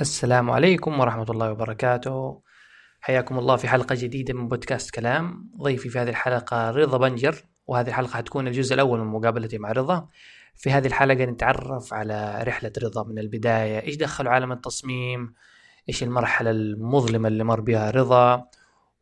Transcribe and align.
السلام 0.00 0.50
عليكم 0.50 1.00
ورحمة 1.00 1.26
الله 1.30 1.50
وبركاته. 1.50 2.42
حياكم 3.00 3.38
الله 3.38 3.56
في 3.56 3.68
حلقة 3.68 3.94
جديدة 3.94 4.34
من 4.34 4.48
بودكاست 4.48 4.90
كلام. 4.90 5.50
ضيفي 5.62 5.88
في 5.88 5.98
هذه 5.98 6.08
الحلقة 6.08 6.70
رضا 6.70 6.98
بنجر 6.98 7.44
وهذه 7.66 7.88
الحلقة 7.88 8.16
حتكون 8.16 8.48
الجزء 8.48 8.74
الأول 8.74 9.00
من 9.00 9.06
مقابلتي 9.06 9.58
مع 9.58 9.72
رضا. 9.72 10.08
في 10.56 10.70
هذه 10.70 10.86
الحلقة 10.86 11.24
نتعرف 11.24 11.94
على 11.94 12.42
رحلة 12.42 12.72
رضا 12.82 13.04
من 13.04 13.18
البداية. 13.18 13.82
إيش 13.82 13.96
دخلوا 13.96 14.32
عالم 14.32 14.52
التصميم؟ 14.52 15.34
إيش 15.88 16.02
المرحلة 16.02 16.50
المظلمة 16.50 17.28
اللي 17.28 17.44
مر 17.44 17.60
بها 17.60 17.90
رضا؟ 17.90 18.44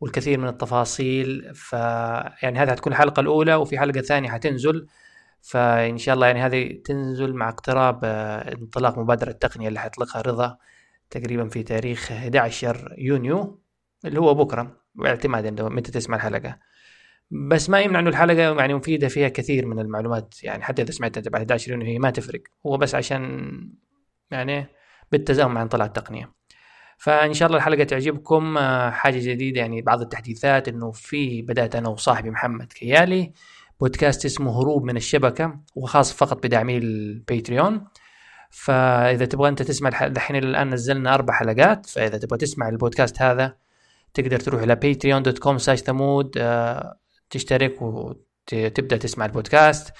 والكثير 0.01 0.39
من 0.39 0.49
التفاصيل. 0.49 1.55
ف 1.55 1.73
يعني 2.43 2.59
هذه 2.59 2.71
حتكون 2.71 2.93
الحلقة 2.93 3.21
الأولى 3.21 3.55
وفي 3.55 3.79
حلقة 3.79 4.01
ثانية 4.01 4.31
حتنزل. 4.31 4.87
فإن 5.43 5.99
شاء 5.99 6.15
الله 6.15 6.27
يعني 6.27 6.41
هذه 6.43 6.83
تنزل 6.85 7.33
مع 7.35 7.49
اقتراب 7.49 8.01
آه، 8.05 8.53
انطلاق 8.53 8.99
مبادرة 8.99 9.31
التقنية 9.31 9.69
اللي 9.69 9.81
حيطلقها 9.81 10.23
رضا. 10.23 10.59
تقريبا 11.13 11.49
في 11.49 11.63
تاريخ 11.63 12.13
11 12.13 12.95
يونيو 12.99 13.63
اللي 14.05 14.21
هو 14.21 14.35
بكرة. 14.35 14.83
باعتماد 14.95 15.61
متى 15.61 15.93
تسمع 15.93 16.17
الحلقة. 16.17 16.59
بس 17.31 17.71
ما 17.71 17.81
يمنع 17.81 17.99
إنه 17.99 18.11
الحلقة 18.11 18.61
يعني 18.61 18.75
مفيدة 18.75 19.09
فيها 19.09 19.29
كثير 19.29 19.67
من 19.67 19.79
المعلومات. 19.79 20.45
يعني 20.45 20.63
حتى 20.63 20.83
إذا 20.83 20.91
سمعتها 20.91 21.31
بعد 21.31 21.41
11 21.41 21.71
يونيو 21.71 21.87
هي 21.87 21.99
ما 21.99 22.11
تفرق. 22.11 22.43
هو 22.67 22.77
بس 22.77 22.95
عشان 22.95 23.51
يعني 24.31 24.67
بالتزامن 25.13 25.55
مع 25.55 25.63
انطلاق 25.63 25.87
التقنية. 25.87 26.33
فإن 26.99 27.35
شاء 27.35 27.47
الله 27.47 27.59
الحلقة 27.59 27.85
تعجبكم. 27.85 28.59
آه، 28.59 28.91
حاجة 28.91 29.19
جديدة 29.19 29.61
يعني 29.61 29.83
بعض 29.83 30.01
التحديثات 30.01 30.69
إنه 30.69 30.93
في 30.93 31.43
بدأت 31.43 31.77
أنا 31.77 31.89
وصاحبي 31.89 32.31
محمد 32.31 32.73
كيالي. 32.73 33.33
بودكاست 33.81 34.25
اسمه 34.25 34.61
هروب 34.61 34.85
من 34.85 34.97
الشبكة 34.97 35.61
وخاص 35.75 36.13
فقط 36.13 36.47
بداعمي 36.47 36.79
الباتريون. 36.79 37.85
فإذا 38.53 39.25
تبغى 39.25 39.49
أنت 39.49 39.63
تسمع 39.63 39.89
الحين 40.03 40.37
الآن 40.37 40.71
نزلنا 40.71 41.15
أربع 41.15 41.35
حلقات 41.35 41.87
فإذا 41.87 42.19
تبغى 42.19 42.39
تسمع 42.39 42.69
البودكاست 42.69 43.23
هذا 43.23 43.57
تقدر 44.15 44.41
تروح 44.41 44.63
إلى 44.63 44.77
patreon.com 44.77 45.57
ثمود 45.75 46.35
آه، 46.39 46.99
تشترك 47.31 47.83
وتبدأ 47.83 48.97
تسمع 48.97 49.27
البودكاست. 49.27 49.93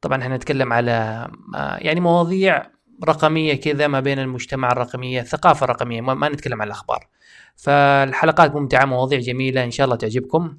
طبعا 0.00 0.22
إحنا 0.22 0.36
نتكلم 0.36 0.72
على 0.72 1.28
آه، 1.54 1.76
يعني 1.76 2.00
مواضيع 2.00 2.62
رقمية 3.04 3.54
كذا 3.54 3.86
ما 3.86 4.00
بين 4.00 4.18
المجتمع 4.18 4.72
الرقمية 4.72 5.22
ثقافه 5.22 5.66
رقميه 5.66 6.00
ما 6.00 6.28
نتكلم 6.28 6.62
عن 6.62 6.66
الأخبار. 6.66 7.08
فالحلقات 7.56 8.54
ممتعة 8.54 8.84
مواضيع 8.84 9.20
جميلة 9.20 9.64
إن 9.64 9.70
شاء 9.70 9.84
الله 9.84 9.96
تعجبكم. 9.96 10.58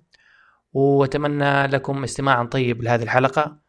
وأتمنى 0.74 1.68
لكم 1.68 2.04
استماعا 2.04 2.44
طيب 2.44 2.84
لهذه 2.84 3.04
الحلقة. 3.04 3.63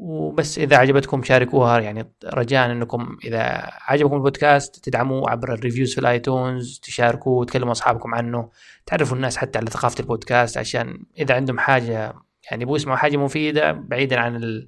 وبس 0.00 0.58
إذا 0.58 0.76
عجبتكم 0.76 1.22
شاركوها 1.22 1.80
يعني 1.80 2.12
رجاء 2.24 2.70
إنكم 2.70 3.16
إذا 3.24 3.70
عجبكم 3.80 4.16
البودكاست 4.16 4.84
تدعموه 4.84 5.30
عبر 5.30 5.54
ال 5.54 5.59
reviews 5.59 5.94
في 5.94 6.00
ال 6.00 6.11
iTunes 6.11 6.80
تشاركوه 6.82 7.32
وتكلموا 7.34 7.72
أصحابكم 7.72 8.14
عنه 8.14 8.50
تعرفوا 8.86 9.16
الناس 9.16 9.36
حتى 9.36 9.58
على 9.58 9.70
ثقافة 9.70 10.00
البودكاست 10.00 10.58
عشان 10.58 11.04
إذا 11.18 11.34
عندهم 11.34 11.58
حاجة 11.58 12.14
يعني 12.50 12.62
يبغوا 12.62 12.76
يسمعوا 12.76 12.98
حاجة 12.98 13.16
مفيدة 13.16 13.72
بعيدا 13.72 14.20
عن 14.20 14.36
ال 14.36 14.66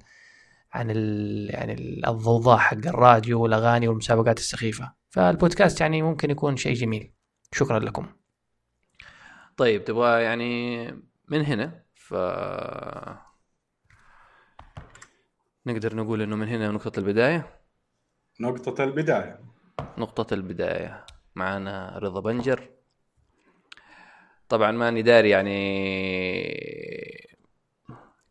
عن 0.73 0.91
ال 0.91 1.49
يعني 1.49 1.73
الضوضاء 2.07 2.57
حق 2.57 2.87
الراديو 2.87 3.41
والأغاني 3.41 3.87
والمسابقات 3.87 4.37
السخيفة. 4.39 4.93
فالبودكاست 5.09 5.81
يعني 5.81 6.01
ممكن 6.01 6.31
يكون 6.31 6.57
شيء 6.57 6.73
جميل. 6.73 7.13
شكرا 7.53 7.79
لكم. 7.79 8.07
طيب 9.57 9.83
تبغى 9.83 10.23
يعني 10.23 10.85
من 11.27 11.45
هنا؟ 11.45 11.83
ف 11.95 12.13
نقدر 15.65 15.95
نقول 15.95 16.21
إنه 16.21 16.35
من 16.35 16.47
هنا 16.47 16.71
نقطة 16.71 16.99
البداية؟ 16.99 17.59
نقطة 18.39 18.83
البداية. 18.83 19.39
نقطة 19.97 20.33
البداية. 20.33 21.05
معنا 21.35 21.99
رضا 21.99 22.19
بنجر. 22.19 22.69
طبعا 24.49 24.71
ماني 24.71 25.01
داري 25.01 25.29
يعني 25.29 25.57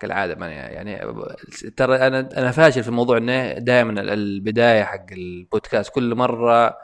كالعادة 0.01 0.35
ما 0.35 0.49
يعني 0.49 0.99
ترى 1.77 1.97
أنا 1.97 2.29
أنا 2.37 2.51
فاشل 2.51 2.83
في 2.85 2.91
موضوع 2.91 3.17
إنه 3.17 3.53
دائما 3.53 4.01
البداية 4.01 4.85
حق 4.85 5.07
البودكاست. 5.13 5.95
كل 5.95 6.15
مرة 6.15 6.77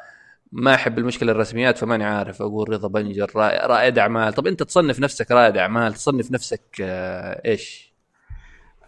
ما 0.53 0.75
أحب 0.75 0.99
المشكلة 0.99 1.33
الرسميات 1.33 1.79
فماني 1.79 2.05
عارف 2.05 2.43
أقول 2.43 2.69
رضا 2.69 2.89
بنجر 2.89 3.31
رائد 3.37 3.99
أعمال. 3.99 4.33
طب 4.33 4.47
أنت 4.47 4.63
تصنف 4.63 5.01
نفسك 5.01 5.31
رائد 5.31 5.57
أعمال 5.57 5.95
تصنف 5.95 6.31
نفسك 6.31 6.63
آه، 6.81 7.43
إيش؟ 7.47 7.86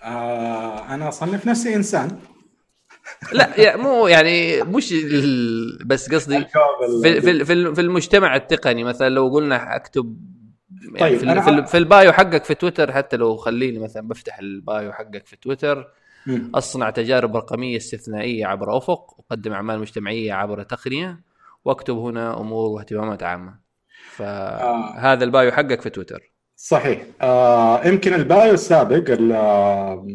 آه 0.03 0.95
أنا 0.95 1.09
أصنف 1.09 1.47
نفسي 1.47 1.75
إنسان. 1.75 2.19
لا 3.33 3.61
يعني 3.61 3.83
مو 3.83 4.07
يعني 4.07 4.63
مش 4.63 4.95
بس 5.87 6.15
قصدي 6.15 6.47
في, 7.03 7.21
في, 7.21 7.45
في 7.75 7.81
المجتمع 7.81 8.37
التقني. 8.37 8.85
مثلا 8.85 9.09
لو 9.09 9.29
قلنا 9.29 9.77
أكتب 9.77 10.17
يعني 10.95 11.19
طيب 11.19 11.19
في, 11.19 11.43
في, 11.43 11.67
في 11.67 11.79
ال 11.79 11.87
bio 11.87 12.13
حقك 12.13 12.45
في 12.45 12.55
تويتر 12.55 12.93
حتى 12.93 13.17
لو 13.17 13.37
خليني 13.37 13.79
مثلا 13.79 14.09
بفتح 14.09 14.39
ال 14.39 14.52
bio 14.52 14.93
حقك 14.93 15.27
في 15.27 15.37
تويتر 15.37 15.89
أصنع 16.55 16.91
تجارب 16.91 17.37
رقمية 17.37 17.77
استثنائية 17.77 18.47
عبر 18.47 18.77
أفق 18.77 19.21
أقدم 19.21 19.53
أعمال 19.53 19.81
مجتمعية 19.81 20.33
عبر 20.33 20.63
تقنية 20.63 21.21
وأكتب 21.65 21.97
هنا 21.97 22.41
أمور 22.41 22.71
واهتمامات 22.71 23.23
عامة. 23.23 23.59
فهذا 24.17 25.21
آه. 25.21 25.25
ال 25.25 25.32
bio 25.32 25.53
حقك 25.53 25.81
في 25.81 25.91
تويتر. 25.91 26.33
صحيح. 26.61 27.03
آه 27.23 27.87
يمكن 27.87 28.15
ال 28.15 28.25
bio 28.25 28.55
السابق 28.55 29.17
آه، 29.33 30.07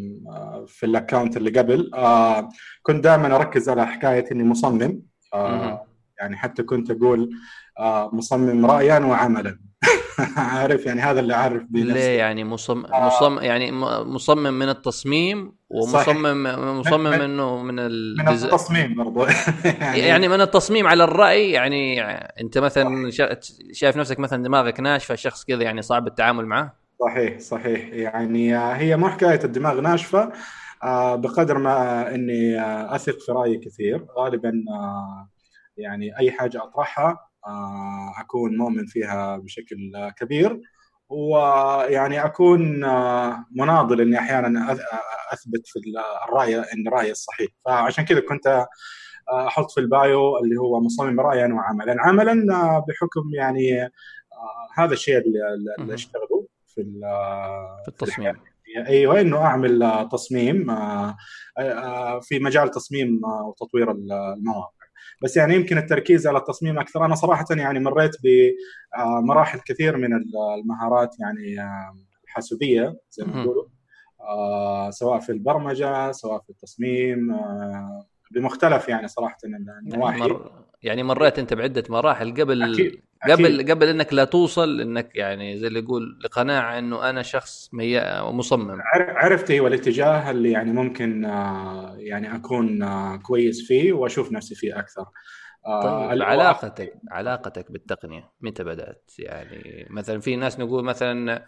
في 0.67 0.85
ال 0.85 0.92
account 0.92 1.37
اللي 1.37 1.59
قبل 1.59 1.91
آه 1.93 2.49
كنت 2.81 3.03
دائما 3.03 3.35
أركز 3.35 3.69
على 3.69 3.87
حكاية 3.87 4.31
إني 4.31 4.43
مصمم. 4.43 5.01
آه 5.33 5.85
يعني 6.19 6.37
حتى 6.37 6.63
كنت 6.63 6.91
أقول 6.91 7.29
آه 7.79 8.09
مصمم 8.15 8.65
رايا 8.65 8.99
وعملا. 8.99 9.59
عارف 10.37 10.85
يعني 10.85 11.01
هذا 11.01 11.19
اللي 11.19 11.33
عارف 11.33 11.63
بنفسي 11.69 11.93
ليه 11.93 12.17
يعني 12.17 12.43
مصمم 12.43 12.85
آه 12.85 13.07
مصمم 13.07 13.39
يعني 13.39 13.71
مصمم 14.05 14.59
من 14.59 14.69
التصميم 14.69 15.55
ومصمم 15.69 16.43
مصمم 16.79 17.03
من 17.03 17.21
إنه 17.21 17.63
من 17.63 17.75
من 18.17 18.27
التصميم 18.27 18.95
برضو. 18.95 19.25
يعني, 19.65 19.99
يعني 19.99 20.27
من 20.27 20.41
التصميم 20.41 20.87
على 20.87 21.03
الرأي 21.03 21.51
يعني 21.51 22.01
أنت 22.41 22.57
مثلا 22.57 23.11
شايف 23.71 23.97
نفسك 23.97 24.19
مثلا 24.19 24.43
دماغك 24.43 24.79
ناشفة 24.79 25.15
شخص 25.15 25.45
كذا 25.45 25.63
يعني 25.63 25.81
صعب 25.81 26.07
التعامل 26.07 26.45
معه؟ 26.45 26.73
صحيح 26.99 27.39
صحيح. 27.39 27.93
يعني 27.93 28.57
هي 28.57 28.97
مو 28.97 29.09
حكاية 29.09 29.43
الدماغ 29.43 29.81
ناشفة 29.81 30.31
آه، 30.83 31.15
بقدر 31.15 31.57
ما 31.57 32.15
إني 32.15 32.59
آه، 32.59 32.95
أثق 32.95 33.19
في 33.19 33.31
رأيي 33.31 33.57
كثير. 33.57 34.05
غالبا 34.17 34.63
آه، 34.69 35.29
يعني 35.77 36.19
أي 36.19 36.31
حاجة 36.31 36.63
أطرحها 36.63 37.32
أكون 38.19 38.57
مؤمن 38.57 38.85
فيها 38.85 39.37
بشكل 39.37 40.09
كبير 40.17 40.61
ويعني 41.09 42.25
أكون 42.25 42.61
مناضل 43.51 44.01
إني 44.01 44.19
أحيانا 44.19 44.71
أثبت 45.33 45.61
في 45.65 45.79
الرأي 46.29 46.59
إن 46.59 46.87
رأيي 46.87 47.11
الصحيح. 47.11 47.49
فعشان 47.65 48.05
كذا 48.05 48.19
كنت 48.19 48.65
أحط 49.47 49.71
في 49.71 49.79
البايو 49.79 50.37
اللي 50.37 50.55
هو 50.57 50.81
مصمم 50.81 51.19
رايا 51.19 51.47
وعملا. 51.47 51.95
عملا 51.99 52.33
بحكم 52.79 53.33
يعني 53.33 53.89
هذا 54.75 54.93
الشيء 54.93 55.17
اللي 55.17 55.93
أشتغله 55.93 56.47
في 56.67 56.83
في 57.83 57.87
التصميم. 57.87 58.35
أيوه 58.87 59.21
إنه 59.21 59.37
أعمل 59.37 60.07
تصميم 60.11 60.65
في 62.21 62.39
مجال 62.39 62.71
تصميم 62.71 63.21
وتطوير 63.45 63.91
المواقع. 63.91 64.82
بس 65.21 65.37
يعني 65.37 65.55
يمكن 65.55 65.77
التركيز 65.77 66.27
على 66.27 66.37
التصميم 66.37 66.79
أكثر. 66.79 67.05
أنا 67.05 67.15
صراحة 67.15 67.45
يعني 67.51 67.79
مريت 67.79 68.11
بمراحل 68.23 69.59
كثير 69.59 69.97
من 69.97 70.09
المهارات 70.59 71.15
يعني 71.19 71.55
الحاسوبية 72.23 72.97
زي 73.11 73.25
ما 73.25 73.41
يقولوا. 73.41 73.65
آه، 74.21 74.89
سواء 74.89 75.19
في 75.19 75.31
البرمجة 75.31 76.11
سواء 76.11 76.41
في 76.41 76.49
التصميم 76.49 77.31
آه، 77.31 78.05
بمختلف 78.31 78.89
يعني 78.89 79.07
صراحة 79.07 79.37
النواحي. 79.45 80.35
يعني, 80.83 81.03
مر... 81.03 81.19
مريت 81.19 81.39
أنت 81.39 81.53
بعدة 81.53 81.83
مراحل 81.89 82.33
قبل 82.41 82.63
أكيد. 82.63 83.01
قبل 83.29 83.45
أكيد. 83.45 83.71
قبل 83.71 83.87
إنك 83.87 84.13
لا 84.13 84.23
توصل 84.23 84.81
إنك 84.81 85.15
يعني 85.15 85.57
زي 85.57 85.67
اللي 85.67 85.79
يقول 85.79 86.19
لقناعة 86.23 86.79
إنه 86.79 87.09
أنا 87.09 87.21
شخص. 87.21 87.69
مصمم 87.73 88.77
عرفت 88.95 89.51
أيوه 89.51 89.67
الاتجاه 89.67 90.31
اللي 90.31 90.51
يعني 90.51 90.71
ممكن 90.71 91.25
آه، 91.25 91.95
يعني 91.97 92.35
أكون 92.35 92.85
كويس 93.17 93.67
فيه 93.67 93.93
وأشوف 93.93 94.31
نفسي 94.31 94.55
فيه 94.55 94.79
أكثر 94.79 95.05
طيب 95.65 96.21
علاقتك 96.21 96.93
علاقتك 97.11 97.71
بالتقنية 97.71 98.31
متى 98.41 98.63
بدأت 98.63 99.11
يعني 99.19 99.87
مثلا 99.89 100.19
في 100.19 100.35
ناس 100.35 100.59
نقول 100.59 100.83
مثلا 100.83 101.45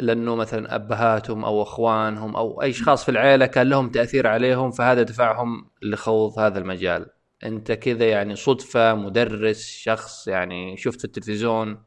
لأنه 0.00 0.34
مثلا 0.34 0.74
أبهاتهم 0.74 1.44
أو 1.44 1.62
أخوانهم 1.62 2.36
أو 2.36 2.62
أي 2.62 2.70
اشخاص 2.70 3.04
في 3.04 3.10
العيلة 3.10 3.46
كان 3.46 3.68
لهم 3.68 3.88
تأثير 3.88 4.26
عليهم 4.26 4.70
فهذا 4.70 5.02
دفعهم 5.02 5.70
لخوض 5.82 6.38
هذا 6.38 6.58
المجال 6.58 7.06
انت 7.44 7.72
كذا 7.72 8.08
يعني 8.08 8.36
صدفة 8.36 8.94
مدرس 8.94 9.66
شخص 9.66 10.28
يعني 10.28 10.76
شفت 10.76 10.98
في 10.98 11.04
التلفزيون. 11.04 11.82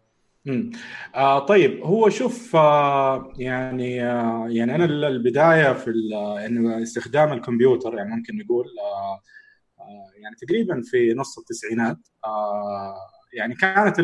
امم 0.48 0.72
آه 1.16 1.40
طيب 1.40 1.82
هو 1.84 2.10
شوف 2.10 2.56
آه 2.56 3.34
يعني 3.38 4.04
آه 4.04 4.46
يعني 4.50 4.76
أنا 4.76 4.86
البداية 4.86 5.74
في 5.74 5.92
انه 6.46 6.84
استخدام 6.84 7.34
الكمبيوتر 7.34 7.96
يعني 7.96 8.10
ممكن 8.16 8.38
نقول 8.38 8.66
آه 8.80 9.22
يعني 10.22 10.36
تقريبا 10.36 10.82
في 10.86 11.14
نص 11.14 11.38
التسعينات 11.40 11.98
يعني 13.34 13.56
كانت 13.56 14.00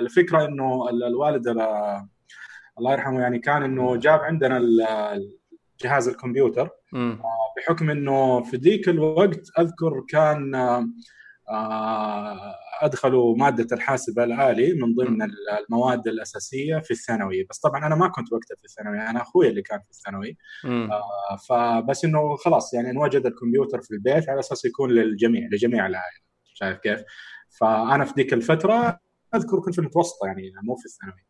الفكرة 0.00 0.44
إنه 0.44 0.88
الوالد 0.90 1.48
الله 2.78 2.92
يرحمه 2.92 3.20
يعني 3.20 3.38
كان 3.38 3.62
إنه 3.62 3.96
جاب 3.96 4.20
عندنا 4.20 4.60
جهاز 5.80 6.08
الكمبيوتر. 6.08 6.70
بحكم 7.56 7.90
إنه 7.90 8.42
في 8.42 8.56
ذيك 8.56 8.88
الوقت 8.88 9.40
أذكر 9.58 10.04
كان 10.08 10.54
أدخلوا 12.80 13.36
مادة 13.36 13.76
الحاسب 13.76 14.18
الآلي 14.18 14.72
من 14.72 14.94
ضمن 14.94 15.28
المواد 15.58 16.08
الأساسية 16.08 16.78
في 16.78 16.90
الثانوي. 16.90 17.46
بس 17.50 17.58
طبعا 17.58 17.86
أنا 17.86 17.94
ما 17.94 18.08
كنت 18.08 18.32
وقتها 18.32 18.56
في 18.56 18.64
الثانوي 18.64 18.98
أنا 18.98 19.22
أخوي 19.22 19.48
اللي 19.48 19.62
كان 19.62 19.78
في 19.78 19.90
الثانوي. 19.90 20.36
آه 20.90 21.36
فبس 21.48 22.04
إنه 22.04 22.36
خلاص 22.36 22.74
يعني 22.74 22.90
انوجد 22.90 23.26
الكمبيوتر 23.26 23.80
في 23.80 23.90
البيت 23.90 24.28
على 24.28 24.40
أساس 24.40 24.64
يكون 24.64 24.90
للجميع 24.90 25.48
لجميع 25.52 25.86
العائله 25.86 26.20
شايف 26.54 26.78
كيف؟ 26.78 27.00
فأنا 27.60 28.04
في 28.04 28.12
ذيك 28.16 28.32
الفترة 28.32 29.00
أذكر 29.34 29.60
كنت 29.60 29.74
في 29.74 29.80
المتوسطة 29.80 30.26
يعني 30.26 30.52
مو 30.62 30.76
في 30.76 30.84
الثانوي. 30.86 31.27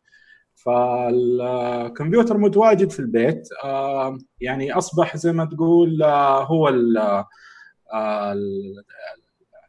فالكمبيوتر 0.65 2.37
متواجد 2.37 2.91
في 2.91 2.99
البيت. 2.99 3.47
آه 3.63 4.17
يعني 4.41 4.73
أصبح 4.73 5.17
زي 5.17 5.31
ما 5.31 5.45
تقول 5.45 6.03
آه 6.03 6.43
هو 6.43 6.69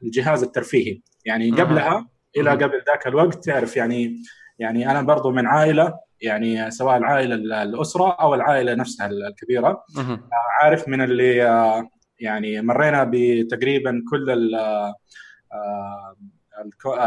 الجهاز 0.02 0.42
الترفيهي. 0.42 1.00
يعني 1.24 1.50
قبلها 1.50 2.08
إلى 2.36 2.50
قبل 2.50 2.82
ذاك 2.86 3.06
الوقت 3.06 3.44
تعرف 3.44 3.76
يعني 3.76 4.16
يعني 4.58 4.90
أنا 4.90 5.02
برضو 5.02 5.30
من 5.30 5.46
عائلة 5.46 5.94
يعني 6.20 6.70
سواء 6.70 6.96
العائلة 6.96 7.62
الأسرة 7.62 8.10
أو 8.10 8.34
العائلة 8.34 8.74
نفسها 8.74 9.06
الكبيرة. 9.06 9.84
عارف 10.62 10.88
من 10.88 11.00
اللي 11.00 11.36
يعني 12.18 12.62
مرينا 12.62 13.10
بتقريبا 13.12 14.02
كل 14.10 14.50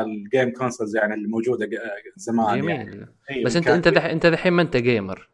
ال 0.01 0.11
game 0.11 0.51
consoles 0.51 0.95
يعني 0.95 1.13
الموجوده 1.13 1.69
زمان 2.15 2.61
جميل. 2.61 2.69
يعني. 2.69 3.43
بس 3.45 3.55
انت 3.55 3.67
أنت 3.67 3.87
أنت 3.87 4.25
دحين 4.25 4.53
ما 4.53 4.61
أنت 4.61 4.77
gamer 4.77 5.29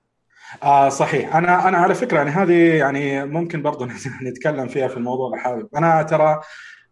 آه 0.64 0.90
صحيح. 0.90 1.36
أنا 1.36 1.68
أنا 1.68 1.78
على 1.78 1.96
فكرة 1.96 2.18
يعني 2.18 2.30
هذه 2.30 2.76
يعني 2.76 3.26
ممكن 3.26 3.62
برضو 3.62 3.88
نتكلم 4.28 4.68
فيها 4.68 4.88
في 4.88 4.98
الموضوع 4.98 5.38
حابب. 5.38 5.70
أنا 5.76 6.04
ترى 6.04 6.40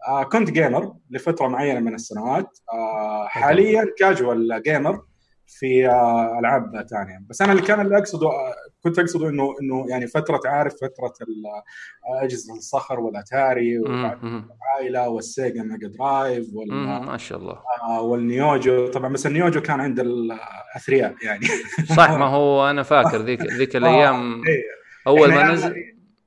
آه 0.08 0.24
كنت 0.24 0.52
gamer 0.52 0.94
لفترة 1.10 1.48
معينة 1.48 1.80
من 1.80 1.94
السنوات. 1.94 2.60
آه 2.74 3.28
حاليا 3.28 3.86
casual 4.00 4.62
gamer 4.66 5.02
في 5.48 5.90
آه 5.90 6.40
ألعاب 6.40 6.88
ثانية. 6.90 7.22
بس 7.30 7.42
أنا 7.42 7.52
اللي 7.52 7.64
كان 7.64 7.82
اللي 7.82 7.98
أقصده 7.98 8.28
آه 8.28 8.54
كنت 8.84 9.00
أقصده 9.00 9.30
إنه 9.30 9.56
إنه 9.62 9.86
يعني 9.90 10.08
فترة 10.08 10.42
عارف 10.46 10.74
فترة 10.74 11.14
آه، 12.08 12.24
أجهزة 12.24 12.54
الصخر 12.54 13.00
والأتاري 13.00 13.80
والعائله 13.80 15.10
والسيجا 15.10 15.64
ميجا 15.64 15.88
درايف 15.88 16.46
وال 16.54 16.74
ما 17.06 17.18
شاء 17.18 17.40
الله. 17.40 17.62
والنيوجيو. 18.02 18.88
طبعا 18.88 19.14
بس 19.14 19.28
النيوجيو 19.28 19.62
كان 19.62 19.80
عند 19.80 20.00
الاثرياء 20.00 21.16
يعني. 21.24 21.46
صح 21.98 22.12
ما 22.12 22.26
هو 22.26 22.66
أنا 22.70 22.84
فاكر 22.84 23.18
ذيك 23.18 23.42
ذيك 23.42 23.76
الأيام. 23.76 24.44
إيه. 24.48 24.64
أول 25.08 25.30
ما 25.30 25.52
نزل 25.52 25.76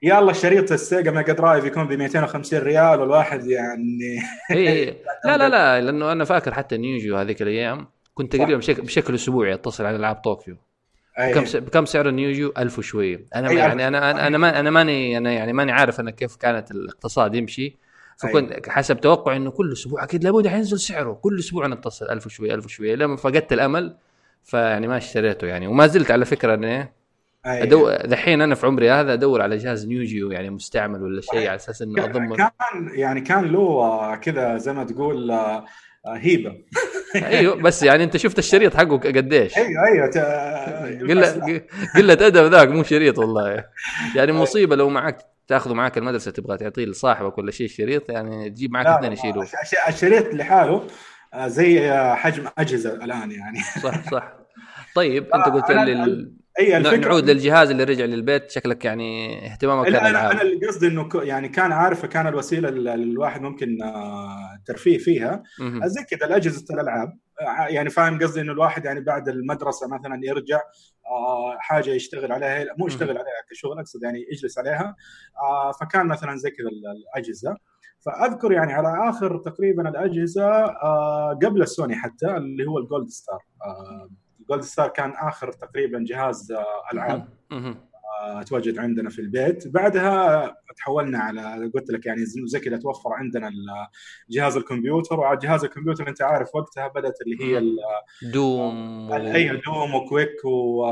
يلا 0.03 0.33
شريط 0.33 0.73
السيجا 0.73 1.11
ميجا 1.11 1.33
درايف 1.33 1.65
يكون 1.65 1.89
ب 1.89 1.93
250 1.93 2.59
ريال 2.59 3.01
والواحد 3.01 3.47
يعني 3.47 4.21
اي 4.51 4.85
لا 5.25 5.37
لا 5.37 5.49
لا 5.49 5.81
لأنه 5.81 6.13
أنا 6.13 6.25
فاكر 6.25 6.55
حتى 6.55 6.77
نيوجيو 6.77 7.17
هذيك 7.17 7.43
الأيام. 7.43 7.87
كنت 8.15 8.37
تقريبا 8.37 8.59
بشكل, 8.59 8.83
بشكل 8.83 9.15
أسبوعي 9.15 9.55
أتصل 9.55 9.85
على 9.85 9.97
ألعاب 9.97 10.17
طوكيو. 10.17 10.57
بكم 11.19 11.45
بكم 11.61 11.85
سعر 11.85 12.09
النيوجيو 12.09 12.53
1000 12.59 12.79
وشوية. 12.79 13.27
أنا 13.35 13.53
يعني 13.53 13.89
أنا 13.89 14.11
أنا 14.11 14.27
أنا, 14.27 14.39
ما 14.39 14.61
أنا 14.61 14.71
ماني 14.71 15.19
أنا 15.19 15.33
يعني 15.33 15.53
ماني 15.53 15.73
عارف 15.73 16.01
أنا 16.01 16.11
كيف 16.11 16.37
كانت 16.37 16.71
الاقتصاد 16.71 17.35
يمشي. 17.35 17.77
فكنت 18.17 18.69
حسب 18.69 19.01
توقعي 19.01 19.37
إنه 19.37 19.51
كل 19.51 19.73
أسبوع 19.73 20.05
أكيد 20.05 20.25
لابد 20.25 20.49
حينزل 20.49 20.81
سعره. 20.81 21.13
كل 21.13 21.39
أسبوع 21.39 21.67
نتصل 21.67 22.11
1000 22.11 22.27
وشويه 22.27 22.55
1000 22.55 22.65
وشوية. 22.65 22.95
لما 22.95 23.17
فقدت 23.17 23.53
الأمل 23.53 23.97
فيعني 24.45 24.89
ما 24.89 24.97
اشتريته 24.97 25.47
يعني. 25.47 25.67
وما 25.67 25.87
زلت 25.87 26.11
على 26.11 26.25
فكرة 26.25 26.55
انه 26.55 26.89
أدو... 27.45 27.91
دحين 27.91 28.41
أنا 28.41 28.55
في 28.55 28.67
عمري 28.67 28.91
هذا 28.91 29.13
أدور 29.13 29.43
على 29.43 29.57
جهاز 29.57 29.87
نيوجيو 29.87 30.31
يعني 30.31 30.51
مستعمل 30.51 31.03
ولا 31.03 31.21
شيء 31.21 31.49
على 31.49 31.55
أساس 31.55 31.83
إنه 31.83 32.05
أضمن. 32.05 32.37
كان 32.37 32.51
يعني 32.95 33.21
كان 33.21 33.45
له 33.45 34.17
كذا 34.17 34.57
زي 34.57 34.73
ما 34.73 34.85
تقول 34.85 35.33
هيبه 36.07 36.57
أيوه 37.17 37.55
بس 37.55 37.83
يعني 37.83 38.05
أنت 38.05 38.17
شفت 38.17 38.39
الشريط 38.39 38.77
حقه 38.77 38.97
قديش؟ 38.97 39.57
أيوه 39.57 39.87
أيوه 39.87 40.11
قله 41.01 41.63
قلة 41.97 42.13
أدب 42.13 42.51
ذاك 42.53 42.69
مو 42.69 42.83
شريط 42.83 43.19
والله. 43.19 43.65
يعني 44.17 44.33
مصيبة 44.33 44.77
لو 44.77 44.89
معك 44.89 45.19
تاخذه 45.49 45.75
معك 45.75 45.99
المدرسة 45.99 46.31
تبغى 46.31 46.57
تعطيه 46.59 46.85
لصاحبك 46.85 47.39
ولا 47.39 47.51
شيء 47.51 47.69
شريط 47.69 48.11
يعني 48.11 48.51
تجيب 48.51 48.73
معك 48.73 48.87
اثنين 48.87 49.13
يشيلوه. 49.13 49.47
الشريط 49.89 50.35
لحاله 50.35 50.87
آه، 51.35 51.49
زي 51.49 51.93
حجم 52.15 52.47
أجهزة 52.59 52.95
الآن 52.95 53.31
يعني. 53.31 53.59
صح 53.83 54.11
صح. 54.11 54.33
طيب 54.95 55.35
أنت 55.35 55.45
قلت 55.45 55.71
لي 55.71 56.31
اي 56.61 56.77
الفكرة 56.77 57.09
نعود 57.09 57.31
للجهاز 57.31 57.71
اللي 57.71 57.85
رجع 57.85 58.05
للبيت 58.05 58.51
شكلك 58.51 58.85
يعني 58.85 59.39
اهتمامك 59.53 59.87
كان 59.87 60.07
أنا 60.07 60.31
أنا 60.31 60.43
اللي 60.43 60.67
قصدي 60.67 60.87
إنه 60.87 61.09
يعني 61.15 61.49
كان 61.49 61.73
عارف 61.73 62.07
كان 62.07 62.27
الوسيلة 62.27 62.69
اللي 62.69 62.95
الواحد 62.95 63.43
ممكن 63.43 63.83
آه، 63.83 64.63
ترفيه 64.67 64.99
فيها. 64.99 65.43
زي 65.85 66.05
كذا 66.11 66.27
الأجهزة 66.27 66.75
الألعاب 66.75 67.19
آه، 67.41 67.67
يعني 67.69 67.91
فاهم 67.91 68.19
قصدي 68.19 68.41
إنه 68.41 68.53
الواحد 68.53 68.85
يعني 68.85 69.01
بعد 69.01 69.29
المدرسة 69.29 69.89
مثلا 69.89 70.21
يرجع 70.23 70.61
آه، 71.07 71.57
حاجة 71.59 71.91
يشتغل 71.91 72.33
عليها 72.33 72.67
مو 72.79 72.87
يشتغل 72.87 73.11
عليها 73.11 73.43
كشغل 73.51 73.79
أقصد 73.79 74.03
يعني 74.03 74.27
يجلس 74.33 74.59
عليها. 74.59 74.97
فكان 75.81 76.07
مثلا 76.07 76.37
زي 76.37 76.51
كذا 76.51 76.69
الأجهزة. 76.69 77.57
فأذكر 78.07 78.53
يعني 78.53 78.73
على 78.73 79.11
آخر 79.11 79.39
تقريبا 79.39 79.89
الأجهزة 79.89 80.67
قبل 81.43 81.63
السوني 81.63 81.97
حتى 81.97 82.37
اللي 82.37 82.67
هو 82.67 82.79
الجولد 82.79 83.09
ستار 83.09 83.41
جولد 84.51 84.63
ستار 84.63 84.89
كان 84.89 85.11
آخر 85.11 85.53
تقريبا 85.53 86.05
جهاز 86.09 86.53
آه، 86.53 86.65
ألعاب 86.93 87.29
آه، 87.53 88.43
تواجد 88.43 88.79
عندنا 88.79 89.11
في 89.11 89.19
البيت. 89.19 89.69
بعدها 89.69 90.57
تحولنا 90.77 91.19
على 91.19 91.71
قلت 91.75 91.91
لك 91.91 92.07
يعني 92.07 92.25
زي 92.25 92.61
كذا 92.61 92.77
توفر 92.77 93.13
عندنا 93.13 93.51
جهاز 94.31 94.57
الكمبيوتر. 94.57 95.21
وعلى 95.21 95.39
جهاز 95.39 95.65
الكمبيوتر 95.65 96.09
أنت 96.09 96.23
عارف 96.23 96.55
وقتها 96.55 96.89
بدأت 96.89 97.19
اللي 97.23 97.45
هي 97.45 97.77
دوم 98.23 99.13
إي 99.13 99.57
دوم 99.57 99.95
وكويك 99.95 100.45
و 100.45 100.85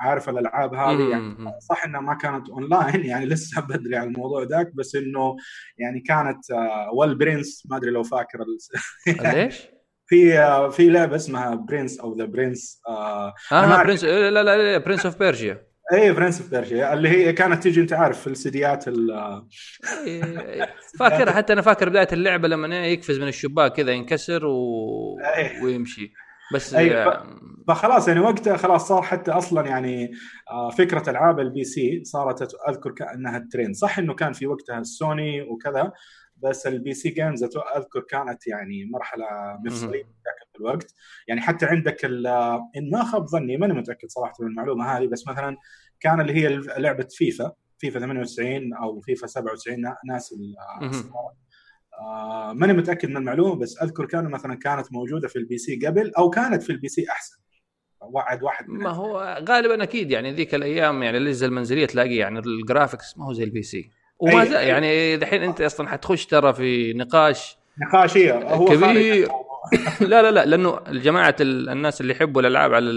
عارف 0.00 0.28
الألعاب 0.28 0.74
هذه. 0.74 1.10
يعني 1.10 1.52
صح 1.68 1.84
إنها 1.84 2.00
ما 2.00 2.14
كانت 2.14 2.48
أونلاين 2.48 3.04
يعني 3.10 3.26
لسه 3.26 3.60
بدري 3.60 3.96
على 3.96 4.08
الموضوع 4.08 4.42
ذاك 4.42 4.74
بس 4.74 4.94
إنه 4.94 5.36
يعني 5.78 6.00
كانت 6.00 6.44
والبرنس 6.92 7.66
ما 7.70 7.76
أدري 7.76 7.90
لو 7.90 8.02
فاكر 8.02 8.38
ليش؟ 9.34 9.73
في 10.06 10.70
في 10.72 10.88
لعبة 10.88 11.16
اسمها 11.16 11.54
برنس 11.54 12.00
أو 12.00 12.16
ذا 12.16 12.24
برنس 12.24 12.80
آه, 12.88 13.34
آه 13.52 13.82
برنس 13.82 14.04
لا 14.04 14.30
لا 14.30 14.42
لا 14.42 14.78
برنس 14.78 15.06
اوف 15.06 15.18
بيرشيا 15.18 15.66
اي 15.92 16.12
برنس 16.12 16.40
اوف 16.40 16.50
بيرشيا 16.50 16.92
اللي 16.92 17.08
هي 17.08 17.32
كانت 17.32 17.62
تيجي 17.62 17.80
أنت 17.80 17.92
عارف 17.92 18.20
في 18.20 18.26
السيديات 18.26 18.84
فاكر 20.98 21.32
حتى 21.36 21.52
أنا 21.52 21.62
فاكر 21.62 21.88
بداية 21.88 22.08
اللعبة 22.12 22.48
لما 22.48 22.86
يقفز 22.86 23.18
من 23.18 23.28
الشباك 23.28 23.72
كذا 23.72 23.92
ينكسر 23.92 24.46
و... 24.46 25.18
ويمشي. 25.62 26.12
بس 26.54 26.74
أي 26.74 27.20
فخلاص 27.68 28.08
يعني 28.08 28.20
وقتها 28.20 28.56
خلاص 28.56 28.88
صار 28.88 29.02
حتى 29.02 29.30
أصلا 29.30 29.66
يعني 29.66 30.12
آه، 30.50 30.70
فكرة 30.70 31.10
ألعاب 31.10 31.40
ال 31.40 31.64
PC 31.64 32.04
صارت 32.04 32.54
أذكر 32.68 32.90
كأنها 32.90 33.36
الترند. 33.36 33.74
صح 33.74 33.98
إنه 33.98 34.14
كان 34.14 34.32
في 34.32 34.46
وقتها 34.46 34.78
السوني 34.78 35.42
وكذا 35.42 35.92
بس 36.36 36.66
ال 36.66 36.94
PC 36.94 37.08
games 37.08 37.44
أذكر 37.76 38.00
كانت 38.00 38.46
يعني 38.46 38.84
مرحلة 38.84 39.26
مفصلية 39.64 40.02
ذاك 40.02 40.56
الوقت. 40.60 40.94
يعني 41.28 41.40
حتى 41.40 41.66
عندك 41.66 42.04
إن 42.04 42.90
ما 42.92 43.04
خاب 43.04 43.26
ظني 43.26 43.56
ماني 43.56 43.74
متأكد 43.74 44.08
صراحة 44.08 44.34
من 44.40 44.46
المعلومة 44.48 44.84
هذه 44.84 45.06
بس 45.06 45.28
مثلا 45.28 45.56
كان 46.00 46.20
اللي 46.20 46.32
هي 46.32 46.56
لعبة 46.78 47.06
فيفا 47.10 47.52
فيفا 47.78 48.00
98 48.00 48.74
أو 48.74 49.00
فيفا 49.00 49.26
97 49.26 49.76
ناس 50.08 50.34
آه 52.00 52.52
ماني 52.52 52.72
متأكد 52.72 53.08
من 53.08 53.16
المعلومة 53.16 53.54
بس 53.54 53.82
أذكر 53.82 54.06
كانوا 54.06 54.30
مثلا 54.30 54.54
كانت 54.54 54.92
موجودة 54.92 55.28
في 55.28 55.36
ال 55.36 55.58
PC 55.58 55.86
قبل 55.86 56.12
أو 56.18 56.30
كانت 56.30 56.62
في 56.62 56.70
ال 56.70 56.88
PC 56.88 57.06
أحسن. 57.10 57.44
واحد 58.00 58.42
واحد 58.42 58.68
ما 58.68 58.90
هو 58.90 59.44
غالبا 59.48 59.82
أكيد 59.82 60.10
يعني 60.10 60.32
ذيك 60.32 60.54
الأيام 60.54 61.02
يعني 61.02 61.16
الاجهزه 61.16 61.46
المنزلية 61.46 61.86
تلاقي 61.86 62.16
يعني 62.16 62.38
ال 62.38 62.47
graphics 62.47 63.18
ما 63.18 63.26
هو 63.26 63.32
زي 63.32 63.44
ال 63.44 63.62
PC 63.62 63.90
وما 64.32 64.44
زال 64.44 64.68
يعني 64.68 65.16
دحين 65.16 65.42
أنت 65.42 65.60
أصلا 65.60 65.88
حتخش 65.88 66.26
ترى 66.26 66.54
في 66.54 66.92
نقاش. 66.92 67.56
نقاشية. 67.78 68.32
هو 68.54 68.64
كبير. 68.64 69.28
لا 70.00 70.22
لا 70.22 70.30
لا 70.30 70.44
لأنه 70.44 70.80
جماعة 70.88 71.36
الناس 71.40 72.00
اللي 72.00 72.12
يحبوا 72.12 72.40
الألعاب 72.40 72.74
على 72.74 72.90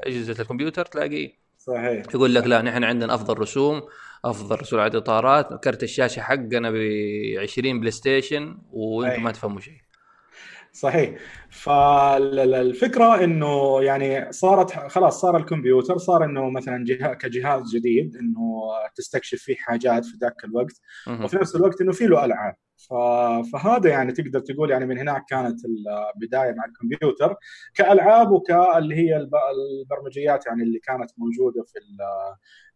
أجهزة 0.00 0.42
الكمبيوتر 0.42 0.84
تلاقي 0.84 1.32
صحيح. 1.58 2.02
يقول 2.14 2.34
لك 2.34 2.46
لا 2.46 2.62
نحن 2.62 2.84
عندنا 2.84 3.14
أفضل 3.14 3.38
رسوم 3.38 3.82
أفضل 4.24 4.66
سرعه 4.66 4.86
اطارات 4.94 5.64
كرت 5.64 5.82
الشاشة 5.82 6.20
حقنا 6.20 6.70
ب 6.70 6.76
20 7.38 7.80
PlayStation 7.80 8.58
وأنتم 8.72 9.22
ما 9.22 9.30
تفهموا 9.32 9.60
شيء. 9.60 9.85
صحيح. 10.76 11.18
فالفكرة 11.50 13.24
إنه 13.24 13.82
يعني 13.82 14.32
صارت 14.32 14.72
خلاص 14.72 15.20
صار 15.20 15.36
الكمبيوتر 15.36 15.98
صار 15.98 16.24
إنه 16.24 16.50
مثلا 16.50 16.84
جهاز 16.84 17.16
كجهاز 17.16 17.74
جديد 17.76 18.16
إنه 18.16 18.62
تستكشف 18.94 19.38
فيه 19.38 19.56
حاجات 19.56 20.04
في 20.04 20.16
ذاك 20.20 20.44
الوقت 20.44 20.80
وفي 21.22 21.36
نفس 21.36 21.56
الوقت 21.56 21.80
إنه 21.80 21.92
في 21.92 22.06
له 22.06 22.24
ألعاب. 22.24 22.54
فهذا 23.52 23.90
يعني 23.90 24.12
تقدر 24.12 24.40
تقول 24.40 24.70
يعني 24.70 24.86
من 24.86 24.98
هناك 24.98 25.24
كانت 25.28 25.60
البداية 25.64 26.52
مع 26.52 26.64
الكمبيوتر 26.64 27.36
كألعاب 27.74 28.30
وكاللي 28.30 28.94
هي 28.94 29.16
البرمجيات 29.16 30.46
يعني 30.46 30.62
اللي 30.62 30.78
كانت 30.78 31.10
موجودة 31.16 31.62
في 31.62 31.78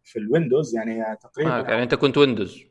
في 0.03 0.19
ال 0.19 0.26
Windows 0.26 0.75
يعني 0.75 1.17
تقريبا. 1.23 1.59
آه 1.59 1.63
يعني 1.63 1.83
أنت 1.83 1.95
كنت 1.95 2.17
Windows. 2.17 2.63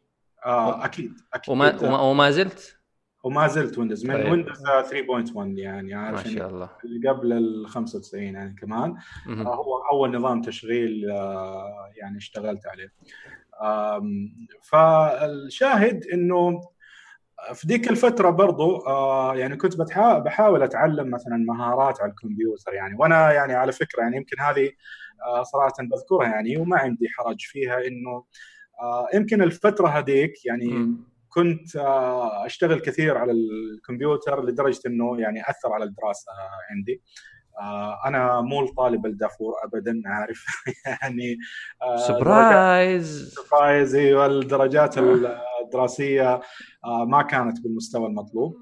آه 0.46 0.84
أكيد 0.84 1.12
أكيد. 1.34 1.52
وما, 1.52 2.00
وما 2.00 2.30
زلت؟ 2.30 2.79
وما 3.22 3.46
زلت 3.46 3.78
Windows 3.78 4.06
من 4.06 4.14
طيب. 4.14 4.30
Windows 4.32 4.62
3.1 4.62 5.36
يعني 5.58 5.94
عارف 5.94 6.26
ما 6.26 6.32
شاء 6.34 6.48
الله. 6.48 6.70
اللي 6.84 7.08
قبل 7.08 7.32
ال 7.32 7.68
95 7.68 8.22
يعني 8.22 8.56
كمان. 8.60 8.94
م- 9.26 9.42
هو 9.42 9.78
أول 9.92 10.16
نظام 10.16 10.42
تشغيل 10.42 11.10
آه، 11.10 11.90
يعني 11.96 12.18
اشتغلت 12.18 12.66
عليه. 12.66 12.92
فالشاهد 14.62 16.04
إنه 16.12 16.60
في 17.54 17.66
ذيك 17.66 17.90
الفترة 17.90 18.30
برضو 18.30 18.76
آه 18.76 19.36
يعني 19.36 19.56
كنت 19.56 19.76
بحاول 20.24 20.62
أتعلم 20.62 21.10
مثلا 21.10 21.36
مهارات 21.36 22.00
على 22.00 22.10
الكمبيوتر 22.10 22.74
يعني. 22.74 22.94
وأنا 22.98 23.32
يعني 23.32 23.52
على 23.54 23.72
فكرة 23.72 24.02
يعني 24.02 24.16
يمكن 24.16 24.40
هذه 24.40 24.70
آه 25.26 25.42
صراحة 25.42 25.72
بذكرها 25.80 26.26
يعني 26.28 26.56
وما 26.56 26.76
عندي 26.78 27.08
حرج 27.08 27.40
فيها 27.40 27.86
إنه 27.86 28.24
آه 28.80 29.08
يمكن 29.14 29.42
الفترة 29.42 29.88
هذيك 29.88 30.46
يعني 30.46 30.66
م. 30.68 31.09
كنت 31.30 31.76
آه، 31.76 32.46
أشتغل 32.46 32.80
كثير 32.80 33.18
على 33.18 33.32
الكمبيوتر 33.32 34.44
لدرجة 34.44 34.80
إنه 34.86 35.20
يعني 35.20 35.40
أثر 35.50 35.72
على 35.72 35.84
الدراسة 35.84 36.32
عندي. 36.70 37.02
آه، 37.60 37.98
أنا 38.06 38.40
مو 38.40 38.64
الطالب 38.64 39.06
الدافور 39.06 39.54
ابدا 39.64 40.02
عارف؟ 40.06 40.44
يعني 41.02 41.38
surprise 42.08 43.34
surprise 43.34 43.94
أيوه 43.94 44.26
الدرجات 44.26 44.98
الدراسية 45.64 46.40
ما 46.84 47.22
كانت 47.22 47.60
بالمستوى 47.60 48.06
المطلوب. 48.06 48.56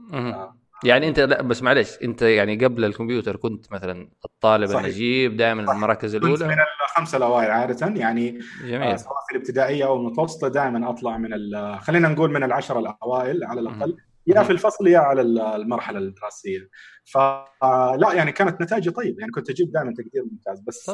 يعني 0.85 1.09
انت 1.09 1.21
لا 1.21 1.43
بس 1.43 1.63
معلش 1.63 1.99
انت 2.03 2.23
يعني 2.23 2.65
قبل 2.65 2.85
الكمبيوتر 2.85 3.37
كنت 3.37 3.73
مثلا 3.73 4.11
الطالب 4.25 4.67
صحيح. 4.67 4.85
النجيب 4.85 5.37
دائما 5.37 5.73
المراكز 5.73 6.15
الأولى؟ 6.15 6.35
كنت 6.35 6.43
من 6.43 6.57
الخمسة 6.85 7.19
الأوائل 7.19 7.51
عادة 7.51 7.87
يعني 8.01 8.39
جميل. 8.65 8.83
آه، 8.83 8.97
سواء 8.97 9.17
في 9.29 9.37
الابتدائية 9.37 9.85
أو 9.87 9.97
المتوسطة 9.97 10.49
دائما 10.49 10.91
أطلع 10.91 11.17
من 11.17 11.31
خلينا 11.79 12.09
نقول 12.09 12.31
من 12.31 12.43
العشرة 12.43 12.79
الأوائل 12.79 13.45
على 13.45 13.61
الأقل 13.61 13.97
يا 14.27 14.43
في 14.43 14.51
الفصل 14.51 14.87
يا 14.87 14.99
على 14.99 15.23
المرحلة 15.57 15.99
الدراسية. 15.99 16.69
فلا 17.05 18.13
يعني 18.13 18.33
كانت 18.33 18.61
نتائجي 18.61 18.91
طيبه 18.91 19.21
يعني 19.21 19.33
كنت 19.33 19.51
أجيب 19.51 19.73
دائما 19.73 19.93
تقدير 19.93 20.25
ممتاز 20.33 20.61
بس 20.61 20.91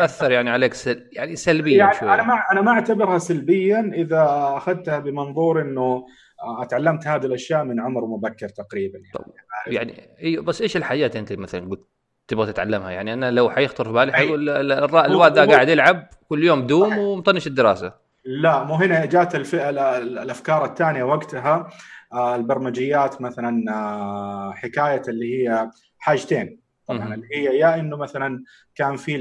أثر 0.00 0.30
يعني 0.30 0.50
عليك 0.50 0.74
سل... 0.74 1.08
يعني 1.12 1.36
سلبيا 1.36 1.76
يعني 1.76 2.14
أنا 2.14 2.22
ما 2.22 2.42
أنا 2.52 2.60
ما 2.60 2.72
أعتبرها 2.72 3.18
سلبيا 3.18 3.90
إذا 3.94 4.26
أخذتها 4.56 4.98
بمنظور 4.98 5.62
إنه 5.62 6.06
أتعلمت 6.62 7.06
هذه 7.06 7.26
الأشياء 7.26 7.64
من 7.64 7.80
عمر 7.80 8.06
مبكر 8.06 8.48
تقريبا 8.48 8.98
يعني, 8.98 9.76
يعني 9.76 10.16
أيوه 10.22 10.44
بس 10.44 10.62
إيش 10.62 10.76
الحاجات 10.76 11.16
أنت 11.16 11.32
مثلا 11.32 11.70
قلت 11.70 11.86
تبغى 12.28 12.52
تتعلمها؟ 12.52 12.90
يعني 12.90 13.12
أنا 13.12 13.30
لو 13.30 13.50
حيخطر 13.50 13.84
في 13.84 13.92
بالي 13.92 14.12
حيقول 14.12 14.48
الواد 14.96 15.38
ذا 15.38 15.46
قاعد 15.46 15.68
يلعب 15.68 16.08
كل 16.28 16.44
يوم 16.44 16.66
دوم 16.66 16.98
ومطنش 16.98 17.46
الدراسة. 17.46 17.92
لا 18.24 18.64
مو 18.64 18.74
هنا 18.74 19.04
جات 19.04 19.34
الأفكار 19.34 20.64
الثانية 20.64 21.04
وقتها 21.04 21.68
آه، 22.12 22.36
البرمجيات 22.36 23.22
مثلا 23.22 23.64
آه، 23.72 24.52
حكاية 24.52 25.02
اللي 25.08 25.48
هي 25.48 25.70
حاجتين. 25.98 26.65
طبعا. 26.88 27.14
اللي 27.14 27.26
هي 27.32 27.58
يا 27.58 27.80
إنه 27.80 27.96
مثلا 27.96 28.44
كان 28.74 28.96
في 28.96 29.16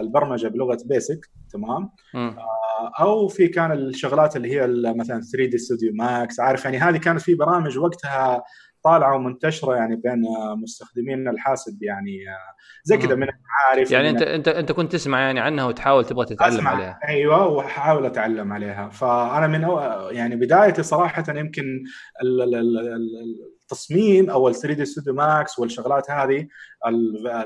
البرمجة 0.00 0.48
بلغة 0.48 0.78
Basic 0.84 1.30
تمام؟ 1.52 1.90
آه 2.14 2.92
أو 3.00 3.28
في 3.28 3.48
كان 3.48 3.72
الشغلات 3.72 4.36
اللي 4.36 4.50
هي 4.54 4.66
مثلا 4.94 5.20
3D 5.20 5.58
Studio 5.58 5.92
Max 5.94 6.40
عارف؟ 6.40 6.64
يعني 6.64 6.78
هذه 6.78 6.96
كانت 6.96 7.20
في 7.20 7.34
برامج 7.34 7.78
وقتها 7.78 8.42
طالعة 8.84 9.16
ومنتشرة 9.16 9.74
يعني 9.74 9.96
بين 9.96 10.22
مستخدمين 10.62 11.28
الحاسب 11.28 11.82
يعني 11.82 12.18
زي 12.84 12.96
كذا 12.96 13.14
من 13.14 13.26
عارف 13.68 13.90
يعني 13.90 14.10
انت 14.10 14.22
انت 14.22 14.48
أنت 14.48 14.72
كنت 14.72 14.92
تسمع 14.92 15.20
يعني 15.20 15.40
عنها 15.40 15.64
وتحاول 15.64 16.04
تبغى 16.04 16.26
تتعلم 16.26 16.68
عليها. 16.68 16.98
أيوه 17.08 17.46
وأحاول 17.46 18.06
أتعلم 18.06 18.52
عليها. 18.52 18.88
فأنا 18.88 19.46
من 19.46 19.66
يعني 20.16 20.36
بدايتي 20.36 20.82
صراحة 20.82 21.24
يمكن 21.28 21.84
التصميم 23.70 24.30
أو 24.30 24.48
ال 24.48 24.54
3D 24.54 24.84
Studio 24.84 25.14
Max 25.14 25.58
والشغلات 25.58 26.10
هذه 26.10 26.46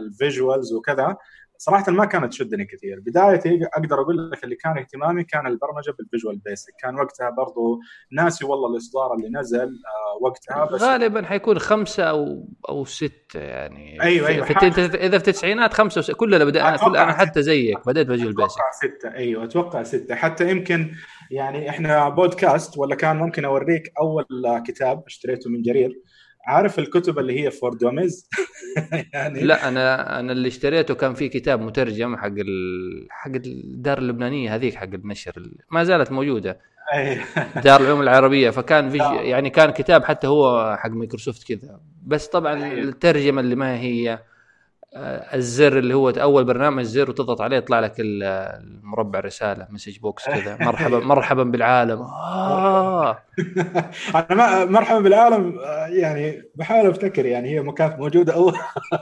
ال 0.00 0.09
visuals 0.09 0.72
وكذا 0.72 1.16
صراحة 1.58 1.92
ما 1.92 2.04
كانت 2.04 2.32
تشدني 2.32 2.64
كثير. 2.64 3.00
بدايتي 3.00 3.60
أقدر 3.76 4.00
أقول 4.00 4.30
لك 4.30 4.44
اللي 4.44 4.56
كان 4.56 4.78
اهتمامي 4.78 5.24
كان 5.24 5.46
البرمجة 5.46 5.94
بال 5.98 6.08
Visual 6.08 6.38
Basic 6.38 6.72
كان 6.82 6.94
وقتها 6.94 7.30
برضو 7.30 7.80
ناسي 8.12 8.44
والله 8.44 8.72
الإصدار 8.72 9.14
اللي 9.14 9.28
نزل 9.38 9.66
آه 9.68 10.22
وقتها 10.22 10.64
بس 10.64 10.82
غالبا 10.82 11.26
حيكون 11.26 11.58
خمسة 11.58 12.02
أو 12.02 12.48
أو 12.68 12.84
ستة 12.84 13.40
يعني. 13.40 14.02
أيوه 14.02 14.28
أيوه 14.28 14.46
في 14.46 14.66
إذا 15.06 15.18
في 15.18 15.28
التسعينات 15.28 15.74
خمسة 15.74 15.98
وس... 15.98 16.10
كلنا 16.10 16.44
بدأنا 16.44 16.76
كل 16.76 16.96
أنا 16.96 17.12
حتى 17.12 17.42
زيك 17.42 17.86
بديت 17.86 18.06
Visual 18.06 18.34
Basic 18.34 18.50
أتوقع 18.50 18.70
ستة. 18.70 19.14
أيوه 19.14 19.44
أتوقع 19.44 19.82
ستة. 19.82 20.14
حتى 20.14 20.50
يمكن 20.50 20.92
يعني 21.30 21.70
إحنا 21.70 22.08
بودكاست 22.08 22.78
ولا 22.78 22.94
كان 22.94 23.16
ممكن 23.16 23.44
أوريك 23.44 23.92
أول 24.00 24.26
كتاب 24.66 25.02
اشتريته 25.06 25.50
من 25.50 25.62
جرير؟ 25.62 26.00
عارف 26.50 26.78
الكتب 26.78 27.18
اللي 27.18 27.44
هي 27.44 27.50
For 27.50 27.74
Dummies 27.74 28.28
يعني 29.14 29.40
لا 29.40 29.68
أنا 29.68 30.20
أنا 30.20 30.32
اللي 30.32 30.48
اشتريته 30.48 30.94
كان 30.94 31.14
في 31.14 31.28
كتاب 31.28 31.60
مترجم 31.60 32.16
حق 32.16 32.26
ال... 32.26 33.06
حق 33.10 33.30
الدار 33.30 33.98
اللبنانية 33.98 34.54
هذيك 34.54 34.74
حق 34.74 34.88
النشر 34.94 35.50
ما 35.70 35.84
زالت 35.84 36.12
موجودة. 36.12 36.60
دار 37.64 37.80
العلوم 37.80 38.00
العربية. 38.00 38.50
فكان 38.50 38.90
في 38.90 38.98
يعني 38.98 39.50
كان 39.50 39.70
كتاب 39.70 40.04
حتى 40.04 40.26
هو 40.26 40.76
حق 40.76 40.90
مايكروسوفت 40.90 41.52
كذا. 41.52 41.80
بس 42.06 42.26
طبعا 42.26 42.72
الترجمة 42.72 43.40
اللي 43.40 43.54
ما 43.54 43.78
هي 43.78 44.18
الزر 45.34 45.78
اللي 45.78 45.94
هو 45.94 46.10
أول 46.10 46.44
برنامج 46.44 46.82
زر 46.82 47.10
وتضغط 47.10 47.40
عليه 47.40 47.56
يطلع 47.56 47.80
لك 47.80 47.94
المربع 47.98 49.20
رسالة 49.20 49.66
message 49.70 49.98
box 49.98 50.26
كذا 50.26 50.56
مرحبا 50.66 50.98
مرحبا 50.98 51.42
بالعالم 51.42 52.00
آه. 52.02 53.18
أنا 54.14 54.34
ما 54.34 54.64
مرحبا 54.64 55.00
بالعالم 55.00 55.58
آه، 55.58 55.86
يعني 55.86 56.42
بحاول 56.54 56.90
أفتكر 56.90 57.26
يعني 57.26 57.50
هي 57.50 57.72
كانت 57.72 57.98
موجودة 57.98 58.34
أول 58.34 58.52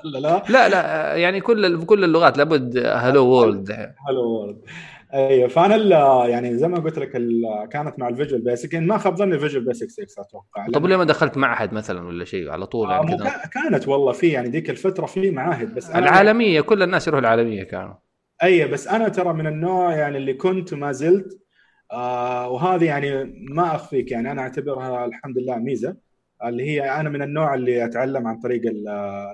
لا؟ 0.04 0.42
لا 0.48 0.68
لا 0.68 1.14
يعني 1.14 1.40
كل 1.40 1.76
بكل 1.76 2.04
اللغات 2.04 2.38
لابد 2.38 2.78
hello 2.78 3.26
world 3.26 3.70
hello 4.08 4.22
world 4.22 4.58
أيوه 5.14 5.48
فأنا 5.48 6.26
يعني 6.26 6.56
زي 6.56 6.68
ما 6.68 6.78
قلت 6.78 6.98
لك 6.98 7.10
كانت 7.70 7.98
مع 7.98 8.08
ال 8.08 8.13
Visual 8.13 8.42
Basic 8.42 8.74
ما 8.74 8.98
خاب 8.98 9.16
ظني 9.16 9.34
ال 9.34 9.38
Visual 9.38 9.64
Basic 9.64 9.90
6 9.90 10.22
أتوقع. 10.22 10.66
طب 10.74 10.86
ليه 10.86 10.96
ما 10.96 11.04
دخلت 11.04 11.36
معهد 11.36 11.72
مثلا 11.72 12.06
ولا 12.06 12.24
شيء 12.24 12.50
على 12.50 12.66
طول 12.66 12.90
يعني 12.90 13.16
كذا؟ 13.16 13.42
كانت 13.54 13.88
والله 13.88 14.12
في 14.12 14.28
يعني 14.28 14.48
ذيك 14.48 14.70
الفترة 14.70 15.06
في 15.06 15.30
معاهد 15.30 15.74
بس 15.74 15.90
أنا 15.90 15.98
العالمية 15.98 16.60
كل 16.60 16.82
الناس 16.82 17.06
يروحوا 17.08 17.20
العالمية 17.20 17.62
كانوا. 17.62 17.94
اي 18.42 18.68
بس 18.68 18.88
أنا 18.88 19.08
ترى 19.08 19.32
من 19.32 19.46
النوع 19.46 19.94
يعني 19.94 20.18
اللي 20.18 20.34
كنت 20.34 20.72
وما 20.72 20.92
زلت 20.92 21.38
آه 21.92 22.48
وهذه 22.48 22.84
يعني 22.84 23.24
ما 23.50 23.74
أخفيك 23.74 24.10
يعني 24.10 24.32
أنا 24.32 24.42
أعتبرها 24.42 25.04
الحمد 25.04 25.38
لله 25.38 25.56
ميزة 25.56 25.96
اللي 26.44 26.64
هي 26.64 27.00
أنا 27.00 27.08
من 27.08 27.22
النوع 27.22 27.54
اللي 27.54 27.84
أتعلم 27.84 28.26
عن 28.26 28.40
طريق 28.40 28.62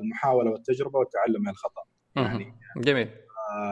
المحاولة 0.03 0.51
والتجربة 0.51 0.99
والتعلم 0.99 1.43
من 1.43 1.49
الخطا 1.49 1.83
يعني 2.17 2.55
جميل. 2.77 3.09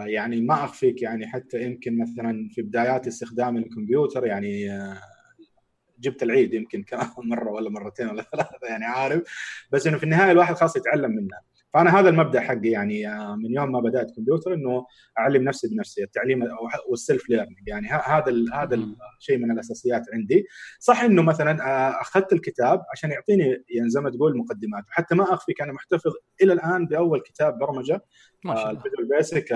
يعني 0.06 0.40
ما 0.40 0.64
أخفيك 0.64 1.02
يعني 1.02 1.26
حتى 1.26 1.62
يمكن 1.62 1.98
مثلا 1.98 2.48
في 2.48 2.62
بدايات 2.62 3.06
استخدام 3.06 3.56
الكمبيوتر 3.56 4.26
يعني 4.26 4.72
آه، 4.72 4.98
جبت 5.98 6.22
العيد 6.22 6.54
يمكن 6.54 6.84
مرة 7.28 7.50
ولا 7.50 7.70
مرتين 7.70 8.08
ولا 8.08 8.22
ثلاثة 8.32 8.66
يعني 8.68 8.84
عارف. 8.84 9.22
بس 9.72 9.86
إنه 9.86 9.98
في 9.98 10.04
النهاية 10.04 10.32
الواحد 10.32 10.54
خلاص 10.54 10.76
يتعلم 10.76 11.10
منها 11.10 11.42
فأنا 11.75 12.00
هذا 12.00 12.09
المبدأ 12.09 12.41
حقي 12.41 12.69
يعني 12.69 13.09
آه، 13.09 13.37
من 13.37 13.55
يوم 13.55 13.73
ما 13.73 13.81
بدأت 13.81 14.17
كمبيوتر 14.17 14.55
إنه 14.55 14.87
أعلم 15.19 15.45
نفسي 15.45 15.69
بنفسي 15.69 16.05
التعليم 16.05 16.49
وال 16.88 17.02
self 17.02 17.28
learning 17.28 17.68
يعني 17.69 17.88
هذا 17.88 18.45
هذا 18.55 18.75
الشيء 19.21 19.38
من 19.38 19.50
الأساسيات 19.50 20.02
عندي. 20.12 20.47
صح 20.81 21.02
إنه 21.02 21.23
مثلا 21.23 21.62
آه، 21.62 22.00
أخذت 22.00 22.33
الكتاب 22.33 22.83
عشان 22.93 23.11
يعطيني 23.11 23.64
يعني 23.69 23.91
زي 23.91 24.00
ما 24.00 24.11
تقول 24.11 24.37
مقدمات. 24.37 24.85
وحتى 24.88 25.14
ما 25.14 25.35
اخفيك 25.35 25.62
أنا 25.62 25.73
محتفظ 25.73 26.12
إلى 26.43 26.52
الآن 26.52 26.87
بأول 26.87 27.21
كتاب 27.21 27.59
برمجة 27.59 28.05
ما 28.45 28.55
شاء 28.55 28.71
الله. 28.71 28.79
ال 28.78 28.83
Visual 28.83 29.09
Basic 29.09 29.52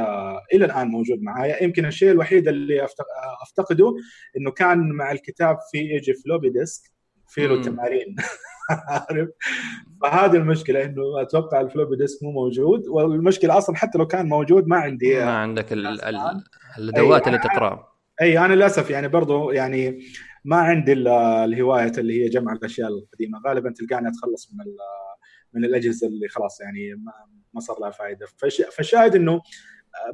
إلى 0.54 0.64
الآن 0.64 0.88
موجود 0.88 1.22
معايا. 1.22 1.62
يمكن 1.62 1.86
الشيء 1.86 2.10
الوحيد 2.10 2.48
اللي 2.48 2.86
أفتقده 3.42 3.94
إنه 4.36 4.50
كان 4.50 4.92
مع 4.92 5.12
الكتاب 5.12 5.58
في 5.72 5.78
يجي 5.78 6.14
floppy 6.14 6.50
disk. 6.50 6.95
في 7.28 7.46
له 7.46 7.62
تمارين. 7.62 8.16
عارف؟ 8.88 9.28
فهذه 10.02 10.36
المشكلة 10.36 10.84
إنه 10.84 11.22
أتوقع 11.22 11.60
ال 11.60 11.65
floppy 11.65 11.96
disk 11.96 12.22
مو 12.22 12.30
موجود 12.30 12.88
والمشكلة 12.88 13.58
أصلا 13.58 13.76
حتى 13.76 13.98
لو 13.98 14.06
كان 14.06 14.28
موجود 14.28 14.66
ما 14.66 14.76
عندي 14.76 15.14
ما 15.18 15.38
عندك 15.38 15.72
الأدوات 16.78 17.26
اللي 17.26 17.38
تقرأها. 17.38 17.92
أي 18.22 18.38
أنا 18.38 18.54
للأسف 18.54 18.90
يعني 18.90 19.08
برضو 19.08 19.50
يعني 19.50 19.98
ما 20.44 20.56
عندي 20.56 20.92
الهواية 20.92 21.92
اللي 21.98 22.24
هي 22.24 22.28
جمع 22.28 22.52
الأشياء 22.52 22.88
القديمة. 22.88 23.40
غالبا 23.46 23.70
تلقاني 23.70 24.08
أتخلص 24.08 24.52
من 24.52 24.64
من 25.54 25.64
الأجهزة 25.64 26.06
اللي 26.06 26.28
خلاص 26.28 26.60
يعني 26.60 26.94
ما, 26.94 27.12
ما 27.54 27.60
صار 27.60 27.80
لها 27.80 27.90
فائده 27.90 28.26
فالشاهد 28.70 29.14
إنه 29.14 29.40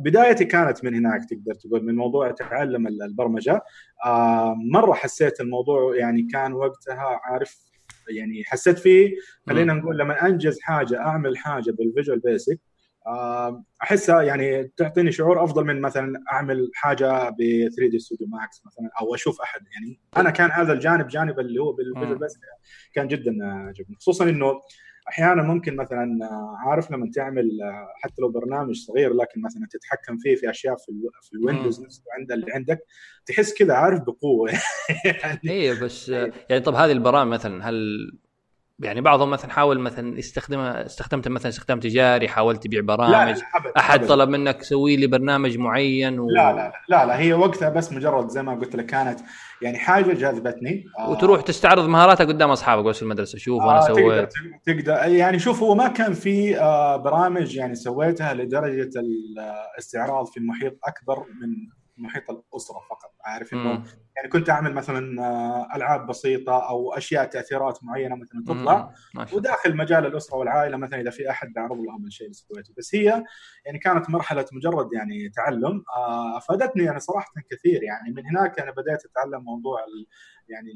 بدايتي 0.01 0.45
كانت 0.45 0.85
من 0.85 0.95
هناك 0.95 1.25
تقدر 1.31 1.55
تقول 1.55 1.85
من 1.85 1.97
موضوع 1.97 2.31
تعلم 2.31 2.87
البرمجة. 2.87 3.62
مرة 4.73 4.93
حسيت 4.93 5.41
الموضوع 5.41 5.97
يعني 5.97 6.23
كان 6.33 6.53
وقتها 6.53 7.21
عارف 7.25 7.57
يعني 8.09 8.45
حسيت 8.45 8.79
فيه 8.79 9.17
خلينا 9.49 9.73
نقول 9.73 9.99
لما 9.99 10.27
أنجز 10.27 10.61
حاجة 10.61 11.01
أعمل 11.01 11.37
حاجة 11.37 11.71
بال 11.71 11.83
Visual 11.83 12.19
Basic 12.19 12.61
أحسها 13.83 14.23
يعني 14.23 14.73
تعطيني 14.77 15.12
شعور 15.12 15.45
أفضل 15.45 15.65
من 15.65 15.81
مثلا 15.81 16.23
أعمل 16.33 16.71
حاجة 16.75 17.31
ب 17.31 17.37
3D 17.77 17.99
Studio 17.99 18.27
Max 18.27 18.62
مثلا 18.67 18.91
أو 19.01 19.15
أشوف 19.15 19.41
أحد. 19.41 19.61
يعني 19.73 20.01
أنا 20.17 20.31
كان 20.31 20.51
هذا 20.51 20.73
الجانب 20.73 21.09
جانب 21.09 21.41
اللي 21.41 21.61
هو 21.62 21.73
بال 21.73 21.84
Visual 21.84 22.19
Basic 22.19 22.41
كان 22.95 23.09
جدا 23.09 23.37
عجبني 23.43 23.97
خصوصا 23.97 24.25
إنه 24.25 24.61
أحيانا 25.09 25.43
ممكن 25.43 25.77
مثلا 25.77 26.19
عارف 26.67 26.91
لما 26.91 27.11
تعمل 27.15 27.49
حتى 28.03 28.15
لو 28.23 28.29
برنامج 28.29 28.77
صغير 28.77 29.15
لكن 29.15 29.43
مثلا 29.43 29.67
تتحكم 29.71 30.17
فيه 30.17 30.35
في 30.35 30.51
أشياء 30.51 30.77
في, 30.77 30.93
في 31.23 31.33
ال 31.33 31.39
Windows 31.39 31.85
نفسه 31.85 32.03
عند 32.19 32.33
اللي 32.33 32.53
عندك 32.53 32.79
تحس 33.27 33.55
كذا 33.55 33.75
عارف 33.75 34.01
بقوة. 34.01 34.51
يعني 35.23 35.51
أيوه 35.51 35.81
بس 35.81 36.09
يعني 36.09 36.61
طب 36.65 36.75
هذه 36.75 36.93
البرامج 36.93 37.33
مثلا 37.33 37.69
هل 37.69 37.97
يعني 38.83 39.01
بعضهم 39.01 39.31
مثلا 39.31 39.51
حاول 39.51 39.79
مثلا 39.81 40.19
يستخدمها 40.19 40.87
استخدمت 40.87 41.29
مثلا 41.29 41.49
استخدام 41.49 41.81
تجاري 41.81 42.29
حاولت 42.29 42.62
تبيع 42.65 42.81
برامج 42.81 43.12
لا 43.12 43.25
لا 43.33 43.35
حبت 43.45 43.73
أحد 43.77 44.01
حبت. 44.01 44.09
طلب 44.09 44.29
منك 44.29 44.62
سوي 44.62 44.97
لي 44.97 45.07
برنامج 45.07 45.59
معين 45.59 46.19
و... 46.19 46.27
لا 46.31 46.53
لا 46.53 46.73
لا 46.89 47.07
لا 47.07 47.19
هي 47.19 47.33
وقتها 47.33 47.69
بس 47.69 47.93
مجرد 47.93 48.29
زي 48.29 48.43
ما 48.43 48.55
قلت 48.55 48.77
لك 48.77 48.87
كانت 48.87 49.21
يعني 49.62 49.79
حاجة 49.79 50.12
جذبتني. 50.12 50.85
وتروح 51.09 51.39
آه 51.39 51.43
تستعرض 51.43 51.89
مهاراتك 51.89 52.27
قدام 52.29 52.51
أصحابك 52.51 52.85
بس 52.85 52.97
في 52.97 53.03
المدرسة 53.03 53.39
شوف 53.39 53.62
أنا 53.62 53.79
آه 53.79 53.81
سويت. 53.81 54.29
تقدر, 54.67 54.83
تقدر. 54.83 55.12
يعني 55.12 55.39
شوف 55.39 55.62
هو 55.62 55.75
ما 55.75 55.89
كان 55.89 56.12
في 56.15 56.61
آه 56.61 56.97
برامج 56.97 57.57
يعني 57.57 57.75
سويتها 57.75 58.35
لدرجة 58.35 58.91
الاستعراض 59.77 60.27
في 60.27 60.41
محيط 60.41 60.79
أكبر 60.85 61.19
من 61.19 61.49
محيط 61.97 62.31
الأسرة 62.31 62.79
فقط. 62.91 63.13
عارف 63.25 63.53
إنه 63.53 63.85
يعني 64.17 64.29
كنت 64.29 64.51
أعمل 64.51 64.75
مثلا 64.75 65.23
آه، 65.23 65.77
ألعاب 65.77 66.07
بسيطة 66.07 66.69
أو 66.69 66.93
أشياء 66.95 67.25
تأثيرات 67.25 67.85
معينة 67.85 68.17
مثلا 68.17 68.45
تطلع 68.47 68.95
وداخل 69.33 69.77
مجال 69.77 70.07
الأسرة 70.07 70.37
والعائلة 70.37 70.77
مثلا 70.77 71.01
إذا 71.01 71.11
في 71.11 71.31
أحد 71.31 71.53
بعرض 71.53 71.77
لهم 71.81 72.07
الشيء 72.07 72.27
اللي 72.27 72.35
سويته. 72.35 72.75
بس 72.79 72.95
هي 72.95 73.25
يعني 73.67 73.79
كانت 73.79 74.11
مرحلة 74.11 74.47
مجرد 74.53 74.89
يعني 74.93 75.29
تعلم 75.29 75.85
آه، 75.97 76.37
أفادتني 76.37 76.85
يعني 76.85 77.01
صراحة 77.01 77.33
كثير. 77.51 77.83
يعني 77.83 78.11
من 78.13 78.27
هناك 78.27 78.59
أنا 78.59 78.71
بديت 78.71 79.05
أتعلم 79.05 79.45
موضوع 79.45 79.81
يعني 80.49 80.71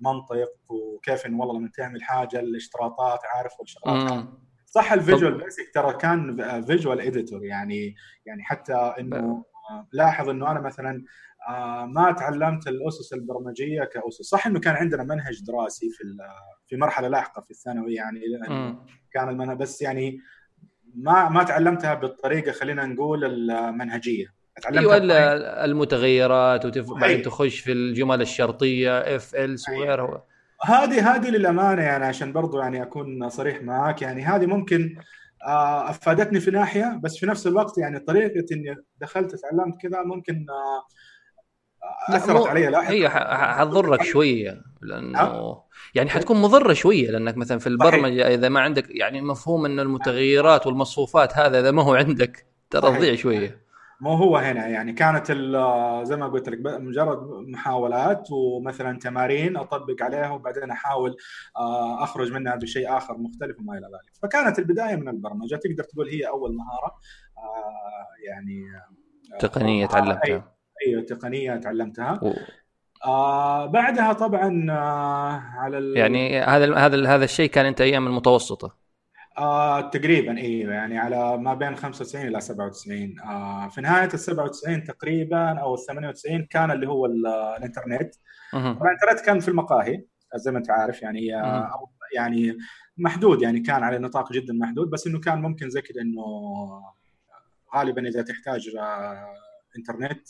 المنطق 0.00 0.48
وكيف 0.68 1.26
إنه 1.26 1.40
والله 1.40 1.58
لما 1.58 1.70
تعمل 1.74 2.02
حاجة 2.02 2.40
الاشتراطات 2.40 3.20
عارف 3.24 3.60
والشغلات. 3.60 4.26
صح 4.66 4.92
ال 4.92 4.99
Visual 4.99 5.44
Basic 5.44 5.70
ترى 5.74 5.92
كان 5.92 6.36
visual 6.62 7.00
editor 7.00 7.44
يعني 7.44 7.94
يعني 8.26 8.42
حتى 8.42 8.74
إنه 8.74 9.44
لاحظ 9.92 10.28
إنه 10.28 10.50
أنا 10.50 10.60
مثلا 10.60 11.04
آه، 11.48 11.86
ما 11.86 12.12
تعلمت 12.12 12.68
الأسس 12.68 13.12
البرمجية 13.12 13.84
كأسس. 13.84 14.22
صح 14.22 14.46
إنه 14.46 14.60
كان 14.60 14.74
عندنا 14.74 15.02
منهج 15.02 15.42
دراسي 15.44 15.90
في 15.90 16.04
في 16.66 16.76
مرحلة 16.76 17.08
لاحقة 17.08 17.42
في 17.42 17.50
الثانوي 17.50 17.94
يعني 17.94 18.20
كان 19.12 19.28
المنهج 19.28 19.56
بس 19.56 19.82
يعني 19.82 20.20
ما 20.94 21.28
ما 21.28 21.42
تعلمتها 21.42 21.94
بالطريقة 21.94 22.52
خلينا 22.52 22.86
نقول 22.86 23.24
المنهجية. 23.50 24.26
تعلمتها 24.62 24.94
أيوه 24.94 25.64
المتغيرات 25.64 26.78
وبعدين 26.78 27.22
تخش 27.22 27.60
في 27.60 27.72
الجمل 27.72 28.22
الشرطية 28.22 28.98
if 28.98 29.34
else 29.34 29.56
وغيرها 29.68 30.24
هذه 30.62 31.14
هذه 31.14 31.30
للأمانة 31.30 31.82
يعني 31.82 32.04
عشان 32.04 32.32
برضو 32.32 32.60
يعني 32.60 32.82
أكون 32.82 33.28
صريح 33.28 33.62
معك 33.62 34.02
يعني 34.02 34.22
هذه 34.22 34.46
ممكن 34.46 34.96
أفادتني 35.42 36.40
في 36.40 36.50
ناحية 36.50 37.00
بس 37.02 37.16
في 37.16 37.26
نفس 37.26 37.46
الوقت 37.46 37.78
يعني 37.78 37.98
طريقة 37.98 38.46
إني 38.52 38.76
دخلت 39.00 39.34
تعلمت 39.34 39.80
كذا 39.80 40.02
ممكن 40.02 40.46
آه، 40.50 42.16
أثرت 42.16 42.46
علي 42.46 42.66
لاحقا 42.66 42.92
هي 42.92 43.08
حتضرك 43.08 44.02
شوية 44.02 44.62
لأنه 44.82 45.62
يعني 45.94 46.10
حتكون 46.10 46.42
مضرة 46.42 46.72
شوية 46.72 47.10
لأنك 47.10 47.36
مثلا 47.36 47.58
في 47.58 47.66
البرمجة 47.66 48.34
إذا 48.34 48.48
ما 48.48 48.60
عندك 48.60 48.84
يعني 48.90 49.22
مفهوم 49.22 49.64
إن 49.64 49.80
المتغيرات 49.80 50.66
والمصفوفات 50.66 51.38
هذا 51.38 51.60
إذا 51.60 51.70
ما 51.70 51.82
هو 51.82 51.94
عندك 51.94 52.46
ترى 52.70 52.96
تضيع 52.96 53.14
شوية. 53.14 53.65
مو 54.00 54.14
هو 54.14 54.36
هنا 54.36 54.66
يعني 54.66 54.92
كانت 54.92 55.26
زي 56.06 56.16
ما 56.16 56.28
قلت 56.32 56.48
لك 56.48 56.58
مجرد 56.64 57.18
محاولات 57.48 58.28
ومثلا 58.30 58.98
تمارين 58.98 59.56
أطبق 59.56 60.02
عليها 60.02 60.30
وبعدين 60.30 60.70
أحاول 60.70 61.16
آه، 61.56 62.04
أخرج 62.04 62.32
منها 62.32 62.56
بشيء 62.56 62.96
آخر 62.96 63.18
مختلف 63.18 63.60
وما 63.60 63.72
إلى 63.78 63.86
ذلك. 63.86 64.14
فكانت 64.22 64.58
البداية 64.58 64.96
من 64.96 65.08
البرمجة. 65.08 65.56
تقدر 65.56 65.84
تقول 65.84 66.08
هي 66.08 66.28
أول 66.28 66.56
مهارة 66.56 66.94
آه، 67.38 68.06
يعني 68.28 68.64
آه، 69.34 69.38
تقنية 69.38 69.86
تعلمتها. 69.86 70.56
أيوه 70.86 71.02
تقنية 71.02 71.56
تعلمتها. 71.56 72.20
آه 73.04 73.66
بعدها 73.66 74.12
طبعا 74.12 74.66
آه 74.70 75.42
على 75.58 75.78
ال... 75.78 75.96
يعني 75.96 76.40
هذا 76.40 76.74
هذا 76.74 77.08
هذا 77.08 77.24
الشيء 77.24 77.50
كان 77.50 77.66
أنت 77.66 77.80
أيام 77.80 78.06
المتوسطة. 78.06 78.85
آه 79.38 79.80
تقريبا 79.80 80.38
أيوه 80.38 80.74
يعني 80.74 80.98
على 80.98 81.38
ما 81.38 81.54
بين 81.54 81.76
95 81.76 82.26
إلى 82.26 82.40
97 82.40 83.20
آه 83.20 83.68
في 83.68 83.80
نهاية 83.80 84.08
ال 84.14 84.18
97 84.18 84.84
تقريبا 84.84 85.60
أو 85.60 85.74
ال 85.74 85.80
98 85.86 86.44
كان 86.46 86.70
اللي 86.70 86.88
هو 86.88 87.06
الإنترنت. 87.06 88.14
طبعا 88.52 88.74
الإنترنت 88.82 89.20
كان 89.26 89.40
في 89.40 89.48
المقاهي 89.48 90.04
زي 90.36 90.50
ما 90.52 90.58
أنت 90.58 90.70
عارف 90.70 91.02
يعني 91.02 91.34
أو 91.44 91.90
يعني 92.16 92.58
محدود 92.98 93.42
يعني 93.42 93.60
كان 93.60 93.82
على 93.82 93.98
نطاق 93.98 94.32
جدا 94.32 94.52
محدود 94.54 94.90
بس 94.90 95.06
إنه 95.06 95.20
كان 95.20 95.42
ممكن 95.42 95.70
زي 95.70 95.82
كذا 95.82 96.00
إنه 96.02 96.22
غالبا 97.76 98.08
إذا 98.08 98.22
تحتاج 98.22 98.76
آه 98.78 99.34
إنترنت 99.78 100.28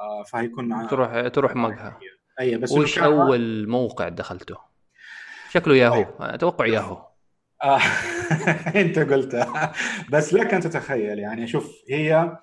آه 0.00 0.22
فهيكون 0.22 0.68
مع 0.68 0.86
تروح 0.86 1.28
تروح 1.28 1.56
مقهى 1.56 1.92
أي 2.40 2.56
بس 2.56 2.72
وش 2.72 2.98
أول 2.98 3.68
موقع 3.68 4.08
دخلته؟ 4.08 4.56
شكله 5.50 5.76
ياهو. 5.76 6.02
طيب. 6.02 6.14
أتوقع 6.20 6.66
ياهو. 6.66 7.06
آه. 7.62 7.80
انت 8.82 8.98
قلتها 8.98 9.72
بس 10.12 10.34
لك 10.34 10.54
أن 10.54 10.60
تتخيل 10.60 11.18
يعني 11.18 11.46
شوف 11.46 11.72
هي 11.90 12.38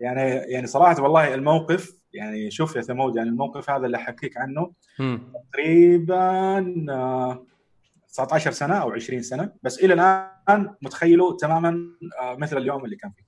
يعني 0.00 0.20
يعني 0.30 0.66
صراحة 0.66 1.02
والله 1.02 1.34
الموقف 1.34 1.92
يعني 2.12 2.50
شوف 2.50 2.76
يا 2.76 2.80
ثمود 2.80 3.16
يعني 3.16 3.28
الموقف 3.28 3.70
هذا 3.70 3.86
اللي 3.86 3.96
أحكيك 3.96 4.36
عنه 4.36 4.72
تقريبا 5.52 6.60
19 8.12 8.50
سنة 8.50 8.74
أو 8.74 8.90
20 8.90 9.22
سنة 9.22 9.52
بس 9.62 9.84
إلى 9.84 9.94
الآن 9.94 10.74
متخيله 10.82 11.36
تماما 11.36 11.76
آه، 12.20 12.36
مثل 12.36 12.56
اليوم 12.56 12.84
اللي 12.84 12.96
كان 12.96 13.10
فيه. 13.10 13.24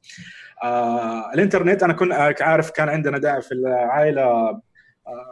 آه 0.62 1.32
الإنترنت 1.34 1.82
أنا 1.82 1.92
كنت 1.92 2.12
عارف 2.42 2.70
كان 2.70 2.88
عندنا 2.88 3.18
داعي 3.18 3.42
في 3.42 3.52
العائلة 3.52 4.22
آه 4.22 4.62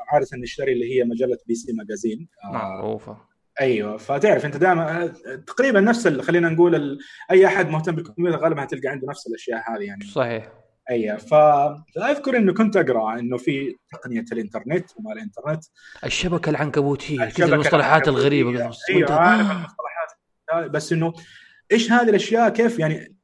عادة 0.09 0.27
نشتري 0.35 0.73
اللي 0.73 0.95
هي 0.95 1.05
مجلة 1.05 1.39
بي 1.47 1.55
سي 1.55 1.73
ماجازين 1.73 2.29
آه 2.45 2.53
معروفة. 2.53 3.30
أيوه 3.61 3.97
فتعرف 3.97 4.47
أنت 4.47 4.57
دائما 4.57 5.07
تقريبا 5.47 5.81
نفس 5.81 6.09
خلينا 6.09 6.49
نقول 6.49 6.75
ال... 6.75 6.99
أي 7.31 7.47
أحد 7.47 7.69
مهتم 7.69 7.95
بالكمبيوتر 7.95 8.39
غالبا 8.39 8.65
هتلقى 8.65 8.89
عنده 8.89 9.09
نفس 9.09 9.27
الأشياء 9.27 9.63
هذه 9.71 9.83
يعني. 9.83 10.05
صحيح. 10.05 10.53
أيوه 10.91 11.17
فاذكر 11.17 12.37
إنه 12.37 12.53
كنت 12.55 12.77
أقرأ 12.77 13.19
إنه 13.19 13.37
في 13.37 13.77
تقنية 13.93 14.25
الإنترنت 14.33 14.91
وما 14.97 15.13
الإنترنت. 15.13 15.65
الشبكة 16.05 16.51
العنكبوتية 16.51 17.25
كذا 17.25 17.55
المصطلحات 17.55 18.09
الغريبة 18.09 18.51
أيوه 18.91 19.13
عارف 19.13 19.51
المصطلحات. 19.51 20.71
بس 20.71 20.93
إنه 20.93 21.13
إيش 21.73 21.93
هذه 21.93 22.11
الأشياء؟ 22.11 22.49
كيف 22.49 22.79
يعني 22.79 23.20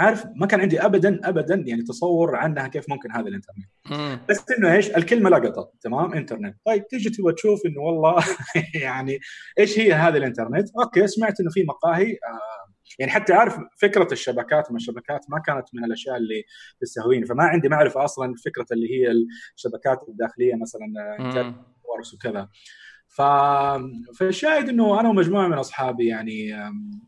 عارف 0.00 0.26
ما 0.36 0.46
كان 0.46 0.60
عندي 0.60 0.84
ابدا 0.84 1.28
ابدا 1.28 1.64
يعني 1.66 1.82
تصور 1.82 2.36
عنها 2.36 2.68
كيف 2.68 2.90
ممكن 2.90 3.12
هذا 3.12 3.28
الانترنت 3.28 3.68
مم. 3.90 4.20
بس 4.28 4.44
إنه 4.58 4.72
إيش؟ 4.72 4.96
الكلمة 4.96 5.30
لقطت 5.30 5.72
تمام؟ 5.82 6.14
إنترنت. 6.14 6.56
طيب 6.66 6.86
تيجي 6.88 7.10
تبغى 7.10 7.32
تشوف 7.32 7.66
إنه 7.66 7.80
والله 7.80 8.24
يعني 8.84 9.18
إيش 9.58 9.78
هي 9.78 9.92
هذا 9.92 10.18
الإنترنت؟ 10.18 10.68
أوكي 10.78 11.06
سمعت 11.06 11.40
إنه 11.40 11.50
في 11.50 11.62
مقاهي 11.62 12.12
آه 12.12 12.60
يعني 12.98 13.12
حتى 13.12 13.32
عارف 13.32 13.58
فكرة 13.76 14.08
الشبكات 14.12 14.70
ما 14.72 14.76
الشبكات 14.76 15.20
ما 15.28 15.38
كانت 15.38 15.68
من 15.74 15.84
الأشياء 15.84 16.16
اللي 16.16 16.44
تستهويني. 16.80 17.26
فما 17.26 17.44
عندي 17.44 17.68
معرفة 17.68 18.04
أصلا 18.04 18.34
فكرة 18.44 18.66
اللي 18.72 18.86
هي 18.90 19.10
الشبكات 19.56 20.08
الداخلية 20.08 20.54
مثلا 20.54 20.86
ورس 21.84 22.14
وكذا. 22.14 22.48
ف... 23.10 23.22
فالشاهد 24.18 24.68
إنه 24.68 25.00
أنا 25.00 25.08
ومجموعة 25.08 25.48
من 25.48 25.58
أصحابي 25.58 26.06
يعني 26.06 26.52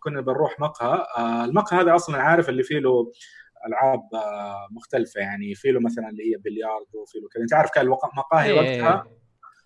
كنا 0.00 0.20
بنروح 0.20 0.60
مقهى. 0.60 1.06
آه، 1.18 1.44
المقهى 1.44 1.80
هذا 1.80 1.94
أصلا 1.94 2.22
عارف 2.22 2.48
اللي 2.48 2.62
فيه 2.62 2.78
له 2.78 3.12
ألعاب 3.66 4.00
آه، 4.14 4.68
مختلفة 4.70 5.20
يعني. 5.20 5.54
في 5.54 5.70
له 5.72 5.80
مثلا 5.80 6.08
اللي 6.08 6.22
هي 6.22 6.36
بلياردو 6.38 7.02
وفي 7.02 7.18
له 7.18 7.28
كذا. 7.28 7.42
أنت 7.42 7.54
عارف 7.54 7.70
كان 7.70 7.84
المقاهي 7.84 8.50
إيه. 8.50 8.82
وقتها 8.82 9.04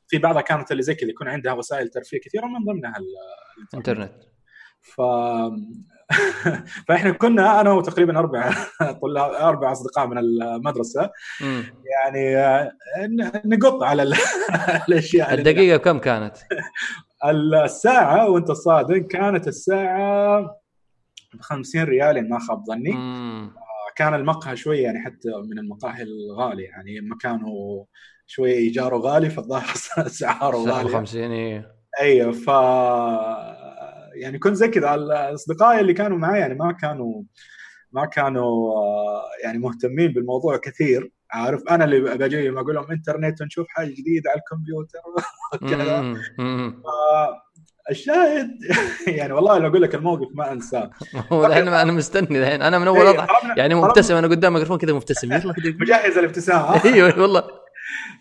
في 0.09 0.19
بعضها 0.19 0.43
كانت 0.43 0.73
اللي 0.73 0.83
زي 0.83 0.95
كذا 0.95 1.11
يكون 1.11 1.29
عندها 1.29 1.53
وسائل 1.53 1.89
ترفيه 1.89 2.21
كثيرة 2.21 2.47
من 2.47 2.65
ضمنها 2.65 2.95
الانترنت 3.73 4.23
ف 4.83 5.01
فاحنا 6.89 7.11
كنا 7.11 7.61
أنا 7.61 7.73
وتقريبا 7.73 8.19
أربع 8.19 8.51
طلاب 9.03 9.31
أربع 9.31 9.73
أصدقاء 9.73 10.07
من 10.07 10.19
المدرسة. 10.19 11.11
م. 11.41 11.63
يعني 11.85 12.37
آه، 12.37 12.73
نقط 13.45 13.83
على 13.83 14.03
الأشياء 14.89 15.35
الدقيقة 15.35 15.77
كم 15.77 15.99
كانت؟ 15.99 16.37
الساعة 17.65 18.31
وأنت 18.31 18.53
صادق 18.53 18.97
كانت 18.97 19.49
الساعة 19.49 20.41
ب 21.35 21.41
50 21.41 21.85
ريال 21.85 22.29
ما 22.29 22.39
خاب 22.39 22.65
ظني. 22.65 22.93
كان 23.97 24.15
المقهى 24.15 24.57
شوي 24.57 24.79
يعني 24.79 25.05
حتى 25.05 25.29
من 25.51 25.59
المقاهي 25.59 26.03
الغاليه 26.03 26.69
يعني 26.69 27.01
مكانه 27.01 27.87
شوي 28.27 28.53
إيجاره 28.53 28.97
غالي 28.97 29.31
فالظاهر 29.31 29.65
اسعاره 29.99 30.57
غاليه 30.57 30.93
50 30.97 31.23
أيوه 31.23 31.77
أيوه 32.01 32.33
ف 32.33 32.51
يعني 34.17 34.39
كنت 34.39 34.55
زي 34.55 34.69
كذا 34.69 34.97
اصدقائي 35.35 35.81
اللي 35.81 35.95
كانوا 35.95 36.19
معي 36.19 36.41
يعني 36.41 36.55
ما 36.55 36.73
كانوا 36.73 37.23
ما 37.93 38.07
كانوا 38.07 38.73
يعني 39.45 39.59
مهتمين 39.59 40.13
بالموضوع 40.13 40.57
كثير. 40.57 41.11
عارف 41.33 41.63
أنا 41.71 41.85
اللي 41.85 42.01
بجي 42.01 42.51
أقول 42.51 42.75
لهم 42.75 42.91
إنترنت 42.91 43.43
ونشوف 43.43 43.67
حاجة 43.69 43.89
جديدة 43.89 44.31
على 44.31 44.41
الكمبيوتر 44.41 44.99
كذا 45.71 46.15
الشاهد 47.91 48.51
يعني 49.19 49.33
والله 49.33 49.59
لو 49.59 49.69
أقول 49.69 49.83
لك 49.83 49.95
الموقف 49.95 50.29
ما 50.35 50.53
أنساه. 50.53 50.91
هو 51.33 51.47
الحين 51.47 51.69
أنا 51.69 51.93
مستني 51.93 52.39
الحين. 52.39 52.63
أنا 52.63 52.79
من 52.79 52.87
أول 52.87 53.07
اضحك 53.07 53.59
يعني 53.59 53.75
مبتسم 53.75 54.15
أنا 54.15 54.27
قدام 54.27 54.53
الميكروفون 54.53 54.79
كذا 54.79 54.93
مبتسم. 54.93 55.33
يلا 55.33 55.55
مجهز 55.81 56.19
الابتسامه 56.19 56.85
أيوه 56.85 57.21
والله. 57.21 57.66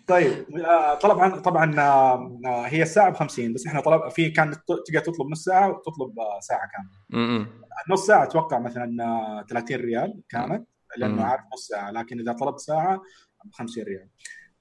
طيب 0.06 0.58
آه، 0.58 0.94
طبعا 0.94 1.40
طبعا 1.40 1.80
آه، 1.80 2.40
آه، 2.46 2.66
هي 2.66 2.82
الساعة 2.82 3.10
ب 3.10 3.14
50 3.14 3.52
بس 3.52 3.66
إحنا 3.66 3.80
طلب 3.80 4.08
في 4.08 4.30
كانت 4.30 4.54
تقدر 4.86 5.00
تطلب 5.00 5.26
نص 5.30 5.44
ساعة 5.44 5.70
وتطلب 5.70 6.14
ساعة 6.40 6.68
كاملة. 6.72 7.46
نص 7.90 8.06
ساعة 8.06 8.22
أتوقع 8.24 8.58
مثلا 8.58 9.44
30 9.50 9.76
ريال 9.76 10.22
كانت 10.28 10.68
لأنه 10.96 11.24
عارف 11.24 11.42
نص 11.54 11.68
ساعة 11.68 11.90
لكن 11.90 12.20
إذا 12.20 12.32
طلبت 12.32 12.58
ساعة 12.58 13.02
ب 13.44 13.52
50 13.54 13.84
ريال. 13.84 14.08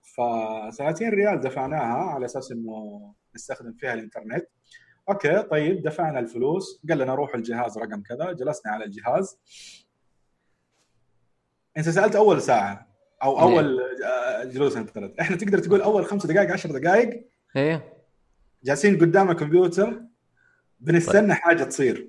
ف 0.01 0.21
30 0.77 1.09
ريال 1.09 1.39
دفعناها 1.39 2.11
على 2.11 2.25
أساس 2.25 2.51
إنه 2.51 3.13
نستخدم 3.35 3.73
فيها 3.73 3.93
الإنترنت. 3.93 4.47
أوكي 5.09 5.41
طيب 5.41 5.81
دفعنا 5.81 6.19
الفلوس. 6.19 6.81
قال 6.89 6.97
لنا 6.97 7.15
روح 7.15 7.35
الجهاز 7.35 7.77
رقم 7.77 8.01
كذا 8.01 8.31
جلسنا 8.31 8.71
على 8.71 8.85
الجهاز. 8.85 9.39
أنت 11.77 11.89
سألت 11.89 12.15
أول 12.15 12.41
ساعة. 12.41 12.94
أو 13.25 13.39
أول 13.39 13.79
آه، 14.05 14.43
جلوس 14.43 14.77
انترنت 14.77 15.19
إحنا 15.19 15.35
تقدر 15.35 15.59
تقول 15.59 15.81
أول 15.81 16.05
خمس 16.05 16.25
دقائق 16.25 16.51
عشر 16.51 16.71
دقائق 16.79 17.27
إيه. 17.55 17.93
جالسين 18.63 18.97
قدام 18.97 19.31
الكمبيوتر 19.31 20.01
بنستنى 20.79 21.33
طيب. 21.33 21.41
حاجة 21.41 21.63
تصير. 21.63 22.07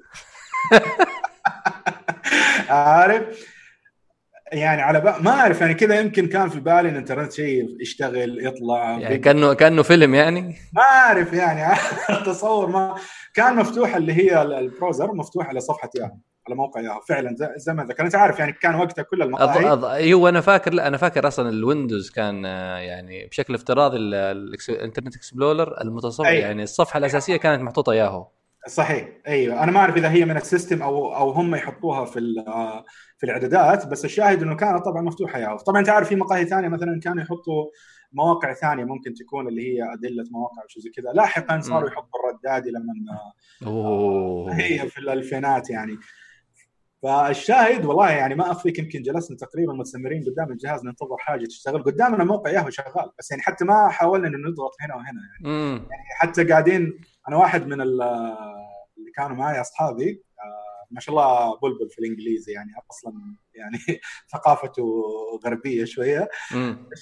عارف؟ 2.68 3.57
يعني 4.52 4.83
على 4.83 5.00
بقى 5.00 5.22
ما 5.22 5.31
أعرف 5.31 5.61
يعني 5.61 5.74
كذا 5.74 6.00
يمكن 6.00 6.26
كان 6.26 6.48
في 6.48 6.61
بالي 6.61 6.81
إن 6.81 6.87
الإنترنت 6.87 7.33
شيء 7.33 7.76
يشتغل 7.81 8.46
يطلع 8.46 8.98
يعني 8.98 9.18
كانه 9.18 9.55
كأنه 9.55 9.83
فيلم 9.83 10.14
يعني؟ 10.14 10.57
ما 10.72 10.83
أعرف 10.83 11.33
يعني. 11.33 11.76
تصور 12.26 12.66
ما 12.66 12.94
كان 13.35 13.57
مفتوح 13.57 13.96
اللي 13.96 14.12
هي 14.12 14.42
البروزر 14.42 15.14
مفتوح 15.14 15.48
على 15.48 15.61
صفحة 15.61 15.90
ياهو. 15.96 16.16
على 16.46 16.54
موقع 16.54 16.80
ياهو 16.80 17.00
فعلا 17.00 17.37
زي 17.56 17.72
ما 17.72 17.85
ذكرت 17.85 18.14
عارف 18.14 18.38
يعني 18.38 18.52
كان 18.52 18.74
وقتها 18.74 19.02
كل 19.02 19.22
المقاهي. 19.22 19.72
أض... 19.72 19.85
أيوه 19.85 20.28
أنا 20.28 20.40
فاكر 20.40 20.72
لا 20.72 20.88
أنا 20.88 20.96
فاكر 20.96 21.28
أصلا 21.28 21.48
ال 21.48 21.56
Windows 21.56 22.11
كان 22.11 22.44
يعني 22.44 23.26
بشكل 23.26 23.54
افتراضي 23.54 23.96
ال 23.96 24.10
Internet 24.10 25.16
Explorer 25.16 25.81
المتصفح 25.80 26.26
أيوة. 26.26 26.40
يعني 26.40 26.62
الصفحة 26.62 26.98
الأساسية 26.98 27.37
كانت 27.37 27.62
محطوطة 27.62 27.94
ياهو 27.94 28.26
صحيح. 28.68 29.09
أيوه. 29.28 29.62
أنا 29.62 29.72
ما 29.72 29.80
أعرف 29.80 29.96
إذا 29.96 30.11
هي 30.11 30.24
من 30.24 30.37
ال 30.37 30.43
system 30.43 30.83
أو 30.82 31.16
أو 31.16 31.30
هم 31.30 31.54
يحطوها 31.54 32.04
في 32.04 32.44
في 33.18 33.24
الإعدادات 33.24 33.87
بس 33.87 34.04
الشاهد 34.04 34.42
إنه 34.42 34.56
كانت 34.56 34.85
طبعا 34.85 35.02
مفتوحة 35.02 35.38
ياهو 35.38 35.56
طبعا 35.56 35.80
أنت 35.80 35.88
عارف 35.88 36.09
في 36.09 36.16
مقاهي 36.16 36.46
ثانية 36.46 36.68
مثلا 36.68 37.00
كانوا 37.00 37.22
يحطوا 37.22 37.66
مواقع 38.12 38.52
ثانية 38.52 38.85
ممكن 38.85 39.14
تكون 39.14 39.48
اللي 39.48 39.62
هي 39.62 39.92
أدلة 39.92 40.24
مواقع 40.30 40.62
أو 40.62 40.68
شيء 40.68 40.82
زي 40.82 40.90
كذا. 40.90 41.12
لاحقا 41.12 41.61
صاروا 41.61 41.88
يحطوا 41.88 42.20
الردادي 42.20 42.70
لما 42.70 42.92
أوه. 43.66 44.54
هي 44.54 44.78
في 44.78 44.98
الألفينات 44.98 45.70
يعني. 45.70 45.98
فالشاهد 47.02 47.85
والله 47.85 48.11
يعني 48.11 48.35
ما 48.35 48.50
اخفيك 48.50 48.78
يمكن 48.78 49.02
جلسنا 49.02 49.37
تقريبا 49.37 49.72
مستمرين 49.72 50.24
قدام 50.24 50.52
الجهاز 50.52 50.85
ننتظر 50.85 51.16
حاجة 51.18 51.44
تشتغل. 51.46 51.82
قدامنا 51.82 52.24
موقع 52.24 52.50
ياهو 52.50 52.70
شغال 52.70 53.11
بس 53.18 53.30
يعني 53.30 53.42
حتى 53.42 53.64
ما 53.64 53.88
حاولنا 53.88 54.28
إنه 54.28 54.38
نضغط 54.48 54.72
هنا 54.80 54.94
وهنا 54.94 55.20
يعني, 55.44 55.68
يعني 55.72 56.04
حتى 56.16 56.44
قاعدين 56.44 57.00
أنا 57.28 57.37
واحد 57.37 57.66
من 57.66 57.80
اللي 57.80 59.11
كانوا 59.14 59.37
معي 59.37 59.61
أصحابي 59.61 60.22
آه، 60.38 60.87
ما 60.90 61.00
شاء 61.00 61.14
الله 61.14 61.59
بلبل 61.61 61.90
في 61.90 61.98
الإنجليزي 61.98 62.52
يعني 62.52 62.70
أصلا 62.90 63.12
يعني 63.54 63.78
ثقافته 64.32 65.02
غربية 65.44 65.85
شوية. 65.85 66.28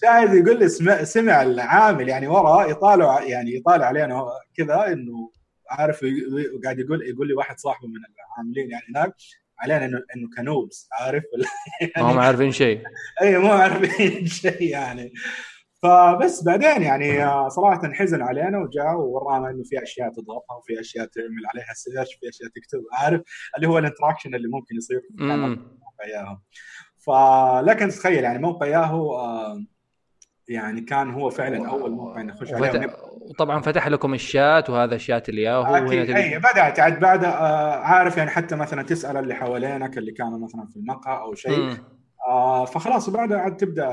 شاهد 0.02 0.34
يقول 0.34 0.58
لي 0.58 0.68
سمع, 0.68 1.04
سمع 1.04 1.42
العامل 1.42 2.08
يعني 2.08 2.28
ورا 2.28 2.64
يطالع 2.66 3.22
يعني 3.22 3.54
يطالع 3.56 3.86
علينا 3.86 4.24
كذا 4.56 4.92
إنه 4.92 5.30
عارف 5.70 6.04
وقاعد 6.56 6.78
يقول 6.78 7.02
يقول 7.08 7.28
لي 7.28 7.34
واحد 7.34 7.58
صاحبه 7.58 7.88
من 7.88 8.00
العاملين 8.34 8.70
يعني 8.70 8.84
هناك 8.88 9.14
علينا 9.58 9.84
انه 9.84 9.98
إنه 10.16 10.28
كنوبز 10.36 10.88
عارف؟ 10.92 11.24
يعني 11.80 12.06
ما 12.06 12.12
هم 12.12 12.18
عارفين 12.18 12.52
شيء. 12.52 12.82
اي 13.22 13.38
مو 13.38 13.52
عارفين 13.52 14.26
شيء 14.42 14.62
يعني. 14.62 15.12
فبس 15.82 16.44
بعدين 16.44 16.82
يعني 16.82 17.24
آه، 17.24 17.48
صراحة 17.48 17.92
حزن 17.92 18.22
علينا 18.22 18.58
وجاء 18.58 18.94
وورانا 18.94 19.50
إنه 19.50 19.62
في 19.64 19.82
أشياء 19.82 20.08
تضغطها 20.08 20.56
وفي 20.56 20.80
أشياء 20.80 21.06
تعمل 21.06 21.46
عليها 21.54 21.74
search 21.74 22.14
في 22.20 22.28
أشياء 22.28 22.48
تكتب 22.48 22.82
عارف؟ 22.92 23.20
اللي 23.56 23.68
هو 23.68 23.78
ال 23.78 23.83
interaction 23.83 24.34
اللي 24.34 24.48
ممكن 24.48 24.76
يصير. 24.76 25.00
في 25.18 25.24
موقع 25.24 26.08
ياهو 26.08 26.38
فلكن 27.06 27.88
تخيل 27.88 28.24
يعني 28.24 28.38
موقع 28.38 28.66
ياهو 28.66 29.16
آه، 29.16 29.64
يعني 30.48 30.80
كان 30.80 31.10
هو 31.10 31.30
فعلا 31.30 31.70
أول 31.70 31.90
موقع 31.90 32.22
نخش 32.22 32.52
عليه 32.52 32.90
وطبعا 33.20 33.60
فتح 33.60 33.88
لكم 33.88 34.14
الشات 34.14 34.70
وهذا 34.70 34.96
شات 34.96 35.28
الياهو 35.28 35.74
أكيد. 35.74 36.10
أي 36.10 36.38
بدات 36.38 36.80
عاد 36.80 37.00
بعد 37.00 37.24
آه 37.24 37.74
عارف 37.76 38.16
يعني 38.16 38.30
حتى 38.30 38.56
مثلا 38.56 38.82
تسأل 38.82 39.16
اللي 39.16 39.34
حوالينك 39.34 39.98
اللي 39.98 40.12
كانوا 40.12 40.38
مثلا 40.38 40.66
في 40.66 40.76
المقهى 40.76 41.18
أو 41.18 41.34
شيء. 41.34 41.76
آه 42.28 42.64
فخلاص 42.64 43.08
وبعدها 43.08 43.38
عاد 43.38 43.56
تبدأ 43.56 43.90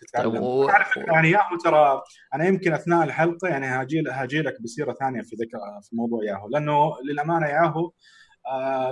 تتكلم 0.00 0.32
طيب 0.32 0.42
و... 0.42 0.68
يعني 0.96 1.30
ياهو 1.30 1.56
ترى 1.64 2.02
أنا 2.34 2.44
يمكن 2.44 2.72
أثناء 2.72 3.04
الحلقة 3.04 3.48
يعني 3.48 3.66
هاجي 3.66 4.04
هاجي 4.10 4.42
لك 4.42 4.62
بسيرة 4.62 4.92
ثانية 4.92 5.22
في 5.22 5.36
ذكر 5.36 5.58
في 5.82 5.96
موضوع 5.96 6.24
ياهو. 6.24 6.48
لأنه 6.48 6.92
للأمانة 7.10 7.46
ياهو 7.46 7.80
آه 7.80 7.92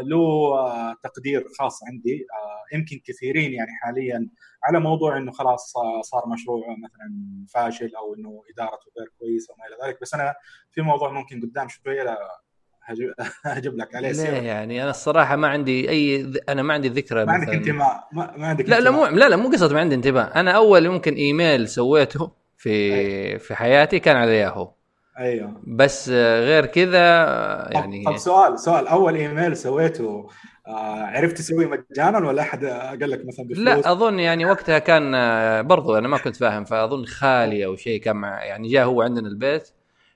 له 0.02 0.18
آه 0.58 0.96
تقدير 1.02 1.46
خاص 1.58 1.80
عندي. 1.84 2.26
آه 2.34 2.76
يمكن 2.76 3.00
كثيرين 3.04 3.52
يعني 3.52 3.70
حاليا 3.82 4.28
على 4.64 4.80
موضوع 4.80 5.16
إنه 5.16 5.32
خلاص 5.32 5.72
صار 6.02 6.22
مشروع 6.28 6.66
مثلا 6.84 7.44
فاشل 7.54 7.90
أو 7.96 8.14
إنه 8.14 8.42
إدارته 8.52 8.86
غير 8.98 9.08
كويسة 9.18 9.54
وما 9.54 9.64
إلى 9.66 9.88
ذلك. 9.88 10.00
بس 10.02 10.14
أنا 10.14 10.34
في 10.70 10.80
موضوع 10.82 11.12
ممكن 11.12 11.40
قدام 11.40 11.68
شوية 11.68 12.18
هجيب 13.44 13.76
لك 13.76 13.94
عليه 13.94 14.12
ليه 14.12 14.28
يعني؟ 14.28 14.82
أنا 14.82 14.90
الصراحة 14.90 15.36
ما 15.36 15.48
عندي 15.48 15.90
أي 15.90 16.32
أنا 16.48 16.62
ما 16.62 16.74
عندي 16.74 16.88
ذكرى 16.88 17.24
ما 17.24 17.32
عندك 17.32 17.48
انتماء 17.48 18.08
ما, 18.12 18.36
ما 18.36 18.46
عندك 18.46 18.68
لا 18.68 18.80
لا 18.80 18.90
مو 18.90 19.06
لا 19.06 19.28
لا 19.28 19.36
مو 19.36 19.48
قصة 19.48 19.74
ما 19.74 19.80
عندي 19.80 19.94
انتماء. 19.94 20.40
أنا 20.40 20.50
أول 20.50 20.88
ممكن 20.88 21.14
إيميل 21.14 21.68
سويته 21.68 22.32
في 22.56 22.94
أيوه. 22.94 23.38
في 23.38 23.54
حياتي 23.54 23.98
كان 23.98 24.16
على 24.16 24.36
ياهو 24.36 24.72
أيوه 25.18 25.62
بس 25.66 26.08
غير 26.08 26.66
كذا 26.66 26.98
يعني 27.70 28.04
طب 28.04 28.16
سؤال 28.16 28.58
سؤال 28.58 28.86
أول 28.86 29.14
إيميل 29.16 29.56
سويته 29.56 30.28
آه 30.66 31.02
عرفت 31.02 31.38
تسويه 31.38 31.66
مجانا 31.66 32.18
ولا 32.18 32.42
أحد 32.42 32.64
قال 32.64 33.10
لك 33.10 33.26
مثلا 33.26 33.46
بفلوس؟ 33.46 33.58
لا 33.58 33.92
أظن 33.92 34.18
يعني 34.18 34.44
وقتها 34.44 34.78
كان 34.78 35.14
آه، 35.14 35.60
برضو 35.60 35.98
أنا 35.98 36.08
ما 36.08 36.18
كنت 36.18 36.36
فاهم 36.36 36.64
فأظن 36.64 37.04
خالي 37.04 37.64
أو 37.64 37.76
شيء 37.76 38.00
كان 38.00 38.16
مع 38.16 38.44
يعني 38.44 38.68
جاء 38.68 38.84
هو 38.84 39.02
عندنا 39.02 39.28
البيت 39.28 39.68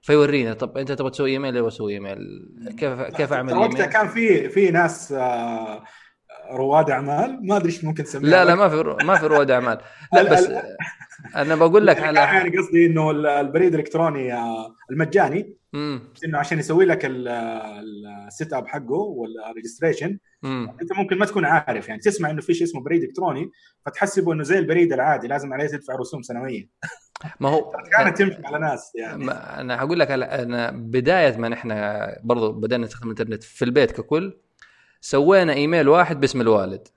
فيورينا 0.02 0.54
طب 0.54 0.78
أنت 0.78 0.92
تبغى 0.92 1.10
تسوي 1.10 1.30
إيميل 1.30 1.54
أيوه 1.54 1.68
أسوي 1.68 1.94
إيميل 1.94 2.48
كيف 2.78 3.00
كيف 3.00 3.32
أعمل 3.32 3.52
ايميل؟ 3.52 3.68
وقتها 3.68 3.86
كان 3.86 4.08
في 4.08 4.48
في 4.48 4.70
ناس 4.70 5.12
آه 5.12 5.82
رواد 6.50 6.90
أعمال 6.90 7.38
ما 7.46 7.56
أدري 7.56 7.68
إيش 7.68 7.84
ممكن 7.84 8.04
تسميها 8.04 8.30
لا 8.30 8.44
لا 8.44 8.54
ما 8.54 8.68
في 8.68 9.04
ما 9.04 9.16
في 9.16 9.26
رواد 9.26 9.50
أعمال 9.50 9.78
لا 10.12 10.22
بس 10.22 10.48
أنا 11.36 11.54
بقول 11.54 11.86
لك 11.86 11.98
على 12.00 12.20
يعني 12.20 12.58
قصدي 12.58 12.86
إنه 12.86 13.10
البريد 13.10 13.74
الإلكتروني 13.74 14.34
المجاني 14.90 15.56
إنه 16.24 16.38
عشان 16.38 16.58
يسوي 16.58 16.84
لك 16.84 17.00
ال 17.04 18.52
setup 18.52 18.66
حقه 18.66 18.94
وال 18.94 19.12
registration 19.12 20.18
أنت 20.44 20.92
ممكن 20.96 21.18
ما 21.18 21.26
تكون 21.26 21.44
عارف. 21.44 21.88
يعني 21.88 22.00
تسمع 22.00 22.30
إنه 22.30 22.40
في 22.40 22.54
شيء 22.54 22.66
اسمه 22.66 22.82
بريد 22.82 23.02
إلكتروني 23.02 23.50
فتحسبه 23.86 24.32
إنه 24.32 24.42
زي 24.42 24.58
البريد 24.58 24.92
العادي 24.92 25.28
لازم 25.28 25.52
عليه 25.52 25.66
تدفع 25.66 25.94
رسوم 25.94 26.22
سنوية. 26.22 26.68
ما 27.40 27.48
هو 27.48 27.72
كانت 27.96 28.18
تمشي 28.18 28.36
على 28.44 28.58
ناس 28.58 28.92
يعني. 28.94 29.30
أنا 29.30 29.80
هقول 29.80 30.00
لك 30.00 30.10
أنا 30.10 30.70
بداية 30.70 31.36
ما 31.36 31.48
نحن 31.48 31.98
برضو 32.22 32.52
بدأنا 32.52 32.84
نستخدم 32.84 33.10
الإنترنت 33.10 33.42
في 33.42 33.64
البيت 33.64 33.90
ككل 33.90 34.38
سوينا 35.00 35.52
إيميل 35.52 35.88
واحد 35.88 36.20
باسم 36.20 36.40
الوالد. 36.40 36.88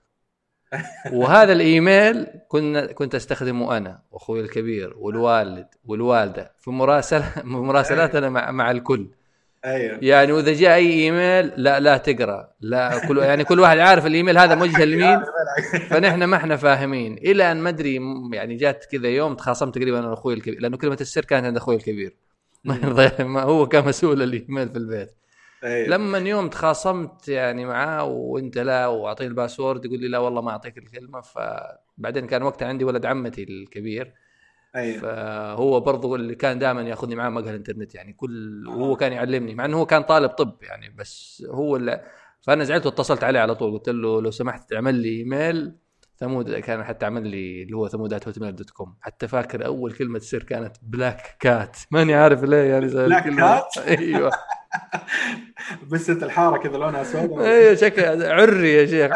وهذا 1.11 1.53
الإيميل 1.53 2.27
كنا 2.47 2.85
كنت 2.85 3.15
أستخدمه 3.15 3.77
أنا 3.77 3.99
واخوي 4.11 4.41
الكبير 4.41 4.93
والوالد 4.97 5.67
والوالدة 5.85 6.51
في 6.59 6.71
مراسله 6.71 7.31
مراسلاتنا 7.43 8.29
مع 8.29 8.51
مع 8.51 8.71
الكل. 8.71 9.07
أيوه. 9.65 9.99
يعني 10.01 10.31
وإذا 10.31 10.53
جاء 10.53 10.75
أي 10.75 10.91
إيميل 10.93 11.53
لا 11.55 11.79
لا 11.79 11.97
تقرأ. 11.97 12.49
لا 12.61 13.07
كل 13.07 13.17
يعني 13.17 13.43
كل 13.43 13.59
واحد 13.59 13.77
عارف 13.77 14.05
الإيميل 14.05 14.37
هذا 14.37 14.55
موجه 14.55 14.85
لمين؟ 14.91 15.21
فنحن 15.89 16.23
ما 16.23 16.37
إحنا 16.37 16.55
فاهمين. 16.55 17.17
إلى 17.17 17.51
أن 17.51 17.57
ما 17.57 17.69
أدري 17.69 17.99
يعني 18.33 18.55
جات 18.55 18.85
كذا 18.85 19.07
يوم 19.07 19.35
تخاصمت 19.35 19.75
تقريبا 19.75 19.99
أنا 19.99 20.09
وأخوي 20.09 20.33
الكبير 20.33 20.61
لأنه 20.61 20.77
كلمة 20.77 20.97
السر 21.01 21.25
كانت 21.25 21.45
عند 21.45 21.57
أخوي 21.57 21.75
الكبير. 21.75 22.15
ما 23.19 23.41
هو 23.41 23.67
كان 23.67 23.85
مسؤول 23.85 24.21
الإيميل 24.21 24.69
في 24.69 24.77
البيت. 24.77 25.11
أيه. 25.65 25.87
لما 25.87 26.17
يوم 26.17 26.49
تخاصمت 26.49 27.27
يعني 27.27 27.65
معاه 27.65 28.03
وانت 28.03 28.57
لا 28.57 28.87
واعطيه 28.87 29.27
الباسورد 29.27 29.85
يقول 29.85 29.99
لي 29.99 30.07
لا 30.07 30.17
والله 30.17 30.41
ما 30.41 30.51
أعطيك 30.51 30.77
الكلمة 30.77 31.21
فبعدين 31.21 32.27
كان 32.27 32.43
وقتها 32.43 32.67
عندي 32.67 32.83
ولد 32.83 33.05
عمتي 33.05 33.43
الكبير. 33.43 34.13
أيه. 34.75 34.99
فهو 34.99 35.79
برضو 35.79 36.15
اللي 36.15 36.35
كان 36.35 36.59
دائما 36.59 36.81
ياخذني 36.81 37.15
معاه 37.15 37.29
مقهى 37.29 37.49
الإنترنت 37.49 37.95
يعني 37.95 38.13
كل 38.13 38.67
وهو 38.67 38.93
آه. 38.93 38.95
كان 38.95 39.13
يعلمني 39.13 39.55
مع 39.55 39.65
إنه 39.65 39.77
هو 39.77 39.85
كان 39.85 40.01
طالب 40.01 40.29
طب 40.29 40.57
يعني 40.63 40.89
بس 40.89 41.43
هو 41.49 41.75
اللي 41.75 42.01
فأنا 42.41 42.63
زعلت 42.63 42.85
واتصلت 42.85 43.23
عليه 43.23 43.39
على 43.39 43.55
طول 43.55 43.71
قلت 43.71 43.89
له 43.89 44.21
لو 44.21 44.31
سمحت 44.31 44.73
اعمل 44.73 44.95
لي 44.95 45.09
إيميل. 45.09 45.75
ثمود 46.17 46.51
كان 46.51 46.83
حتى 46.83 47.05
عمل 47.05 47.27
لي 47.27 47.63
اللي 47.63 47.77
هو 47.77 47.87
ثمودات 47.87 48.27
Hotmail 48.27 48.55
dot 48.55 48.69
com 48.69 48.95
حتى 49.01 49.27
فاكر 49.27 49.65
أول 49.65 49.91
كلمة 49.93 50.19
سر 50.19 50.43
كانت 50.43 50.77
black 50.81 51.37
cat 51.39 51.77
ماني 51.91 52.13
عارف 52.13 52.43
ليه 52.43 52.57
يعني 52.57 52.87
زي 52.87 53.05
black 53.05 53.23
cat 53.23 53.77
أيوه. 53.99 54.31
بس 55.91 56.09
الحاره 56.09 56.57
كذا 56.57 56.77
لونها 56.77 57.01
أسود. 57.01 57.39
أيوه 57.41 57.75
شكل 57.75 58.23
عري 58.25 58.73
يا 58.73 58.85
شيخ. 58.85 59.11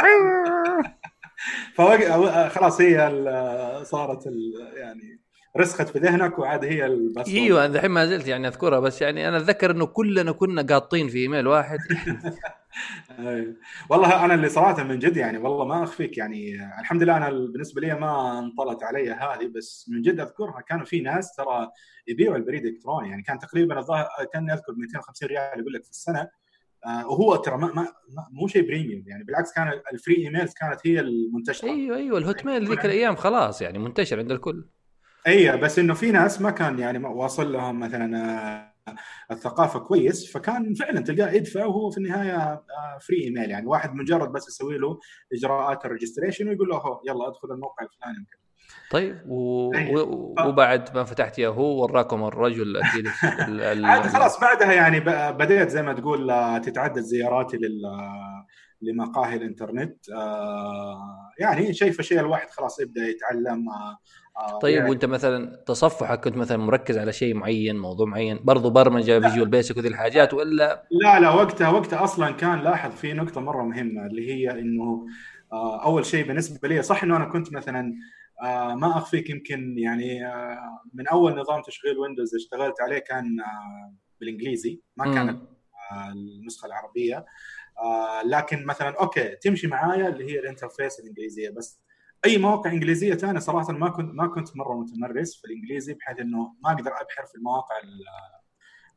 خلاص 2.49 2.81
هي 2.81 3.09
صارت 3.83 4.25
يعني 4.75 5.19
رسخت 5.57 5.89
في 5.89 5.99
ذهنك 5.99 6.39
وعاد 6.39 6.65
هي 6.65 6.85
ال 6.85 6.91
password 6.91 7.37
إيوه 7.37 7.65
الحين 7.65 7.91
ما 7.91 8.05
زلت 8.05 8.27
يعني 8.27 8.47
أذكرها 8.47 8.79
بس 8.79 9.01
يعني 9.01 9.27
أنا 9.27 9.37
أتذكر 9.37 9.71
إنه 9.71 9.85
كلنا 9.85 10.31
كنا 10.31 10.61
قاطين 10.61 11.07
في 11.07 11.17
إيميل 11.17 11.47
واحد. 11.47 11.79
والله 13.89 14.25
أنا 14.25 14.33
اللي 14.33 14.49
صراحة 14.49 14.83
من 14.83 14.99
جد 14.99 15.17
يعني 15.17 15.37
والله 15.37 15.65
ما 15.65 15.83
أخفيك 15.83 16.17
يعني. 16.17 16.55
الحمد 16.79 17.03
لله 17.03 17.17
أنا 17.17 17.29
بالنسبة 17.29 17.81
لي 17.81 17.95
ما 17.95 18.39
انطلت 18.39 18.83
علي 18.83 19.11
هذه 19.11 19.47
بس 19.55 19.89
من 19.89 20.01
جد 20.01 20.19
أذكرها 20.19 20.61
كانوا 20.61 20.85
في 20.85 20.99
ناس 20.99 21.35
ترى 21.35 21.69
يبيعوا 22.07 22.35
البريد 22.35 22.65
الالكتروني 22.65 23.09
يعني. 23.09 23.23
كان 23.23 23.39
تقريبا 23.39 23.79
الظاهر 23.79 24.07
كان 24.33 24.51
أذكر 24.51 24.73
250 24.73 25.29
ريال 25.29 25.59
يقول 25.59 25.73
لك 25.73 25.83
في 25.83 25.89
السنة. 25.89 26.27
آه، 26.85 27.07
وهو 27.07 27.35
ترى 27.35 27.57
ما, 27.57 27.73
ما, 27.73 27.87
مو 28.31 28.47
شيء 28.47 28.67
premium 28.67 29.03
يعني. 29.07 29.23
بالعكس 29.23 29.53
كان 29.53 29.81
ال 29.93 29.98
free 29.98 30.17
emails 30.17 30.53
كانت 30.53 30.87
هي 30.87 30.99
المنتشرة. 30.99 31.69
أيوه 31.69 31.97
أيوه 31.97 32.17
ال 32.17 32.45
Hotmail 32.45 32.69
ذيك 32.69 32.85
الأيام 32.85 33.15
خلاص 33.15 33.61
يعني 33.61 33.79
منتشر 33.79 34.19
عند 34.19 34.31
الكل. 34.31 34.65
اي 35.27 35.57
بس 35.57 35.79
إنه 35.79 35.93
في 35.93 36.11
ناس 36.11 36.41
ما 36.41 36.51
كان 36.51 36.79
يعني 36.79 37.07
واصل 37.07 37.53
لهم 37.53 37.79
مثلا 37.79 38.17
آه، 38.87 38.95
الثقافة 39.31 39.79
كويس 39.79 40.31
فكان 40.31 40.73
فعلا 40.73 41.01
تلقاه 41.01 41.31
يدفع 41.31 41.65
وهو 41.65 41.89
في 41.89 41.97
النهاية 41.97 42.63
free 43.07 43.21
آه، 43.21 43.23
ايميل 43.23 43.49
يعني 43.49 43.67
واحد 43.67 43.93
مجرد 43.93 44.31
بس 44.31 44.47
يسوي 44.47 44.77
له 44.77 44.99
إجراءات 45.33 45.85
ال 45.85 45.90
registration 45.90 46.47
ويقول 46.49 46.69
له 46.69 46.81
يلا 47.07 47.27
أدخل 47.27 47.51
الموقع 47.51 47.85
الفلاني. 47.85 48.27
طيب 48.91 49.21
و... 49.27 49.71
و... 49.97 50.35
وبعد 50.47 50.95
ما 50.95 51.03
فتحت 51.03 51.39
ياهو 51.39 51.83
وراكم 51.83 52.23
الرجل 52.23 52.77
أكيد 52.77 53.07
ال... 53.49 54.03
خلاص 54.03 54.39
بعدها 54.39 54.73
يعني 54.73 54.99
بديت 55.31 55.69
زي 55.69 55.81
ما 55.81 55.93
تقول 55.93 56.29
آه، 56.29 56.57
تتعدد 56.57 57.01
زياراتي 57.01 57.57
لل 57.57 57.81
لمقاهي 58.81 59.35
الإنترنت 59.35 60.09
يعني 61.39 61.73
شيء 61.73 61.91
فشيء 61.91 62.19
الواحد 62.19 62.49
خلاص 62.49 62.79
يبدأ 62.79 63.07
يتعلم 63.07 63.65
طيب 64.61 64.77
يعني 64.77 64.89
وأنت 64.89 65.05
مثلا 65.05 65.63
تصفحك 65.65 66.23
كنت 66.23 66.37
مثلا 66.37 66.57
مركز 66.57 66.97
على 66.97 67.13
شيء 67.13 67.33
معين 67.33 67.77
موضوع 67.77 68.05
معين 68.05 68.39
برضو 68.43 68.69
برمجة 68.69 69.19
Visual 69.19 69.49
Basic 69.49 69.77
وذي 69.77 69.87
الحاجات 69.87 70.33
ولا 70.33 70.85
لا 70.91 71.19
لا 71.19 71.29
وقتها 71.29 71.69
وقتها 71.69 72.03
أصلا 72.03 72.31
كان 72.31 72.59
لاحظ 72.59 72.91
في 72.91 73.13
نقطة 73.13 73.41
مرة 73.41 73.63
مهمة 73.63 74.05
اللي 74.05 74.33
هي 74.33 74.51
إنه 74.51 75.07
آه 75.51 75.85
أول 75.85 76.05
شيء 76.05 76.27
بالنسبة 76.27 76.67
لي 76.67 76.81
صح 76.81 77.03
إنه 77.03 77.17
أنا 77.17 77.25
كنت 77.25 77.53
مثلا 77.53 77.93
آه 78.43 78.75
ما 78.75 78.97
أخفيك 78.97 79.29
يمكن 79.29 79.77
يعني 79.77 80.27
آه 80.27 80.81
من 80.93 81.07
أول 81.07 81.35
نظام 81.39 81.61
تشغيل 81.61 81.97
Windows 81.97 82.35
اشتغلت 82.35 82.81
عليه 82.81 82.99
كان 82.99 83.39
آه 83.39 83.93
بالإنجليزي 84.19 84.81
ما 84.97 85.13
كانت 85.13 85.41
آه 85.91 86.11
النسخة 86.11 86.65
العربية 86.65 87.25
آه 87.79 88.21
لكن 88.25 88.65
مثلا 88.65 88.99
أوكي 88.99 89.35
تمشي 89.35 89.67
معايا 89.67 90.07
اللي 90.07 90.31
هي 90.31 90.39
ال 90.39 90.45
interface 90.45 90.99
الإنجليزية 90.99 91.49
بس 91.49 91.79
أي 92.25 92.37
مواقع 92.37 92.71
إنجليزية 92.71 93.13
ثانية 93.13 93.39
صراحة 93.39 93.73
ما 93.73 93.89
كنت 93.89 94.13
ما 94.13 94.27
كنت 94.27 94.57
مرة 94.57 94.73
متمرس 94.73 95.41
في 95.41 95.47
الإنجليزي 95.47 95.93
بحيث 95.93 96.19
إنه 96.19 96.55
ما 96.63 96.71
أقدر 96.71 96.91
أبحر 96.91 97.25
في 97.25 97.35
المواقع 97.35 97.75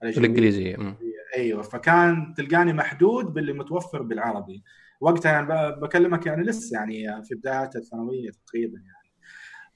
الإنجليزية. 0.02 0.96
أيوه 1.37 1.62
فكان 1.62 2.35
تلقاني 2.37 2.72
محدود 2.72 3.24
باللي 3.24 3.52
متوفر 3.52 4.02
بالعربي. 4.02 4.62
وقتها 5.00 5.32
يعني 5.32 5.76
بكلمك 5.80 6.26
يعني 6.26 6.42
لسه 6.42 6.76
يعني 6.76 7.24
في 7.24 7.35
بدايات 7.35 7.76
الثانوية 7.76 8.30
تقريبا 8.30 8.78
يعني. 8.78 9.12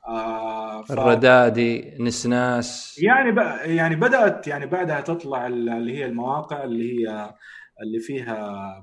آه 0.09 0.82
ف... 0.82 0.92
الردادي 0.92 1.96
نسناس. 2.00 2.98
يعني 3.02 3.32
ب... 3.32 3.38
يعني 3.64 3.96
بدات 3.96 4.48
يعني 4.48 4.66
بعدها 4.66 5.00
تطلع 5.00 5.46
اللي 5.46 5.98
هي 5.98 6.06
المواقع 6.06 6.64
اللي 6.64 6.92
هي 6.92 7.35
اللي 7.82 8.00
فيها 8.00 8.82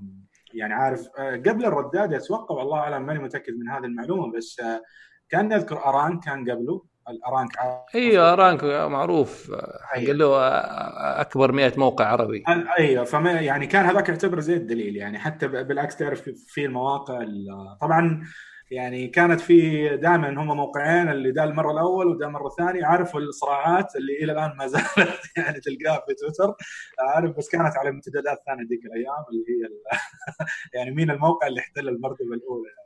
يعني 0.54 0.74
عارف 0.74 1.08
آه، 1.18 1.36
قبل 1.36 1.66
الرداد 1.66 2.14
أتوقع 2.14 2.56
والله 2.56 2.78
أعلم 2.78 3.06
ماني 3.06 3.20
متأكد 3.20 3.54
من 3.54 3.70
هذه 3.70 3.86
المعلومة 3.86 4.38
بس 4.38 4.60
آه، 4.60 4.82
كان 5.30 5.48
نذكر 5.48 5.86
اران 5.86 6.20
كان 6.20 6.52
قبله 6.52 6.84
الأرانك 7.10 7.52
أيوه 7.96 8.34
أرانك 8.34 8.64
معروف 8.64 9.52
حق 9.82 9.98
أيوة. 9.98 10.14
له 10.14 10.48
أكبر 11.22 11.52
100 11.52 11.74
موقع 11.78 12.06
عربي 12.06 12.44
أيوه 12.80 13.04
فما 13.04 13.32
يعني 13.32 13.68
كان 13.68 13.86
هذاك 13.86 14.10
يعتبر 14.10 14.40
زي 14.40 14.54
الدليل 14.54 14.96
يعني 14.96 15.20
حتى 15.20 15.48
بالعكس 15.48 15.96
تعرف 15.96 16.30
في 16.30 16.66
المواقع 16.66 17.26
طبعا 17.82 18.24
يعني 18.74 19.08
كانت 19.08 19.42
في 19.42 19.88
دائما 19.98 20.30
هم 20.30 20.58
موقعين 20.58 21.10
اللي 21.10 21.32
ده 21.32 21.44
المرة 21.44 21.72
الأول 21.72 22.08
وده 22.08 22.26
المرة 22.26 22.48
الثانية 22.48 22.86
عارف 22.86 23.16
الصراعات 23.16 23.96
اللي 23.96 24.24
إلى 24.24 24.32
الآن 24.32 24.58
ما 24.58 24.68
زالت 24.68 25.22
يعني 25.38 25.60
تلقاها 25.60 26.04
في 26.08 26.14
تويتر 26.14 26.56
عارف 27.00 27.38
بس 27.38 27.50
كانت 27.50 27.78
على 27.78 27.90
امتدادات 27.90 28.44
ثانية 28.46 28.64
ذيك 28.64 28.86
الأيام 28.86 29.26
اللي 29.30 29.44
هي 29.50 29.70
يعني 30.80 30.96
مين 30.96 31.12
الموقع 31.12 31.48
اللي 31.48 31.60
احتل 31.60 31.90
المرتبة 31.90 32.34
الأولى 32.34 32.70
يعني. 32.70 32.84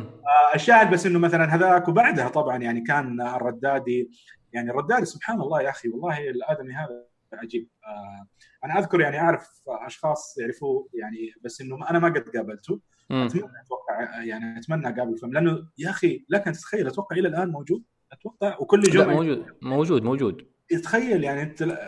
آه 0.00 0.54
الشاهد 0.54 0.90
بس 0.90 1.06
إنه 1.06 1.18
مثلا 1.18 1.54
هذاك 1.54 1.88
وبعدها 1.88 2.28
طبعا 2.28 2.56
يعني 2.56 2.80
كان 2.80 3.20
الردادي 3.20 4.10
يعني 4.52 4.70
الردادي 4.70 5.04
سبحان 5.04 5.40
الله 5.40 5.62
يا 5.62 5.70
أخي 5.70 5.88
والله 5.88 6.30
الآدمي 6.30 6.72
هذا 6.72 7.11
عجيب. 7.34 7.68
آه 7.86 8.26
أنا 8.64 8.78
أذكر 8.78 9.00
يعني 9.00 9.20
أعرف 9.20 9.48
أشخاص 9.68 10.38
يعرفوه 10.38 10.88
يعني 10.94 11.32
بس 11.44 11.60
إنه 11.60 11.90
أنا 11.90 11.98
ما 11.98 12.08
قد 12.08 12.28
قابلته. 12.28 12.80
اتمنى 13.10 13.52
أتوقع 13.64 14.22
يعني 14.22 14.58
أتمنى 14.58 14.88
اقابل 14.88 15.18
فيلم 15.18 15.32
لأنه 15.32 15.68
يا 15.78 15.90
أخي 15.90 16.24
لك 16.28 16.46
ان 16.46 16.52
تتخيل 16.52 16.86
أتوقع 16.86 17.16
إلى 17.16 17.28
الآن 17.28 17.48
موجود. 17.48 17.82
أتوقع 18.12 18.56
وكل 18.60 18.80
جمعه 18.82 19.14
موجود 19.14 19.46
موجود 19.62 20.02
موجود. 20.02 20.46
تخيل 20.82 21.24
يعني 21.24 21.42
أنت 21.42 21.78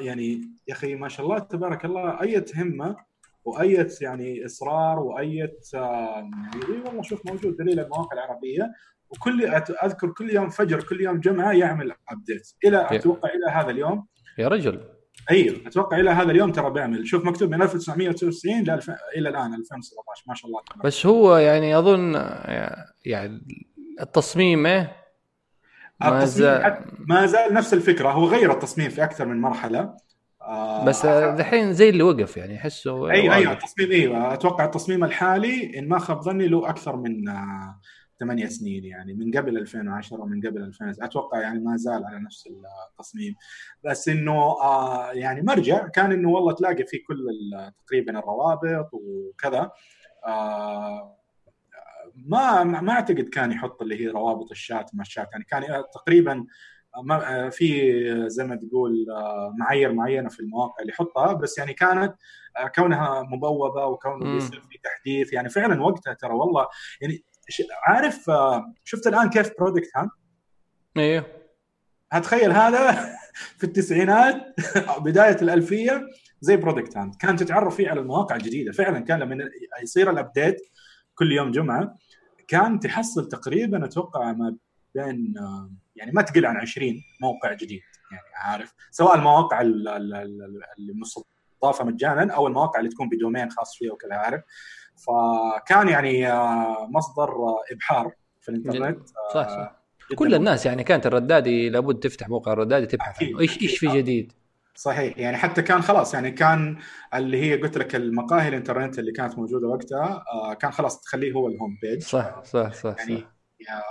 يعني 0.00 0.40
يا 0.68 0.74
أخي 0.74 0.94
ما 0.94 1.08
شاء 1.08 1.26
الله 1.26 1.38
تبارك 1.38 1.84
الله 1.84 2.22
أية 2.22 2.44
همة 2.56 2.96
وأية 3.44 3.88
يعني 4.00 4.44
إصرار 4.46 4.98
وأية 4.98 5.58
يعني 5.74 6.30
والله 6.84 7.02
شوف 7.02 7.26
موجود 7.26 7.56
دليل 7.56 7.80
المواقع 7.80 8.12
العربية. 8.12 8.72
وكل 9.10 9.44
أذكر 9.84 10.10
كل 10.10 10.30
يوم 10.30 10.48
فجر 10.48 10.82
كل 10.82 11.00
يوم 11.00 11.20
جمعة 11.20 11.52
يعمل 11.52 11.92
ابديت 12.08 12.48
إلى 12.64 12.88
أتوقع 12.90 13.28
إلى 13.28 13.50
هذا 13.52 13.70
اليوم 13.70 14.06
يا 14.38 14.48
رجل. 14.48 14.80
أيوه 15.30 15.56
أتوقع 15.66 16.00
إلى 16.00 16.10
هذا 16.10 16.30
اليوم 16.30 16.52
ترى 16.52 16.70
بيعمل. 16.70 17.06
شوف 17.06 17.24
مكتوب 17.24 17.50
من 17.50 17.62
1999 17.62 18.54
إلى 18.60 18.80
إلى 19.16 19.28
الآن 19.28 19.54
2017 19.54 20.24
ما 20.26 20.34
شاء 20.34 20.46
الله 20.46 20.60
تبارك. 20.62 20.86
بس 20.86 21.06
هو 21.06 21.36
يعني 21.36 21.78
أظن 21.78 22.14
يعني 23.04 23.42
التصميم 24.00 24.66
إيه؟ 24.66 24.96
ما 26.00 26.24
زال 26.24 26.84
ما 26.98 27.26
زال 27.26 27.54
نفس 27.54 27.74
الفكرة. 27.74 28.08
هو 28.08 28.24
غير 28.24 28.52
التصميم 28.52 28.90
في 28.90 29.04
أكثر 29.04 29.26
من 29.26 29.40
مرحلة. 29.40 29.94
آه 30.42 30.84
بس 30.84 31.06
دحين 31.06 31.72
زي 31.72 31.88
اللي 31.88 32.02
وقف 32.02 32.36
يعني 32.36 32.56
أحسه 32.56 33.10
أيوه 33.10 33.34
أيوه 33.34 33.52
التصميم 33.52 33.90
أيوه 33.90 34.34
أتوقع 34.34 34.64
التصميم 34.64 35.04
الحالي 35.04 35.78
إن 35.78 35.88
ما 35.88 35.98
خاب 35.98 36.20
ظني 36.22 36.48
له 36.48 36.68
أكثر 36.68 36.96
من 36.96 37.28
آه 37.28 37.80
ثمانية 38.20 38.46
سنين 38.46 38.84
يعني 38.84 39.14
من 39.14 39.36
قبل 39.38 39.56
2010 39.58 40.20
ومن 40.20 40.46
قبل 40.46 40.62
2000 40.62 40.94
أتوقع 41.00 41.40
يعني 41.40 41.60
ما 41.60 41.76
زال 41.76 42.04
على 42.04 42.18
نفس 42.18 42.48
التصميم. 42.92 43.34
بس 43.84 44.08
إنه 44.08 44.32
آه 44.62 45.12
يعني 45.12 45.42
مرجع. 45.42 45.88
كان 45.88 46.12
إنه 46.12 46.30
والله 46.30 46.52
تلاقي 46.52 46.86
فيه 46.86 47.04
كل 47.08 47.26
تقريبا 47.86 48.18
الروابط 48.18 48.90
وكذا. 48.92 49.70
آه 50.26 51.16
ما 52.14 52.64
ما 52.64 52.92
أعتقد 52.92 53.28
كان 53.28 53.52
يحط 53.52 53.82
اللي 53.82 54.00
هي 54.00 54.08
روابط 54.08 54.50
الشات 54.50 54.90
ما 54.94 55.02
الشات 55.02 55.28
يعني 55.32 55.44
كان 55.44 55.84
تقريبا 55.94 56.46
ما 57.02 57.50
في 57.50 58.30
زي 58.30 58.44
ما 58.44 58.56
تقول 58.56 59.06
معايير 59.58 59.92
معينة 59.92 60.28
في 60.28 60.40
المواقع 60.40 60.74
اللي 60.80 60.92
يحطها. 60.92 61.32
بس 61.32 61.58
يعني 61.58 61.74
كانت 61.74 62.14
كونها 62.74 63.22
مبوبة 63.22 63.86
وكونه 63.86 64.34
بيصير 64.34 64.60
في 64.60 64.78
تحديث. 64.84 65.32
يعني 65.32 65.48
فعلا 65.48 65.82
وقتها 65.82 66.14
ترى 66.14 66.32
والله 66.32 66.66
يعني 67.00 67.24
عارف 67.86 68.30
آه، 68.30 68.74
شفت 68.84 69.06
الآن 69.06 69.30
كيف 69.30 69.50
برودكت 69.58 69.90
هان؟ 69.96 70.08
أيوه 70.96 71.26
هتخيل 72.12 72.52
هذا 72.52 72.92
في 73.58 73.64
التسعينات 73.64 74.54
بداية 75.04 75.36
الألفية 75.42 76.06
زي 76.40 76.56
product 76.56 76.96
hunt 76.96 77.14
كان 77.14 77.36
تتعرف 77.36 77.76
فيه 77.76 77.90
على 77.90 78.00
المواقع 78.00 78.36
الجديدة. 78.36 78.72
فعلا 78.72 79.00
كان 79.00 79.18
لما 79.18 79.50
يصير 79.82 80.10
ال 80.10 80.17
update 80.17 80.56
كل 81.14 81.32
يوم 81.32 81.50
جمعة 81.50 81.96
كان 82.48 82.80
تحصل 82.80 83.28
تقريبا 83.28 83.84
أتوقع 83.84 84.32
ما 84.32 84.56
بين 84.94 85.34
آه، 85.38 85.70
يعني 85.96 86.12
ما 86.12 86.22
تقل 86.22 86.46
عن 86.46 86.56
20 86.56 87.02
موقع 87.20 87.52
جديد 87.52 87.80
يعني 88.12 88.34
عارف. 88.34 88.74
سواء 88.90 89.14
المواقع 89.14 89.60
اللي 89.60 90.94
اضافه 91.62 91.84
مجانا 91.84 92.32
أو 92.34 92.46
المواقع 92.46 92.78
اللي 92.78 92.90
تكون 92.90 93.08
ب 93.08 93.14
domain 93.14 93.50
خاص 93.50 93.76
فيها 93.76 93.92
وكذا 93.92 94.14
عارف. 94.14 94.42
فكان 95.06 95.88
يعني 95.88 96.32
آه، 96.32 96.88
مصدر 96.90 97.34
إبحار 97.72 98.12
في 98.40 98.48
الإنترنت. 98.48 99.08
صح 99.34 99.48
صح. 99.48 99.80
كل 100.14 100.34
الناس 100.34 100.66
يعني 100.66 100.84
كانت 100.84 101.06
الردادي 101.06 101.68
لابد 101.68 101.98
تفتح 101.98 102.28
موقع 102.28 102.52
الردادي 102.52 102.86
تبحث 102.86 103.22
عنه. 103.22 103.40
إيش 103.40 103.62
إيش 103.62 103.78
في 103.78 103.86
جديد؟ 103.86 104.32
صحيح. 104.74 105.18
يعني 105.18 105.36
حتى 105.36 105.62
كان 105.62 105.82
خلاص 105.82 106.14
يعني 106.14 106.30
كان 106.30 106.76
اللي 107.14 107.42
هي 107.42 107.56
قلت 107.56 107.78
لك 107.78 107.96
المقاهي 107.96 108.48
الإنترنت 108.48 108.98
اللي 108.98 109.12
كانت 109.12 109.38
موجودة 109.38 109.68
وقتها 109.68 110.24
كان 110.60 110.70
خلاص 110.70 111.00
تخليه 111.00 111.32
هو 111.32 111.48
الهوم 111.48 111.78
بيج 111.82 112.02
صح 112.02 112.44
صح 112.44 112.72
صح, 112.72 112.94
يعني 112.98 113.20
صح. 113.20 113.40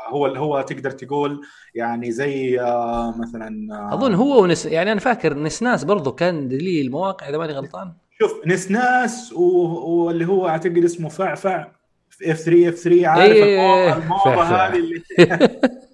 هو 0.09 0.25
هو 0.25 0.61
تقدر 0.61 0.91
تقول 0.91 1.41
يعني 1.75 2.11
زي 2.11 2.61
آه، 2.61 3.17
مثلا 3.17 3.67
آه، 3.71 3.93
أظن 3.93 4.13
هو 4.13 4.43
ونس 4.43 4.65
يعني 4.65 4.91
أنا 4.91 4.99
فاكر 4.99 5.33
نسناس 5.33 5.83
برضو 5.83 6.11
كان 6.11 6.47
دليل 6.47 6.85
المواقع 6.85 7.29
إذا 7.29 7.37
ماني 7.37 7.53
غلطان. 7.53 7.93
شوف 8.21 8.47
نسناس 8.47 9.33
واللي 9.33 10.25
هو 10.25 10.47
أعتقد 10.47 10.83
اسمه 10.83 11.09
فعفع. 11.09 11.78
F3 12.23 12.37
F3 12.37 13.07
عارف 13.07 13.33
إيه. 13.33 13.93
الموضة 13.97 14.43
هذه 14.43 14.75
اللي 14.75 15.03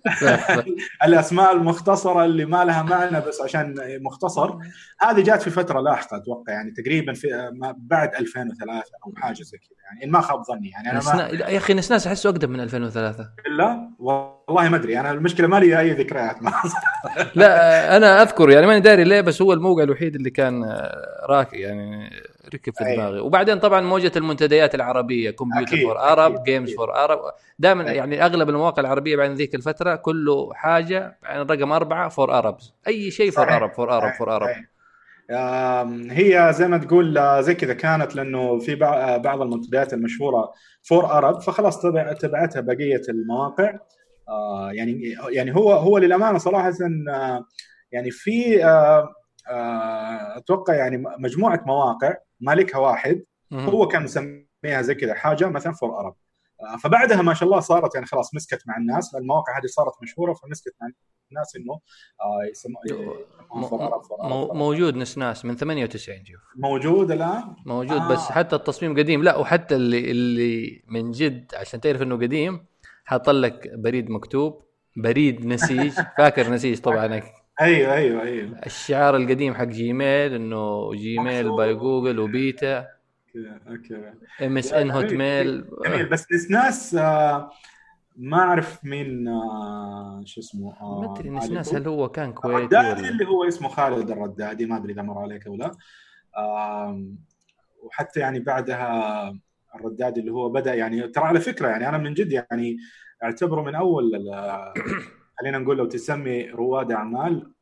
الأسماء 1.05 1.55
المختصرة 1.55 2.25
اللي 2.25 2.45
ما 2.45 2.65
لها 2.65 2.83
معنى 2.83 3.21
بس 3.21 3.41
عشان 3.41 3.75
مختصر. 4.01 4.57
هذه 5.01 5.21
جات 5.21 5.41
في 5.41 5.49
فترة 5.49 5.79
لاحقة 5.79 6.17
أتوقع 6.17 6.53
يعني 6.53 6.71
تقريبا 6.71 7.13
في 7.13 7.51
بعد 7.77 8.15
2003 8.15 8.83
أو 9.05 9.13
حاجة 9.17 9.43
زي 9.43 9.57
كذا 9.57 9.77
يعني. 9.85 10.05
إن 10.05 10.11
ما 10.11 10.21
خاب 10.21 10.43
ظني 10.43 10.69
يعني. 10.69 10.91
أنا 10.91 11.15
ما... 11.15 11.27
يا 11.49 11.57
أخي 11.57 11.73
نسناس 11.73 12.07
احسه 12.07 12.29
أقدم 12.29 12.49
من 12.51 12.59
2003 12.59 13.29
لا 13.57 13.89
والله 13.99 14.69
ما 14.69 14.75
أدري. 14.75 14.99
أنا 14.99 15.11
المشكلة 15.11 15.47
ما 15.47 15.59
لي 15.59 15.79
أي 15.79 15.91
ذكريات. 15.91 16.43
ما 16.43 16.51
لا 17.35 17.97
أنا 17.97 18.21
أذكر 18.21 18.49
يعني 18.49 18.67
ماني 18.67 18.79
داري 18.79 19.03
ليه 19.03 19.21
بس 19.21 19.41
هو 19.41 19.53
الموقع 19.53 19.83
الوحيد 19.83 20.15
اللي 20.15 20.29
كان 20.29 20.63
راكي 21.29 21.57
يعني 21.57 22.09
ركب 22.55 22.73
في 22.75 22.95
دماغي. 22.95 23.19
وبعدين 23.19 23.59
طبعا 23.59 23.81
موجة 23.81 24.11
المنتديات 24.15 24.75
العربية 24.75 25.31
computer 25.31 25.77
for 25.77 25.99
Arab 25.99 26.43
games 26.43 26.73
for 26.73 26.95
Arab. 26.95 27.19
دائما 27.59 27.83
يعني 27.83 28.25
أغلب 28.25 28.49
المواقع 28.49 28.81
العربية 28.81 29.15
بعد 29.15 29.31
ذيك 29.31 29.55
الفترة 29.55 29.95
كله 29.95 30.53
حاجة 30.53 31.17
يعني 31.23 31.41
رقم 31.43 31.71
أربعة 31.71 32.09
for 32.09 32.37
Arabs. 32.37 32.73
أي 32.87 33.11
شيء 33.11 33.31
for 33.31 33.55
Arab 33.55 33.71
for 33.73 33.97
Arab 33.97 34.13
for 34.13 34.35
Arab. 34.35 34.47
هي 36.11 36.53
زي 36.53 36.67
ما 36.67 36.77
تقول 36.77 37.17
آه، 37.17 37.41
زي 37.41 37.55
كذا 37.55 37.73
كانت 37.73 38.15
لأنه 38.15 38.59
في 38.59 38.83
آه، 38.85 39.17
بعض 39.17 39.41
المنتديات 39.41 39.93
المشهورة 39.93 40.51
for 40.83 41.05
Arab 41.05 41.41
فخلاص 41.41 41.81
تبع 41.81 42.13
تبعتها 42.13 42.61
بقية 42.61 43.01
المواقع. 43.09 43.73
آه، 44.29 44.71
يعني 44.71 45.15
يعني 45.29 45.55
هو 45.55 45.71
هو 45.71 45.97
للأمانة 45.97 46.37
صراحة 46.37 46.73
يعني 47.91 48.11
في 48.11 48.65
أتوقع 50.37 50.73
يعني 50.73 51.03
مجموعة 51.19 51.63
مواقع 51.65 52.13
مالكها 52.45 52.77
واحد 52.77 53.23
هو 53.53 53.87
كان 53.87 54.03
مسميها 54.03 54.81
زي 54.81 54.95
كذا 54.95 55.13
حاجة 55.13 55.49
مثلا 55.49 55.73
فور 55.73 55.99
ارب 55.99 56.15
فبعدها 56.83 57.21
ما 57.21 57.33
شاء 57.33 57.49
الله 57.49 57.59
صارت 57.59 57.95
يعني 57.95 58.07
خلاص 58.07 58.35
مسكت 58.35 58.67
مع 58.67 58.77
الناس 58.77 59.15
المواقع 59.15 59.59
هذه 59.59 59.65
صارت 59.65 59.93
مشهورة 60.01 60.33
فمسكت 60.33 60.75
مع 60.81 60.87
الناس 61.31 61.55
إنه 61.55 61.79
آه 62.21 62.49
يسموه 62.51 62.81
موجود 64.53 64.95
نسناس 64.95 65.45
من 65.45 65.55
98 65.55 66.25
شوف 66.25 66.41
موجود 66.55 67.11
الآن؟ 67.11 67.55
موجود 67.65 67.97
آه. 67.97 68.11
بس 68.11 68.19
حتى 68.19 68.55
التصميم 68.55 68.97
قديم. 68.97 69.23
لا 69.23 69.37
وحتى 69.37 69.75
اللي 69.75 70.11
اللي 70.11 70.83
من 70.87 71.11
جد 71.11 71.55
عشان 71.55 71.81
تعرف 71.81 72.01
إنه 72.01 72.15
قديم 72.15 72.65
حاط 73.05 73.29
لك 73.29 73.71
بريد 73.73 74.09
مكتوب 74.09 74.65
بريد 74.97 75.45
نسيج 75.45 75.93
فاكر 76.17 76.49
نسيج 76.49 76.79
طبعا. 76.79 77.21
أيوه 77.61 77.93
أيوه 77.93 78.21
أيوه. 78.21 78.59
الشعار 78.65 79.15
القديم 79.15 79.53
حق 79.53 79.63
جيميل 79.63 80.33
إنه 80.33 80.93
جيميل 80.93 81.55
by 81.55 81.73
جوجل 81.73 82.19
و 82.19 82.32
beta. 82.32 82.95
okay 83.67 84.13
ام 84.45 84.57
اس 84.57 84.73
ان 84.73 84.91
هوت 84.91 85.13
ميل 85.13 85.65
جيميل 85.85 86.09
بس 86.09 86.51
ناس 86.51 86.95
آه 86.95 87.49
ما 88.15 88.37
أعرف 88.37 88.85
مين 88.85 89.27
آه 89.27 90.23
شو 90.25 90.39
اسمه 90.41 90.73
آه 90.81 91.01
ما 91.01 91.13
أدري 91.13 91.29
ناس 91.29 91.75
هل 91.75 91.87
هو 91.87 92.09
كان 92.09 92.33
كويتي 92.33 92.57
الردادي 92.57 93.01
ولا؟ 93.01 93.09
اللي 93.09 93.25
هو 93.25 93.47
اسمه 93.47 93.69
خالد 93.69 94.11
الردادي 94.11 94.65
ما 94.65 94.77
أدري 94.77 94.93
إذا 94.93 95.01
مر 95.01 95.17
عليك 95.17 95.47
أو 95.47 95.55
لا. 95.55 95.71
وحتى 97.83 98.19
يعني 98.19 98.39
بعدها 98.39 99.39
الردادي 99.75 100.19
اللي 100.19 100.31
هو 100.31 100.49
بدأ 100.49 100.73
يعني 100.73 101.07
ترى 101.07 101.23
على 101.23 101.39
فكرة 101.39 101.67
يعني 101.67 101.89
أنا 101.89 101.97
من 101.97 102.13
جد 102.13 102.31
يعني 102.31 102.77
أعتبره 103.23 103.61
من 103.61 103.75
أول 103.75 104.11
خلينا 105.39 105.57
نقول 105.57 105.77
لو 105.77 105.85
تسمي 105.85 106.49
رواد 106.49 106.91
أعمال 106.91 107.55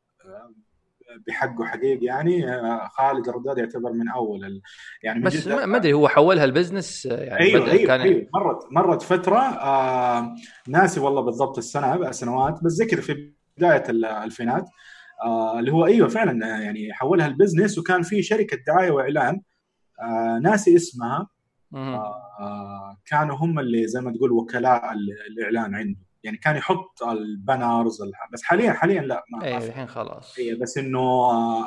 بحقه 1.27 1.65
حقيقي 1.65 2.05
يعني 2.05 2.49
آه، 2.49 2.87
خالد 2.87 3.27
الرداد 3.27 3.57
يعتبر 3.57 3.93
من 3.93 4.09
أول 4.09 4.61
يعني 5.03 5.19
من 5.19 5.25
بس 5.25 5.47
ما 5.47 5.77
أدري 5.77 5.93
هو 5.93 6.07
حولها 6.07 6.45
ال 6.45 6.52
business 6.52 7.07
آه، 7.11 7.23
يعني 7.23 7.39
أيوه 7.39 7.71
أيوه, 7.71 7.87
كان 7.87 8.01
أيوة. 8.01 8.27
مرت 8.33 8.71
مرت 8.71 9.01
فترة 9.01 9.39
آه 9.39 10.35
ناسي 10.67 10.99
والله 10.99 11.21
بالضبط 11.21 11.57
السنة 11.57 12.11
سنوات 12.11 12.63
بس 12.63 12.81
كذا 12.81 13.01
في 13.01 13.33
بداية 13.57 13.83
الالفينات 13.89 14.69
آه 15.23 15.59
اللي 15.59 15.71
هو 15.71 15.85
أيوه 15.85 16.07
فعلا 16.07 16.45
آه، 16.45 16.61
يعني 16.61 16.93
حولها 16.93 17.27
ال 17.27 17.33
business 17.33 17.77
وكان 17.77 18.01
في 18.01 18.23
شركة 18.23 18.57
دعاية 18.67 18.91
وإعلان 18.91 19.41
آه 20.01 20.39
ناسي 20.43 20.75
اسمها 20.75 21.27
آه 21.73 22.97
كانوا 23.05 23.35
هم 23.35 23.59
اللي 23.59 23.87
زي 23.87 24.01
ما 24.01 24.11
تقول 24.11 24.31
وكلاء 24.31 24.93
الإعلان 25.29 25.75
عنده. 25.75 26.12
يعني 26.23 26.37
كان 26.37 26.55
يحط 26.55 27.03
البانرز 27.03 28.03
بس 28.33 28.43
حاليا 28.43 28.73
حاليا 28.73 29.01
لا 29.01 29.23
ما 29.29 29.45
أيوه 29.45 29.57
الحين 29.57 29.87
خلاص. 29.87 30.37
أيوه 30.39 30.59
بس 30.59 30.77
إنه 30.77 31.01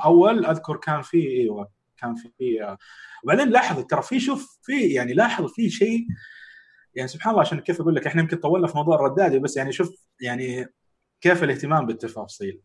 أول 0.05 0.47
أذكر 0.47 0.77
كان 0.77 1.03
في 1.03 1.27
إيوه 1.27 1.69
كان 1.97 2.14
في 2.14 2.77
وبعدين 3.25 3.49
لاحظ 3.49 3.85
ترى 3.85 4.03
في 4.03 4.21
شوف 4.21 4.59
في 4.62 4.88
يعني 4.88 5.12
لاحظ 5.12 5.53
في 5.53 5.71
شيء 5.71 6.07
يعني 6.95 7.09
سبحان 7.09 7.31
الله 7.31 7.40
عشان 7.40 7.61
كيف 7.61 7.81
أقول 7.81 7.95
لك 7.95 8.07
إحنا 8.07 8.23
يمكن 8.23 8.37
طولنا 8.37 8.66
في 8.66 8.77
موضوع 8.77 8.97
الردادي 8.97 9.38
بس 9.38 9.57
يعني 9.57 9.73
شوف 9.73 10.07
يعني 10.21 10.66
كيف 11.21 11.45
الاهتمام 11.45 11.87
بالتفاصيل. 11.87 12.61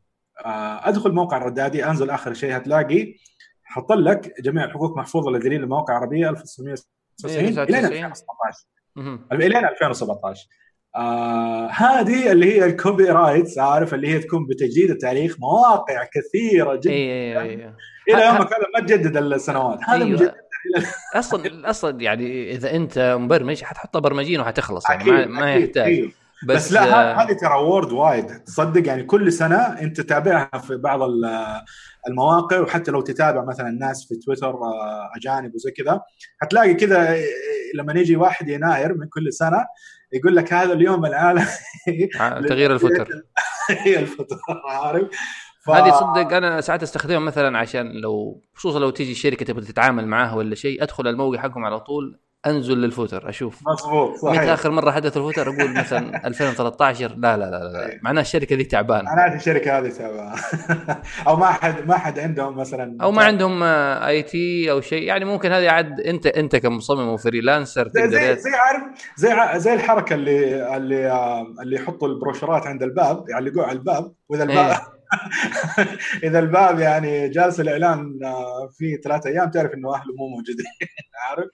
آه، 0.45 0.89
أدخل 0.89 1.11
موقع 1.11 1.37
الردادي 1.37 1.85
أنزل 1.85 2.09
آخر 2.09 2.33
شيء 2.33 2.57
هتلاقي 2.57 3.15
حط 3.63 3.91
لك 3.91 4.41
جميع 4.41 4.63
الحقوق 4.63 4.97
محفوظة 4.97 5.31
لدليل 5.31 5.63
المواقع 5.63 5.97
العربية 5.97 6.29
1999 6.29 7.63
الين 7.63 7.85
2017 7.85 8.65
الين 9.31 9.65
2017 9.65 10.47
آه 10.95 11.67
هذه 11.67 12.31
اللي 12.31 12.53
هي 12.53 12.65
ال 12.65 13.03
copyrights 13.03 13.57
عارف؟ 13.57 13.93
اللي 13.93 14.07
هي 14.07 14.19
تكون 14.19 14.45
بتجديد 14.45 14.89
التاريخ 14.89 15.39
مواقع 15.39 16.07
كثيرة 16.13 16.75
جدا 16.75 16.93
أيوه 16.93 17.41
أيوه 17.41 17.75
إلى 18.09 18.25
يومك 18.25 18.47
هذا 18.53 18.65
ما 18.75 18.79
تجدد 18.79 19.17
السنوات. 19.17 19.79
هذا 19.83 20.03
أيوة. 20.03 20.09
مجدد. 20.09 20.33
أصلا 21.15 21.69
أصلا 21.69 22.01
يعني 22.01 22.51
إذا 22.51 22.75
أنت 22.75 23.17
مبرمج 23.19 23.63
حتحط 23.63 23.97
برمجي 23.97 24.39
وحتخلص 24.39 24.89
يعني 24.89 25.11
ما, 25.11 25.25
ما 25.25 25.55
يحتاج. 25.55 25.83
أيوه. 25.83 26.11
بس, 26.43 26.65
بس 26.65 26.71
لا 26.71 26.83
آه، 26.83 27.23
هذه 27.23 27.33
ترى 27.33 27.53
وورد 27.53 27.91
وايد 27.91 28.43
تصدق 28.43 28.87
يعني 28.87 29.03
كل 29.03 29.33
سنة 29.33 29.57
أنت 29.57 30.01
تتابعها 30.01 30.57
في 30.57 30.77
بعض 30.77 30.99
المواقع 32.07 32.59
وحتى 32.59 32.91
لو 32.91 33.01
تتابع 33.01 33.45
مثلا 33.45 33.67
الناس 33.67 34.07
في 34.07 34.15
تويتر 34.15 34.49
آه، 34.49 35.11
أجانب 35.15 35.55
وزي 35.55 35.71
كذا 35.71 36.01
حتلاقي 36.41 36.73
كذا 36.73 37.17
لما 37.75 37.93
يجي 37.93 38.15
1 38.15 38.49
يناير 38.49 38.93
من 38.93 39.07
كل 39.07 39.33
سنة 39.33 39.65
يقول 40.13 40.35
لك 40.35 40.53
هذا 40.53 40.73
اليوم 40.73 41.05
العالمي 41.05 41.45
تغيير 42.49 42.73
ال 42.73 42.77
footer. 42.77 43.07
هي 43.69 43.99
ال 44.03 44.08
footer 44.08 44.37
عارف؟ 44.69 45.07
ف... 45.65 45.69
هذه 45.69 45.91
صدق 45.91 46.35
أنا 46.35 46.61
ساعات 46.61 46.83
أستخدمها 46.83 47.19
مثلا 47.19 47.57
عشان 47.57 47.91
لو 47.91 48.41
خصوصا 48.53 48.79
لو 48.79 48.89
تيجي 48.89 49.13
شركة 49.13 49.45
تبغى 49.45 49.65
تتعامل 49.65 50.07
معاها 50.07 50.35
ولا 50.35 50.55
شيء 50.55 50.83
أدخل 50.83 51.07
الموقع 51.07 51.39
حقهم 51.41 51.65
على 51.65 51.79
طول. 51.79 52.19
أنزل 52.45 52.77
لل 52.77 52.90
footer 52.90 53.29
أشوف. 53.29 53.59
مضبوط 53.67 54.15
صحيح. 54.15 54.41
متى 54.41 54.53
آخر 54.53 54.71
مرة 54.71 54.91
حدث 54.91 55.17
ال 55.17 55.20
footer؟ 55.20 55.41
أقول 55.41 55.73
مثلا 55.73 56.27
2013 56.27 57.15
لا 57.17 57.37
لا 57.37 57.45
لا 57.45 57.71
لا 57.73 57.89
إيه. 57.89 57.99
معناها 58.03 58.21
الشركة 58.21 58.55
ذي 58.55 58.63
تعبانة. 58.63 59.03
معناها 59.03 59.35
الشركة 59.35 59.79
هذه 59.79 59.89
تعبانة. 59.89 60.35
أو 61.27 61.35
ما 61.35 61.45
حد 61.45 61.87
ما 61.87 61.97
حد 61.97 62.19
عندهم 62.19 62.57
مثلا 62.57 62.97
أو 63.01 63.11
ما 63.11 63.23
عندهم 63.23 63.63
I 63.63 64.19
آه، 64.19 64.21
T 64.21 64.71
أو 64.71 64.81
شيء. 64.81 65.03
يعني 65.03 65.25
ممكن 65.25 65.51
هذه 65.51 65.69
عاد 65.69 65.99
أنت 65.99 66.27
أنت 66.27 66.55
كمصمم 66.55 67.07
و 67.07 67.15
freelancer 67.15 67.89
زي 67.93 68.09
زي, 68.09 68.35
زي 68.35 68.49
عارف 68.49 68.83
زي 69.15 69.59
زي 69.59 69.73
الحركة 69.73 70.13
اللي 70.13 70.75
اللي 70.77 71.11
آه، 71.11 71.45
اللي 71.61 71.75
يحطوا 71.75 72.07
البروشورات 72.07 72.67
عند 72.67 72.83
الباب 72.83 73.29
يعلقوه 73.29 73.65
على 73.65 73.77
الباب 73.77 74.13
وإذا 74.29 74.43
الباب 74.43 74.69
إيه. 74.69 75.01
إذا 76.29 76.39
الباب 76.39 76.79
يعني 76.79 77.29
جالس 77.29 77.59
الإعلان 77.59 78.19
آه، 78.23 78.69
في 78.77 78.97
ثلاثة 79.03 79.29
أيام 79.29 79.51
تعرف 79.51 79.73
إنه 79.73 79.95
أهله 79.95 80.13
مو 80.17 80.27
موجودين 80.27 80.65
عارف؟ 81.29 81.49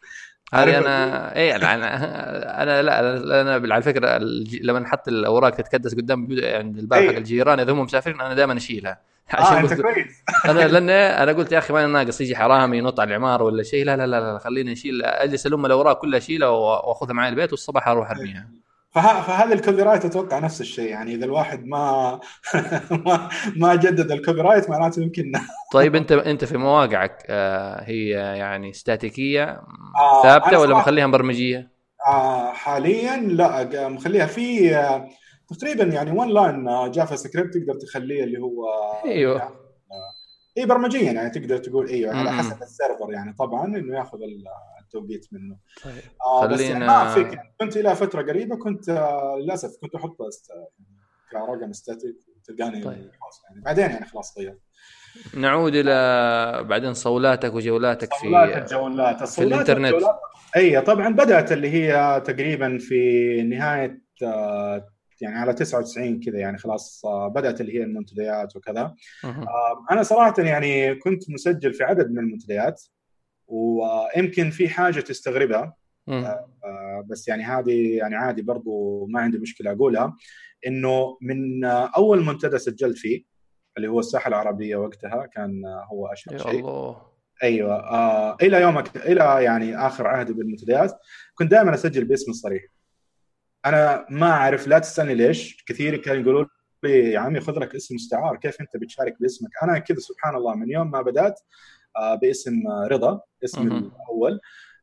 هذه 0.53 0.77
أنا 0.77 1.35
اي 1.35 1.55
أنا 1.55 1.73
أنا 2.63 2.81
لا 2.81 3.41
أنا 3.41 3.73
على 3.73 3.81
فكرة 3.81 4.17
لما 4.61 4.79
نحط 4.79 5.07
الاوراق 5.07 5.49
تتكدس 5.49 5.95
قدام 5.95 6.27
عند 6.43 6.77
الباب 6.77 7.09
حق 7.09 7.15
الجيران 7.15 7.59
إذا 7.59 7.71
هم 7.71 7.79
مسافرين 7.79 8.21
أنا 8.21 8.33
دائما 8.33 8.57
أشيلها. 8.57 9.01
عشان 9.33 9.55
آه 9.55 9.59
انت 9.59 9.81
كويس. 9.81 10.23
أنا 10.49 10.67
لأن 10.67 10.89
أنا 10.89 11.31
قلت 11.31 11.51
يا 11.51 11.57
أخي 11.57 11.73
ما 11.73 11.87
ناقص 11.87 12.21
يجي 12.21 12.35
حرامي 12.35 12.77
ينط 12.77 12.99
على 12.99 13.07
العمارة 13.07 13.43
ولا 13.43 13.63
شيء. 13.63 13.85
لا 13.85 13.97
لا 13.97 14.07
لا, 14.07 14.33
لا 14.33 14.39
خليني 14.39 14.73
أشيل 14.73 15.03
أجلس 15.03 15.47
ألم 15.47 15.65
الأوراق 15.65 16.01
كلها 16.01 16.17
أشيلها 16.17 16.49
وأخذها 16.49 17.13
معي 17.13 17.29
البيت 17.29 17.51
والصباح 17.51 17.87
أروح 17.87 18.11
أرميها. 18.11 18.47
فهذا 18.91 19.53
ال 19.53 19.81
copyright 19.81 20.05
أتوقع 20.05 20.39
نفس 20.39 20.61
الشيء؟ 20.61 20.89
يعني 20.89 21.15
إذا 21.15 21.25
الواحد 21.25 21.65
ما 21.65 22.19
ما, 23.05 23.29
ما 23.55 23.75
جدد 23.75 24.11
ال 24.11 24.41
copyright 24.41 24.69
معناته 24.69 25.01
يمكن 25.01 25.31
طيب 25.73 25.95
أنت 25.95 26.11
أنت 26.11 26.45
في 26.45 26.57
مواقعك 26.57 27.25
آه 27.29 27.83
هي 27.83 28.09
يعني 28.37 28.73
static 28.73 29.26
ية 29.26 29.43
آه 29.43 30.23
ثابتة 30.23 30.59
ولا 30.59 30.77
مخليها 30.77 31.07
برمجيه؟ 31.07 31.71
آه 32.07 32.51
حاليا 32.51 33.17
لا 33.17 33.89
مخليها 33.89 34.25
في 34.25 34.75
آه 34.75 35.09
تقريبا 35.47 35.83
يعني 35.83 36.11
one 36.11 36.29
line 36.29 36.91
جافا 36.91 37.15
سكريبت 37.15 37.53
تقدر 37.53 37.79
تخليه 37.79 38.23
اللي 38.23 38.39
هو 38.39 38.65
أيوه. 39.05 39.37
يعني 39.37 39.55
إي 40.57 40.65
برمجيا 40.65 41.11
يعني 41.11 41.29
تقدر 41.29 41.57
تقول 41.57 41.87
إيوه 41.89 42.15
على 42.15 42.31
حسب 42.31 42.61
ال 42.61 42.68
server 42.68 43.11
يعني 43.13 43.33
طبعا 43.33 43.65
إنه 43.65 43.97
ياخذ 43.97 44.17
التوقيت 44.87 45.27
منه. 45.31 45.57
طيب. 45.83 45.93
آه 46.25 46.45
بس 46.45 46.59
يعني 46.59 46.85
ما 46.85 47.13
فيك 47.13 47.33
يعني. 47.33 47.53
كنت 47.59 47.77
إلى 47.77 47.95
فترة 47.95 48.21
قريبة 48.21 48.55
كنت 48.55 48.89
آه 48.89 49.37
للأسف 49.39 49.77
كنت 49.81 49.95
أحط 49.95 50.17
كرقم 51.31 51.73
static 51.73 52.15
تلقاني 52.43 52.83
طيب. 52.83 53.11
يعني. 53.49 53.61
بعدين 53.61 53.89
يعني 53.89 54.05
خلاص 54.05 54.37
غيرت. 54.37 54.59
نعود 55.33 55.75
إلى 55.75 56.63
بعدين 56.63 56.93
صولاتك 56.93 57.53
وجولاتك 57.53 58.13
في 58.13 58.19
صولات 58.19 58.71
الجولات 58.71 59.23
في 59.23 59.43
الإنترنت. 59.43 60.03
إي 60.55 60.81
طبعا 60.81 61.09
بدأت 61.09 61.51
اللي 61.51 61.69
هي 61.69 62.21
تقريبا 62.25 62.77
في 62.77 63.41
نهاية 63.43 64.01
آه، 64.23 64.87
يعني 65.21 65.37
على 65.37 65.53
99 65.53 66.19
كذا 66.19 66.39
يعني 66.39 66.57
خلاص 66.57 67.05
آه، 67.05 67.27
بدأت 67.27 67.61
اللي 67.61 67.79
هي 67.79 67.83
المنتديات 67.83 68.55
وكذا. 68.55 68.95
أنا 69.91 70.03
صراحة 70.03 70.33
يعني 70.37 70.95
كنت 70.95 71.29
مسجل 71.29 71.73
في 71.73 71.83
عدد 71.83 72.11
من 72.11 72.19
المنتديات. 72.19 72.81
ويمكن 73.47 74.49
في 74.49 74.69
حاجة 74.69 74.99
تستغربها. 74.99 75.75
آه، 76.09 77.05
بس 77.05 77.27
يعني 77.27 77.43
هذه 77.43 77.97
يعني 77.97 78.15
عادي 78.15 78.41
برضو 78.41 79.05
ما 79.09 79.19
عندي 79.21 79.37
مشكلة 79.37 79.71
أقولها. 79.71 80.15
إنه 80.67 81.17
من 81.21 81.63
أول 81.65 82.25
منتدى 82.25 82.57
سجلت 82.57 82.97
فيه 82.97 83.23
اللي 83.77 83.87
هو 83.87 83.99
الساحة 83.99 84.27
العربية 84.27 84.75
وقتها 84.75 85.25
كان 85.25 85.61
هو 85.91 86.07
اشهر 86.07 86.37
شيء 86.37 86.59
الله. 86.59 87.01
أيوه 87.43 87.75
آه 87.75 88.37
إلى 88.41 88.61
يومك 88.61 88.97
إلى 88.97 89.43
يعني 89.43 89.77
آخر 89.77 90.07
عهدي 90.07 90.33
بالمنتديات 90.33 90.99
كنت 91.35 91.51
دائما 91.51 91.73
أسجل 91.73 92.05
باسمي 92.05 92.29
الصريح. 92.31 92.63
أنا 93.65 94.05
ما 94.09 94.31
أعرف 94.31 94.67
لا 94.67 94.79
تسألني 94.79 95.15
ليش. 95.15 95.63
كثير 95.67 95.97
كانوا 95.97 96.21
يقولوا 96.21 96.45
لي 96.83 97.11
يا 97.11 97.19
عمي 97.19 97.39
خذ 97.39 97.59
لك 97.59 97.75
اسم 97.75 97.95
مستعار 97.95 98.37
كيف 98.37 98.61
أنت 98.61 98.77
بتشارك 98.77 99.15
باسمك؟ 99.21 99.49
أنا 99.63 99.79
كذا 99.79 99.99
سبحان 99.99 100.35
الله 100.35 100.55
من 100.55 100.69
يوم 100.71 100.91
ما 100.91 101.01
بدأت 101.01 101.39
آه 101.39 101.43
باسم 102.21 102.53
رضا 102.91 103.21
اسمي 103.43 103.63
الأول. 103.77 104.39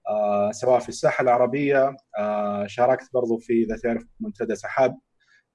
آه 0.09 0.51
سواء 0.53 0.79
في 0.79 0.89
الساحة 0.89 1.23
العربية 1.23 1.97
آه 2.19 2.67
شاركت 2.67 3.09
برضو 3.15 3.39
في 3.39 3.53
إذا 3.63 3.77
تعرف 3.77 4.03
منتدى 4.21 4.55
سحاب 4.55 4.99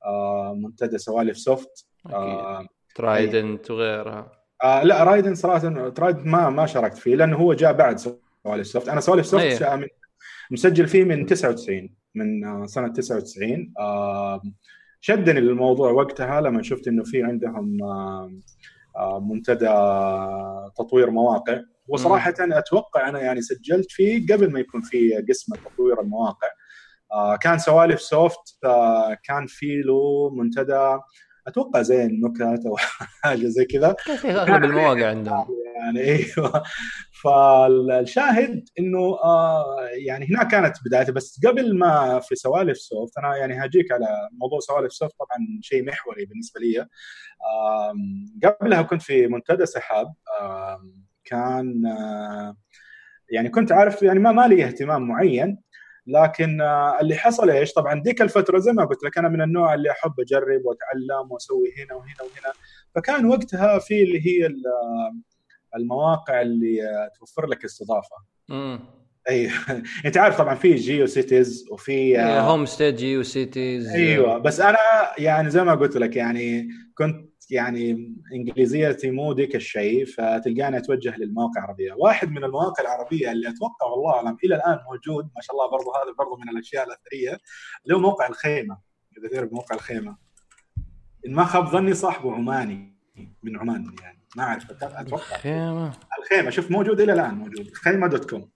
آه 0.05 0.53
منتدى 0.53 0.97
سوالف 0.97 1.37
سوفت. 1.37 1.87
آه 2.05 2.67
ترايدنت 2.95 3.71
وغيرها. 3.71 4.31
آه 4.63 4.83
لا 4.83 5.03
ترايدنت 5.03 5.35
صراحة 5.35 5.89
ترايدنت 5.89 6.25
ما 6.27 6.49
ما 6.49 6.65
شاركت 6.65 6.97
فيه 6.97 7.15
لأنه 7.15 7.37
هو 7.37 7.53
جاء 7.53 7.73
بعد 7.73 7.97
سوالف 7.97 8.67
سوفت. 8.67 8.89
أنا 8.89 8.99
سوالف 9.01 9.25
سوفت 9.25 9.61
أيه. 9.61 9.87
مسجل 10.51 10.87
فيه 10.87 11.03
من 11.03 11.25
99 11.25 11.89
من 12.15 12.45
آه، 12.45 12.65
سنة 12.65 12.87
99 12.93 13.73
آه 13.79 14.41
شدني 15.01 15.39
الموضوع 15.39 15.91
وقتها 15.91 16.41
لما 16.41 16.61
شفت 16.63 16.87
إنه 16.87 17.03
في 17.03 17.23
عندهم 17.23 17.83
آه, 17.83 17.87
آه، 17.87 18.31
منتدى 19.21 19.69
تطوير 20.77 21.09
مواقع. 21.09 21.59
وصراحة 21.87 22.33
أتوقع 22.39 23.09
أنا 23.09 23.19
يعني 23.21 23.41
سجلت 23.41 23.91
فيه 23.91 24.27
قبل 24.33 24.51
ما 24.51 24.59
يكون 24.59 24.81
في 24.81 25.25
قسم 25.29 25.53
تطوير 25.55 26.01
المواقع. 26.01 26.47
آه 27.11 27.35
كان 27.35 27.59
سوالف 27.59 28.01
سوفت 28.01 28.57
آه 28.63 29.17
كان 29.23 29.45
في 29.47 29.81
له 29.81 30.29
منتدى 30.35 30.97
أتوقع 31.49 31.81
زي 31.81 32.05
النكت 32.05 32.65
أو 32.65 32.75
حاجة 33.23 33.45
زي 33.47 33.65
كذا. 33.65 33.95
اغلب 34.25 34.63
المواقع 34.63 35.09
عندهم؟ 35.09 35.47
يعني 35.75 35.99
أيوه. 35.99 36.63
فالشاهد 37.23 38.63
إنه 38.79 38.99
آه 39.23 39.65
يعني 40.07 40.25
هنا 40.29 40.43
كانت 40.43 40.77
بدايتي 40.85 41.11
بس 41.11 41.39
قبل 41.47 41.77
ما 41.77 42.19
في 42.19 42.35
سوالف 42.35 42.77
سوفت 42.77 43.17
أنا 43.17 43.35
يعني 43.37 43.53
هاجيك 43.53 43.91
على 43.91 44.07
موضوع 44.41 44.59
سوالف 44.59 44.93
سوفت 44.93 45.15
طبعا 45.19 45.47
شيء 45.61 45.83
محوري 45.85 46.25
بالنسبة 46.25 46.59
لي. 46.61 46.79
آه 46.81 47.93
قبلها 48.43 48.81
كنت 48.81 49.01
في 49.01 49.27
منتدى 49.27 49.65
سحاب. 49.65 50.13
آه 50.41 50.81
كان 51.25 51.85
آه 51.85 52.55
يعني 53.31 53.49
كنت 53.49 53.71
عارف 53.71 54.03
يعني 54.03 54.19
ما 54.19 54.31
ما 54.31 54.47
لي 54.47 54.65
اهتمام 54.65 55.01
معين. 55.07 55.57
لكن 56.09 56.61
آه، 56.61 56.99
اللي 57.01 57.15
حصل 57.15 57.49
إيش؟ 57.49 57.73
طبعا 57.73 58.01
ذيك 58.05 58.21
الفترة 58.21 58.59
زي 58.59 58.71
ما 58.71 58.85
قلت 58.85 59.03
لك 59.03 59.17
أنا 59.17 59.29
من 59.29 59.41
النوع 59.41 59.73
اللي 59.73 59.91
أحب 59.91 60.19
أجرب 60.19 60.61
وأتعلم 60.65 61.31
وأسوي 61.31 61.73
هنا 61.77 61.95
وهنا 61.95 62.21
وهنا 62.21 62.53
فكان 62.95 63.25
وقتها 63.25 63.79
في 63.79 64.03
اللي 64.03 64.27
هي 64.27 64.45
آه، 64.45 65.15
المواقع 65.75 66.41
اللي 66.41 66.83
آه، 66.83 67.11
توفر 67.19 67.45
لك 67.45 67.65
استضافة. 67.65 68.15
امم 68.51 68.79
أي 69.29 69.51
أنت 70.05 70.17
عارف 70.17 70.37
طبعا 70.37 70.55
في 70.55 70.75
جيو 70.75 71.05
سيتيز 71.07 71.65
وفي 71.71 72.19
هوم 72.19 72.65
ستيد 72.65 72.95
جيو 72.95 73.23
سيتيز 73.23 73.87
أيوه 73.87 74.37
بس 74.37 74.59
أنا 74.59 74.77
يعني 75.17 75.49
زي 75.49 75.63
ما 75.63 75.75
قلت 75.75 75.97
لك 75.97 76.15
يعني 76.15 76.69
كنت 76.95 77.28
يعني 77.51 78.15
انجليزيتي 78.33 79.11
مو 79.11 79.31
ذيك 79.33 79.55
الشيء 79.55 80.05
فتلقاني 80.05 80.77
أتوجه 80.77 81.17
للمواقع 81.17 81.59
العربية، 81.63 81.93
واحد 81.93 82.31
من 82.31 82.43
المواقع 82.43 82.83
العربية 82.83 83.31
اللي 83.31 83.49
أتوقع 83.49 83.87
والله 83.87 84.13
اعلم 84.13 84.37
إلى 84.43 84.55
الآن 84.55 84.79
موجود 84.91 85.23
ما 85.35 85.41
شاء 85.41 85.55
الله 85.55 85.71
برضه 85.71 85.91
هذا 86.03 86.13
برضه 86.17 86.37
من 86.37 86.49
الأشياء 86.49 86.87
الأثرية 86.87 87.39
اللي 87.83 87.95
هو 87.95 87.99
موقع 87.99 88.27
الخيمة. 88.27 88.77
إذا 89.17 89.29
تعرف 89.29 89.53
موقع 89.53 89.75
الخيمة. 89.75 90.17
إن 91.25 91.33
ما 91.33 91.45
خاب 91.45 91.67
ظني 91.67 91.93
صاحبه 91.93 92.35
عماني 92.35 92.99
من 93.43 93.57
عمان 93.57 93.95
يعني. 94.01 94.19
ما 94.35 94.43
أعرف 94.43 94.71
أتوقع. 94.71 95.01
الخيمة. 95.01 95.93
الخيمة. 96.19 96.49
شوف 96.49 96.71
موجود 96.71 97.01
إلى 97.01 97.13
الآن 97.13 97.33
موجود. 97.33 97.73
خيمة 97.73 98.07
dot 98.07 98.29
com. 98.29 98.49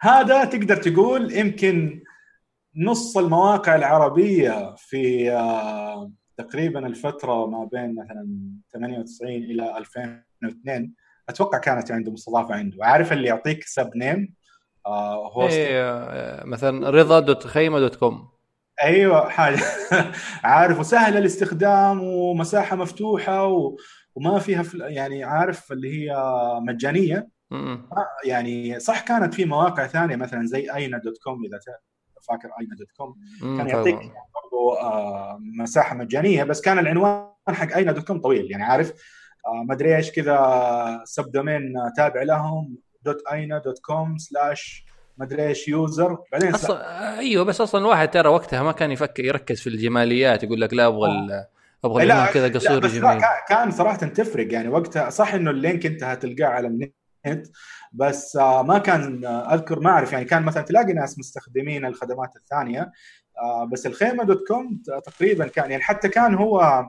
هذا 0.00 0.44
تقدر 0.44 0.76
تقول 0.76 1.32
يمكن 1.32 2.02
نص 2.76 3.16
المواقع 3.16 3.74
العربية 3.74 4.74
في 4.74 5.32
آه، 5.32 6.12
تقريبا 6.36 6.86
الفترة 6.86 7.46
ما 7.46 7.68
بين 7.72 7.94
مثلا 7.94 8.28
98 8.72 9.30
إلى 9.32 9.78
2002 9.78 10.92
أتوقع 11.28 11.58
كانت 11.58 11.90
عنده 11.90 12.12
مستضافة 12.12 12.54
عنده. 12.54 12.84
عارف 12.84 13.12
اللي 13.12 13.28
يعطيك 13.28 13.64
sub 13.64 13.90
name 13.96 14.34
آه 14.86 15.28
host 15.32 15.56
إيه 15.56 16.44
مثلا 16.44 16.90
رضا 16.90 17.20
dot 17.20 17.46
خيمة 17.46 17.80
dot 17.80 17.96
com 17.96 18.28
أيوه 18.82 19.28
حاجة. 19.28 19.58
عارف 20.44 20.80
وسهل 20.80 21.16
الاستخدام 21.16 22.02
ومساحة 22.02 22.76
مفتوحة 22.76 23.46
و... 23.46 23.76
وما 24.14 24.38
فيها 24.38 24.62
فل... 24.62 24.80
يعني 24.80 25.24
عارف 25.24 25.72
اللي 25.72 26.10
هي 26.10 26.16
مجانية. 26.60 27.28
يعني 28.24 28.80
صح 28.80 29.00
كانت 29.00 29.34
في 29.34 29.44
مواقع 29.44 29.86
ثانية 29.86 30.16
مثلا 30.16 30.46
زي 30.46 30.74
أينا 30.74 30.98
dot 30.98 31.18
com 31.18 31.44
إذا 31.44 31.58
فاكر 32.28 32.48
اينا 32.60 32.76
dot 32.76 32.90
com. 32.96 33.16
كان 33.40 33.68
يعطيك 33.68 33.96
برضو 33.96 34.72
آه 34.80 35.38
مساحة 35.40 35.96
مجانية 35.96 36.44
بس 36.44 36.60
كان 36.60 36.78
العنوان 36.78 37.26
حق 37.48 37.72
اينا 37.76 37.92
dot 37.92 38.06
com 38.06 38.20
طويل 38.20 38.50
يعني 38.50 38.64
عارف؟ 38.64 38.92
آه 39.46 39.62
ما 39.62 39.74
أدري 39.74 39.96
إيش 39.96 40.10
كذا 40.10 41.02
subdomain 41.04 41.74
تابع 41.96 42.22
لهم 42.22 42.76
dot 43.02 43.22
اينا 43.32 43.58
dot 43.58 43.78
com 43.78 44.18
slash 44.18 44.86
ما 45.18 45.24
أدري 45.24 45.46
إيش 45.46 45.68
user. 45.68 46.18
بعدين 46.32 46.54
أصلا 46.54 47.18
أيوه 47.18 47.44
بس 47.44 47.60
أصلا 47.60 47.80
الواحد 47.80 48.10
ترى 48.10 48.28
وقتها 48.28 48.62
ما 48.62 48.72
كان 48.72 48.90
يفكر 48.90 49.24
يركز 49.24 49.60
في 49.60 49.66
الجماليات 49.66 50.42
يقول 50.42 50.60
لك 50.60 50.74
لا 50.74 50.86
أبغى 50.86 51.10
آه. 51.10 51.48
أبغى 51.84 52.06
كذا 52.32 52.48
قصير 52.48 52.76
وجميل. 52.76 53.20
كان 53.48 53.70
صراحة 53.70 53.96
تفرق 53.96 54.52
يعني 54.52 54.68
وقتها 54.68 55.10
صح 55.10 55.34
إنه 55.34 55.50
ال 55.50 55.57
link 55.57 55.86
أنت 55.86 56.04
هتلقاه 56.04 56.46
على 56.46 56.68
النت 56.68 56.94
بس 57.92 58.36
آه، 58.36 58.62
ما 58.62 58.78
كان 58.78 59.24
آه، 59.24 59.54
أذكر 59.54 59.80
ما 59.80 59.90
أعرف 59.90 60.12
يعني 60.12 60.24
كان 60.24 60.42
مثلا 60.42 60.62
تلاقي 60.62 60.92
ناس 60.92 61.18
مستخدمين 61.18 61.86
الخدمات 61.86 62.36
الثانية 62.36 62.92
آه، 63.42 63.64
بس 63.64 63.86
الخيمة 63.86 64.24
dot 64.24 64.48
com 64.48 64.82
تقريبا 65.04 65.46
كان 65.46 65.70
يعني 65.70 65.82
حتى 65.82 66.08
كان 66.08 66.34
هو 66.34 66.86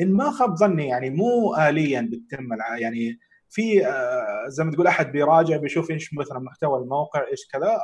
إن 0.00 0.12
ما 0.12 0.30
خاب 0.30 0.56
ظني 0.56 0.88
يعني 0.88 1.10
مو 1.10 1.54
اليا 1.54 2.00
بتتم 2.12 2.48
يعني 2.78 3.18
في 3.48 3.86
زي 4.48 4.64
ما 4.64 4.70
تقول 4.70 4.86
أحد 4.86 5.12
بيراجع 5.12 5.56
بيشوف 5.56 5.90
إيش 5.90 6.14
مثلا 6.14 6.38
محتوى 6.38 6.78
الموقع 6.78 7.26
إيش 7.30 7.48
كذا 7.52 7.78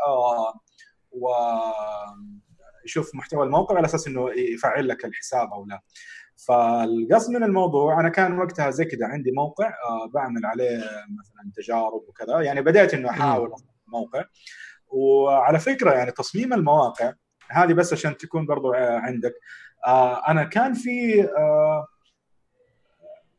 و 1.10 1.28
يشوف 2.86 3.14
محتوى 3.14 3.46
الموقع 3.46 3.76
على 3.76 3.84
أساس 3.84 4.06
إنه 4.06 4.30
يفعل 4.30 4.88
لك 4.88 5.04
الحساب 5.04 5.52
أو 5.52 5.66
لا. 5.66 5.80
فالقصد 6.36 7.30
من 7.30 7.42
الموضوع 7.44 8.00
أنا 8.00 8.08
كان 8.08 8.38
وقتها 8.38 8.70
زي 8.70 8.84
كذا 8.84 9.06
عندي 9.06 9.32
موقع 9.32 9.68
آه 9.68 10.06
بعمل 10.14 10.46
عليه 10.46 10.76
مثلا 11.18 11.52
تجارب 11.56 12.04
وكذا 12.08 12.40
يعني 12.40 12.62
بديت 12.62 12.94
إنه 12.94 13.10
أحاول 13.10 13.52
موقع. 13.86 14.24
وعلى 14.88 15.58
فكرة 15.58 15.92
يعني 15.92 16.10
تصميم 16.10 16.52
المواقع 16.52 17.12
هذه 17.50 17.72
بس 17.72 17.92
عشان 17.92 18.16
تكون 18.16 18.46
برضو 18.46 18.72
عندك 18.74 19.34
آه 19.86 20.28
أنا 20.28 20.44
كان 20.44 20.74
في 20.74 21.22
آه 21.24 21.86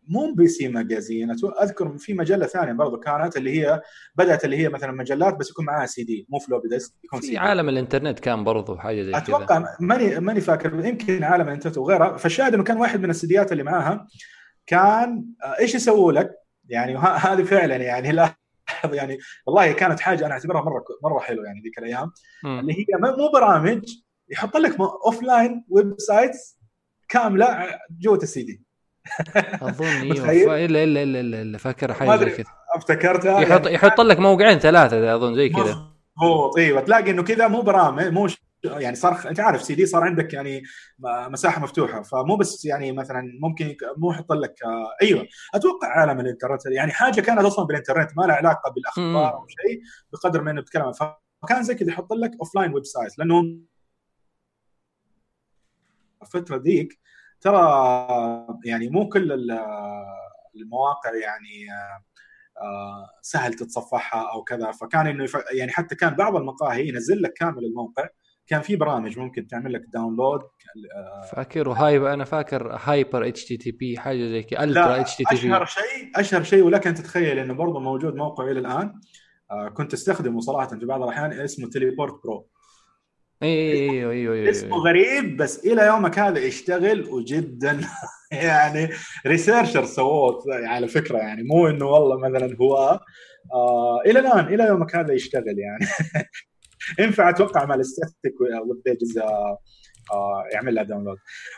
مو 0.08 0.34
PC 0.34 0.68
Magazine 0.68 1.32
أذكر 1.62 1.97
في 1.97 2.14
مجلة 2.14 2.45
ثانية 2.45 2.74
برضو 2.74 2.97
كانت 2.97 3.38
اللي 3.38 3.60
هي 3.62 3.82
بدأت 4.16 4.45
اللي 4.45 4.58
هي 4.58 4.70
مثلا 4.70 4.91
مجلات 4.91 5.36
بس 5.36 5.49
يكون 5.49 5.66
معاها 5.66 5.86
سي 5.86 6.03
دي 6.03 6.28
مو 6.30 6.39
floppy 6.39 6.70
disk 6.70 6.93
يكون 7.03 7.22
في 7.22 7.38
عالم 7.38 7.70
الإنترنت 7.70 8.20
كان 8.20 8.43
برضو 8.43 8.78
حاجة 8.78 9.01
زي 9.01 9.12
كذا. 9.12 9.20
أتوقع 9.20 9.76
ماني 9.80 10.20
ماني 10.20 10.41
فاكر 10.41 10.86
يمكن 10.86 11.24
عالم 11.24 11.47
الإنترنت 11.47 11.78
وغيرها 11.78 12.18
فالشاهد 12.18 12.53
إنه 12.53 12.64
كان 12.64 12.78
واحد 12.78 12.99
من 12.99 13.10
السيديات 13.10 13.51
اللي 13.51 13.64
معاها 13.64 14.08
كان 14.66 15.26
آه، 15.43 15.60
إيش 15.60 15.76
يسووا 15.76 16.12
لك؟ 16.12 16.32
يعني 16.70 16.97
هذه 16.97 17.43
فعلا 17.43 17.76
يعني 17.76 18.12
لا 18.18 18.36
يعني 18.84 19.18
والله 19.45 19.72
كانت 19.72 19.99
حاجة 19.99 20.26
أنا 20.26 20.34
أعتبرها 20.34 20.62
مرة 20.62 20.84
مرة 21.03 21.20
حلوة 21.20 21.45
يعني 21.45 21.62
ذيك 21.62 21.80
الأيام. 21.80 22.12
اللي 22.45 22.74
هي 22.74 22.86
مو 23.18 23.32
برامج 23.34 23.84
يحط 24.30 24.58
لك 24.58 24.80
offline 24.80 25.66
websites 25.70 26.60
كامله 27.10 27.80
جوة 27.99 28.18
السي 28.18 28.43
دي. 28.43 28.66
أظن 29.62 29.86
إيوه 29.86 30.66
إلا 30.66 30.84
إلا 30.84 31.04
إلا 31.04 31.41
إلا 31.41 31.58
فاكر 31.58 31.93
حاجة 31.93 32.18
زي 32.18 32.30
كذا. 32.30 32.45
افتكرتها 32.76 33.41
يحط 33.41 33.66
يعني 33.66 33.76
يحط 33.76 34.01
لك 34.01 34.20
موقعين 34.20 34.60
ثلاثة 34.60 35.16
أظن 35.16 35.36
زي 35.36 35.49
كذا. 35.49 35.88
مضبوط 36.18 36.58
إيوه 36.58 36.82
تلاقي 36.82 37.12
إنه 37.12 37.24
كذا 37.24 37.47
مو 37.47 37.62
برامج 37.62 38.03
مو 38.03 38.28
يعني 38.64 38.95
صار 38.95 39.30
أنت 39.30 39.39
عارف 39.39 39.62
سي 39.62 39.76
دي 39.76 39.86
صار 39.86 40.03
عندك 40.03 40.34
يعني 40.34 40.64
مساحة 40.99 41.62
مفتوحة 41.62 42.01
فمو 42.01 42.36
بس 42.36 42.66
يعني 42.66 42.91
مثلا 42.91 43.39
ممكن 43.41 43.76
مو 43.97 44.12
يحط 44.12 44.34
لك 44.34 44.55
إيوه 45.01 45.28
أتوقع 45.55 45.88
عالم 45.88 46.20
الإنترنت 46.20 46.66
يعني 46.66 46.91
حاجة 46.91 47.22
كانت 47.22 47.39
أصلا 47.39 47.66
بالإنترنت 47.66 48.18
ما 48.18 48.24
لها 48.24 48.36
علاقة 48.36 48.72
بالأخبار 48.72 49.34
أو 49.34 49.47
شيء 49.47 49.82
بقدر 50.14 50.41
ما 50.41 50.51
إنه 50.51 50.62
بتتكلم 50.62 50.91
فكان 51.41 51.64
زي 51.64 51.76
كذا 51.76 51.89
يحط 51.89 52.14
لك 52.14 52.32
offline 52.39 52.74
website 52.74 53.20
لأنه 53.20 53.58
الفترة 56.22 56.58
ذيك 56.58 56.99
ترى 57.42 58.58
يعني 58.66 58.90
مو 58.90 59.10
كل 59.10 59.32
المواقع 60.56 61.16
يعني 61.16 61.68
آه، 62.62 63.10
سهل 63.22 63.54
تتصفحها 63.54 64.32
أو 64.34 64.44
كذا. 64.44 64.72
فكان 64.72 65.08
إنه 65.08 65.26
يعني 65.58 65.72
حتى 65.72 65.96
كان 65.96 66.16
بعض 66.16 66.36
المقاهي 66.36 66.88
ينزل 66.88 67.22
لك 67.22 67.34
كامل 67.34 67.66
الموقع. 67.66 68.08
كان 68.48 68.62
في 68.62 68.76
برامج 68.76 69.20
ممكن 69.20 69.48
تعمل 69.48 69.74
لك 69.74 69.82
download 69.93 70.41
آه، 70.42 71.26
فاكر 71.32 71.72
هاي 71.72 72.14
أنا 72.14 72.24
فاكر 72.24 72.80
hyper 72.84 73.28
HTTP 73.28 73.98
حاجة 73.98 74.28
زي 74.28 74.44
كذا 74.44 74.64
ultra 74.64 75.02
HTTP 75.02 75.41
أشهر 75.42 75.66
شيء 75.66 76.12
أشهر 76.16 76.44
شيء 76.44 76.64
ولك 76.64 76.88
ان 76.88 76.96
تتخيل 76.96 77.40
إنه 77.40 77.54
برضه 77.54 77.80
موجود 77.80 78.16
موقع 78.16 78.44
إلى 78.44 78.60
الآن. 78.60 78.94
آه، 79.52 79.70
كنت 79.70 79.94
أستخدمه 79.94 80.40
صراحة 80.40 80.68
في 80.68 80.86
بعض 80.86 81.04
الأحيان 81.04 81.34
اسمه 81.34 81.70
Teleport 81.70 82.24
Pro 82.24 82.48
أيوه 83.44 84.12
أيوه 84.12 84.34
أيوه 84.34 84.50
اسمه 84.50 84.78
غريب 84.78 85.38
بس 85.38 85.66
إلى 85.66 85.86
يومك 85.86 86.20
هذا 86.20 86.40
يشتغل 86.40 87.10
وجدا 87.10 87.82
يعني 88.32 88.90
ريسيرشر 89.28 89.86
سووه 89.86 90.44
على 90.48 90.88
فكرة 90.88 91.18
يعني 91.18 91.44
مو 91.44 91.68
إنه 91.68 91.86
والله 91.86 92.18
مثلا 92.18 92.58
هو 92.62 93.00
آه 93.54 94.02
إلى 94.06 94.20
الآن 94.20 94.54
إلى 94.54 94.64
يومك 94.64 94.96
هذا 94.96 95.14
يشتغل 95.14 95.60
يعني. 95.60 95.88
ينفع 97.00 97.30
أتوقع 97.30 97.66
مع 97.66 97.76
ال 97.76 97.85
static 97.85 98.41
web 98.41 98.82
pages 98.86 99.18
آه 99.18 100.44
يعمل 100.54 100.76
لها 100.76 100.84
download 100.84 101.18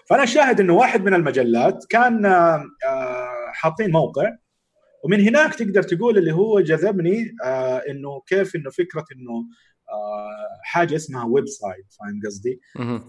فالشاهد 0.09 0.59
إنه 0.59 0.73
واحد 0.73 1.03
من 1.03 1.13
المجلات 1.13 1.85
كان 1.89 2.25
آه 2.25 2.65
حاطين 3.53 3.91
موقع 3.91 4.35
ومن 5.03 5.27
هناك 5.27 5.55
تقدر 5.55 5.83
تقول 5.83 6.17
اللي 6.17 6.31
هو 6.31 6.59
جذبني 6.59 7.35
آه 7.43 7.77
إنه 7.89 8.21
كيف 8.27 8.55
إنه 8.55 8.69
فكرة 8.69 9.05
إنه 9.15 9.45
حاجة 10.63 10.95
اسمها 10.95 11.25
website 11.25 11.93
فاهم 11.99 12.21
قصدي؟ 12.25 12.61
آه، 12.79 13.03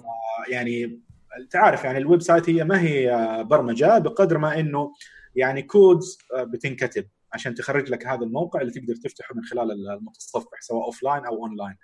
يعني 0.49 1.01
انت 1.39 1.57
عارف 1.57 1.85
يعني 1.85 1.99
ال 1.99 2.23
website 2.23 2.51
هي 2.51 2.65
ما 2.65 2.81
هي 2.81 3.45
برمجة 3.51 3.99
بقدر 3.99 4.39
ما 4.39 4.61
إنه 4.61 4.93
يعني 5.35 5.63
codes 5.63 6.19
آه، 6.37 6.43
بتنكتب 6.43 7.09
عشان 7.33 7.55
تخرج 7.55 7.91
لك 7.91 8.07
هذا 8.07 8.25
الموقع 8.25 8.61
اللي 8.61 8.73
تقدر 8.73 8.95
تفتحه 8.95 9.35
من 9.35 9.45
خلال 9.45 9.71
المتصفح 9.71 10.61
سواء 10.61 10.85
offline 10.85 11.25
أو 11.25 11.35
اون 11.35 11.57
لاين. 11.57 11.77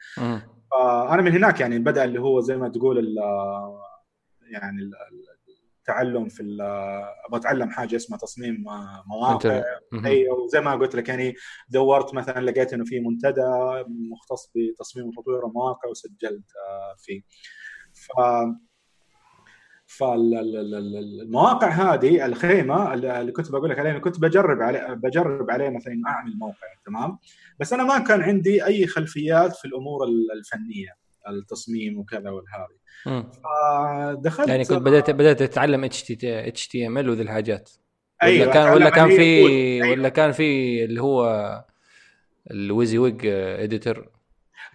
فانا 0.71 1.23
من 1.23 1.33
هناك 1.33 1.61
يعني 1.61 1.79
بدأ 1.79 2.05
اللي 2.05 2.21
هو 2.21 2.41
زي 2.41 2.57
ما 2.57 2.69
تقول 2.69 3.17
يعني 4.51 4.91
تعلم 5.87 6.29
في 6.29 6.57
أبغى 7.29 7.41
أتعلم 7.41 7.71
حاجة 7.71 7.97
اسمها 7.97 8.19
تصميم 8.19 8.65
مواقع. 9.07 9.63
اي 10.07 10.29
وزي 10.29 10.61
ما 10.61 10.75
قلت 10.75 10.95
لك 10.95 11.09
يعني 11.09 11.35
دورت 11.69 12.15
مثلا 12.15 12.41
لقيت 12.41 12.73
إنه 12.73 12.85
في 12.85 13.01
منتدى 13.01 13.43
مختص 13.89 14.53
بتصميم 14.55 15.07
وتطوير 15.09 15.47
المواقع 15.47 15.89
وسجلت 15.89 16.45
آه، 16.69 16.95
فيه. 16.99 17.23
ف 17.93 18.11
فالمواقع 19.89 21.69
هذه 21.69 22.27
الخيمة 22.27 22.95
اللي 22.95 23.33
كنت 23.33 23.51
بقول 23.51 23.71
لك 23.71 23.79
عليها 23.79 23.99
كنت 23.99 24.21
بجرب 24.21 24.63
عليه 24.63 24.95
بجرب 24.95 25.51
عليه 25.51 25.69
مثلا 25.69 26.03
أعمل 26.07 26.39
موقع 26.39 26.67
تمام؟ 26.87 27.19
بس 27.61 27.73
أنا 27.73 27.85
ما 27.85 27.99
كان 27.99 28.23
عندي 28.23 28.65
أي 28.65 28.87
خلفيات 28.87 29.57
في 29.57 29.65
الأمور 29.65 29.99
الفنية. 30.35 31.06
التصميم 31.29 31.99
وكذا 31.99 32.31
والهذه 32.31 32.77
فدخلت 33.05 34.49
يعني 34.49 34.65
كنت 34.65 34.79
بدات 34.79 35.11
بدأت 35.11 35.43
تتعلم 35.43 35.85
اتش 35.85 36.03
تي 36.03 36.49
اتش 36.49 36.69
تي 36.69 36.87
إم 36.87 36.99
إل 36.99 37.11
وذي 37.11 37.23
الحاجات. 37.23 37.71
أيوه 38.23 38.47
ولا 38.47 38.53
كان 38.53 38.73
ولا 38.73 38.91
كان 38.91 39.09
في 39.09 39.23
أيوة. 39.23 39.91
ولا 39.91 40.09
كان 40.09 40.33
في 40.33 40.85
اللي 40.85 41.03
هو 41.03 41.65
ال 42.51 42.99
WYSIWYG 42.99 43.27
editor 43.27 44.09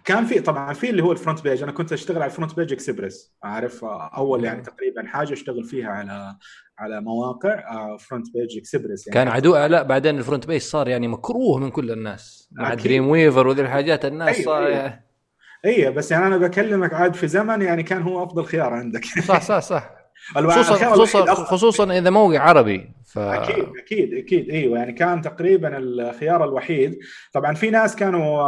كان 0.04 0.24
في 0.24 0.40
طبعا 0.40 0.72
في 0.72 0.90
اللي 0.90 1.02
هو 1.02 1.12
ال 1.12 1.42
FrontPage 1.42 1.62
أنا 1.62 1.72
كنت 1.72 1.92
أشتغل 1.92 2.22
على 2.22 2.30
ال 2.30 2.56
FrontPage 2.56 2.72
Express 2.72 3.32
عارف 3.42 3.84
أول 3.84 4.44
يعني 4.44 4.62
تقريبا 4.62 5.06
حاجة 5.06 5.32
أشتغل 5.32 5.64
فيها 5.64 5.88
على 5.88 6.36
على 6.78 7.00
مواقع 7.00 7.96
FrontPage 7.96 8.58
Express 8.58 9.06
يعني. 9.06 9.14
كان 9.14 9.28
عدو 9.28 9.56
لا 9.56 9.82
بعدين 9.82 10.18
ال 10.18 10.46
FrontPage 10.46 10.60
صار 10.60 10.88
يعني 10.88 11.08
مكروه 11.08 11.58
من 11.58 11.70
كل 11.70 11.90
الناس. 11.90 12.48
مع 12.52 12.74
Dreamweaver 12.74 13.46
وذي 13.46 13.62
الحاجات 13.62 14.04
الناس 14.04 14.36
أيوة 14.36 14.44
صار 14.44 14.66
أيوة. 14.66 15.11
اي 15.64 15.90
بس 15.90 16.10
يعني 16.10 16.26
أنا 16.26 16.36
بكلمك 16.36 16.94
عاد 16.94 17.14
في 17.14 17.28
زمن 17.28 17.62
يعني 17.62 17.82
كان 17.82 18.02
هو 18.02 18.24
أفضل 18.24 18.44
خيار 18.44 18.72
عندك. 18.72 19.04
صح 19.04 19.42
صح 19.42 19.58
صح. 19.58 20.02
خصوصا 20.34 20.90
خصوصا, 20.90 21.34
خصوصا 21.34 21.98
إذا 21.98 22.10
موقع 22.10 22.40
عربي 22.40 22.90
ف... 23.06 23.18
أكيد 23.18 23.66
أكيد 23.78 24.14
أكيد. 24.14 24.50
إيوه 24.50 24.78
يعني 24.78 24.92
كان 24.92 25.22
تقريبا 25.22 25.78
الخيار 25.78 26.44
الوحيد. 26.44 26.98
طبعا 27.32 27.54
في 27.54 27.70
ناس 27.70 27.96
كانوا 27.96 28.42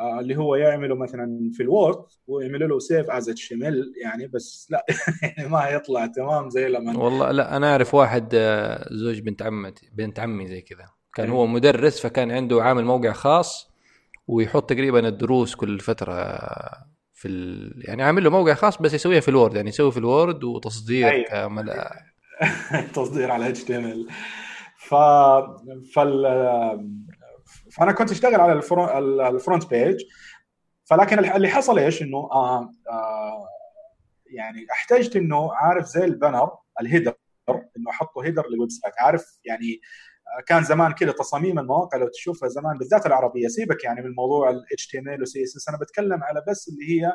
آه 0.00 0.20
اللي 0.20 0.36
هو 0.36 0.54
يعملوا 0.54 0.96
مثلا 0.96 1.50
في 1.52 1.62
ال 1.62 1.70
Word 1.70 2.04
ويعملوا 2.26 2.68
له 2.68 2.78
save 2.78 3.10
as 3.10 3.28
H 3.28 3.54
يعني 4.02 4.26
بس 4.26 4.68
لا 4.70 4.86
يعني 5.22 5.48
ما 5.48 5.68
يطلع 5.68 6.06
تمام 6.06 6.50
زي 6.50 6.68
لما 6.68 6.98
والله 6.98 7.30
لا 7.30 7.56
أنا 7.56 7.70
أعرف 7.70 7.94
واحد 7.94 8.30
آه، 8.34 8.88
زوج 8.90 9.20
بنت 9.20 9.42
عمتي 9.42 9.90
بنت 9.92 10.20
عمي 10.20 10.46
زي 10.46 10.60
كذا. 10.60 10.86
كان 11.14 11.30
هو 11.30 11.46
مدرس 11.46 12.00
فكان 12.00 12.30
عنده 12.30 12.62
عامل 12.62 12.84
موقع 12.84 13.12
خاص 13.12 13.73
ويحط 14.26 14.70
تقريبا 14.70 15.08
الدروس 15.08 15.54
كل 15.54 15.80
فترة 15.80 16.14
في 17.12 17.28
ال... 17.28 17.72
يعني 17.88 18.02
عامل 18.02 18.24
له 18.24 18.30
موقع 18.30 18.54
خاص 18.54 18.82
بس 18.82 18.94
يسويها 18.94 19.20
في 19.20 19.28
ال 19.28 19.33
Word 19.33 19.54
يعني 19.56 19.68
يسوي 19.68 19.92
في 19.92 19.98
ال 19.98 20.07
Word 20.07 20.44
وتصدير 20.44 21.08
أيوة. 21.08 21.24
كامل. 21.24 21.84
تصدير 22.94 23.30
على 23.30 23.48
HTML 23.48 24.08
ف 24.76 24.94
فال 25.94 26.24
فأنا 27.72 27.92
كنت 27.92 28.10
أشتغل 28.10 28.40
على 28.40 28.52
ال 29.28 29.70
FrontPage 29.70 30.00
فلكن 30.84 31.18
اللي 31.18 31.48
حصل 31.48 31.78
إيش؟ 31.78 32.02
إنه 32.02 32.18
آه 32.18 32.70
آه 32.90 33.48
يعني 34.26 34.66
احتجت 34.72 35.16
إنه 35.16 35.54
عارف 35.54 35.84
زي 35.84 36.04
ال 36.04 36.11
banner 36.11 36.50
ال 36.80 36.85
header 36.85 37.14
إنه 37.48 37.90
أحطه 37.90 38.24
header 38.24 38.48
لل 38.50 38.70
website. 38.70 38.94
عارف 38.98 39.38
يعني 39.44 39.80
كان 40.46 40.64
زمان 40.64 40.92
كذا 40.92 41.12
تصاميم 41.12 41.58
المواقع 41.58 41.98
لو 41.98 42.08
تشوفها 42.08 42.48
زمان 42.48 42.78
بالذات 42.78 43.06
العربية 43.06 43.48
سيبك 43.48 43.84
يعني 43.84 44.02
من 44.02 44.14
موضوع 44.14 44.50
ال 44.50 44.64
HTML 44.80 45.20
و 45.20 45.24
CSS 45.24 45.68
أنا 45.68 45.78
بتكلم 45.78 46.24
على 46.24 46.44
بس 46.48 46.68
اللي 46.68 46.90
هي 46.90 47.12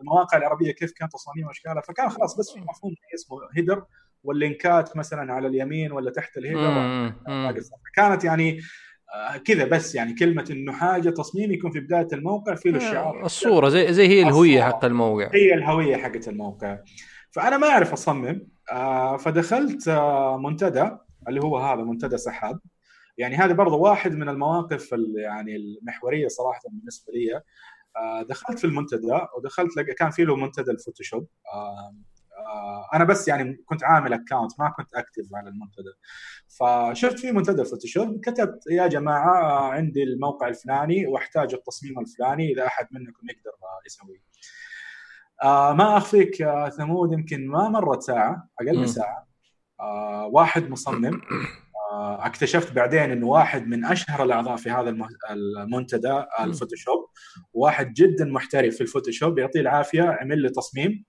المواقع 0.00 0.38
العربية 0.38 0.72
كيف 0.72 0.92
كان 0.92 1.08
تصاميم 1.08 1.46
وأشكالها. 1.46 1.80
فكان 1.80 2.08
خلاص 2.08 2.38
بس 2.38 2.50
في 2.50 2.60
مفهوم 2.60 2.94
اسمه 3.14 3.38
هيدر 3.56 3.84
واللينكات 4.24 4.96
مثلا 4.96 5.32
على 5.32 5.48
اليمين 5.48 5.92
ولا 5.92 6.10
تحت 6.10 6.36
الهيدر. 6.36 6.60
كانت 7.94 8.24
يعني 8.24 8.60
آه، 9.14 9.36
كذا 9.36 9.64
بس 9.64 9.94
يعني 9.94 10.14
كلمة 10.14 10.44
إنه 10.50 10.72
حاجة 10.72 11.10
تصميم 11.10 11.52
يكون 11.52 11.70
في 11.70 11.80
بداية 11.80 12.08
الموقع 12.12 12.54
في 12.54 12.70
له 12.70 12.80
آه، 12.80 12.88
الشعار. 12.88 13.26
الصورة 13.26 13.68
زي 13.68 13.92
زي 13.92 14.08
هي 14.08 14.22
الهوية 14.22 14.62
حق 14.62 14.84
الموقع. 14.84 15.30
هي 15.34 15.54
الهوية 15.54 15.96
حقت 15.96 16.28
الموقع. 16.28 16.78
فأنا 17.30 17.58
ما 17.58 17.68
أعرف 17.68 17.92
أصمم 17.92 18.46
آه، 18.72 19.16
فدخلت 19.16 19.88
منتدى. 20.38 20.90
اللي 21.28 21.40
هو 21.40 21.58
هذا 21.58 21.82
منتدى 21.82 22.18
سحاب. 22.18 22.60
يعني 23.18 23.36
هذا 23.36 23.52
برضه 23.52 23.76
واحد 23.76 24.12
من 24.12 24.28
المواقف 24.28 24.94
يعني 25.16 25.56
المحورية 25.56 26.28
صراحة 26.28 26.60
بالنسبة 26.70 27.12
لي. 27.12 27.42
آه، 27.96 28.22
دخلت 28.22 28.58
في 28.58 28.64
المنتدى 28.64 29.20
ودخلت 29.36 29.76
لقى 29.76 29.94
كان 29.94 30.10
في 30.10 30.24
له 30.24 30.36
منتدى 30.36 30.70
ال 30.70 30.75
Photoshop. 30.75 31.28
آه، 31.54 31.94
آه، 32.38 32.88
أنا 32.94 33.04
بس 33.04 33.28
يعني 33.28 33.62
كنت 33.66 33.84
عامل 33.84 34.12
account 34.12 34.60
ما 34.60 34.70
كنت 34.76 34.94
active 34.94 35.34
على 35.34 35.48
المنتدى. 35.48 35.92
فشفت 36.58 37.18
في 37.18 37.32
منتدى 37.32 37.60
ال 37.62 37.68
Photoshop 37.68 38.20
كتبت 38.20 38.64
يا 38.70 38.86
جماعة 38.86 39.70
عندي 39.70 40.02
الموقع 40.02 40.48
الفلاني 40.48 41.06
واحتاج 41.06 41.54
التصميم 41.54 41.98
الفلاني 41.98 42.52
إذا 42.52 42.66
أحد 42.66 42.86
منكم 42.90 43.26
يقدر 43.30 43.52
يسويه. 43.86 44.20
ما 45.74 45.96
أخفيك 45.96 46.44
ثمود 46.76 47.12
يمكن 47.12 47.48
ما 47.48 47.68
مرت 47.68 48.02
ساعة 48.02 48.48
أقل 48.60 48.78
من 48.78 48.86
ساعة. 48.86 49.29
آه 49.80 50.26
واحد 50.32 50.70
مصمم. 50.70 51.20
آه 51.92 52.26
اكتشفت 52.26 52.72
بعدين 52.72 53.10
إنه 53.10 53.26
واحد 53.26 53.66
من 53.66 53.84
أشهر 53.84 54.22
الأعضاء 54.22 54.56
في 54.56 54.70
هذا 54.70 54.96
المنتدى 55.30 56.24
ال 56.40 56.46
Photoshop. 56.46 57.06
واحد 57.52 57.92
جدا 57.92 58.24
محترف 58.24 58.74
في 58.74 58.80
ال 58.80 58.86
Photoshop 58.86 59.38
يعطيه 59.38 59.60
العافية 59.60 60.02
عمل 60.02 60.42
لي 60.42 60.48
تصميم. 60.48 61.04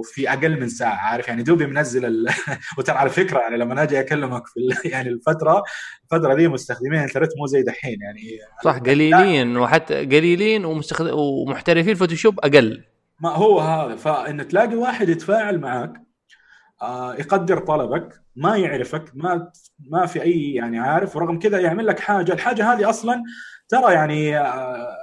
وفي 0.00 0.32
أقل 0.32 0.60
من 0.60 0.68
ساعة 0.68 0.94
عارف 0.94 1.28
يعني 1.28 1.42
دوبي 1.42 1.66
منزل 1.66 2.04
ال... 2.04 2.28
وترى 2.78 2.96
على 2.96 3.10
فكرة 3.10 3.38
يعني 3.38 3.56
لما 3.56 3.82
أجي 3.82 4.00
أكلمك 4.00 4.46
في 4.46 4.60
يعني 4.88 5.08
الفترة 5.08 5.62
الفترة 6.04 6.34
دي 6.34 6.48
مستخدمين 6.48 6.98
الانترنت 6.98 7.30
مو 7.38 7.46
زي 7.46 7.62
دحين 7.62 7.98
يعني 8.02 8.38
صح 8.64 8.78
قليلين 8.78 9.56
وحتى 9.56 10.04
قليلين 10.04 10.64
ومستخدم 10.64 11.10
ومحترفين 11.14 11.94
Photoshop 11.94 12.40
أقل. 12.40 12.84
ما 13.20 13.30
هو 13.30 13.60
هذا 13.60 13.96
فإن 13.96 14.48
تلاقي 14.48 14.76
واحد 14.76 15.08
يتفاعل 15.08 15.58
معك 15.58 15.92
آه 15.92 16.09
يقدر 17.18 17.58
طلبك 17.58 18.22
ما 18.36 18.56
يعرفك 18.56 19.04
ما 19.14 19.52
ما 19.90 20.06
في 20.06 20.22
أي 20.22 20.54
يعني 20.54 20.78
عارف 20.78 21.16
ورغم 21.16 21.38
كذا 21.38 21.60
يعمل 21.60 21.86
لك 21.86 22.00
حاجة. 22.00 22.32
الحاجة 22.32 22.72
هذه 22.72 22.90
أصلا 22.90 23.22
ترى 23.68 23.92
يعني 23.92 24.38
آه 24.38 24.96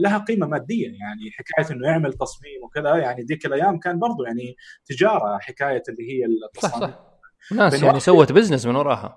لها 0.00 0.18
قيمة 0.18 0.46
ماديه 0.46 0.86
يعني 0.86 1.30
حكاية 1.38 1.76
إنه 1.76 1.88
يعمل 1.88 2.12
تصميم 2.12 2.64
وكذا 2.64 2.96
يعني 2.96 3.22
ذيك 3.22 3.46
الأيام 3.46 3.78
كان 3.78 3.98
برضو 3.98 4.24
يعني 4.24 4.56
تجارة 4.86 5.38
حكاية 5.38 5.82
اللي 5.88 6.12
هي 6.12 6.24
التصميم 6.24 6.72
صح. 6.72 7.08
صح 7.50 7.56
ناس 7.56 7.82
يعني 7.82 8.00
سوت 8.00 8.32
بزنس 8.32 8.66
من 8.66 8.76
وراها. 8.76 9.16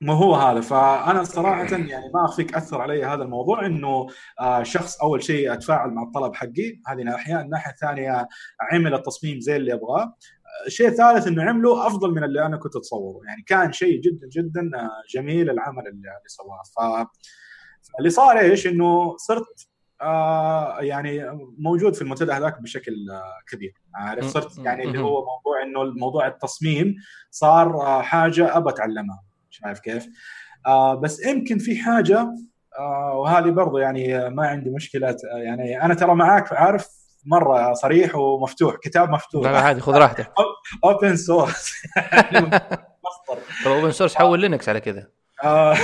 ما 0.00 0.12
هو 0.12 0.34
هذا. 0.34 0.60
فأنا 0.60 1.24
صراحة 1.24 1.76
يعني 1.76 2.10
ما 2.14 2.24
أخفيك 2.24 2.54
أثر 2.54 2.80
علي 2.80 3.04
هذا 3.04 3.22
الموضوع 3.22 3.66
إنه 3.66 4.06
آه 4.40 4.62
شخص 4.62 5.00
أول 5.02 5.22
شيء 5.22 5.52
أتفاعل 5.52 5.90
مع 5.90 6.02
الطلب 6.02 6.34
حقي 6.34 6.80
هذه 6.86 7.02
ناحية. 7.02 7.40
الناحية 7.40 7.70
الثانية 7.72 8.28
عمل 8.72 8.94
التصميم 8.94 9.40
زي 9.40 9.56
اللي 9.56 9.74
أبغاه. 9.74 10.16
الشيء 10.66 10.88
الثالث 10.88 11.26
إنه 11.26 11.42
عمله 11.42 11.86
أفضل 11.86 12.10
من 12.10 12.24
اللي 12.24 12.46
أنا 12.46 12.56
كنت 12.56 12.76
أتصوره. 12.76 13.20
يعني 13.26 13.42
كان 13.42 13.72
شيء 13.72 14.00
جدا 14.00 14.28
جدا 14.32 14.70
جميل 15.14 15.50
العمل 15.50 15.86
اللي 15.88 16.08
سواه. 16.26 16.62
ف 16.76 17.06
اللي 17.98 18.10
صار 18.10 18.38
إيش؟ 18.38 18.66
إنه 18.66 19.16
صرت 19.16 19.68
آه 20.02 20.80
يعني 20.80 21.38
موجود 21.58 21.94
في 21.94 22.02
المنتدى 22.02 22.32
هذاك 22.32 22.62
بشكل 22.62 22.92
آه 23.10 23.52
كبير. 23.52 23.74
عارف؟ 23.94 24.24
صرت 24.24 24.58
يعني 24.58 24.84
اللي 24.84 24.98
هو 24.98 25.24
موضوع 25.24 25.62
إنه 25.62 25.82
الموضوع 25.82 26.26
التصميم 26.26 26.94
صار 27.30 27.80
آه 27.82 28.02
حاجة 28.02 28.56
ابى 28.56 28.70
اتعلمها 28.70 29.22
شايف 29.50 29.80
كيف؟ 29.80 30.06
آه 30.66 30.94
بس 30.94 31.26
يمكن 31.26 31.58
في 31.58 31.76
حاجة 31.76 32.34
آه 32.78 33.18
وهذه 33.18 33.50
برضو 33.50 33.78
يعني 33.78 34.30
ما 34.30 34.46
عندي 34.46 34.70
مشكلة 34.70 35.16
يعني 35.44 35.82
أنا 35.82 35.94
ترى 35.94 36.14
معاك 36.14 36.52
عارف؟ 36.52 36.95
مرة 37.26 37.72
صريح 37.72 38.16
ومفتوح 38.16 38.76
كتاب 38.76 39.10
مفتوح. 39.10 39.44
لا 39.44 39.60
عادي 39.60 39.80
خذ 39.80 39.92
راحتك. 39.92 40.32
اوبن 40.84 41.16
سورس 41.16 41.72
مصدر. 42.36 43.42
اوبن 43.66 43.92
سورس 43.92 44.14
حول 44.14 44.40
لينكس 44.40 44.68
على 44.68 44.80
كذا. 44.80 45.08
آه، 45.44 45.74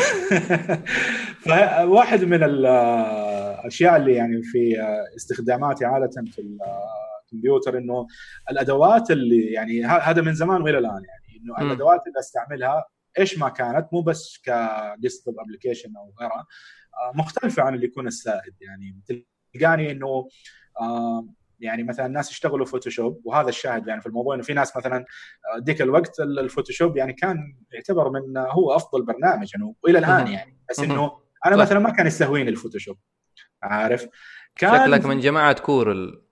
فواحد 1.45 2.25
من 2.25 2.43
الأشياء 2.43 3.97
اللي 3.97 4.15
يعني 4.15 4.43
في 4.43 4.77
استخداماتي 5.17 5.85
عادة 5.85 6.25
في 6.33 6.57
الكمبيوتر 7.33 7.79
إنه 7.79 8.07
الأدوات 8.51 9.11
اللي 9.11 9.53
يعني 9.53 9.85
هذا 9.85 10.23
من 10.23 10.35
زمان 10.35 10.63
وإلى 10.63 10.79
الآن 10.79 11.03
يعني 11.05 11.43
إنه 11.43 11.59
الأدوات 11.59 12.01
اللي 12.07 12.19
أستعملها 12.19 12.85
إيش 13.19 13.39
ما 13.39 13.49
كانت 13.49 13.89
مو 13.93 14.01
بس 14.01 14.43
ك 14.45 14.56
desktop 14.56 15.35
application 15.41 15.97
أو 15.97 16.15
غيرها 16.21 16.47
آه، 16.95 17.13
مختلفة 17.15 17.63
عن 17.63 17.75
اللي 17.75 17.87
يكون 17.87 18.07
السائد 18.07 18.55
يعني. 18.61 19.01
تلقاني 19.55 19.91
إنه 19.91 20.07
آه، 20.07 20.29
يعني 21.61 21.83
مثلا 21.83 22.07
الناس 22.07 22.31
يشتغلوا 22.31 22.67
Photoshop 22.67 23.21
وهذا 23.25 23.49
الشاهد 23.49 23.89
يعني 23.89 24.01
في 24.01 24.07
الموضوع 24.07 24.35
إنه 24.35 24.43
في 24.43 24.55
ناس 24.55 24.77
مثلا 24.77 25.05
ذيك 25.65 25.83
الوقت 25.83 26.21
ال 26.21 26.28
Photoshop 26.28 26.97
يعني 26.97 27.13
كان 27.13 27.57
يعتبر 27.73 28.11
من 28.11 28.37
هو 28.37 28.77
أفضل 28.77 29.05
برنامج 29.05 29.51
يعني 29.55 29.75
والى 29.83 29.99
الآن 29.99 30.27
يعني. 30.27 30.59
بس 30.71 30.81
إنه 30.81 31.19
أنا 31.47 31.57
مثلا 31.57 31.79
ما 31.79 31.91
كان 31.91 32.07
يستهويني 32.07 32.51
ال 32.51 32.55
Photoshop 32.55 32.97
عارف؟ 33.63 34.09
كان 34.57 34.81
شكلك 34.81 35.05
من 35.05 35.21
جماعة 35.21 35.61
Corel. 35.61 36.23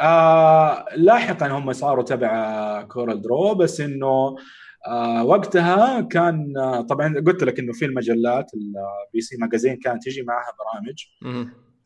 آه 0.00 0.86
لاحقا 0.96 1.46
هم 1.46 1.72
صاروا 1.72 2.04
تبع 2.04 2.82
CorelDRAW 2.82 3.54
بس 3.54 3.80
إنه 3.80 4.36
آه 4.86 5.24
وقتها 5.24 6.00
كان 6.00 6.54
آه 6.56 6.80
طبعا 6.80 7.14
قلت 7.26 7.44
لك 7.44 7.58
إنه 7.58 7.72
في 7.72 7.84
المجلات 7.84 8.50
ال 8.54 9.20
PC 9.20 9.36
Magazine 9.36 9.76
كانت 9.76 10.04
تجي 10.04 10.22
معها 10.22 10.52
برامج. 10.58 11.04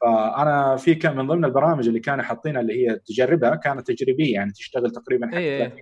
فأنا 0.02 0.76
في 0.76 0.94
كان 0.94 1.16
من 1.16 1.26
ضمن 1.26 1.44
البرامج 1.44 1.88
اللي 1.88 2.00
كانوا 2.00 2.24
حاطينها 2.24 2.60
اللي 2.60 2.72
هي 2.72 2.98
تجربها 3.06 3.54
كانت 3.54 3.90
تجريبية 3.90 4.34
يعني 4.34 4.52
تشتغل 4.52 4.90
تقريبا 4.90 5.26
حتى 5.26 5.38
إيه. 5.38 5.74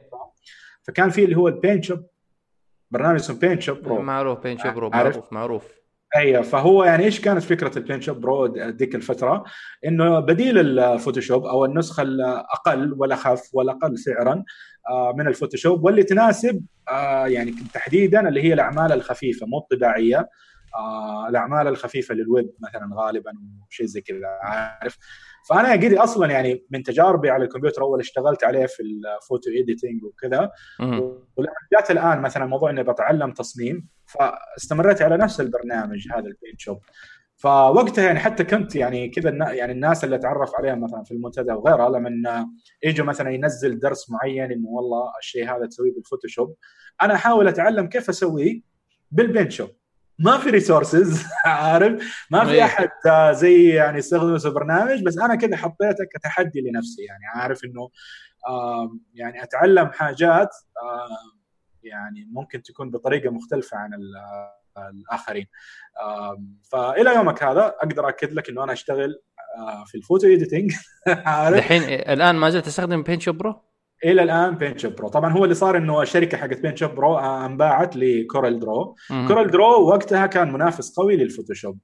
فكان 0.82 1.10
في 1.10 1.24
اللي 1.24 1.36
هو 1.36 1.48
ال 1.48 1.54
Paint 1.54 1.82
Shop 1.82 2.06
برنامج 2.90 3.14
اسمه 3.14 3.38
Paint 3.38 3.60
Shop 3.60 3.82
Pro 3.82 4.02
معروف 4.02 4.42
Paint 4.42 4.58
Shop 4.58 4.74
Pro 4.74 4.90
معروف 4.90 5.32
معروف. 5.32 5.80
أيوه 6.16 6.42
فهو 6.42 6.84
يعني 6.84 7.04
إيش 7.04 7.20
كانت 7.20 7.42
فكرة 7.42 7.78
ال 7.78 7.82
Paint 7.82 8.00
Shop 8.00 8.20
Pro 8.20 8.46
ذيك 8.56 8.94
الفترة؟ 8.94 9.44
إنه 9.86 10.20
بديل 10.20 10.78
ال 10.78 10.85
Photoshop 10.85 11.44
أو 11.44 11.64
النسخة 11.64 12.02
الأقل 12.02 12.94
والاخف 12.98 13.50
والاقل 13.52 13.98
سعرا 13.98 14.44
آه، 14.90 15.14
من 15.16 15.26
ال 15.26 15.32
Photoshop 15.32 15.84
واللي 15.84 16.02
تناسب 16.02 16.62
آه، 16.90 17.26
يعني 17.26 17.54
تحديدا 17.74 18.28
اللي 18.28 18.42
هي 18.42 18.52
الأعمال 18.52 18.92
الخفيفة 18.92 19.46
مو 19.46 19.58
الطباعية. 19.58 20.28
آه 20.76 21.28
الأعمال 21.28 21.66
الخفيفة 21.66 22.14
للويب 22.14 22.50
مثلا 22.60 22.90
غالبا 22.94 23.32
وشيء 23.68 23.86
زي 23.86 24.00
كذا 24.00 24.26
عارف؟ 24.42 24.98
فأنا 25.48 25.72
قدي 25.72 25.98
أصلا 25.98 26.30
يعني 26.30 26.66
من 26.70 26.82
تجاربي 26.82 27.30
على 27.30 27.44
الكمبيوتر 27.44 27.82
أول 27.82 28.00
اشتغلت 28.00 28.44
عليه 28.44 28.66
في 28.66 28.82
ال 28.82 28.93
photo 28.93 29.50
editing 29.50 30.04
وكذا 30.04 30.50
ولما 31.36 31.52
جات 31.72 31.90
الآن 31.90 32.20
مثلا 32.20 32.46
موضوع 32.46 32.70
إني 32.70 32.82
بتعلم 32.82 33.32
تصميم 33.32 33.88
فاستمريت 34.06 35.02
على 35.02 35.16
نفس 35.16 35.40
البرنامج 35.40 36.06
هذا 36.12 36.26
ال 36.26 36.32
Paint 36.32 36.60
Shop 36.60 36.80
فوقتها 37.36 38.04
يعني 38.04 38.18
حتى 38.18 38.44
كنت 38.44 38.76
يعني 38.76 39.08
كذا 39.08 39.30
يعني 39.30 39.72
الناس 39.72 40.04
اللي 40.04 40.16
اتعرف 40.16 40.54
عليهم 40.54 40.80
مثلا 40.80 41.04
في 41.04 41.10
المنتدى 41.10 41.52
وغيرها 41.52 41.88
لما 41.88 42.46
يجوا 42.82 43.06
مثلا 43.06 43.30
ينزل 43.30 43.78
درس 43.78 44.10
معين 44.10 44.52
إنه 44.52 44.68
والله 44.68 45.12
الشيء 45.18 45.56
هذا 45.56 45.66
تسويه 45.66 45.94
بال 45.94 46.06
Photoshop 46.06 46.56
أنا 47.02 47.14
أحاول 47.14 47.48
أتعلم 47.48 47.86
كيف 47.86 48.08
أسويه 48.08 48.60
بال 49.10 49.22
Paint 49.22 49.50
Shop 49.50 49.70
ما 50.20 50.38
في 50.38 50.50
resources 50.50 51.24
عارف 51.44 52.26
ما 52.30 52.44
في 52.44 52.50
إيه. 52.50 52.64
أحد 52.64 52.90
زي 53.30 53.68
يعني 53.68 53.98
يستخدم 53.98 54.52
برنامج 54.52 55.02
بس 55.02 55.18
أنا 55.18 55.34
كذا 55.34 55.56
حطيته 55.56 56.04
كتحدي 56.14 56.60
لنفسي 56.60 57.02
يعني 57.02 57.26
عارف 57.34 57.64
إنه 57.64 57.90
يعني 59.14 59.42
أتعلم 59.42 59.86
حاجات 59.86 60.48
يعني 61.82 62.28
ممكن 62.32 62.62
تكون 62.62 62.90
بطريقة 62.90 63.30
مختلفة 63.30 63.76
عن 63.76 63.90
الآخرين 64.76 65.46
فإلى 66.72 67.14
يومك 67.14 67.42
هذا 67.42 67.66
أقدر 67.66 68.08
أكد 68.08 68.32
لك 68.32 68.48
إنه 68.48 68.64
أنا 68.64 68.72
أشتغل 68.72 69.22
في 69.86 69.94
ال 69.94 69.99
photo 69.99 70.26
editing 70.26 70.74
عارف 71.08 71.58
الحين 71.58 71.82
الآن 71.82 72.36
ما 72.36 72.50
زلت 72.50 72.66
تستخدم 72.66 73.02
Paint 73.02 73.20
Shop 73.20 73.38
Pro؟ 73.38 73.69
إلى 74.04 74.22
الآن 74.22 74.54
Paint 74.54 74.78
Shop 74.78 74.96
Pro 74.96 75.08
طبعا 75.08 75.32
هو 75.32 75.44
اللي 75.44 75.54
صار 75.54 75.76
إنه 75.76 76.02
الشركة 76.02 76.38
حقت 76.38 76.60
Paint 76.60 76.76
Shop 76.76 76.94
Pro 76.94 77.18
أنباعت 77.18 77.96
ل 77.96 78.60
CorelDRAW 78.60 78.96
CorelDRAW 79.28 79.88
وقتها 79.88 80.26
كان 80.26 80.52
منافس 80.52 80.94
قوي 80.96 81.16
لل 81.16 81.26
Photoshop. 81.26 81.78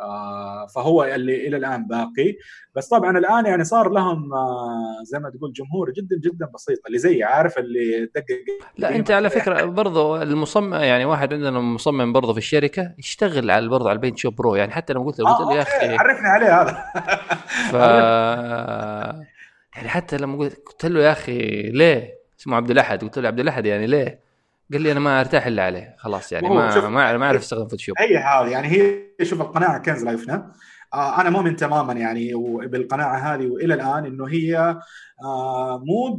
آه 0.00 0.66
فهو 0.66 1.04
اللي 1.04 1.46
إلى 1.46 1.56
الآن 1.56 1.86
باقي. 1.86 2.36
بس 2.74 2.88
طبعا 2.88 3.18
الآن 3.18 3.46
يعني 3.46 3.64
صار 3.64 3.88
لهم 3.88 4.34
آه 4.34 5.02
زي 5.04 5.18
ما 5.18 5.30
تقول 5.30 5.52
جمهور 5.52 5.90
جدا 5.90 6.16
جدا 6.24 6.46
بسيط 6.54 6.78
اللي 6.86 6.98
زي 6.98 7.22
عارف 7.22 7.58
اللي 7.58 8.10
دقق. 8.14 8.68
لا 8.78 8.96
أنت 8.96 9.10
على 9.10 9.30
فكرة 9.30 9.64
برضو 9.80 10.16
المصمم 10.16 10.74
يعني 10.74 11.04
واحد 11.04 11.32
عندنا 11.32 11.60
مصمم 11.60 12.12
برضو 12.12 12.32
في 12.32 12.38
الشركة 12.38 12.94
يشتغل 12.98 13.50
على 13.50 13.68
برضو 13.68 13.88
على 13.88 13.96
ال 13.96 13.99
Paint 13.99 14.16
Shop 14.16 14.34
Pro 14.36 14.54
يعني 14.54 14.72
حتى 14.72 14.92
لو 14.92 15.02
قلت 15.02 15.20
له 15.20 15.28
آه 15.28 15.54
يا 15.54 15.62
أخي 15.62 15.96
عرفني 15.96 16.28
عليه 16.28 16.62
هذا. 16.62 16.84
ف 17.72 17.76
يعني 19.76 19.88
حتى 19.88 20.16
لما 20.16 20.38
قلت 20.38 20.86
له 20.86 21.02
يا 21.02 21.12
أخي 21.12 21.62
ليه؟ 21.62 22.14
اسمه 22.40 22.56
عبد 22.56 22.70
الأحد. 22.70 23.02
قلت 23.02 23.18
له 23.18 23.28
عبد 23.28 23.40
الأحد 23.40 23.66
يعني 23.66 23.86
ليه؟ 23.86 24.20
قال 24.72 24.82
لي 24.82 24.92
أنا 24.92 25.00
ما 25.00 25.20
أرتاح 25.20 25.46
إلا 25.46 25.62
عليه. 25.64 25.96
خلاص 25.98 26.32
يعني 26.32 26.48
ما 26.48 26.88
ما 26.88 27.16
ما 27.16 27.26
أعرف 27.26 27.42
استخدم 27.42 27.68
فوتوشوب 27.68 27.94
هي 27.98 28.16
هذه 28.16 28.48
يعني 28.48 28.68
هي 28.68 29.04
شوف 29.22 29.40
القناعة 29.40 29.78
كنز 29.78 30.04
لايفنا 30.04 30.52
آه 30.94 31.20
أنا 31.20 31.30
مؤمن 31.30 31.56
تماما 31.56 31.92
يعني 31.92 32.34
بالقناعة 32.66 33.16
هذه 33.16 33.46
وإلى 33.46 33.74
الآن 33.74 34.06
إنه 34.06 34.28
هي 34.28 34.78
آه 35.24 35.84
مو 35.84 36.18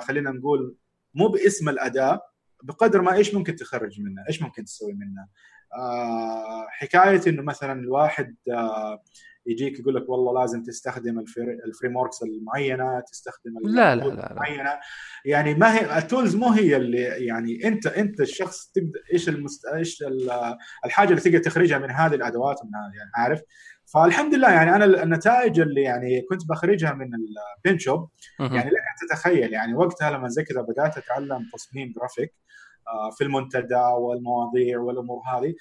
خلينا 0.00 0.30
نقول 0.30 0.74
مو 1.14 1.28
باسم 1.28 1.68
الأداة 1.68 2.20
بقدر 2.62 3.02
ما 3.02 3.14
إيش 3.14 3.34
ممكن 3.34 3.56
تخرج 3.56 4.00
منها 4.00 4.24
إيش 4.28 4.42
ممكن 4.42 4.64
تسوي 4.64 4.92
منها؟ 4.92 5.28
آه 5.78 6.66
حكاية 6.68 7.20
إنه 7.26 7.42
مثلا 7.42 7.80
الواحد 7.80 8.36
آه 8.50 9.02
يجيك 9.46 9.80
يقول 9.80 9.94
لك 9.94 10.08
والله 10.08 10.40
لازم 10.40 10.62
تستخدم 10.62 11.24
ال 11.66 11.96
frameworks 11.96 12.22
المعينة 12.22 13.00
تستخدم 13.00 13.52
لا 13.64 13.96
لا 13.96 14.04
لا, 14.04 14.30
المعينة. 14.30 14.70
يعني 15.24 15.54
ما 15.54 15.74
هي 15.74 15.98
ال 15.98 16.04
tools 16.04 16.36
مو 16.36 16.48
هي 16.48 16.76
اللي 16.76 16.98
يعني 17.02 17.68
انت 17.68 17.86
أنت 17.86 18.20
الشخص 18.20 18.66
تبدا 18.74 19.00
إيش 19.12 19.28
المست... 19.28 19.66
إيش 19.66 20.04
الحاجة 20.84 21.10
اللي 21.10 21.20
تقدر 21.20 21.38
تخرجها 21.38 21.78
من 21.78 21.90
هذه 21.90 22.14
الأدوات 22.14 22.56
من 22.64 22.70
هذه 22.74 22.98
يعني 22.98 23.10
عارف؟ 23.16 23.42
فالحمد 23.94 24.34
لله 24.34 24.50
يعني 24.50 24.74
أنا 24.74 24.84
النتائج 24.84 25.60
اللي 25.60 25.82
يعني 25.82 26.22
كنت 26.30 26.48
بخرجها 26.48 26.92
من 26.92 27.08
ال 27.14 27.25
Paint 27.25 27.78
Shop 27.78 28.10
يعني 28.38 28.70
لك 28.70 28.76
أن 28.76 29.08
تتخيل 29.08 29.52
يعني 29.52 29.74
وقتها 29.74 30.10
لما 30.10 30.28
زي 30.28 30.44
كذا 30.44 30.60
بدأت 30.60 30.98
أتعلم 30.98 31.48
تصميم 31.52 31.92
جرافيك 31.96 32.34
في 33.16 33.24
المنتدى 33.24 33.74
والمواضيع 33.98 34.78
والأمور 34.78 35.22
هذه 35.34 35.54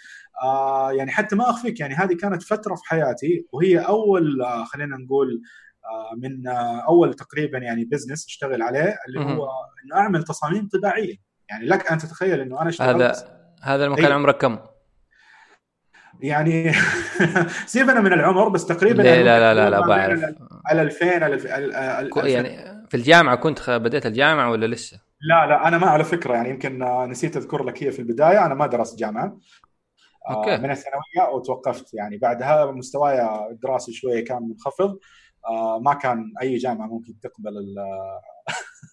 آه، 0.43 0.91
يعني 0.91 1.11
حتى 1.11 1.35
ما 1.35 1.49
أخفيك 1.49 1.79
يعني 1.79 1.95
هذه 1.95 2.13
كانت 2.13 2.43
فترة 2.43 2.75
في 2.75 2.81
حياتي 2.85 3.45
وهي 3.51 3.79
أول 3.79 4.41
آه، 4.41 4.63
خلينا 4.63 4.97
نقول 4.97 5.41
من 6.17 6.47
أول 6.87 7.13
تقريبا 7.13 7.57
يعني 7.57 7.85
بزنس 7.85 8.25
أشتغل 8.25 8.61
عليه 8.61 8.95
اللي 9.07 9.19
هو 9.19 9.47
إنه 9.85 9.95
أعمل 9.95 10.23
تصاميم 10.23 10.69
طباعية 10.73 11.15
يعني 11.49 11.65
لك 11.65 11.91
أن 11.91 11.97
تتخيل 11.97 12.39
إنه 12.39 12.61
أنا 12.61 12.69
اشتغلت 12.69 13.01
هذا 13.01 13.39
هذا 13.61 13.85
لما 13.85 13.95
كان 13.95 14.05
إيه. 14.05 14.13
عمرك 14.13 14.37
كم؟ 14.37 14.59
يعني 16.19 16.71
سيبنا 17.65 18.01
من 18.01 18.13
العمر 18.13 18.49
بس 18.49 18.65
تقريبا 18.65 19.01
لا 19.01 19.23
لا 19.23 19.39
لا 19.39 19.53
لا, 19.53 19.69
لا 19.69 19.87
بعرف 19.87 20.35
على 20.65 20.81
2000 20.81 21.23
على 21.23 22.09
يعني 22.31 22.49
في 22.89 22.97
الجامعة 22.97 23.35
كنت 23.35 23.69
بديت 23.69 24.05
الجامعة 24.05 24.51
ولا 24.51 24.65
لسه؟ 24.65 25.08
لا 25.21 25.47
لا 25.47 25.67
أنا 25.67 25.77
ما 25.77 25.87
على 25.87 26.03
فكرة 26.03 26.33
يعني 26.33 26.49
يمكن 26.49 26.83
نسيت 27.09 27.37
أذكر 27.37 27.63
لك 27.63 27.83
هي 27.83 27.91
في 27.91 27.99
البداية 27.99 28.45
أنا 28.45 28.53
ما 28.53 28.67
درست 28.67 28.99
جامعة. 28.99 29.37
آه، 30.29 30.33
أوكي. 30.33 30.57
من 30.57 30.71
الثانوية 30.71 31.35
وتوقفت 31.35 31.93
يعني 31.93 32.17
بعدها 32.17 32.71
مستواي 32.71 33.47
الدراسي 33.51 33.93
شوية 33.93 34.23
كان 34.23 34.43
منخفض. 34.43 34.99
آه، 35.47 35.79
ما 35.79 35.93
كان 35.93 36.33
أي 36.41 36.57
جامعة 36.57 36.87
ممكن 36.87 37.19
تقبل 37.19 37.75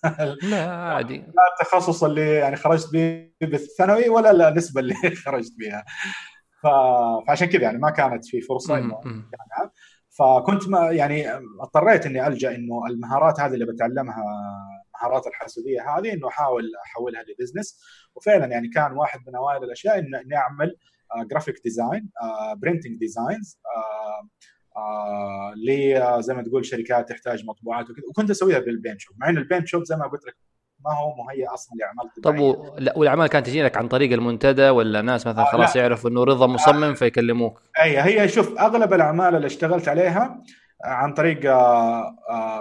لا 0.51 0.71
عادي. 0.95 1.19
لا 1.19 1.43
التخصص 1.61 2.05
اللي 2.05 2.35
يعني 2.35 2.57
خرجت 2.57 2.93
به 2.93 3.31
بالثانوي 3.41 4.09
ولا 4.09 4.49
النسبة 4.49 4.81
اللي 4.81 4.95
خرجت 5.25 5.53
بها 5.59 5.85
فعشان 7.27 7.49
كذا 7.49 7.63
يعني 7.63 7.79
ما 7.79 7.91
كانت 7.91 8.27
في 8.27 8.41
فرصة 8.41 8.79
إنه 8.79 9.01
فكنت 10.19 10.69
ما 10.69 10.91
يعني 10.91 11.31
اضطريت 11.61 12.07
إني 12.07 12.27
ألجأ 12.27 12.55
إنه 12.55 12.87
المهارات 12.87 13.41
هذه 13.41 13.55
اللي 13.55 13.67
بتعلمها 13.67 14.25
مهارات 15.01 15.27
الحاسوبية 15.27 15.99
هذه 15.99 16.13
إنه 16.13 16.29
أحاول 16.29 16.63
أحولها 16.87 17.23
ل 17.23 17.29
business 17.29 17.81
وفعلا 18.15 18.47
يعني 18.47 18.69
كان 18.69 18.93
واحد 18.93 19.21
من 19.27 19.35
أوائل 19.35 19.65
الأشياء 19.65 19.99
اني 19.99 20.37
اعمل 20.37 20.77
graphic 21.31 21.61
design 21.65 22.11
printing 22.57 22.99
designs 22.99 23.59
ل 25.57 26.23
زي 26.23 26.35
ما 26.35 26.43
تقول 26.43 26.65
شركات 26.65 27.09
تحتاج 27.09 27.45
مطبوعات 27.45 27.91
وكذا. 27.91 28.05
وكنت 28.11 28.31
أسويها 28.31 28.59
بال 28.59 28.70
Paint 28.70 28.99
Shop 28.99 29.17
مع 29.19 29.29
ان 29.29 29.39
ال 29.39 29.44
Paint 29.44 29.67
Shop 29.67 29.85
زي 29.85 29.97
ما 29.97 30.07
قلت 30.07 30.27
لك 30.27 30.37
ما 30.85 30.93
هو 30.93 31.15
مهيئ 31.25 31.47
أصلا 31.47 31.75
لأعمال 31.79 32.11
طب 32.23 32.39
و... 32.39 32.77
لا 32.79 32.99
والأعمال 32.99 33.27
كانت 33.27 33.47
تجي 33.47 33.63
لك 33.63 33.77
عن 33.77 33.89
طريق 33.89 34.13
المنتدى 34.13 34.69
ولا 34.69 35.03
ناس 35.03 35.27
مثلا 35.27 35.43
آه 35.43 35.53
خلاص 35.53 35.77
يعرفوا 35.77 36.11
إنه 36.11 36.25
رضا 36.25 36.47
مصمم 36.47 36.85
آه 36.85 36.95
فيكلموك؟ 36.95 37.63
أي 37.83 38.01
هي 38.01 38.29
شوف 38.29 38.59
أغلب 38.59 38.93
الأعمال 38.93 39.37
اللي 39.37 39.47
اشتغلت 39.47 39.89
عليها 39.89 40.43
عن 40.85 41.15
طريق 41.15 41.41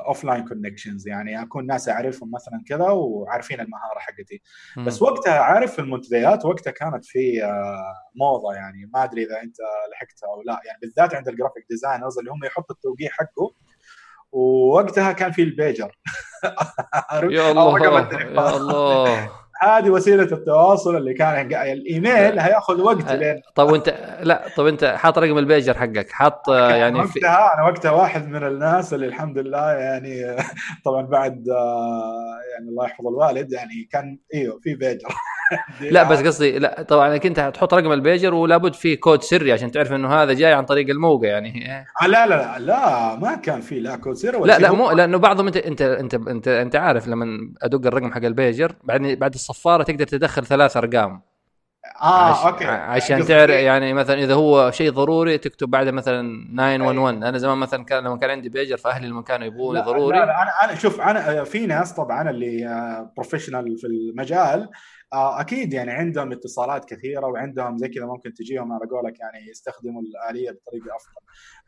offline 0.07 0.47
connections 0.47 1.07
يعني 1.07 1.41
أكون 1.41 1.66
ناس 1.66 1.89
أعرفهم 1.89 2.32
مثلا 2.32 2.63
كذا 2.68 2.89
وعارفين 2.89 3.59
المهارة 3.59 3.99
حقتي. 3.99 4.41
بس 4.78 5.01
وقتها 5.01 5.39
عارف 5.39 5.80
المنتديات 5.80 6.45
وقتها 6.45 6.72
كانت 6.72 7.05
في 7.05 7.43
آه، 7.43 7.93
موضة 8.16 8.53
يعني. 8.53 8.89
ما 8.93 9.03
أدري 9.03 9.24
إذا 9.24 9.41
أنت 9.43 9.57
لحقتها 9.91 10.28
أو 10.30 10.41
لا. 10.41 10.59
يعني 10.66 10.80
بالذات 10.82 11.16
عند 11.16 11.28
ال 11.28 11.32
graphic 11.32 11.65
designers 11.69 12.19
اللي 12.20 12.32
هم 12.32 12.43
يحطوا 12.43 12.76
التوقيع 12.76 13.09
حقه 13.11 13.53
ووقتها 14.32 15.11
كان 15.11 15.32
في 15.32 15.41
البيجر. 15.43 15.97
يا 17.13 17.51
الله 17.51 17.84
يا 17.84 18.55
الله. 18.57 19.44
هذه 19.62 19.89
وسيلة 19.89 20.24
التواصل 20.24 20.97
اللي 20.97 21.14
كان 21.14 21.53
الإيميل 21.53 22.39
هيأخذ 22.39 22.82
وقت 22.82 23.12
لين 23.12 23.41
طب 23.56 23.72
وانت 23.72 24.18
لا 24.22 24.43
طب 24.58 24.68
أنت 24.68 24.86
حاط 24.86 25.18
رقم 25.18 25.38
البيجر 25.38 25.74
حقك 25.74 26.12
حاط 26.12 26.49
يعني 26.49 26.99
وقتها 26.99 27.49
في... 27.49 27.53
أنا 27.53 27.64
وقتها 27.64 27.91
واحد 27.91 28.28
من 28.28 28.47
الناس 28.47 28.93
اللي 28.93 29.06
الحمد 29.06 29.38
لله 29.38 29.72
يعني 29.72 30.36
طبعا 30.86 31.01
بعد 31.01 31.49
آه، 31.49 32.39
يعني 32.53 32.70
الله 32.70 32.86
يحفظ 32.86 33.08
الوالد 33.08 33.51
يعني 33.51 33.88
كان 33.91 34.20
إيوه 34.34 34.60
في 34.64 34.76
بيجر. 34.76 35.10
لا 35.91 36.03
بس 36.03 36.21
قصدي 36.21 36.59
لا 36.59 36.81
طبعا 36.81 37.15
أنت 37.25 37.39
تحط 37.39 37.73
رقم 37.73 37.91
البيجر 37.91 38.33
ولابد 38.33 38.73
في 38.73 38.95
كود 38.95 39.23
سري 39.23 39.51
عشان 39.51 39.71
تعرف 39.71 39.91
إنه 39.91 40.13
هذا 40.13 40.33
جاي 40.33 40.53
عن 40.53 40.65
طريق 40.65 40.89
الموقع 40.89 41.27
يعني. 41.27 41.71
آه، 42.01 42.07
لا 42.07 42.27
لا 42.27 42.35
لا 42.35 42.59
لا 42.59 43.15
ما 43.15 43.35
كان 43.35 43.61
في 43.61 43.79
لا 43.79 43.95
كود 43.95 44.15
سري 44.15 44.37
ولا 44.37 44.51
لا 44.51 44.59
لا 44.59 44.71
مو 44.71 44.91
لأنه 44.91 45.17
بعضهم 45.17 45.47
أنت 45.47 45.57
أنت 45.57 45.81
أنت 45.81 46.13
أنت, 46.13 46.47
أنت 46.47 46.75
عارف 46.75 47.07
لما 47.07 47.53
أدق 47.61 47.87
الرقم 47.87 48.13
حق 48.13 48.23
البيجر 48.23 48.75
بعدين 48.83 49.15
بعد 49.15 49.33
الصفارة 49.33 49.83
تقدر 49.83 50.07
تدخل 50.07 50.45
ثلاث 50.45 50.77
أرقام. 50.77 51.21
آه 52.01 52.31
عش... 52.31 52.45
أوكي. 52.45 52.65
عشان 52.65 53.25
تعرف 53.25 53.51
يعني 53.51 53.93
مثلا 53.93 54.23
إذا 54.23 54.33
هو 54.33 54.71
شيء 54.71 54.91
ضروري 54.91 55.37
تكتب 55.37 55.69
بعده 55.69 55.91
مثلا 55.91 56.47
911 56.57 57.17
أنا 57.17 57.37
زمان 57.37 57.57
مثلا 57.57 57.83
كان 57.83 58.03
لما 58.03 58.17
كان 58.17 58.29
عندي 58.29 58.49
بيجر 58.49 58.77
فأهلي 58.77 59.07
لما 59.07 59.21
كانوا 59.21 59.47
يبغوني 59.47 59.81
ضروري. 59.81 60.17
لا, 60.17 60.25
لا 60.25 60.41
أنا 60.41 60.51
أنا 60.63 60.75
شوف 60.75 61.01
أنا 61.01 61.43
في 61.43 61.65
ناس 61.65 61.93
طبعا 61.93 62.29
اللي 62.29 63.09
professional 63.15 63.71
آه، 63.71 63.77
في 63.77 63.87
المجال 63.87 64.69
أكيد 65.14 65.74
يعني 65.74 65.91
عندهم 65.91 66.32
اتصالات 66.32 66.86
كثيرة 66.86 67.26
وعندهم 67.28 67.78
زي 67.78 67.88
كذا 67.88 68.06
ممكن 68.06 68.34
تجيهم 68.34 68.74
على 68.74 68.86
قولك 68.91 69.20
يعني 69.20 69.49
يستخدموا 69.49 70.01
الآلية 70.01 70.51
بطريقة 70.51 70.95
أفضل. 70.95 71.22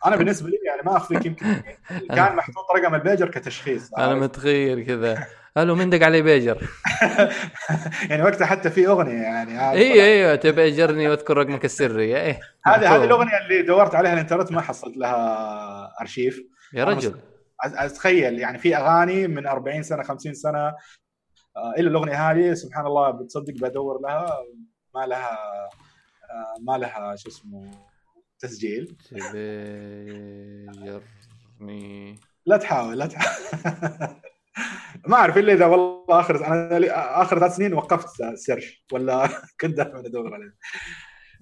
أنا 0.06 0.16
بالنسبة 0.20 0.50
لي 0.50 0.58
يعني 0.68 0.82
ما 0.86 0.98
أخفيك 0.98 1.26
يمكن 1.26 1.46
كان 2.16 2.36
محطوط 2.36 2.72
رقم 2.76 2.96
البيجر 2.96 3.30
كتشخيص. 3.30 3.94
أنا 3.94 4.16
متخيل 4.16 4.86
كذا. 4.86 5.28
ألو 5.58 5.76
من 5.76 5.90
دق 5.90 6.06
علي 6.06 6.22
بيجر؟ 6.22 6.58
يعني 8.10 8.24
وقتها 8.24 8.46
حتى 8.46 8.70
في 8.70 8.88
أغنية 8.88 9.22
يعني 9.22 9.72
أيوه 9.72 10.06
أيوه 10.06 10.36
تبيجرني 10.36 11.10
وأذكر 11.10 11.38
رقمك 11.38 11.66
السري. 11.66 12.18
إيه 12.18 12.40
هذه 12.66 12.96
هذه 12.96 13.04
الأغنية 13.04 13.38
اللي 13.46 13.62
دورت 13.62 13.96
عليها 13.96 14.14
الإنترنت 14.14 14.52
ما 14.52 14.62
حصلت 14.62 14.98
لها 14.98 15.94
أرشيف. 16.02 16.42
يا 16.74 16.84
رجل. 16.84 17.16
أتخيل 17.64 18.40
يعني 18.40 18.58
في 18.58 18.78
أغاني 18.78 19.28
من 19.28 19.48
40 19.48 19.84
سنة 19.84 20.04
50 20.04 20.34
سنة 20.34 20.60
آه، 20.60 20.76
الا 21.78 21.89
الأغنية 21.89 22.32
هذه 22.32 22.53
سبحان 22.53 22.86
الله 22.86 23.12
بتصدق 23.12 23.53
بدور 23.53 24.01
لها 24.01 24.43
ما 24.95 25.05
لها 25.05 25.38
آه، 26.30 26.55
ما 26.62 26.78
لها 26.78 27.16
شو 27.16 27.30
اسمه 27.30 27.72
تسجيل. 28.39 28.97
لا 32.45 32.58
تحاول 32.58 32.97
لا 32.97 33.05
تحاول. 33.05 33.38
ما 35.08 35.16
أعرف 35.18 35.38
إلا 35.38 35.53
إذا 35.53 35.66
والله 35.66 36.20
آخر 36.20 36.47
أنا 36.47 37.22
آخر 37.22 37.39
ثلاث 37.39 37.55
سنين 37.55 37.74
وقفت 37.74 38.36
search 38.36 38.86
ولا 38.91 39.30
كنت 39.62 39.78
دائما 39.78 39.99
أدور 39.99 40.34
عليه 40.34 40.55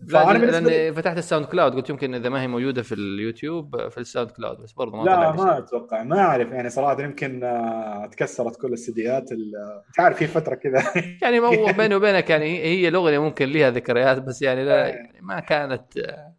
فأنا 0.10 0.38
لأني 0.38 0.93
فتحت 0.93 1.18
ال 1.18 1.45
SoundCloud 1.45 1.76
قلت 1.76 1.89
يمكن 1.89 2.16
إذا 2.16 2.30
ما 2.30 2.41
هي 2.41 2.48
موجودة 2.48 2.82
في 2.82 2.96
اليوتيوب 2.96 3.89
في 3.89 3.98
ال 3.97 4.32
SoundCloud 4.32 4.57
بس 4.62 4.72
برضه 4.72 4.98
ما 4.98 5.04
لا 5.04 5.32
ما 5.32 5.58
أتوقع 5.58 6.04
ما 6.04 6.20
أعرف 6.20 6.52
يعني 6.52 6.70
صراحة 6.70 7.02
يمكن 7.02 7.43
آه، 7.43 8.06
تكسرت 8.06 8.62
كل 8.62 8.74
السيديات 8.74 9.32
انت 9.32 10.00
عارف 10.00 10.18
في 10.18 10.28
فترة 10.28 10.56
كذا. 10.56 10.84
يعني 11.22 11.39
بيني 11.78 11.96
وبينك 11.96 12.30
يعني 12.30 12.64
هي 12.64 12.88
الاغنيه 12.88 13.20
ممكن 13.20 13.50
لها 13.50 13.70
ذكريات 13.70 14.22
بس 14.22 14.41
يعني 14.41 14.66
لا 14.66 14.88
يعني 14.88 15.20
ما 15.22 15.39
كانت 15.39 15.98
آه، 15.98 16.36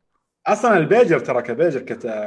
أصلا 0.46 0.76
البيجر 0.76 1.18
ترى 1.18 1.42
كبيجر 1.42 1.80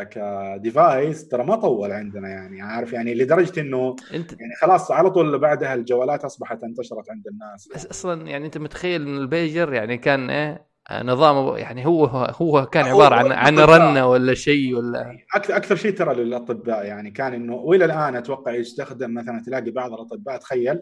ك 0.04 0.21
device 0.21 1.28
ترى 1.28 1.44
ما 1.44 1.56
طول 1.56 1.92
عندنا 1.92 2.30
يعني 2.30 2.62
عارف 2.62 2.94
يعني 2.94 3.14
لدرجة 3.14 3.60
إنه 3.62 3.96
انت 4.14 4.32
يعني 4.32 4.56
خلاص 4.62 4.92
على 4.92 5.10
طول 5.10 5.40
بعدها 5.40 5.74
الجوالات 5.74 6.26
أصبحت 6.26 6.64
انتشرت 6.64 7.10
عند 7.10 7.28
الناس. 7.28 7.70
بس 7.76 7.86
أصلا 7.86 8.28
يعني 8.28 8.46
أنت 8.46 8.58
متخيل 8.58 9.02
إن 9.02 9.18
البيجر 9.18 9.74
يعني 9.74 9.98
كان 9.98 10.30
إيه 10.30 10.68
نظام 10.92 11.58
يعني 11.58 11.86
هو 11.86 12.06
هو 12.42 12.66
كان 12.66 12.86
عبارة 12.86 13.16
عن 13.16 13.32
عن 13.32 13.60
رنة 13.60 14.08
ولا 14.08 14.34
شيء 14.34 14.76
ولا 14.76 15.18
أكثر 15.36 15.56
أكثر 15.56 15.76
شيء 15.76 15.92
ترى 15.92 16.16
للأطباء 16.16 16.86
يعني 16.86 17.12
كان 17.12 17.34
إنه 17.34 17.56
وإلى 17.56 17.86
الآن 17.86 18.16
أتوقع 18.16 18.52
يستخدم 18.52 19.14
مثلا 19.14 19.44
تلاقي 19.46 19.72
بعض 19.72 19.94
الأطباء 19.94 20.38
تخيل 20.38 20.82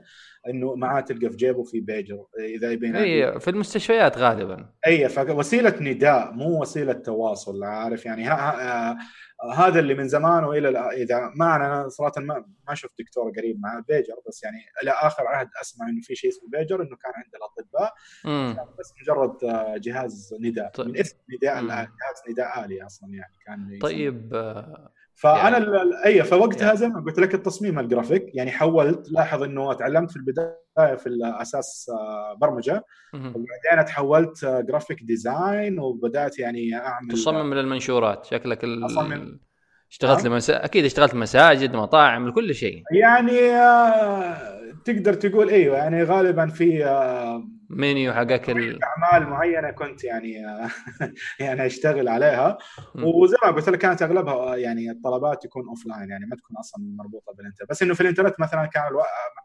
إنه 0.49 0.75
معاه 0.75 1.01
تلقى 1.01 1.29
في 1.29 1.37
جيبه 1.37 1.63
في 1.63 1.79
بيجر 1.79 2.25
إذا 2.39 2.71
يبين 2.71 2.95
اي 2.95 3.39
في 3.39 3.49
المستشفيات 3.49 4.17
غالبا. 4.17 4.65
اي 4.87 5.09
فوسيله 5.09 5.73
نداء 5.81 6.31
مو 6.31 6.61
وسيلة 6.61 6.93
تواصل 6.93 7.63
عارف 7.63 8.05
يعني 8.05 8.23
ها 8.23 8.91
ها 8.91 8.97
هذا 9.53 9.79
اللي 9.79 9.93
من 9.93 10.07
زمان 10.07 10.43
وإلى 10.43 10.69
إذا 10.79 11.31
ما 11.35 11.55
أنا 11.55 11.89
صراحة 11.89 12.13
ما 12.17 12.45
ما 12.67 12.75
شفت 12.75 12.93
دكتور 12.99 13.31
قريب 13.31 13.59
مع 13.61 13.79
بيجر 13.87 14.15
بس 14.27 14.43
يعني 14.43 14.57
إلى 14.83 14.91
آخر 14.91 15.27
عهد 15.27 15.49
أسمع 15.61 15.89
إنه 15.89 16.01
في 16.01 16.15
شيء 16.15 16.29
اسمه 16.29 16.49
بيجر 16.49 16.81
إنه 16.81 16.95
كان 16.95 17.11
عند 17.15 17.35
الأطباء. 17.35 17.93
بس 18.79 18.93
مجرد 19.01 19.43
آه، 19.43 19.77
جهاز 19.77 20.35
نداء. 20.41 20.69
طيب. 20.69 20.87
من 20.87 20.97
اسم 20.97 21.17
نداء 21.35 21.63
جهاز 21.65 22.29
نداء 22.29 22.65
آلي 22.65 22.85
أصلا 22.85 23.09
يعني 23.13 23.33
كان 23.45 23.79
طيب 23.81 24.33
فأنا 25.17 25.57
يعني... 25.57 26.05
أي 26.05 26.23
فوقتها 26.23 26.65
يعني... 26.65 26.77
زي 26.77 26.87
ما 26.87 26.99
قلت 27.01 27.19
لك 27.19 27.35
التصميم 27.35 27.79
الجرافيك 27.79 28.35
يعني 28.35 28.51
حولت 28.51 29.11
لاحظ 29.11 29.43
إنه 29.43 29.73
تعلمت 29.73 30.11
في 30.11 30.17
البداية 30.17 30.95
في 30.95 31.07
الأساس 31.07 31.91
آه، 31.93 32.33
برمجة. 32.33 32.85
وبعدين 33.13 33.85
تحولت 33.85 34.45
graphic 34.45 35.03
design 35.03 35.79
وبدأت 35.79 36.39
يعني 36.39 36.75
أعمل 36.75 37.07
تصمم 37.11 37.53
للمنشورات. 37.53 38.25
شكلك 38.25 38.63
ال... 38.63 38.85
أصمم... 38.85 39.39
اشتغلت 39.91 40.23
نعم. 40.23 40.33
لمسا... 40.33 40.65
أكيد 40.65 40.85
اشتغلت 40.85 41.15
مساجد 41.15 41.75
مطاعم 41.75 42.27
لكل 42.27 42.55
شيء. 42.55 42.83
يعني 42.91 43.39
آه، 43.51 44.56
تقدر 44.87 45.13
تقول 45.13 45.49
إيوه 45.49 45.77
يعني 45.77 46.03
غالبا 46.03 46.47
في 46.47 46.85
آه، 46.85 47.43
منيو 47.69 48.13
حقك 48.13 48.49
ال... 48.49 48.79
أعمال 48.83 49.29
معينة 49.29 49.71
كنت 49.71 50.03
يعني 50.03 50.33
يعني 51.39 51.65
أشتغل 51.65 52.07
عليها. 52.07 52.57
وزي 52.95 53.37
ما 53.45 53.51
قلت 53.51 53.69
لك 53.69 53.79
كانت 53.79 54.01
أغلبها 54.01 54.55
يعني 54.55 54.91
الطلبات 54.91 55.43
تكون 55.43 55.67
offline 55.67 56.09
يعني 56.09 56.25
ما 56.25 56.35
تكون 56.35 56.57
أصلا 56.57 56.83
مربوطة 56.97 57.33
بالانترنت 57.33 57.69
بس 57.69 57.81
إنه 57.81 57.93
في 57.93 58.01
الإنترنت 58.01 58.39
مثلا 58.39 58.65
كان 58.65 58.83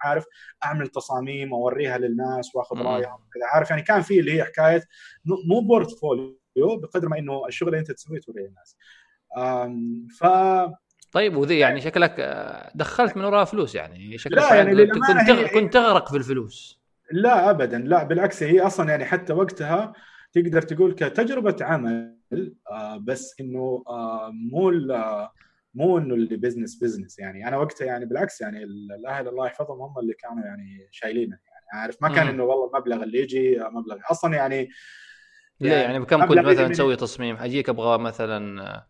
عارف 0.03 0.24
أعمل 0.64 0.86
تصاميم 0.88 1.53
واوريها 1.53 1.99
للناس 1.99 2.55
وأخذ 2.55 2.76
رأيهم 2.76 3.18
كذا 3.34 3.47
عارف 3.55 3.70
يعني 3.70 3.82
كان 3.82 4.03
في 4.03 4.20
اللي 4.20 4.32
هي 4.32 4.45
حكاية 4.45 4.82
مو 5.24 5.61
بورتفوليو 5.61 6.36
بقدر 6.82 7.09
ما 7.09 7.18
إنه 7.18 7.47
الشغل 7.49 7.68
اللي 7.68 7.80
أنت 7.80 7.90
تسويه 7.93 8.20
توريه 8.20 8.47
الناس 8.47 8.76
ف 10.18 10.24
طيب 11.13 11.37
وذي 11.37 11.59
يعني 11.59 11.81
شكلك 11.81 12.15
آه، 12.21 12.71
دخلت 12.75 13.17
من 13.17 13.25
وراها 13.25 13.45
فلوس 13.45 13.75
يعني. 13.75 14.19
شكلك 14.19 14.39
لا 14.39 14.55
يعني 14.55 14.87
كنت 14.87 15.53
كنت 15.55 15.73
تغرق 15.73 16.09
في 16.09 16.17
الفلوس. 16.17 16.83
لا 17.13 17.51
ابدا. 17.51 17.79
لا 17.79 18.05
بالعكس 18.05 18.43
هي 18.43 18.61
أصلا 18.61 18.91
يعني 18.91 19.05
حتى 19.05 19.33
وقتها 19.33 19.93
تقدر 20.33 20.63
تقول 20.63 20.93
كتجربة 20.93 21.57
عمل 21.61 22.17
آه 22.71 22.97
بس 22.97 23.35
إنه 23.41 23.85
آه 23.89 24.31
مو 24.31 24.71
مو 25.75 25.99
إنه 25.99 26.15
اللي 26.15 26.37
business 26.37 26.77
business 26.83 27.18
يعني 27.19 27.49
أنا 27.49 27.57
وقتها 27.57 27.85
يعني 27.85 28.07
بالعكس 28.07 28.41
يعني 28.41 28.65
الأهل 28.65 29.29
الله 29.29 29.47
يحفظهم 29.47 29.81
هم 29.81 29.99
اللي 29.99 30.15
كانوا 30.15 30.45
يعني 30.45 30.89
شايلينه. 30.91 31.39
يعني 31.47 31.83
عارف 31.83 32.03
ما 32.03 32.09
كان 32.09 32.29
إنه 32.29 32.45
والله 32.45 32.67
المبلغ 32.67 33.03
اللي 33.03 33.19
يجي 33.19 33.59
مبلغ. 33.59 33.97
أصلا 34.11 34.35
يعني 34.35 34.69
يعني, 35.61 35.83
يعني 35.83 36.01
بكم 36.01 36.27
كنت 36.27 36.39
مثلا 36.39 36.69
تسوي 36.69 36.97
تصميم؟ 36.97 37.37
أجيك 37.37 37.69
أبغى 37.69 37.99
مثلا 37.99 38.83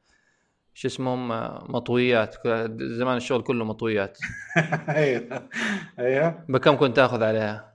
شو 0.75 0.89
اسمهم 0.89 1.29
مطويات. 1.73 2.35
زمان 2.81 3.17
الشغل 3.17 3.43
كله 3.43 3.65
مطويات. 3.65 4.19
أيوه. 4.89 5.49
أيوه. 5.99 6.45
بكم 6.49 6.77
كنت 6.77 6.97
تأخذ 6.97 7.23
عليها؟ 7.23 7.73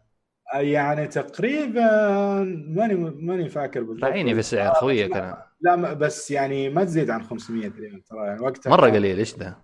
يعني 0.54 1.08
تقريبا 1.08 1.82
ماني 2.68 2.96
ماني 2.96 3.50
فاكر 3.50 3.84
بالضبط. 3.84 4.04
راعيني 4.04 4.34
في 4.34 4.40
السعر 4.40 4.74
خويه 4.74 5.08
كلام 5.08 5.36
لا 5.62 5.94
بس 5.94 6.32
يعني 6.32 6.70
ما 6.70 6.84
تزيد 6.84 7.10
عن 7.10 7.24
500 7.24 7.72
ريال 7.80 8.04
ترى. 8.04 8.26
يعني 8.28 8.42
وقتها 8.42 8.70
مرة 8.70 8.90
قليل 8.90 9.18
إيش 9.18 9.36
ذا؟ 9.38 9.56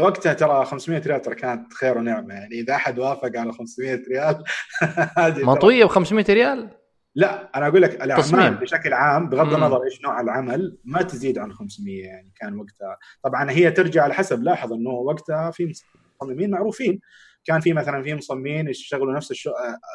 وقتها 0.00 0.32
ترى 0.32 0.64
500 0.64 1.02
ريال 1.06 1.22
ترى 1.22 1.34
كانت 1.34 1.72
خير 1.74 1.98
ونعمة. 1.98 2.34
يعني 2.34 2.54
إذا 2.60 2.74
أحد 2.74 2.98
وافق 2.98 3.30
على 3.36 3.52
500 3.52 4.02
ريال 4.10 4.42
مطوية 5.46 5.84
ب 5.84 5.88
500 5.88 6.24
ريال؟ 6.28 6.70
لا 7.18 7.50
أنا 7.58 7.66
أقول 7.66 7.82
لك 7.82 7.94
الأعمال 7.94 8.24
تصميم. 8.24 8.54
بشكل 8.54 8.92
عام 8.92 9.28
بغض 9.28 9.54
النظر 9.54 9.84
إيش 9.84 10.02
نوع 10.02 10.20
العمل 10.20 10.78
ما 10.84 11.02
تزيد 11.02 11.38
عن 11.38 11.52
500 11.52 12.04
يعني 12.04 12.32
كان 12.40 12.58
وقتها. 12.58 12.98
طبعا 13.22 13.50
هي 13.50 13.70
ترجع 13.70 14.02
على 14.02 14.14
حسب 14.14 14.42
لاحظ 14.42 14.72
إنه 14.72 14.90
وقتها 14.90 15.50
في 15.50 15.74
مصممين 16.22 16.50
معروفين. 16.50 17.00
كان 17.48 17.60
في 17.60 17.72
مثلا 17.72 18.02
في 18.02 18.14
مصممين 18.14 18.68
يشتغلوا 18.68 19.14
نفس 19.14 19.32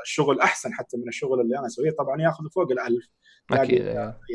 الشغل 0.05 0.39
أحسن 0.39 0.73
حتى 0.73 0.97
من 0.97 1.07
الشغل 1.07 1.41
اللي 1.41 1.59
أنا 1.59 1.67
أسويه. 1.67 1.91
طبعا 1.91 2.21
ياخذوا 2.21 2.49
فوق 2.49 2.71
الألف. 2.71 3.09
أكيد 3.51 3.85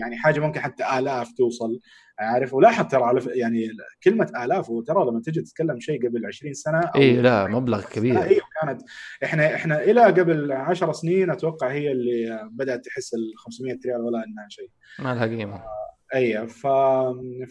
يعني 0.01 0.17
حاجة 0.17 0.41
ممكن 0.41 0.61
حتى 0.61 0.99
آلاف 0.99 1.33
توصل 1.33 1.81
عارف 2.19 2.55
ولاحظ 2.55 2.87
ترى 2.87 3.39
يعني 3.39 3.69
كلمة 4.05 4.45
آلاف 4.45 4.71
وترى 4.71 5.05
لما 5.05 5.21
تجي 5.21 5.41
تتكلم 5.41 5.81
شيء 5.81 6.09
قبل 6.09 6.27
20 6.27 6.55
سنة 6.55 6.91
اي 6.97 7.17
لا 7.17 7.47
مبلغ 7.47 7.85
كبير. 7.85 8.23
أيوه 8.23 8.43
كانت 8.63 8.83
إحنا 9.25 9.55
إحنا 9.55 9.83
إلى 9.83 10.03
قبل 10.05 10.53
10 10.53 10.93
سنين 10.93 11.31
أتوقع 11.31 11.71
هي 11.71 11.93
اللي 11.93 12.49
بدأت 12.53 12.85
تحس 12.85 13.15
ال 13.15 13.33
500 13.39 13.79
ريال 13.87 14.01
ولا 14.01 14.19
إنها 14.19 14.49
شيء. 14.49 14.71
ما 14.99 15.15
لها 15.15 15.27
قيمة. 15.27 15.57
آه 15.57 15.78
أيوه 16.15 16.47
ف... 16.47 16.67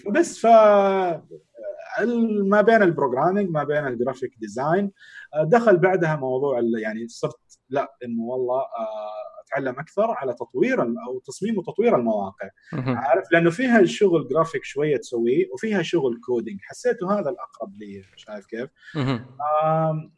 فبس 0.04 0.40
ف 0.40 0.48
ما 2.44 2.62
بين 2.62 2.82
ال 2.82 2.88
programming 2.88 3.50
ما 3.50 3.64
بين 3.64 3.88
ال 3.88 3.94
graphic 3.94 4.36
design 4.40 4.92
آه، 5.34 5.44
دخل 5.44 5.78
بعدها 5.78 6.16
موضوع 6.16 6.62
يعني 6.80 7.08
صرت 7.08 7.60
لا 7.70 7.96
إنه 8.06 8.24
والله 8.24 8.60
آه، 8.60 9.28
أتعلم 9.48 9.80
أكثر 9.80 10.12
على 10.12 10.34
تطوير 10.34 10.82
أو 10.82 11.20
تصميم 11.26 11.58
وتطوير 11.58 11.96
المواقع. 11.96 12.50
عارف؟ 12.74 13.32
لأنه 13.32 13.50
فيها 13.50 13.86
شغل 13.86 14.28
جرافيك 14.28 14.64
شوية 14.64 14.98
تسويه 14.98 15.46
وفيها 15.54 15.82
شغل 15.82 16.20
coding 16.26 16.60
حسيته 16.62 17.20
هذا 17.20 17.30
الأقرب 17.30 17.76
لي 17.76 18.04
شايف 18.16 18.46
كيف؟ 18.46 18.70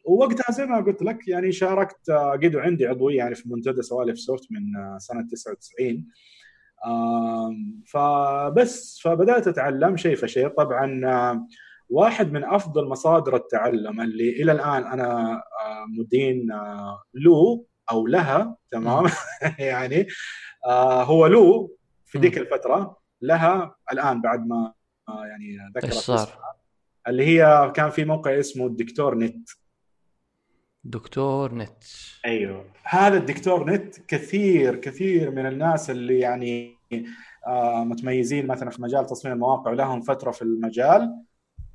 ووقتها 0.04 0.52
زي 0.52 0.66
ما 0.66 0.80
قلت 0.80 1.02
لك 1.02 1.28
يعني 1.28 1.52
شاركت 1.52 2.10
آه، 2.10 2.32
قد 2.32 2.56
عندي 2.56 2.86
عضوية 2.86 3.16
يعني 3.16 3.34
في 3.34 3.48
منتدى 3.48 3.82
سوالف 3.82 4.18
سوفت 4.18 4.46
من 4.50 4.98
سنة 4.98 5.26
99 5.30 6.06
فبس 7.86 9.00
فبدأت 9.02 9.48
أتعلم 9.48 9.96
شيء 9.96 10.16
فشيء. 10.16 10.48
طبعا 10.48 11.00
واحد 11.90 12.32
من 12.32 12.44
أفضل 12.44 12.88
مصادر 12.88 13.36
التعلم 13.36 14.00
اللي 14.00 14.30
إلى 14.30 14.52
الآن 14.52 14.86
أنا 14.86 15.32
آه، 15.34 15.86
مدين 15.98 16.52
آه، 16.52 17.02
له 17.14 17.64
أو 17.90 18.06
لها 18.06 18.56
تمام؟ 18.70 19.10
يعني 19.58 20.06
آه، 20.66 21.02
هو 21.02 21.26
له 21.26 21.70
في 22.06 22.18
ذيك 22.18 22.38
الفترة 22.38 22.96
لها 23.22 23.76
الآن 23.92 24.20
بعد 24.20 24.46
ما 24.46 24.72
يعني 25.08 25.58
ذكرت 25.76 26.28
اللي 27.08 27.26
هي 27.26 27.72
كان 27.74 27.90
في 27.90 28.04
موقع 28.04 28.38
اسمه 28.38 28.66
الدكتور 28.66 29.18
نت. 29.18 29.48
دكتور 30.84 31.54
نت. 31.54 31.84
أيوه. 32.24 32.64
هذا 32.84 33.16
الدكتور 33.16 33.70
نت 33.70 33.96
كثير 34.08 34.76
كثير 34.76 35.30
من 35.30 35.46
الناس 35.46 35.90
اللي 35.90 36.18
يعني 36.18 36.76
متميزين 37.76 38.46
مثلا 38.46 38.70
في 38.70 38.82
مجال 38.82 39.06
تصميم 39.06 39.34
المواقع 39.34 39.70
ولهم 39.70 40.00
فترة 40.00 40.30
في 40.30 40.42
المجال. 40.42 41.24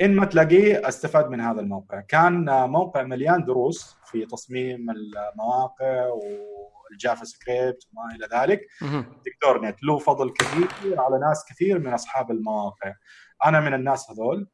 إن 0.02 0.16
ما 0.16 0.26
تلاقيه 0.26 0.88
استفاد 0.88 1.30
من 1.30 1.42
هذا 1.42 1.62
الموقع. 1.62 2.00
كان 2.00 2.46
موقع 2.70 3.04
مليان 3.04 3.46
دروس 3.46 3.96
في 4.06 4.26
تصميم 4.26 4.90
المواقع 4.90 6.08
وال 6.08 7.26
JavaScript 7.26 7.88
وما 7.94 8.16
إلى 8.16 8.28
ذلك. 8.40 8.62
دكتور 9.26 9.66
نت 9.66 9.84
له 9.84 9.98
فضل 9.98 10.30
كبير 10.30 11.00
على 11.02 11.20
ناس 11.20 11.46
كثير 11.50 11.80
من 11.80 11.94
أصحاب 11.94 12.32
المواقع. 12.32 12.94
أنا 13.46 13.60
من 13.60 13.74
الناس 13.74 14.12
هذول. 14.12 14.48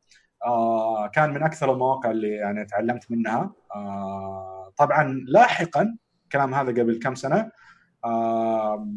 آه 0.45 1.07
كان 1.07 1.33
من 1.33 1.43
أكثر 1.43 1.73
المواقع 1.73 2.11
اللي 2.11 2.29
يعني 2.29 2.65
تعلمت 2.65 3.11
منها. 3.11 3.53
آه 3.75 4.73
طبعا 4.77 5.25
لاحقا 5.27 5.97
كلام 6.31 6.53
هذا 6.53 6.69
قبل 6.81 6.99
كم 6.99 7.15
سنة 7.15 7.51
آه 8.05 8.87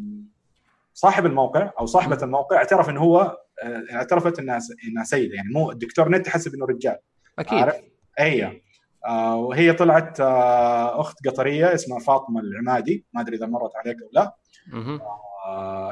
صاحب 0.93 1.25
الموقع 1.25 1.71
أو 1.79 1.85
صاحبة 1.85 2.17
الموقع 2.23 2.57
اعترف 2.57 2.89
انه 2.89 3.01
هو 3.01 3.37
آه، 3.63 3.83
اعترفت 3.91 4.39
إنها 4.39 4.59
إنها 4.87 5.03
سيدة. 5.03 5.35
يعني 5.35 5.49
مو 5.53 5.71
الدكتور 5.71 6.09
نت 6.09 6.25
تحسب 6.25 6.53
انه 6.53 6.65
رجال. 6.65 6.97
أكيد. 7.39 7.59
عارف؟ 7.59 7.75
هي. 8.19 8.61
آه 9.05 9.35
وهي 9.35 9.73
طلعت 9.73 10.19
آه 10.19 11.01
أخت 11.01 11.27
قطرية 11.27 11.73
اسمها 11.73 11.99
فاطمة 11.99 12.39
العمادي. 12.39 13.05
ما 13.13 13.21
أدري 13.21 13.35
إذا 13.35 13.45
مرت 13.45 13.75
عليك 13.75 13.97
أو 14.03 14.09
لا. 14.13 14.35
آه 14.73 15.01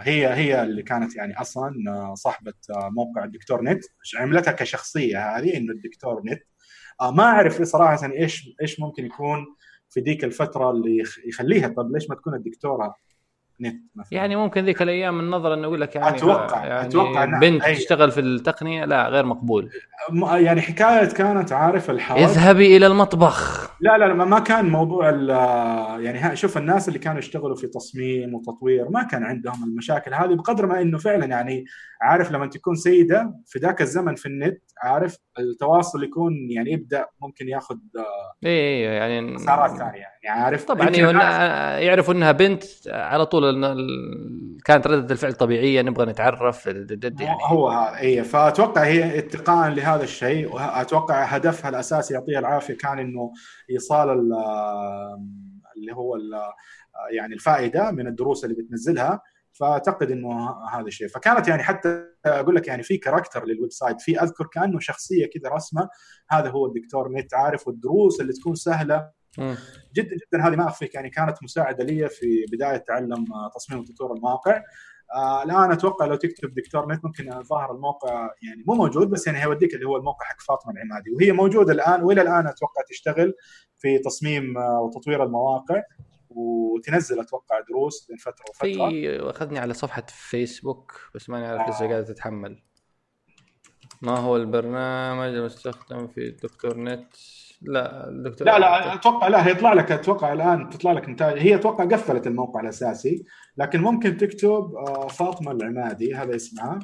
هي 0.01 0.27
هي 0.33 0.63
اللي 0.63 0.83
كانت 0.83 1.15
يعني 1.15 1.41
أصلا 1.41 1.73
آه، 1.91 2.13
صاحبة 2.15 2.53
آه، 2.69 2.89
موقع 2.89 3.23
الدكتور 3.23 3.63
نت 3.63 3.83
عملتها 4.15 4.51
كشخصية 4.51 5.37
هذه 5.37 5.57
إنه 5.57 5.73
الدكتور 5.73 6.21
نت. 6.25 6.41
آه 7.01 7.11
ما 7.11 7.23
أعرف 7.23 7.61
صراحة 7.61 8.11
إيش 8.13 8.49
إيش 8.61 8.79
ممكن 8.79 9.05
يكون 9.05 9.45
في 9.89 9.99
ذيك 9.99 10.23
الفترة 10.23 10.71
اللي 10.71 11.03
يخليها. 11.27 11.67
طب 11.67 11.91
ليش 11.91 12.09
ما 12.09 12.15
تكون 12.15 12.35
الدكتورة؟ 12.35 12.95
نت 13.63 13.81
مثلا 13.95 14.19
يعني 14.19 14.35
ممكن 14.35 14.65
ذيك 14.65 14.81
الأيام 14.81 15.19
النظرة 15.19 15.53
إنه 15.53 15.63
يقول 15.63 15.81
لك 15.81 15.95
يعني 15.95 16.17
أتوقع 16.17 16.65
يعني 16.65 16.87
أتوقع 16.87 17.25
نعم. 17.25 17.39
بنت 17.39 17.63
أي. 17.63 17.75
تشتغل 17.75 18.11
في 18.11 18.19
التقنية 18.19 18.85
لا 18.85 19.07
غير 19.07 19.25
مقبول 19.25 19.69
يعني 20.33 20.61
حكاية 20.61 21.05
كانت 21.05 21.51
عارف 21.51 21.89
الحرب 21.89 22.17
اذهبي 22.17 22.77
إلى 22.77 22.87
المطبخ 22.87 23.71
لا 23.81 23.97
لا 23.97 24.13
ما 24.13 24.39
كان 24.39 24.69
موضوع 24.69 25.09
يعني 25.99 26.35
شوف 26.35 26.57
الناس 26.57 26.87
اللي 26.87 26.99
كانوا 26.99 27.19
يشتغلوا 27.19 27.55
في 27.55 27.67
تصميم 27.67 28.33
وتطوير 28.33 28.89
ما 28.89 29.03
كان 29.03 29.23
عندهم 29.23 29.63
المشاكل 29.63 30.13
هذه 30.13 30.33
بقدر 30.35 30.65
ما 30.65 30.81
إنه 30.81 30.97
فعلا 30.97 31.25
يعني 31.25 31.65
عارف 32.01 32.31
لما 32.31 32.47
تكون 32.47 32.75
سيدة 32.75 33.33
في 33.45 33.59
ذاك 33.59 33.81
الزمن 33.81 34.15
في 34.15 34.25
النت 34.25 34.61
عارف 34.83 35.17
التواصل 35.39 36.03
يكون 36.03 36.33
يعني 36.51 36.71
يبدأ 36.71 37.05
ممكن 37.21 37.47
ياخذ 37.47 37.77
اي 38.45 38.49
إيه 38.49 38.89
يعني 38.89 39.21
مسارات 39.21 39.71
ثانية 39.71 40.12
يعني 40.23 40.41
عارف 40.41 40.65
طبعا 40.65 40.89
يعرفوا 41.79 42.13
إنها 42.13 42.31
بنت 42.31 42.63
على 42.87 43.25
طول 43.25 43.43
كانت 44.65 44.87
ردة 44.87 45.13
الفعل 45.13 45.33
طبيعية 45.33 45.81
نبغى 45.81 46.05
نتعرف 46.05 46.65
يعني 46.65 47.37
هو 47.43 47.69
هذا 47.69 47.99
اي 47.99 48.23
فأتوقع 48.23 48.83
هي 48.83 49.19
اتقاء 49.19 49.69
لهذا 49.69 50.03
الشيء 50.03 50.55
وأتوقع 50.55 51.23
هدفها 51.23 51.69
الأساسي 51.69 52.13
يعطيها 52.13 52.39
العافية 52.39 52.77
كان 52.77 52.99
إنه 52.99 53.31
إيصال 53.69 54.09
اللي 55.77 55.93
هو 55.93 56.17
يعني 57.11 57.33
الفائدة 57.33 57.91
من 57.91 58.07
الدروس 58.07 58.45
اللي 58.45 58.55
بتنزلها 58.55 59.21
فأعتقد 59.53 60.11
إنه 60.11 60.49
هذا 60.71 60.87
الشيء. 60.87 61.07
فكانت 61.07 61.47
يعني 61.47 61.63
حتى 61.63 62.05
أقول 62.25 62.55
لك 62.55 62.67
يعني 62.67 62.83
في 62.83 62.97
character 62.97 63.45
لل 63.45 63.71
website 63.71 64.01
في 64.01 64.21
أذكر 64.21 64.47
كأنه 64.53 64.79
شخصية 64.79 65.25
كذا 65.25 65.49
رسمة 65.49 65.89
هذا 66.29 66.49
هو 66.49 66.65
الدكتور 66.65 67.11
نت 67.11 67.33
عارف 67.33 67.67
والدروس 67.67 68.21
اللي 68.21 68.33
تكون 68.33 68.55
سهلة 68.55 69.09
جدا 69.93 70.15
جدا 70.15 70.47
هذه 70.47 70.55
ما 70.55 70.67
أخفيك 70.67 70.95
يعني 70.95 71.09
كانت 71.09 71.43
مساعدة 71.43 71.83
لي 71.83 72.09
في 72.09 72.45
بداية 72.51 72.77
تعلم 72.77 73.25
تصميم 73.55 73.79
وتطوير 73.79 74.13
المواقع 74.13 74.61
آه 75.15 75.43
الآن 75.43 75.71
أتوقع 75.71 76.05
لو 76.05 76.15
تكتب 76.15 76.53
دكتور 76.53 76.93
نت 76.93 77.05
ممكن 77.05 77.43
ظهر 77.43 77.71
الموقع 77.71 78.29
يعني 78.43 78.63
مو 78.67 78.73
موجود 78.73 79.09
بس 79.09 79.27
يعني 79.27 79.43
هيوديك 79.43 79.73
اللي 79.73 79.85
هو 79.85 79.97
الموقع 79.97 80.25
حق 80.25 80.41
فاطمة 80.41 80.73
العمادي. 80.73 81.11
وهي 81.11 81.31
موجودة 81.31 81.73
الآن 81.73 82.03
وإلى 82.03 82.21
الآن 82.21 82.47
أتوقع 82.47 82.81
تشتغل 82.89 83.33
في 83.77 83.99
تصميم 83.99 84.57
وتطوير 84.57 85.23
المواقع 85.23 85.81
وتنزل 86.29 87.19
أتوقع 87.19 87.59
دروس 87.69 88.07
بين 88.07 88.17
فترة 88.17 88.45
وفترة. 88.49 88.89
في 88.89 89.19
أخذني 89.29 89.59
على 89.59 89.73
صفحة 89.73 90.05
فيسبوك 90.09 91.09
بس 91.15 91.29
ماني 91.29 91.45
عارف 91.45 91.69
لسه 91.69 91.85
آه. 91.85 91.89
قاعدة 91.89 92.05
تتحمل. 92.05 92.63
ما 94.03 94.19
هو 94.19 94.35
البرنامج 94.37 95.35
المستخدم 95.35 96.07
في 96.07 96.29
دكتور 96.29 96.77
نت؟ 96.77 97.07
لا 97.61 98.09
الدكتور 98.09 98.47
لا 98.47 98.59
لا 98.59 98.93
أتوقع 98.93 99.27
لا 99.27 99.47
هيطلع 99.47 99.73
لك 99.73 99.91
أتوقع 99.91 100.33
الآن 100.33 100.69
تطلع 100.69 100.91
لك 100.91 101.09
نتائج 101.09 101.41
هي 101.41 101.55
أتوقع 101.55 101.85
قفلت 101.85 102.27
الموقع 102.27 102.59
الأساسي 102.61 103.25
لكن 103.57 103.81
ممكن 103.81 104.17
تكتب 104.17 104.75
آه، 104.87 105.07
فاطمة 105.07 105.51
العمادي 105.51 106.15
هذا 106.15 106.35
اسمها. 106.35 106.79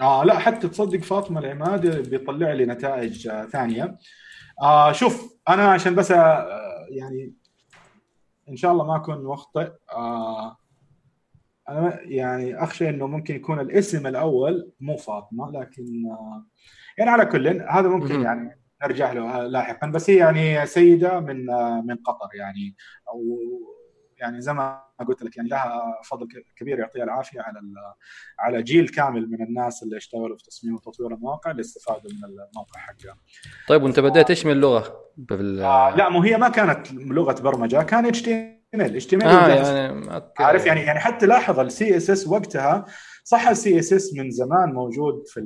آه 0.00 0.24
لا 0.24 0.38
حتى 0.38 0.68
تصدق 0.68 1.00
فاطمة 1.00 1.40
العمادي 1.40 1.90
بيطلع 1.90 2.52
لي 2.52 2.66
نتائج 2.66 3.28
آه 3.28 3.44
ثانية. 3.44 3.96
آه 4.62 4.92
شوف 4.92 5.36
أنا 5.48 5.68
عشان 5.68 5.94
بس 5.94 6.10
آه 6.10 6.86
يعني 6.90 7.34
إن 8.48 8.56
شاء 8.56 8.72
الله 8.72 8.86
ما 8.86 8.96
أكون 8.96 9.24
مخطئ 9.24 9.70
آه 9.92 10.56
أنا 11.68 12.00
يعني 12.02 12.62
أخشى 12.62 12.88
إنه 12.88 13.06
ممكن 13.06 13.34
يكون 13.34 13.60
الاسم 13.60 14.06
الأول 14.06 14.72
مو 14.80 14.96
فاطمة 14.96 15.50
لكن 15.50 15.84
آه 16.10 16.46
يعني 16.98 17.10
على 17.10 17.26
كل 17.26 17.48
هذا 17.48 17.88
ممكن 17.88 18.20
يعني 18.20 18.60
نرجع 18.82 19.12
له 19.12 19.46
لاحقا 19.46 19.86
بس 19.86 20.10
هي 20.10 20.16
يعني 20.16 20.66
سيدة 20.66 21.20
من 21.20 21.50
آه 21.50 21.80
من 21.80 21.96
قطر 21.96 22.28
يعني 22.34 22.76
أو 23.08 23.38
يعني 24.18 24.40
زي 24.40 24.52
ما 24.52 24.82
قلت 25.08 25.22
لك 25.22 25.36
يعني 25.36 25.48
لها 25.48 26.00
فضل 26.04 26.28
كبير 26.56 26.78
يعطيها 26.78 27.04
العافية 27.04 27.40
على 27.40 27.60
على 28.38 28.62
جيل 28.62 28.88
كامل 28.88 29.30
من 29.30 29.42
الناس 29.42 29.82
اللي 29.82 29.96
اشتغلوا 29.96 30.36
في 30.36 30.42
تصميم 30.42 30.74
وتطوير 30.74 31.14
المواقع 31.14 31.50
اللي 31.50 31.60
استفادوا 31.60 32.10
من 32.10 32.24
الموقع 32.24 32.80
حقها. 32.80 33.16
طيب 33.68 33.82
وأنت 33.82 34.00
بديت 34.00 34.30
إيش 34.30 34.46
من 34.46 34.60
لغة؟ 34.60 35.00
بال... 35.16 35.60
آه 35.60 35.96
لا 35.96 36.08
مو 36.08 36.22
هي 36.22 36.36
ما 36.36 36.48
كانت 36.48 36.92
لغة 36.92 37.42
برمجة 37.42 37.82
كان 37.82 38.06
إتش 38.06 38.22
تي 38.22 38.55
ال 38.80 38.94
اتش 38.94 39.06
تي 39.06 39.16
ام 39.16 39.22
ال 39.22 39.28
آه 39.28 39.48
يعني 39.48 40.14
أوكي. 40.14 40.42
عارف 40.42 40.66
يعني 40.66 40.80
يعني 40.80 41.00
حتى 41.00 41.26
لاحظ 41.26 41.60
ال 41.60 41.96
CSS 41.96 42.26
وقتها 42.26 42.84
صح 43.24 43.48
ال 43.48 43.78
CSS 43.78 44.14
من 44.14 44.30
زمان 44.30 44.72
موجود 44.72 45.22
في 45.26 45.40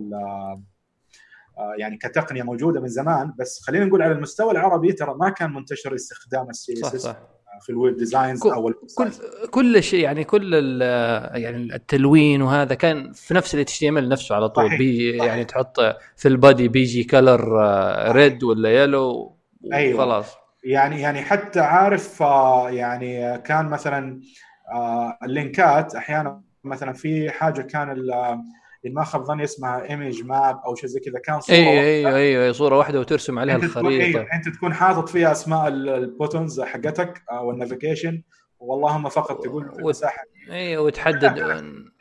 آه، 1.59 1.75
يعني 1.79 1.97
كتقنية 1.97 2.43
موجودة 2.43 2.81
من 2.81 2.89
زمان 2.89 3.33
بس 3.39 3.61
خلينا 3.67 3.85
نقول 3.85 4.03
على 4.03 4.13
المستوى 4.13 4.53
العربي 4.53 4.93
ترى 4.93 5.15
ما 5.15 5.31
كان 5.31 5.53
منتشر 5.53 5.95
استخدام 5.95 6.51
ال 6.51 6.73
CSS 6.73 7.15
في 7.61 7.71
ال 7.71 7.77
web 7.77 7.97
designs 7.97 8.47
أو 8.47 8.73
كل 8.97 9.11
كل 9.51 9.83
شيء 9.83 10.01
يعني 10.01 10.25
كل 10.25 10.53
يعني 11.35 11.75
التلوين 11.75 12.43
وهذا 12.43 12.75
كان 12.75 13.13
في 13.13 13.35
نفس 13.35 13.55
ال 13.55 13.79
HTML 13.79 14.09
نفسه 14.09 14.35
على 14.35 14.49
طول. 14.49 14.79
بي 14.79 15.17
يعني 15.17 15.45
تحط 15.45 15.81
في 16.17 16.29
ال 16.29 16.69
body 16.69 17.05
bgcolor 17.05 17.41
red 18.13 18.45
ولا 18.45 18.71
yellow 18.71 19.37
أيوه. 19.73 19.99
خلاص. 19.99 20.37
يعني 20.65 21.01
يعني 21.01 21.23
حتى 21.23 21.61
عارف 21.61 22.23
آه، 22.23 22.71
يعني 22.71 23.39
كان 23.39 23.67
مثلا 23.67 24.21
آه، 24.73 25.19
ال 25.23 25.35
link 25.35 25.83
ات 25.83 25.95
أحيانا 25.95 26.43
مثلا 26.65 26.93
في 26.93 27.31
حاجة 27.31 27.63
كان 27.63 27.91
اللي 27.91 28.43
ما 28.85 29.05
خاب 29.05 29.25
ظني 29.25 29.45
اسمها 29.45 29.91
image 29.91 30.23
map 30.23 30.61
أو 30.67 30.75
شيء 30.75 30.89
زي 30.89 31.01
كذا 31.01 31.19
كان 31.19 31.41
صورة 31.41 31.57
أيوه 31.57 31.83
أيوه 31.83 32.17
أيوه 32.17 32.53
صورة 32.53 32.79
واحدة 32.79 33.01
وترسم 33.01 33.39
عليها 33.39 33.57
الخريطة. 33.57 34.05
أيوة 34.05 34.27
أنت 34.35 34.49
تكون 34.49 34.75
حاطط 34.75 35.09
فيها 35.09 35.33
أسماء 35.33 35.69
ال 35.69 35.80
buttons 35.80 36.61
حقتك 36.61 37.23
أو 37.33 37.51
ال 37.51 37.57
navigation 37.57 38.23
واللهم 38.59 39.09
فقط 39.09 39.45
تقول 39.45 39.71
المساحة. 39.79 40.25
أيوه 40.51 40.83
وتحدد 40.83 41.39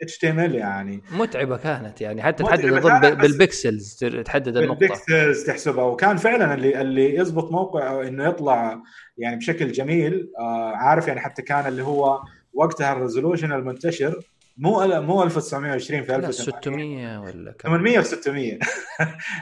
HTML 0.02 0.54
يعني. 0.54 1.02
متعبة 1.12 1.56
كانت 1.56 2.00
يعني 2.00 2.22
حتى 2.22 2.42
تحدد 2.44 2.72
اظن 2.72 3.14
بال 3.14 3.34
pixels 3.34 3.94
تحدد 4.24 4.56
النقطة. 4.56 4.78
بال 4.78 4.95
pixels 4.95 5.44
تحسبها. 5.44 5.84
وكان 5.84 6.16
فعلا 6.16 6.54
اللي 6.54 6.80
اللي 6.80 7.14
يضبط 7.14 7.52
موقع 7.52 8.08
إنه 8.08 8.28
يطلع 8.28 8.82
يعني 9.18 9.36
بشكل 9.36 9.72
جميل. 9.72 10.30
آه 10.38 10.72
عارف 10.76 11.08
يعني 11.08 11.20
حتى 11.20 11.42
كان 11.42 11.66
اللي 11.66 11.82
هو 11.82 12.20
وقتها 12.54 12.92
ال 12.92 12.97
resolution 12.97 13.52
المنتشر 13.52 14.20
مو 14.58 15.00
مو 15.00 15.22
1920 15.22 16.02
في 16.02 16.16
1600 16.16 17.18
ولا 17.20 17.52
كم؟ 17.58 17.68
800 17.68 17.98
و 17.98 18.02
600 18.02 18.58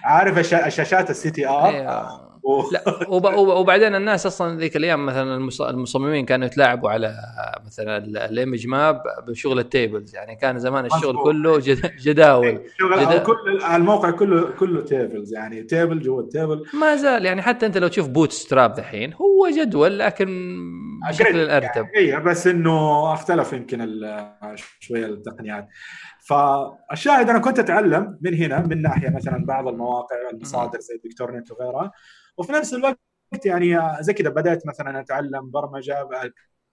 عارف 0.05 0.55
الشاشات 0.55 1.11
ال 1.11 1.31
CRT 1.31 2.28
لا 2.73 3.09
وبعدين 3.35 3.95
الناس 3.95 4.27
أصلا 4.27 4.59
ذيك 4.59 4.77
الأيام 4.77 5.07
مثلا 5.07 5.51
المصممين 5.61 6.25
كانوا 6.25 6.47
يتلاعبوا 6.47 6.91
على 6.91 7.15
مثلا 7.67 7.97
ال 7.99 8.10
image 8.10 8.67
map 8.67 9.03
بشغل 9.27 9.59
ال 9.59 9.66
tables. 9.66 10.15
يعني 10.15 10.37
كان 10.37 10.59
زمان 10.59 10.87
الشغل 10.87 11.15
مزبوط. 11.15 11.25
كله 11.25 11.59
جداول. 12.05 12.61
جدا... 12.81 13.19
كل 13.19 13.63
الموقع 13.75 14.11
كله 14.11 14.51
كله 14.51 14.81
tables. 14.81 15.35
يعني 15.35 15.63
تيبل 15.63 16.01
جوا 16.01 16.21
ال 16.21 16.27
table. 16.27 16.65
ما 16.75 16.97
زال 16.97 17.25
يعني 17.25 17.43
حتى 17.43 17.67
أنت 17.67 17.79
لو 17.79 17.89
تشوف 17.89 18.09
Bootstrap 18.09 18.75
دحين 18.75 19.13
هو 19.15 19.49
جدول 19.57 19.99
لكن 19.99 20.57
بشكل 21.09 21.37
أرتب 21.37 21.87
اي 21.97 22.21
بس 22.21 22.47
إنه 22.47 23.13
اختلف 23.13 23.53
يمكن 23.53 24.01
شوية 24.81 25.07
التقنيات. 25.07 25.69
فالشاهد 26.29 27.31
أنا 27.31 27.39
كنت 27.39 27.59
أتعلم 27.59 28.19
من 28.21 28.35
هنا 28.35 28.67
من 28.67 28.83
ناحية 28.83 29.11
مثلا 29.11 29.45
بعض 29.45 29.69
المواقع 29.69 30.17
المصادر 30.33 30.81
زي 30.81 31.01
دكتور 31.05 31.37
نت 31.37 31.51
وغيرها. 31.51 31.93
وفي 32.39 32.53
نفس 32.53 32.75
الوقت 32.75 32.99
يعني 33.45 33.79
زي 34.01 34.13
كذا 34.13 34.31
بدأت 34.31 34.67
مثلا 34.67 35.01
أتعلم 35.01 35.51
برمجة 35.51 36.09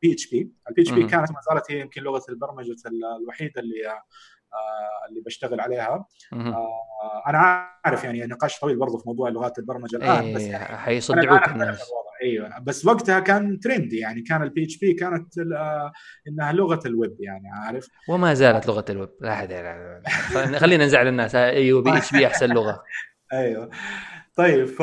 بي 0.01 0.13
اتش 0.13 0.29
بي 0.29 0.51
البي 0.69 0.81
اتش 0.81 0.91
بي 0.91 1.03
كانت 1.03 1.31
ما 1.31 1.37
زالت 1.51 1.71
هي 1.71 1.79
يمكن 1.79 2.01
لغة 2.01 2.23
البرمجة 2.29 2.75
الوحيدة 3.21 3.61
اللي 3.61 3.87
آه 3.87 5.09
اللي 5.09 5.21
بشتغل 5.21 5.59
عليها. 5.59 6.05
آه 6.33 7.23
أنا 7.27 7.37
عارف 7.85 8.03
يعني 8.03 8.25
نقاش 8.25 8.59
طويل 8.59 8.75
برضه 8.75 8.97
في 8.97 9.03
موضوع 9.07 9.29
لغات 9.29 9.59
البرمجة 9.59 9.95
الآن 9.97 10.23
إيه 10.23 10.35
بس 10.35 10.41
يعني 10.41 10.77
حيصدعوك 10.77 11.47
الناس. 11.47 11.79
أيوه. 12.23 12.59
بس 12.59 12.85
وقتها 12.85 13.19
كان 13.19 13.59
trendy 13.59 13.97
يعني 13.97 14.21
كان 14.21 14.43
ال 14.43 14.63
PHP 14.63 14.93
كانت 14.93 15.37
آه، 15.37 15.91
إنها 16.27 16.53
لغة 16.53 16.79
الويب 16.85 17.15
يعني 17.19 17.49
عارف؟ 17.49 17.87
وما 18.09 18.33
زالت 18.33 18.67
لغة 18.67 18.85
الويب. 18.89 19.09
لا 19.21 19.33
احد 19.33 19.53
خلينا 20.57 20.85
نزعل 20.85 21.07
الناس. 21.07 21.35
أيوه 21.35 21.81
PHP 21.81 22.27
أحسن 22.27 22.49
لغة. 22.49 22.83
أيوه. 23.33 23.69
طيب 24.35 24.65
ف 24.65 24.81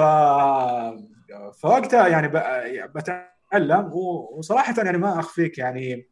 فوقتها 1.62 2.09
يعني 2.09 2.28
بتعلم 2.88 3.90
وصراحة 4.36 4.74
يعني 4.78 4.98
ما 4.98 5.20
أخفيك 5.20 5.59
يعني 5.59 6.09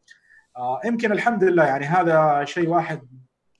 آه، 0.56 0.80
يمكن 0.84 1.12
الحمد 1.12 1.44
لله 1.44 1.64
يعني 1.64 1.86
هذا 1.86 2.44
شيء 2.44 2.68
واحد 2.68 3.08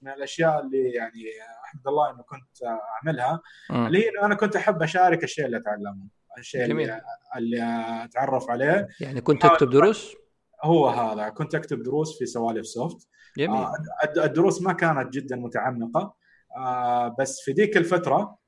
من 0.03 0.13
الأشياء 0.13 0.61
اللي 0.61 0.91
يعني 0.91 1.25
الحمد 1.65 1.89
لله 1.89 2.11
إنه 2.11 2.23
كنت 2.23 2.79
أعملها 2.97 3.41
م. 3.71 3.87
اللي 3.87 4.05
هي 4.05 4.09
إنه 4.09 4.27
أنا 4.27 4.35
كنت 4.35 4.57
أحب 4.57 4.83
أشارك 4.83 5.25
الشيء 5.25 5.47
اللي 5.47 5.57
أتعلمه 5.57 6.09
الشيء 6.39 6.67
جميل. 6.67 6.91
اللي, 6.91 7.03
اللي 7.37 8.05
أتعرف 8.05 8.51
عليه 8.51 8.89
يعني 9.01 9.21
كنت 9.21 9.43
تكتب 9.43 9.71
دروس؟ 9.71 10.15
هو 10.63 10.89
هذا 10.89 11.29
كنت 11.29 11.55
أكتب 11.55 11.83
دروس 11.83 12.19
في 12.19 12.27
سوالف 12.27 12.67
سوفت 12.67 13.09
جميل 13.39 13.57
آه 13.57 13.75
الدروس 14.17 14.63
ما 14.63 14.73
كانت 14.73 15.13
جدا 15.13 15.37
متعمقة 15.37 16.15
آه 16.57 17.17
بس 17.19 17.41
في 17.45 17.53
ذيك 17.53 17.77
الفترة 17.77 18.40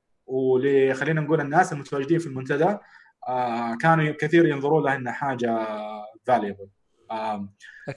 خلينا 0.93 1.21
نقول 1.21 1.41
الناس 1.41 1.73
المتواجدين 1.73 2.19
في 2.19 2.27
المنتدى 2.27 2.77
آه 3.27 3.75
كانوا 3.81 4.13
كثير 4.19 4.47
ينظروا 4.47 4.81
لها 4.81 4.95
إنها 4.95 5.13
حاجة 5.13 5.67
valuable 6.25 6.67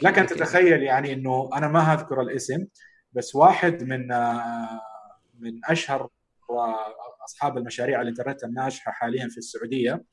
لك 0.02 0.18
ان 0.18 0.26
تتخيل 0.26 0.82
يعني 0.82 1.12
إنه 1.12 1.50
أنا 1.54 1.68
ما 1.68 1.94
اذكر 1.94 2.20
الاسم 2.20 2.66
بس 3.12 3.34
واحد 3.34 3.82
من 3.82 4.12
آه 4.12 4.80
من 5.38 5.60
أشهر 5.64 6.08
أصحاب 7.24 7.58
المشاريع 7.58 8.00
الانترنت 8.00 8.44
الناجحة 8.44 8.92
حاليا 8.92 9.28
في 9.28 9.38
السعودية 9.38 10.04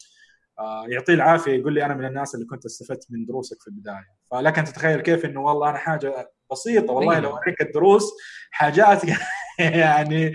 آه 0.59 0.86
يعطيه 0.88 1.14
العافية 1.14 1.51
يقول 1.51 1.74
لي 1.74 1.86
أنا 1.86 1.93
من 1.93 2.05
الناس 2.05 2.36
اللي 2.36 2.45
كنت 2.45 2.66
استفدت 2.66 3.07
من 3.09 3.26
دروسك 3.26 3.61
في 3.61 3.68
البداية. 3.68 4.16
فلك 4.32 4.59
ان 4.59 4.66
تتخيل 4.66 5.01
كيف 5.01 5.26
إنه 5.26 5.41
والله 5.41 5.70
أنا 5.70 5.78
حاجة 5.78 6.32
بسيطة 6.51 6.93
والله 6.93 7.20
لو 7.20 7.30
اوريك 7.30 7.61
الدروس 7.61 8.11
حاجات 8.51 9.01
يعني 9.59 10.34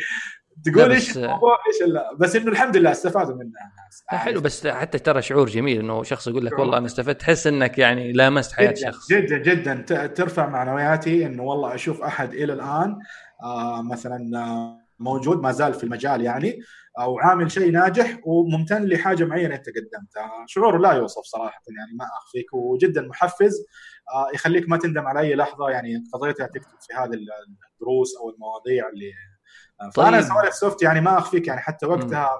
تقول 0.64 0.92
إيش 0.92 1.16
الموضوع؟ 1.16 1.56
إيش 1.68 1.90
لا 1.92 2.14
بس 2.14 2.36
إنه 2.36 2.50
الحمد 2.50 2.76
لله 2.76 2.90
استفادوا 2.90 3.34
منها 3.34 3.44
الناس 3.46 4.04
حلو 4.06 4.40
بس 4.40 4.66
حتى 4.66 4.98
ترى 4.98 5.22
شعور 5.22 5.46
جميل 5.48 5.80
إنه 5.80 6.02
شخص 6.02 6.26
يقول 6.28 6.46
لك 6.46 6.58
والله 6.58 6.78
أنا 6.78 6.86
استفدت. 6.86 7.20
تحس 7.20 7.46
إنك 7.46 7.78
يعني 7.78 8.12
لامست 8.12 8.52
حياة 8.52 8.70
جداً 8.70 8.90
شخص. 8.90 9.08
جدا 9.10 9.38
جدا. 9.38 10.06
ترفع 10.06 10.48
معنوياتي 10.48 11.26
إنه 11.26 11.42
والله 11.42 11.74
أشوف 11.74 12.02
أحد 12.02 12.32
إلى 12.34 12.52
الآن 12.52 12.98
آه 13.42 13.82
مثلا 13.82 14.38
آه 14.38 14.78
موجود 14.98 15.40
ما 15.42 15.52
زال 15.52 15.74
في 15.74 15.84
المجال 15.84 16.20
يعني 16.20 16.60
أو 17.00 17.18
عامل 17.18 17.50
شيء 17.50 17.70
ناجح 17.72 18.18
وممتن 18.24 18.84
لحاجة 18.84 19.24
معينة 19.24 19.54
أنت 19.54 19.66
قدمتها. 19.66 20.44
شعور 20.46 20.78
لا 20.78 20.92
يوصف 20.92 21.22
صراحة 21.22 21.62
يعني 21.78 21.92
ما 21.98 22.04
أخفيك 22.04 22.54
وجدا 22.54 23.02
محفز 23.02 23.54
آه 24.14 24.34
يخليك 24.34 24.68
ما 24.68 24.76
تندم 24.76 25.06
على 25.06 25.20
أي 25.20 25.34
لحظة. 25.34 25.70
يعني 25.70 26.04
قضيتها 26.12 26.46
تكتب 26.46 26.78
في 26.80 26.94
هذه 26.94 27.04
الدروس 27.04 28.16
أو 28.20 28.30
المواضيع 28.30 28.88
اللي. 28.88 29.12
فأنا 29.94 30.22
سوالف 30.22 30.54
soft 30.54 30.82
يعني 30.82 31.00
ما 31.00 31.18
أخفيك 31.18 31.46
يعني 31.46 31.60
حتى 31.60 31.86
وقتها 31.86 32.30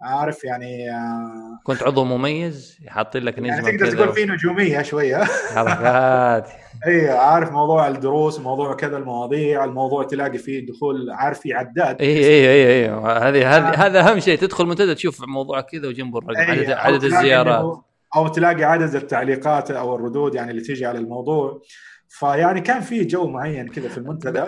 عارف 0.00 0.44
يعني 0.44 0.90
آه 0.90 1.60
كنت 1.64 1.82
عضو 1.82 2.04
مميز 2.04 2.78
حاطين 2.86 3.22
لك 3.22 3.38
نجمة 3.38 3.54
يعني 3.54 3.78
تقدر 3.78 3.92
تقول 3.92 4.12
في 4.12 4.24
نجومية 4.24 4.82
شوية. 4.82 5.24
حركات 5.54 6.48
إي 6.86 7.10
عارف 7.10 7.52
موضوع 7.52 7.88
الدروس 7.88 8.40
موضوع 8.40 8.74
كذا 8.74 8.96
المواضيع 8.96 9.64
الموضوع 9.64 10.04
تلاقي 10.04 10.38
فيه 10.38 10.66
دخول 10.66 11.10
عارف 11.10 11.40
في 11.40 11.52
عداد. 11.52 12.02
إي 12.02 12.18
إي 12.18 12.50
إي 12.50 12.84
إي. 12.84 12.90
هذه 12.90 13.56
هذه 13.56 13.86
هذا 13.86 14.10
أهم 14.10 14.20
شيء 14.20 14.38
تدخل 14.38 14.66
منتدى 14.66 14.94
تشوف 14.94 15.20
موضوع 15.28 15.60
كذا 15.60 15.88
وجنبه 15.88 16.18
الرقم 16.18 16.50
عدد 16.50 16.70
عدد 16.70 17.04
الزيارات. 17.04 17.80
أو 18.16 18.28
تلاقي 18.28 18.64
عدد 18.64 18.94
التعليقات 18.94 19.70
أو 19.70 19.96
الردود 19.96 20.34
يعني 20.34 20.50
اللي 20.50 20.62
تيجي 20.62 20.86
على 20.86 20.98
الموضوع. 20.98 21.60
فيعني 22.08 22.60
كان 22.60 22.80
في 22.80 23.04
جو 23.04 23.26
معين 23.26 23.68
كذا 23.68 23.88
في 23.88 23.98
المنتدى. 23.98 24.44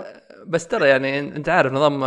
بس 0.47 0.67
ترى 0.67 0.89
يعني 0.89 1.19
انت 1.19 1.49
عارف 1.49 1.73
نظام 1.73 2.05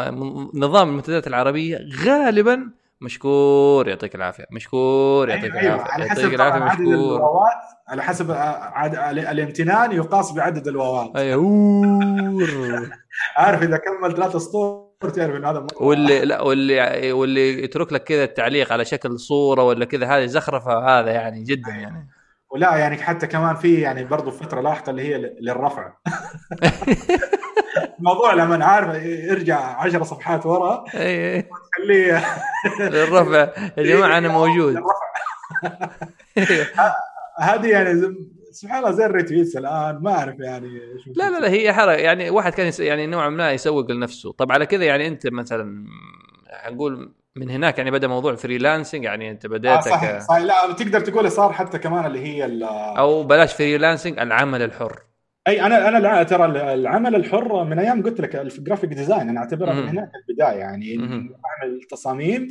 نظام 0.54 0.90
المنتديات 0.90 1.28
العربية 1.28 1.80
غالبا 2.06 2.72
مشكور 3.02 3.88
يعطيك 3.88 4.16
العافية. 4.16 4.46
مشكور 4.52 5.30
يعطيك 5.30 5.56
أيوة 5.56 5.76
العافية. 5.76 5.94
على 5.94 6.06
يعطيك 6.06 6.34
العافية 6.34 6.64
عدد 6.64 6.82
مشكور. 6.82 7.16
الواوات 7.16 7.62
على 7.88 8.04
حسب 8.04 8.32
عد... 8.32 8.96
الامتنان 9.18 9.92
يقاس 9.92 10.32
بعدد 10.32 10.68
الواوات. 10.68 11.16
أيوه 11.16 11.44
عارف 13.38 13.64
إذا 13.64 13.78
كمل 13.78 14.16
ثلاث 14.16 14.36
اسطور 14.36 14.94
تعرف 15.02 15.36
إنه 15.36 15.50
هذا 15.50 15.68
واللي 15.82 16.26
لا 16.26 16.42
واللي 16.42 17.12
واللي 17.12 17.64
يترك 17.64 17.94
لك 17.94 18.04
كذا 18.04 18.24
التعليق 18.24 18.74
على 18.74 18.86
شكل 18.86 19.20
صورة 19.20 19.64
ولا 19.64 19.86
كذا 19.86 20.08
هذه 20.08 20.26
زخرفة 20.26 21.00
هذا 21.00 21.12
يعني 21.12 21.44
جدا 21.44 21.72
يعني. 21.72 22.10
ولا 22.52 22.76
يعني 22.76 22.98
حتى 22.98 23.28
كمان 23.28 23.56
في 23.56 23.82
يعني 23.82 24.06
برضه 24.06 24.32
فترة 24.32 24.62
لاحقة 24.62 24.90
اللي 24.90 25.02
هي 25.02 25.18
للرفع. 25.42 25.94
الموضوع 28.00 28.34
لما 28.34 28.66
عارف 28.66 29.04
يرجع 29.06 29.58
10 29.60 30.04
صفحات 30.04 30.46
ورا 30.46 30.84
وتخليه 30.84 32.24
للرفع. 32.80 33.48
يا 33.78 33.84
جماعة 33.96 34.18
أنا 34.18 34.28
موجود. 34.28 34.76
هذه 37.40 37.68
يعني 37.68 38.16
سبحان 38.52 38.78
الله 38.78 38.92
زي 38.92 39.06
ال 39.06 39.12
retweets 39.12 39.58
الآن 39.58 40.00
ما 40.02 40.12
أعرف 40.18 40.40
يعني 40.40 40.70
لا 41.16 41.30
لا 41.30 41.40
لا 41.40 41.50
هي 41.50 41.74
حركة. 41.74 41.92
يعني 41.92 42.30
واحد 42.30 42.54
كان 42.54 42.72
يعني 42.80 43.08
نوعا 43.08 43.30
ما 43.30 43.52
يسوق 43.52 43.92
لنفسه. 43.92 44.32
طب 44.32 44.52
على 44.52 44.66
كذا 44.66 44.84
يعني 44.86 45.08
أنت 45.08 45.28
مثلا 45.28 45.86
نقول 46.70 47.14
من 47.36 47.50
هناك 47.50 47.78
يعني 47.78 47.92
بدأ 47.92 48.08
موضوع 48.08 48.36
freelancing 48.36 49.04
يعني 49.04 49.32
أنت 49.32 49.48
بديت 49.48 49.72
آه 49.72 49.80
صحيح, 49.80 50.20
صحيح. 50.20 50.44
لا 50.44 50.74
تقدر 50.74 51.00
تقول 51.00 51.32
صار 51.32 51.54
حتى 51.54 51.80
كمان 51.80 52.06
اللي 52.06 52.20
هي 52.20 52.60
أو 52.98 53.24
بلاش 53.24 53.54
freelancing 53.54 54.20
العمل 54.20 54.62
الحر. 54.62 55.00
أي 55.48 55.62
أنا 55.62 55.88
أنا 55.88 56.24
ترى 56.24 56.74
العمل 56.74 57.16
الحر 57.16 57.64
من 57.64 57.80
أيام 57.80 58.04
قلت 58.04 58.22
لك 58.22 58.36
ال 58.36 58.43
graphic 58.43 58.90
design 58.90 59.30
أنا 59.30 59.40
اعتبرها 59.40 59.74
من 59.74 59.88
هناك 59.88 60.12
البداية. 60.30 60.58
يعني 60.58 60.98
اعمل 61.00 61.82
تصاميم 61.90 62.48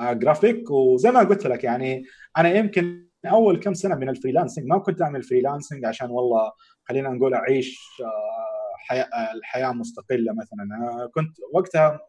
جرافيك 0.00 0.70
آه، 0.70 0.74
وزي 0.74 1.10
ما 1.10 1.20
قلت 1.20 1.46
لك 1.46 1.64
يعني 1.64 2.04
أنا 2.38 2.54
يمكن 2.54 3.06
أول 3.26 3.60
كم 3.60 3.74
سنة 3.74 3.94
من 3.94 4.08
ال 4.08 4.13
freelancing 4.13 4.66
ما 4.66 4.78
كنت 4.78 5.02
أعمل 5.02 5.22
freelancing 5.22 5.84
عشان 5.84 6.10
والله 6.10 6.52
خلينا 6.88 7.08
نقول 7.08 7.34
أعيش 7.34 7.78
آه، 8.02 8.76
حياة 8.78 9.08
الحياة 9.34 9.72
مستقلة 9.72 10.32
مثلا. 10.32 10.66
كنت 11.14 11.36
وقتها 11.54 12.00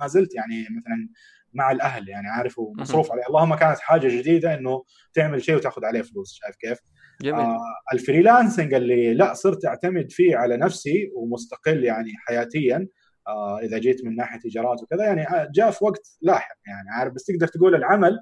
ما 0.00 0.06
زلت 0.06 0.34
يعني 0.34 0.62
مثلا 0.62 1.08
مع 1.54 1.70
الأهل 1.72 2.08
يعني 2.08 2.28
عارف 2.28 2.58
ومصروف 2.58 3.12
عليه. 3.12 3.22
اللهم 3.28 3.54
كانت 3.54 3.78
حاجة 3.78 4.08
جديدة 4.08 4.54
إنه 4.54 4.84
تعمل 5.14 5.42
شيء 5.42 5.56
وتاخذ 5.56 5.84
عليه 5.84 6.02
فلوس. 6.02 6.32
شايف 6.34 6.56
كيف؟ 6.56 6.78
جميل. 7.22 7.40
آه 7.40 7.58
الفريلانسنج 7.92 8.74
اللي 8.74 9.14
لا 9.14 9.34
صرت 9.34 9.64
أعتمد 9.64 10.12
فيه 10.12 10.36
على 10.36 10.56
نفسي 10.56 11.10
ومستقل 11.14 11.84
يعني 11.84 12.10
حياتيا 12.26 12.88
آه 13.28 13.58
إذا 13.58 13.78
جيت 13.78 14.04
من 14.04 14.16
ناحية 14.16 14.40
إيجارات 14.44 14.82
وكذا 14.82 15.04
يعني 15.04 15.28
آه، 15.28 15.48
جاء 15.54 15.70
في 15.70 15.84
وقت 15.84 16.18
لاحق 16.22 16.56
يعني 16.66 16.90
عارف 16.90 17.12
بس 17.12 17.24
تقدر 17.24 17.46
تقول 17.46 17.74
العمل 17.74 18.20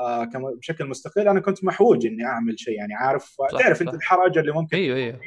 آه 0.00 0.28
بشكل 0.58 0.86
مستقل 0.86 1.28
أنا 1.28 1.40
كنت 1.40 1.64
محوج 1.64 2.06
إني 2.06 2.24
أعمل 2.24 2.58
شيء 2.58 2.74
يعني 2.74 2.94
عارف 2.94 3.24
صح 3.24 3.60
تعرف 3.60 3.76
صح. 3.76 3.86
أنت 3.86 3.94
الحرج 3.94 4.38
اللي 4.38 4.52
ممكن 4.52 4.76
إيوه 4.76 4.96
إيوه 4.96 5.18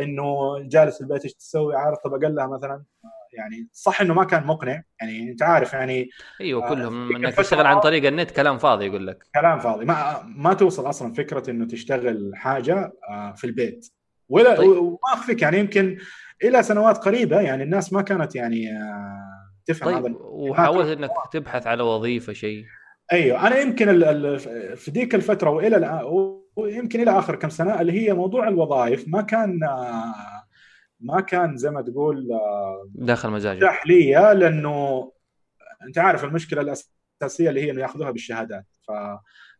إنه 0.00 0.24
جالس 0.68 0.96
في 0.96 1.00
البيت 1.00 1.24
إيش 1.24 1.34
تسوي 1.34 1.76
عارف 1.76 1.98
طب 2.04 2.14
أقل 2.14 2.50
مثلا 2.50 2.84
يعني 3.36 3.68
صح 3.72 4.00
إنه 4.00 4.14
ما 4.14 4.24
كان 4.24 4.46
مقنع 4.46 4.82
يعني 5.00 5.30
أنت 5.30 5.42
عارف 5.42 5.72
يعني 5.72 6.08
أيوه 6.40 6.68
كلهم 6.68 7.12
آه 7.12 7.16
إنك 7.16 7.34
تشتغل 7.34 7.66
عن 7.66 7.80
طريق 7.80 8.06
النت 8.06 8.30
كلام 8.30 8.58
فاضي 8.58 8.86
يقول 8.86 9.06
لك. 9.06 9.26
كلام 9.34 9.58
فاضي. 9.58 9.84
ما 9.84 10.22
ما 10.36 10.54
توصل 10.54 10.88
أصلا 10.88 11.12
فكرة 11.12 11.50
إنه 11.50 11.66
تشتغل 11.66 12.32
حاجة 12.34 12.92
آه 13.10 13.32
في 13.32 13.44
البيت. 13.44 13.86
ولا 14.28 14.56
طيب. 14.56 14.68
وما 14.68 14.98
أخفيك 15.14 15.42
يعني 15.42 15.58
يمكن 15.58 15.98
إلى 16.44 16.62
سنوات 16.62 16.98
قريبة 16.98 17.40
يعني 17.40 17.62
الناس 17.62 17.92
ما 17.92 18.02
كانت 18.02 18.34
يعني 18.36 18.72
آه 18.72 19.52
تفهم 19.66 19.94
طيب 19.94 20.04
هذا. 20.06 20.14
وحاولت 20.20 20.98
إنك 20.98 21.10
تبحث 21.32 21.66
على 21.66 21.82
وظيفة 21.82 22.32
شيء؟ 22.32 22.64
أيوه 23.12 23.46
أنا 23.46 23.58
يمكن 23.58 23.88
ال 23.88 24.04
ال 24.04 24.38
في 24.76 24.90
ذيك 24.90 25.14
الفترة 25.14 25.50
وإلى 25.50 25.76
الان 25.76 26.00
ويمكن 26.56 27.00
إلى 27.00 27.18
آخر 27.18 27.36
كم 27.36 27.48
سنة 27.48 27.80
اللي 27.80 27.92
هي 27.92 28.14
موضوع 28.14 28.48
الوظائف 28.48 29.04
ما 29.08 29.22
كان 29.22 29.64
آه 29.64 30.14
ما 31.00 31.20
كان 31.20 31.56
زي 31.56 31.70
ما 31.70 31.82
تقول 31.82 32.32
آه، 32.32 32.88
داخل 32.94 33.30
مزاجه 33.30 33.56
متاح 33.56 33.86
لي 33.86 34.12
لأنه 34.34 35.12
أنت 35.86 35.98
عارف 35.98 36.24
المشكلة 36.24 36.60
الأساسية 36.60 37.48
اللي 37.48 37.62
هي 37.62 37.70
إنه 37.70 37.80
يأخذوها 37.80 38.10
بالشهادات. 38.10 38.64
ف 38.88 38.92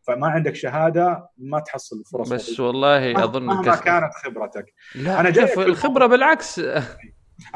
فما 0.02 0.26
عندك 0.26 0.54
شهادة 0.54 1.28
ما 1.38 1.60
تحصل 1.60 2.04
فرص. 2.12 2.28
بس 2.28 2.48
وظيفة. 2.48 2.64
والله 2.64 3.24
أظن 3.24 3.42
مهما 3.42 3.76
كانت 3.76 4.14
خبرتك. 4.14 4.74
لا 4.94 5.20
أنا 5.20 5.30
جايك 5.30 5.58
الخبرة 5.58 6.06
بالعكس. 6.06 6.58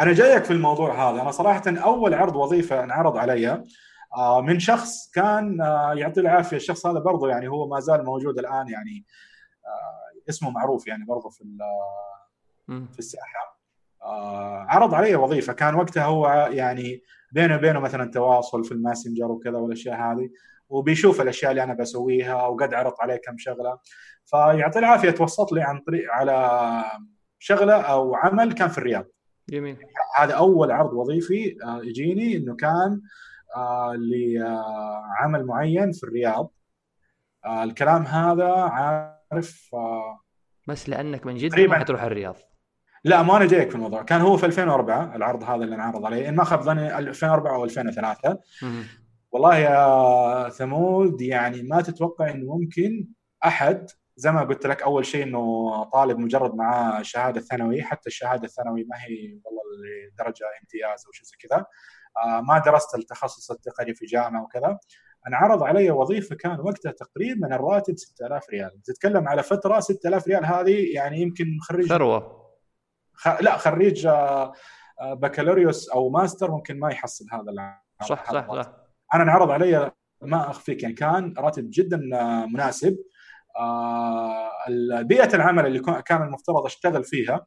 أنا 0.01 0.12
جايك 0.12 0.45
في 0.45 0.51
الموضوع 0.51 1.11
هذا. 1.11 1.22
أنا 1.22 1.31
صراحة 1.31 1.62
أول 1.66 2.14
عرض 2.14 2.37
وظيفة 2.37 2.85
انعرض 2.85 3.16
علي 3.16 3.64
آه، 4.16 4.41
من 4.41 4.59
شخص 4.59 5.11
كان 5.14 5.61
آه، 5.61 5.95
يعطيه 5.95 6.20
العافية. 6.20 6.57
الشخص 6.57 6.87
هذا 6.87 6.99
برضه 6.99 7.28
يعني 7.28 7.49
هو 7.49 7.68
ما 7.68 7.81
زال 7.81 8.05
موجود 8.05 8.39
الآن 8.39 8.68
يعني 8.68 9.05
اسمه 10.28 10.51
معروف 10.51 10.87
يعني 10.87 11.05
برضه 11.05 11.28
في 11.28 11.45
في 12.66 12.99
الساحة. 12.99 13.60
عرض 14.69 14.95
علي 14.95 15.15
وظيفة. 15.15 15.53
كان 15.53 15.75
وقتها 15.75 16.05
هو 16.05 16.49
يعني 16.53 17.03
بينه 17.33 17.57
وبينه 17.57 17.81
مثلا 17.81 18.11
تواصل 18.11 18.65
في 18.65 18.73
الماسنجر 18.73 19.31
وكذا 19.31 19.59
والأشياء 19.59 19.97
هذه 19.97 20.31
وبيشوف 20.69 21.21
الأشياء 21.21 21.51
اللي 21.51 21.63
أنا 21.63 21.75
بسويها 21.75 22.47
وقد 22.47 22.75
عرضت 22.75 23.01
عليه 23.01 23.17
كم 23.17 23.39
شغلة. 23.39 23.79
فيعطي 24.25 24.79
العافية 24.79 25.11
توسط 25.11 25.53
لي 25.53 25.63
عن 25.63 25.79
طريق 25.79 26.13
على 26.13 26.61
شغلة 27.39 27.81
أو 27.81 28.15
عمل 28.15 28.53
كان 28.53 28.69
في 28.69 28.79
الرياض. 28.79 29.07
جميل. 29.49 29.77
هذا 30.17 30.35
أول 30.35 30.71
عرض 30.71 30.93
وظيفي 30.93 31.57
آه، 31.65 31.81
يجيني 31.85 32.37
إنه 32.37 32.57
كان 32.57 33.01
آه، 33.57 33.93
لعمل 33.99 35.47
معين 35.47 35.93
في 35.93 36.05
الرياض. 36.05 36.53
الكلام 37.47 38.03
هذا 38.03 38.53
عارف 38.53 39.71
بس 40.69 40.89
لأنك 40.89 41.27
من 41.27 41.37
جد 41.37 41.61
ما 41.61 41.79
حتروح 41.79 42.03
الرياض. 42.03 42.37
لا 43.05 43.23
ما 43.23 43.37
أنا 43.37 43.47
جايك 43.47 43.69
في 43.69 43.75
الموضوع. 43.75 44.03
كان 44.03 44.21
هو 44.21 44.37
في 44.37 44.47
2004 44.47 45.17
العرض 45.17 45.45
هذا 45.45 45.65
اللي 45.65 45.75
انعرض 45.75 46.07
عليه. 46.07 46.29
إن 46.29 46.37
ما 46.37 46.45
خاب 46.45 46.63
ظني 46.63 46.99
2004 46.99 47.55
أو 47.55 47.65
2003 47.65 48.39
والله 49.33 49.57
يا 49.57 50.49
ثمود 50.49 51.21
يعني 51.21 51.63
ما 51.63 51.81
تتوقع 51.81 52.31
إنه 52.31 52.59
ممكن 52.59 53.09
أحد 53.45 53.91
زي 54.17 54.33
ما 54.33 54.41
قلت 54.41 54.67
لك 54.67 54.83
أول 54.83 55.07
شيء 55.07 55.23
إنه 55.23 55.85
طالب 55.85 56.19
مجرد 56.19 56.55
معاه 56.55 57.03
شهادة 57.03 57.41
ثانوي 57.41 57.83
حتى 57.83 58.07
الشهادة 58.07 58.45
الثانوي 58.45 58.85
ما 58.85 58.97
هي 58.97 59.41
والله 59.45 59.63
لدرجة 60.13 60.45
إمتياز 60.63 61.07
أو 61.07 61.13
شيء 61.13 61.25
زي 61.25 61.49
كذا. 61.49 61.67
آه 62.25 62.41
ما 62.41 62.59
درست 62.59 62.95
التخصص 62.95 63.51
التقني 63.51 63.95
في 63.95 64.07
جامعة 64.07 64.43
وكذا. 64.43 64.79
انعرض 65.29 65.63
علي 65.63 65.91
وظيفة 65.91 66.37
كان 66.37 66.61
وقتها 66.61 66.93
تقريبا 66.93 67.55
الراتب 67.55 67.97
6000 67.97 68.51
ريال. 68.51 68.83
تتكلم 68.83 69.29
على 69.29 69.43
فترة 69.43 69.81
6000 69.81 70.29
ريال 70.29 70.45
هذه 70.45 70.95
يعني 70.95 71.21
يمكن 71.21 71.47
خريج 71.63 71.87
ثروة. 71.87 72.39
خ... 73.21 73.29
لا 73.29 73.57
خريج 73.57 74.07
آه، 74.07 74.53
آه، 75.01 75.14
بكالوريوس 75.14 75.89
أو 75.89 76.11
ماستر 76.11 76.51
ممكن 76.51 76.79
ما 76.79 76.91
يحصل 76.91 77.25
هذا 77.33 77.81
صح 78.03 78.33
صح 78.33 78.55
صح. 78.55 78.73
أنا 79.14 79.23
انعرض 79.23 79.51
علي 79.51 79.93
ما 80.23 80.51
أخفيك 80.51 80.83
يعني 80.83 80.95
كان 80.95 81.35
راتب 81.39 81.71
جدا 81.71 82.01
آه، 82.14 82.47
مناسب. 82.47 82.99
بيئة 85.01 85.35
العمل 85.35 85.66
اللي 85.66 86.03
كان 86.03 86.23
المفترض 86.23 86.64
أشتغل 86.64 87.05
فيها 87.05 87.47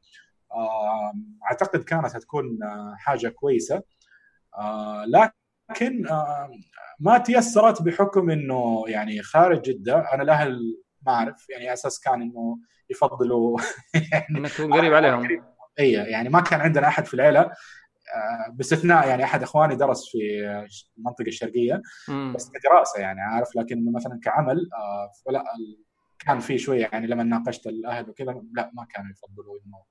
أعتقد 1.49 1.83
كانت 1.83 2.15
هتكون 2.15 2.59
حاجة 2.97 3.27
كويسة. 3.29 3.83
لكن 5.07 6.07
ما 6.99 7.17
تيسرت 7.17 7.81
بحكم 7.81 8.29
إنه 8.29 8.83
يعني 8.87 9.21
خارج 9.21 9.61
جدة. 9.61 10.13
أنا 10.13 10.23
الأهل 10.23 10.59
ما 11.05 11.13
أعرف 11.13 11.49
يعني 11.49 11.73
أساس 11.73 11.99
كان 11.99 12.21
إنه 12.21 12.57
يفضلوا 12.89 13.59
يعني 14.11 14.37
إنك 14.37 14.51
تكون 14.51 14.73
قريب 14.73 14.93
عليهم. 14.93 15.52
اي 15.79 15.91
يعني 15.91 16.29
ما 16.29 16.41
كان 16.41 16.61
عندنا 16.61 16.87
أحد 16.87 17.05
في 17.05 17.13
العيلة 17.13 17.51
آه، 18.15 18.51
باستثناء 18.51 19.07
يعني 19.07 19.23
أحد 19.23 19.43
إخواني 19.43 19.75
درس 19.75 20.09
في 20.11 20.17
المنطقة 20.97 21.27
الشرقية 21.27 21.81
بس 22.35 22.49
كدراسة 22.49 22.99
يعني 22.99 23.21
عارف؟ 23.21 23.55
لكن 23.55 23.91
مثلا 23.91 24.19
كعمل 24.23 24.69
آه، 24.73 25.11
فلا 25.25 25.43
كان 26.19 26.39
في 26.39 26.57
شوية 26.57 26.89
يعني 26.91 27.07
لما 27.07 27.23
ناقشت 27.23 27.67
الأهل 27.67 28.09
وكذا 28.09 28.41
لا 28.53 28.71
ما 28.73 28.85
كانوا 28.89 29.11
يفضلوا 29.11 29.59
إنه 29.65 29.83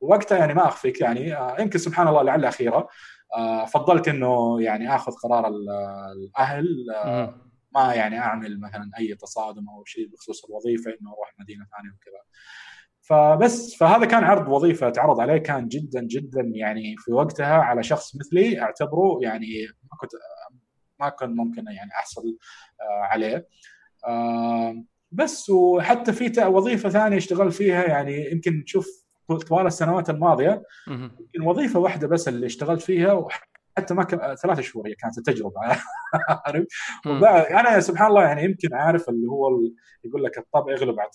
ووقتها 0.00 0.38
يعني 0.38 0.54
ما 0.54 0.68
أخفيك 0.68 1.00
يعني 1.00 1.36
آه، 1.36 1.60
يمكن 1.60 1.78
سبحان 1.78 2.08
الله 2.08 2.22
لعل 2.22 2.44
اخيره 2.44 2.88
فضلت 3.72 4.08
إنه 4.08 4.62
يعني 4.62 4.94
آخذ 4.94 5.12
قرار 5.12 5.48
الأهل 5.48 6.86
ما 7.74 7.94
يعني 7.94 8.18
أعمل 8.18 8.60
مثلا 8.60 8.90
أي 8.98 9.14
تصادم 9.14 9.68
أو 9.68 9.84
شيء 9.84 10.08
بخصوص 10.08 10.44
الوظيفة 10.44 10.90
إنه 10.90 11.12
أروح 11.12 11.34
مدينة 11.38 11.66
ثانية 11.76 11.90
وكذا. 11.90 12.22
فبس 13.02 13.74
فهذا 13.74 14.04
كان 14.04 14.24
عرض 14.24 14.48
وظيفة 14.48 14.90
تعرض 14.90 15.20
عليه 15.20 15.36
كان 15.36 15.68
جدا 15.68 16.00
جدا 16.00 16.40
يعني 16.54 16.96
في 16.98 17.12
وقتها 17.12 17.54
على 17.54 17.82
شخص 17.82 18.16
مثلي 18.16 18.60
أعتبره 18.62 19.18
يعني 19.22 19.46
ما 19.66 19.96
كنت 20.00 20.10
ما 21.00 21.08
كنت 21.08 21.36
ممكن 21.36 21.64
يعني 21.66 21.90
أحصل 21.90 22.22
آه، 22.80 23.02
عليه. 23.02 23.48
بس 25.12 25.50
وحتى 25.50 26.12
في 26.12 26.44
وظيفة 26.46 26.88
ثانية 26.88 27.16
اشتغل 27.16 27.52
فيها 27.52 27.84
يعني 27.84 28.30
يمكن 28.32 28.64
تشوف 28.64 28.86
طوال 29.48 29.66
السنوات 29.66 30.10
الماضية. 30.10 30.62
يمكن 30.88 31.42
وظيفة 31.42 31.80
واحدة 31.80 32.08
بس 32.08 32.28
اللي 32.28 32.46
اشتغلت 32.46 32.82
فيها 32.82 33.12
حتى 33.76 33.94
ما 33.94 34.04
كان 34.04 34.36
ثلاث 34.36 34.60
شهور 34.60 34.88
هي 34.88 34.94
كانت 34.94 35.18
التجربة. 35.18 35.60
عارف 36.46 36.66
أنا 37.50 37.80
سبحان 37.80 38.06
الله 38.06 38.22
يعني 38.22 38.44
يمكن 38.44 38.74
عارف 38.74 39.08
اللي 39.08 39.26
هو 39.28 39.48
يقول 40.04 40.24
لك 40.24 40.38
الطبع 40.38 40.72
يغلب 40.72 41.00
على 41.00 41.08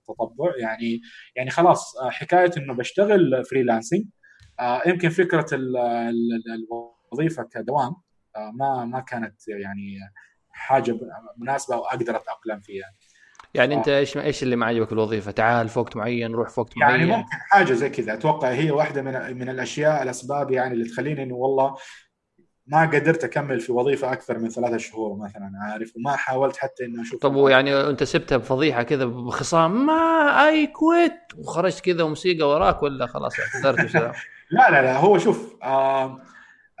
التطبع. 0.00 0.52
يعني 0.58 1.00
يعني 1.36 1.50
خلاص 1.50 1.94
حكاية 2.10 2.50
إنه 2.56 2.74
بشتغل 2.74 3.44
فريلانسنج 3.44 4.04
آه، 4.60 4.82
يمكن 4.86 5.08
فكرة 5.08 5.46
الوظيفة 7.12 7.42
كدوام 7.42 7.94
آه، 8.36 8.50
ما 8.54 8.84
ما 8.84 9.00
كانت 9.00 9.48
يعني 9.48 9.98
حاجة 10.50 10.98
مناسبة 11.36 11.76
واقدر 11.76 12.16
أتأقلم 12.16 12.60
فيها. 12.60 12.94
يعني 13.54 13.74
انت 13.74 13.88
إيش 13.88 14.16
إيش 14.16 14.42
اللي 14.42 14.56
ما 14.56 14.66
عجبك 14.66 14.92
الوظيفة؟ 14.92 15.30
تعال 15.30 15.68
في 15.68 15.78
وقت 15.78 15.96
معين 15.96 16.32
روح 16.32 16.48
في 16.48 16.60
وقت 16.60 16.76
يعني 16.76 16.92
معين. 16.92 17.08
يعني 17.08 17.22
ممكن 17.22 17.36
حاجة 17.50 17.72
زي 17.72 17.90
كذا. 17.90 18.12
أتوقع 18.12 18.48
هي 18.48 18.70
واحدة 18.70 19.02
من 19.02 19.38
من 19.38 19.48
الأشياء 19.48 20.02
الأسباب 20.02 20.50
يعني 20.50 20.74
اللي 20.74 20.84
تخليني 20.84 21.22
إنه 21.22 21.34
والله 21.34 21.74
ما 22.66 22.82
قدرت 22.86 23.24
أكمل 23.24 23.60
في 23.60 23.72
وظيفة 23.72 24.12
أكثر 24.12 24.38
من 24.38 24.48
ثلاثة 24.48 24.76
شهور 24.76 25.16
مثلا 25.16 25.52
عارف؟ 25.62 25.96
وما 25.96 26.16
حاولت 26.16 26.56
حتى 26.56 26.84
إني 26.84 27.02
أشوف 27.02 27.20
طب 27.20 27.34
ويعني 27.34 27.80
أنت 27.80 28.04
سبتها 28.04 28.36
بفضيحة 28.38 28.82
كذا 28.82 29.04
بخصام 29.04 29.86
ما 29.86 29.92
اي 30.48 30.66
كويت 30.66 31.18
وخرجت 31.38 31.80
كذا 31.80 32.02
وموسيقى 32.02 32.48
وراك 32.48 32.82
ولا 32.82 33.06
خلاص 33.06 33.34
اعتذرت 33.40 33.94
لا 34.50 34.70
لا 34.70 34.82
لا. 34.82 34.98
هو 34.98 35.18
شوف 35.18 35.56
آه 35.62 36.20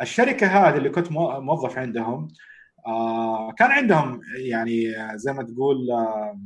الشركة 0.00 0.46
هذه 0.46 0.76
اللي 0.76 0.88
كنت 0.88 1.12
موظف 1.12 1.78
عندهم 1.78 2.28
آه 2.86 3.52
كان 3.52 3.70
عندهم 3.70 4.20
يعني 4.36 4.94
زي 5.14 5.32
ما 5.32 5.42
تقول 5.42 5.90
آه 5.90 6.38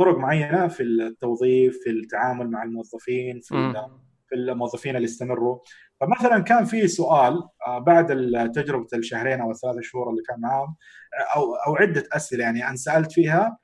طرق 0.00 0.18
معينة 0.18 0.68
في 0.68 0.82
التوظيف 0.82 1.78
في 1.84 1.90
التعامل 1.90 2.50
مع 2.50 2.62
الموظفين 2.62 3.40
في 3.40 3.72
في 4.28 4.34
الموظفين 4.34 4.96
اللي 4.96 5.04
استمروا 5.04 5.58
فمثلا 6.00 6.38
كان 6.38 6.64
في 6.64 6.88
سؤال 6.88 7.42
آه، 7.66 7.78
بعد 7.78 8.06
تجربة 8.54 8.86
الشهرين 8.94 9.40
أو 9.40 9.50
الثلاث 9.50 9.76
شهور 9.80 10.10
اللي 10.10 10.22
كان 10.28 10.40
معاهم 10.40 10.76
أو 11.36 11.54
أو 11.54 11.76
عدة 11.76 12.04
أسئلة 12.12 12.44
يعني 12.44 12.68
أنا 12.68 12.76
سألت 12.76 13.12
فيها 13.12 13.58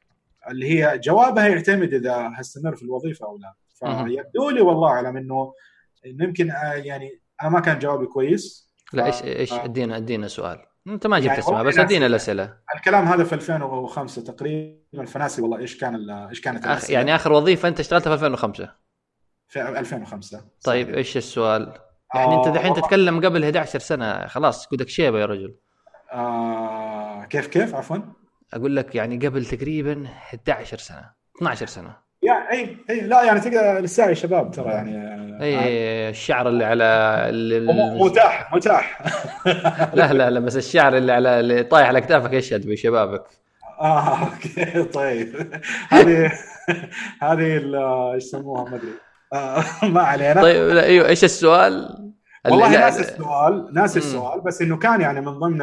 اللي 0.51 0.67
هي 0.71 0.99
جوابها 0.99 1.49
يعتمد 1.49 1.95
إذا 1.95 2.33
هستمر 2.35 2.77
في 2.77 2.83
الوظيفة 2.83 3.27
أو 3.27 3.39
لا. 3.39 3.55
فيبدو 4.05 4.51
لي 4.51 4.61
والله 4.61 4.89
أعلم 4.89 5.17
إنه 5.17 5.53
يمكن 6.05 6.51
آه، 6.51 6.73
يعني 6.73 7.21
أنا 7.43 7.51
ما 7.51 7.61
كان 7.61 7.79
جوابي 7.79 8.07
كويس. 8.07 8.75
لا 8.93 9.07
إيش 9.07 9.23
إيش 9.23 9.53
إدينا 9.53 9.97
إدينا 9.97 10.29
سؤال. 10.29 10.59
انت 10.87 11.07
ما 11.07 11.19
جبت 11.19 11.27
يعني 11.27 11.39
أسماء 11.39 11.65
بس 11.65 11.79
ادينا 11.79 12.07
الأسئلة. 12.07 12.57
الكلام 12.75 13.05
هذا 13.05 13.25
في 13.25 13.35
2005 13.35 14.23
تقريبا 14.23 15.05
فناسي 15.07 15.43
والله 15.43 15.59
إيش 15.59 15.79
كان 15.79 16.11
إيش 16.11 16.41
كانت 16.41 16.67
أخ 16.67 16.91
يعني 16.91 17.15
آخر 17.15 17.33
وظيفة 17.33 17.69
أنت 17.69 17.81
اشتغلتها 17.81 18.17
في 18.17 18.25
2005 18.27 18.73
في 19.49 19.63
2005 19.79 20.39
طيب 20.65 20.87
صحيح. 20.87 20.97
إيش 20.97 21.17
السؤال؟ 21.17 21.73
يعني 22.15 22.35
آه 22.35 22.47
انت 22.47 22.55
دحين 22.55 22.75
تتكلم 22.75 23.21
قبل 23.25 23.45
11 23.45 23.79
سنة 23.79 24.27
خلاص 24.27 24.67
قدك 24.67 24.89
شيبة 24.89 25.21
يا 25.21 25.27
رجل. 25.27 25.57
آه 26.13 27.25
كيف 27.25 27.47
كيف؟ 27.47 27.75
عفوا؟ 27.75 27.97
أقول 28.55 28.77
لك 28.77 28.95
يعني 28.95 29.27
قبل 29.27 29.47
تقريبا 29.47 30.07
11 30.07 30.79
سنة 30.79 31.11
12 31.37 31.67
سنة. 31.67 32.06
يعني 32.27 32.51
إي 32.51 32.77
إي 32.91 33.01
لا 33.01 33.25
يعني 33.25 33.41
تقدر 33.41 33.81
لسه 33.81 34.13
شباب 34.13 34.51
ترى 34.51 34.71
يعني 34.71 35.17
إي 35.43 35.57
آه. 35.57 36.11
الشعر 36.11 36.49
اللي 36.49 36.65
على 36.65 36.85
اللي 37.29 37.73
متاح 38.05 38.55
متاح. 38.55 39.03
لا 39.95 40.13
لا 40.13 40.31
لا 40.31 40.41
بس 40.41 40.57
الشعر 40.57 40.97
اللي 40.97 41.13
على 41.13 41.41
اللي 41.41 41.63
طايح 41.63 41.89
على 41.89 42.01
كتافك 42.01 42.33
يشهد 42.33 42.67
بشبابك 42.67 43.25
آه 43.81 44.19
okay 44.25 44.83
طيب. 44.83 45.61
هذه 45.89 46.33
هذه 47.23 47.61
إيش 48.15 48.25
يسموها 48.25 48.71
ما 48.71 48.77
أدري. 48.77 48.93
آه 49.33 49.65
ما 49.83 50.03
علينا. 50.03 50.43
طيب 50.43 50.77
أيوه 50.77 51.09
إيش 51.09 51.25
السؤال؟ 51.25 52.07
والله 52.49 52.71
ناس 52.71 53.01
السؤال 53.01 53.75
ناس 53.75 53.97
السؤال 53.97 54.41
بس 54.41 54.63
إنه 54.63 54.77
كان 54.77 55.01
يعني 55.01 55.21
من 55.21 55.33
ضمن 55.33 55.63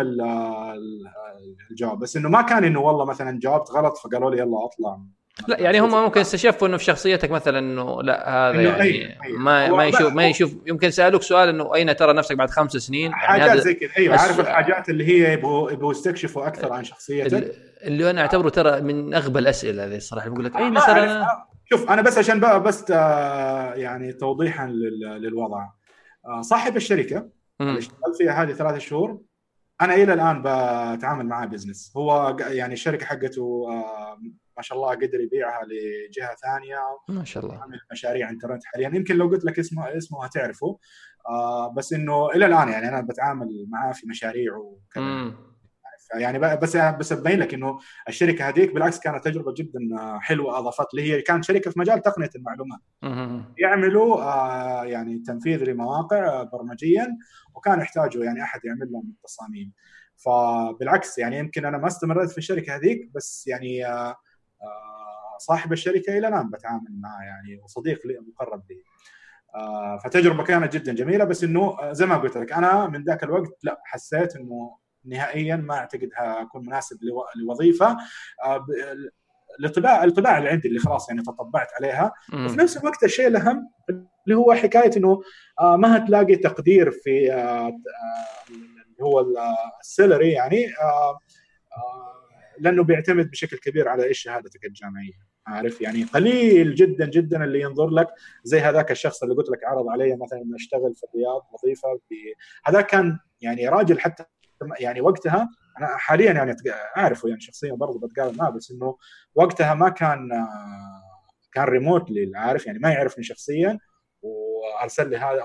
الجواب. 1.72 2.00
بس 2.00 2.18
إنه 2.18 2.30
ما 2.30 2.42
كان 2.42 2.64
إنه 2.64 2.80
والله 2.80 3.06
مثلا 3.06 3.40
جاوبت 3.40 3.72
غلط 3.72 3.98
فقالوا 3.98 4.32
لي 4.32 4.38
يلا 4.38 4.66
أطلع. 4.66 5.00
لا 5.48 5.60
يعني 5.60 5.80
هم 5.80 6.04
ممكن 6.04 6.22
استشفوا 6.22 6.68
إنه 6.68 6.78
في 6.78 6.84
شخصيتك 6.84 7.32
مثلا 7.32 7.60
إنه 7.60 8.04
لا 8.04 8.50
هذا 8.50 8.62
يعني 8.62 8.82
أي 8.82 9.18
أي. 9.24 9.32
ما 9.32 9.70
ما 9.70 9.86
يشوف 9.86 10.14
ما 10.14 10.28
يشوف. 10.28 10.56
يمكن 10.66 10.92
سألوك 10.92 11.22
سؤال 11.22 11.50
إنه 11.50 11.76
أين 11.76 11.96
ترى 11.96 12.14
نفسك 12.14 12.36
بعد 12.36 12.50
خمس 12.50 12.72
سنين؟ 12.72 13.12
يعني 13.12 13.16
حاجات 13.16 13.58
زي 13.58 13.74
كذا 13.74 13.90
أيوه 13.98 14.18
عارف 14.18 14.40
الحاجات 14.40 14.90
اللي 14.90 15.08
هي 15.08 15.34
يبغوا 15.34 15.72
يبغوا 15.72 15.92
يستكشفوا 15.92 16.48
أكثر 16.48 16.74
عن 16.74 16.84
شخصيتك. 16.84 17.56
اللي 17.84 18.10
أنا 18.10 18.22
أعتبره 18.22 18.50
ترى 18.50 18.82
من 18.82 19.14
أغبى 19.14 19.40
الأسئلة 19.40 19.86
هذه 19.86 19.96
الصراحة. 19.96 20.30
بقول 20.30 20.46
لك 20.46 20.56
أين 20.56 20.74
ترى؟ 20.74 21.04
أنا 21.04 21.28
شوف 21.66 21.90
أنا 21.90 22.02
بس 22.02 22.18
عشان 22.18 22.40
بقى 22.40 22.64
بس 22.64 22.92
آه، 22.92 23.74
يعني 23.74 24.14
توضيحا 24.14 24.68
للوضع. 24.68 25.68
آه، 26.26 26.42
صاحب 26.42 26.76
الشركة 26.76 27.30
اللي 27.62 27.80
اشتغلت 27.80 28.18
فيها 28.18 28.44
هذه 28.44 28.54
ثلاثة 28.54 28.78
شهور 28.78 29.22
أنا 29.82 29.94
إلى 29.94 30.14
الآن 30.14 30.42
بتعامل 30.42 31.26
معاه 31.26 31.46
بزنس 31.46 31.94
هو 31.98 32.38
يعني 32.40 32.74
الشركة 32.74 33.06
حقته 33.06 33.66
آه، 33.70 34.18
ما 34.58 34.64
شاء 34.64 34.78
الله 34.78 34.90
قدر 34.90 35.22
يبيعها 35.22 35.62
لجهة 35.66 36.36
ثانية 36.36 36.80
ما 37.10 37.24
شاء 37.24 37.44
الله. 37.44 37.62
عامل 37.62 37.80
مشاريع 37.92 38.30
انترنت 38.30 38.66
حاليا. 38.66 38.92
يمكن 38.96 39.16
لو 39.16 39.28
قلت 39.28 39.46
لك 39.46 39.60
اسمه 39.60 39.98
اسمه 39.98 40.26
هتعرفه. 40.26 40.80
بس 41.78 41.94
إنه 41.94 42.30
إلى 42.30 42.46
الآن 42.46 42.70
يعني 42.70 42.90
أنا 42.90 43.02
بتعامل 43.02 43.66
معاه 43.70 43.92
في 43.92 44.08
مشاريع 44.08 44.56
وكذا 44.56 45.34
يعني 46.16 46.40
بس 46.40 46.78
بس 46.78 47.12
ابين 47.12 47.40
لك 47.40 47.54
إنه 47.54 47.80
الشركة 48.10 48.50
هذيك 48.50 48.74
بالعكس 48.74 49.00
كانت 49.00 49.26
تجربة 49.26 49.54
جدا 49.58 49.80
حلوة 50.20 50.58
أضافت 50.58 50.94
لي. 50.94 51.02
هي 51.02 51.22
كانت 51.22 51.44
شركة 51.44 51.72
في 51.72 51.80
مجال 51.80 52.02
تقنية 52.02 52.30
المعلومات. 52.36 52.80
يعملوا 53.58 54.22
آه، 54.22 54.86
يعني 54.86 55.20
تنفيذ 55.20 55.64
لمواقع 55.64 56.44
برمجيا 56.44 57.18
وكان 57.56 57.80
يحتاجوا 57.80 58.26
يعني 58.26 58.44
أحد 58.44 58.60
يعمل 58.66 58.92
لهم 58.92 59.14
التصاميم. 59.18 59.74
فبالعكس 60.26 61.18
يعني 61.18 61.38
يمكن 61.38 61.66
أنا 61.66 61.78
ما 61.78 61.88
استمريت 61.88 62.32
في 62.32 62.38
الشركة 62.38 62.76
هذيك 62.76 63.12
بس 63.16 63.48
يعني 63.48 63.86
آه، 63.86 63.90
آه، 63.90 64.16
صاحب 65.38 65.74
الشركة 65.74 66.18
إلى 66.18 66.28
الآن 66.28 66.50
بتعامل 66.50 67.00
معه 67.02 67.22
يعني 67.22 67.62
وصديق 67.64 68.08
لي 68.08 68.20
مقرب 68.20 68.64
لي. 68.70 68.84
فتجربة 70.04 70.44
كانت 70.44 70.74
جدا 70.74 70.94
جميلة 70.94 71.26
بس 71.26 71.44
إنه 71.44 71.78
زي 71.92 72.06
ما 72.06 72.18
قلت 72.18 72.38
لك 72.38 72.52
أنا 72.52 72.88
من 72.88 73.04
ذاك 73.04 73.24
الوقت 73.24 73.64
لا 73.64 73.82
حسيت 73.86 74.36
إنه 74.36 74.78
نهائيا 75.06 75.56
ما 75.56 75.76
أعتقد 75.76 76.10
اكون 76.18 76.66
مناسب 76.66 76.98
لوظيفة. 77.36 77.98
آه، 78.46 78.66
الطباع 79.66 80.04
الطباع 80.04 80.38
اللي 80.38 80.50
عندي 80.50 80.68
اللي 80.68 80.80
خلاص 80.80 81.10
يعني 81.10 81.22
تطبعت 81.22 81.68
عليها. 81.78 82.14
وفي 82.34 82.58
نفس 82.58 82.78
الوقت 82.78 83.04
الشيء 83.04 83.28
الأهم 83.28 83.70
اللي 83.90 84.38
هو 84.38 84.54
حكاية 84.54 84.98
إنه 84.98 85.22
آه، 85.60 85.76
ما 85.76 85.98
هتلاقي 85.98 86.36
تقدير 86.36 86.92
في 86.92 87.34
آه، 87.34 87.68
اللي 88.50 89.04
هو 89.04 89.26
السيلري 89.82 90.32
يعني 90.32 90.66
لأنه 92.60 92.84
بيعتمد 92.84 93.32
بشكل 93.32 93.58
كبير 93.58 93.88
على 93.88 94.04
إيش 94.04 94.20
شهادتك 94.20 94.66
الجامعية 94.66 95.34
عارف؟ 95.48 95.82
يعني 95.82 96.04
قليل 96.04 96.76
جدا 96.76 97.06
جدا 97.06 97.44
اللي 97.44 97.62
ينظر 97.62 97.90
لك 97.90 98.08
زي 98.44 98.60
هذاك 98.60 98.92
الشخص 98.92 99.24
اللي 99.24 99.36
قلت 99.36 99.50
لك 99.50 99.64
عرض 99.64 99.90
علي 99.90 100.16
مثلا 100.16 100.42
اشتغل 100.56 100.96
في 100.96 101.04
الرياض 101.04 101.42
وظيفة 101.54 102.00
هذا 102.66 102.82
كان 102.82 103.20
يعني 103.42 103.70
راجل 103.70 104.00
حتى 104.00 104.26
يعني 104.80 105.02
وقتها 105.02 105.50
أنا 105.80 105.98
حاليا 105.98 106.32
يعني 106.32 106.56
أعرفه 106.98 107.30
يعني 107.30 107.42
شخصيا 107.42 107.74
برضه 107.74 108.08
بتقابل 108.08 108.38
معه 108.38 108.50
بس 108.50 108.72
إنه 108.72 108.98
وقتها 109.36 109.74
ما 109.74 109.90
كان 109.90 110.30
كان 111.54 111.64
ريموتلي 111.64 112.32
عارف؟ 112.36 112.66
يعني 112.66 112.80
ما 112.80 112.90
يعرفني 112.90 113.24
شخصيا 113.24 113.80
وأرسل 114.22 115.10
لي 115.10 115.18
هذا 115.18 115.44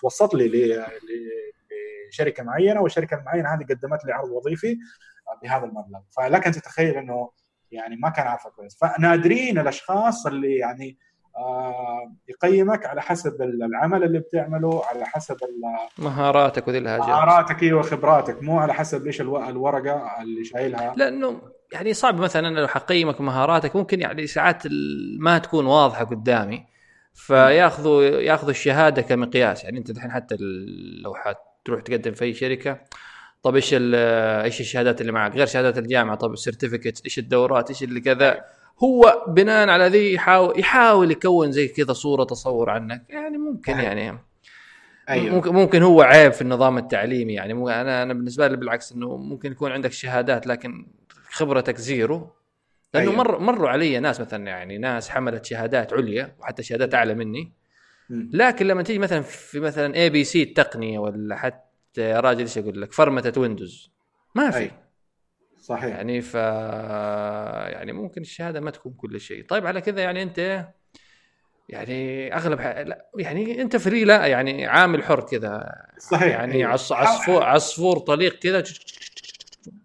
توسط 0.00 0.34
لي 0.34 0.84
لشركة 2.08 2.42
معينة 2.42 2.80
والشركة 2.80 3.18
المعينه 3.18 3.54
هذه 3.54 3.64
قدمت 3.64 4.04
لي 4.04 4.12
عرض 4.12 4.30
وظيفي 4.30 4.78
بهذا 5.42 5.64
المبلغ. 5.64 6.00
فلك 6.16 6.46
أن 6.46 6.52
تتخيل 6.52 6.96
إنه 6.96 7.30
يعني 7.72 7.96
ما 7.96 8.08
كان 8.08 8.26
عارفه 8.26 8.50
كويس. 8.50 8.78
فنادرين 8.80 9.58
الأشخاص 9.58 10.26
اللي 10.26 10.56
يعني 10.56 10.98
آه، 11.36 12.12
يقيمك 12.28 12.86
على 12.86 13.02
حسب 13.02 13.42
العمل 13.42 14.04
اللي 14.04 14.18
بتعمله 14.18 14.82
على 14.84 15.06
حسب 15.06 15.36
مهاراتك 15.98 16.68
وذي 16.68 16.78
الحاجات 16.78 17.08
مهاراتك 17.08 17.62
أيوه 17.62 17.82
خبراتك 17.82 18.42
مو 18.42 18.58
على 18.58 18.74
حسب 18.74 19.06
إيش 19.06 19.20
الورقة 19.20 20.22
اللي 20.22 20.44
شايلها. 20.44 20.94
لأنه 20.96 21.42
يعني 21.72 21.94
صعب 21.94 22.20
مثلا 22.20 22.60
لو 22.60 22.68
حقيمك 22.68 23.20
مهاراتك 23.20 23.76
ممكن 23.76 24.00
يعني 24.00 24.26
ساعات 24.26 24.62
ما 25.18 25.38
تكون 25.38 25.66
واضحة 25.66 26.04
قدامي. 26.04 26.66
فياخذوا 27.14 28.02
ياخذوا 28.02 28.50
الشهادة 28.50 29.02
كمقياس. 29.02 29.64
يعني 29.64 29.78
أنت 29.78 29.90
الحين 29.90 30.10
حتى 30.10 30.36
لو 31.04 31.14
حتروح 31.14 31.80
تقدم 31.82 32.12
في 32.12 32.24
أي 32.24 32.34
شركة 32.34 32.80
طب 33.42 33.54
إيش 33.54 33.74
إيش 33.74 34.60
الشهادات 34.60 35.00
اللي 35.00 35.12
معك؟ 35.12 35.36
غير 35.36 35.46
شهادات 35.46 35.78
الجامعة 35.78 36.16
طب 36.16 36.32
السيرتيفيكت 36.32 37.04
إيش 37.04 37.18
الدورات 37.18 37.68
إيش 37.68 37.82
اللي 37.82 38.00
كذا؟ 38.00 38.44
هو 38.84 39.24
بناء 39.28 39.68
على 39.68 39.88
ذي 39.88 40.14
يحاول 40.14 40.60
يحاول 40.60 41.10
يكون 41.10 41.52
زي 41.52 41.68
كذا 41.68 41.92
صورة 41.92 42.24
تصور 42.24 42.70
عنك 42.70 43.04
يعني 43.08 43.38
ممكن 43.38 43.72
أيوه. 43.72 43.82
يعني. 43.82 44.18
أيوه. 45.08 45.34
ممكن 45.34 45.54
ممكن 45.54 45.82
هو 45.82 46.02
عيب 46.02 46.32
في 46.32 46.42
النظام 46.42 46.78
التعليمي 46.78 47.34
يعني 47.34 47.52
أنا 47.52 48.02
أنا 48.02 48.14
بالنسبة 48.14 48.48
لي 48.48 48.56
بالعكس 48.56 48.92
إنه 48.92 49.16
ممكن 49.16 49.52
يكون 49.52 49.72
عندك 49.72 49.92
شهادات 49.92 50.46
لكن 50.46 50.86
خبرتك 51.30 51.76
zero. 51.76 52.30
لأنه 52.94 53.10
أيوة. 53.10 53.22
مر 53.22 53.38
مروا 53.38 53.68
علي 53.68 53.98
ناس 53.98 54.20
مثلا 54.20 54.46
يعني 54.46 54.78
ناس 54.78 55.10
حملت 55.10 55.44
شهادات 55.44 55.92
عليا 55.92 56.34
وحتى 56.38 56.62
شهادات 56.62 56.94
أعلى 56.94 57.14
مني. 57.14 57.52
لكن 58.10 58.66
لما 58.66 58.82
تيجي 58.82 58.98
مثلا 58.98 59.22
في 59.22 59.60
مثلا 59.60 59.94
ABC 59.94 60.42
التقنية 60.42 60.98
ولا 60.98 61.36
حتى 61.36 61.69
يا 61.98 62.20
راجل 62.20 62.40
إيش 62.40 62.58
أقول 62.58 62.82
لك؟ 62.82 62.92
فرمته 62.92 63.40
ويندوز 63.40 63.90
ما 64.34 64.50
في. 64.50 64.70
صحيح. 65.58 65.96
يعني 65.96 66.20
ف 66.20 66.34
يعني 67.74 67.92
ممكن 67.92 68.20
الشهادة 68.20 68.60
ما 68.60 68.70
تكون 68.70 68.92
كل 68.92 69.20
شيء. 69.20 69.46
طيب 69.46 69.66
على 69.66 69.80
كذا 69.80 70.02
يعني 70.02 70.22
أنت 70.22 70.68
يعني 71.68 72.34
أغلب 72.34 72.60
ح... 72.60 72.66
لا 72.66 73.06
يعني 73.18 73.62
أنت 73.62 73.76
free 73.76 74.04
لا 74.04 74.26
يعني 74.26 74.66
عامل 74.66 75.04
حر 75.04 75.20
كذا. 75.20 75.72
صحيح. 75.98 76.28
يعني 76.28 76.54
أيوة. 76.54 76.70
عصفور 76.70 77.42
عصفور 77.42 77.98
طليق 77.98 78.38
كذا. 78.38 78.64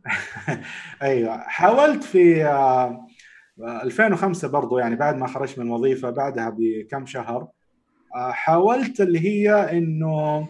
أيوه. 1.02 1.38
حاولت 1.38 2.04
في 2.04 2.46
2005 3.60 4.48
آه، 4.48 4.52
برضو 4.52 4.78
يعني 4.78 4.96
بعد 4.96 5.16
ما 5.16 5.28
خرجت 5.28 5.60
من 5.60 5.66
الوظيفة 5.66 6.10
بعدها 6.10 6.56
بكم 6.58 7.06
شهر 7.06 7.48
آه، 8.16 8.32
حاولت 8.32 9.02
اللي 9.02 9.20
هي 9.20 9.78
إنه 9.78 10.48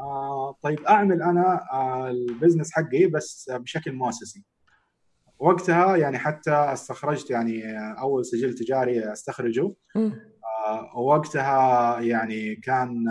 آه، 0.00 0.56
طيب 0.62 0.80
أعمل 0.80 1.22
أنا 1.22 1.60
ال 2.10 2.17
business 2.17 2.72
حقي 2.72 3.06
بس 3.06 3.50
بشكل 3.54 3.92
مؤسسي. 3.92 4.44
وقتها 5.38 5.96
يعني 5.96 6.18
حتى 6.18 6.52
استخرجت 6.52 7.30
يعني 7.30 7.62
أول 8.00 8.26
سجل 8.26 8.54
تجاري 8.54 9.12
أستخرجه. 9.12 9.74
وقتها 10.96 12.00
يعني 12.00 12.56
كان 12.56 13.04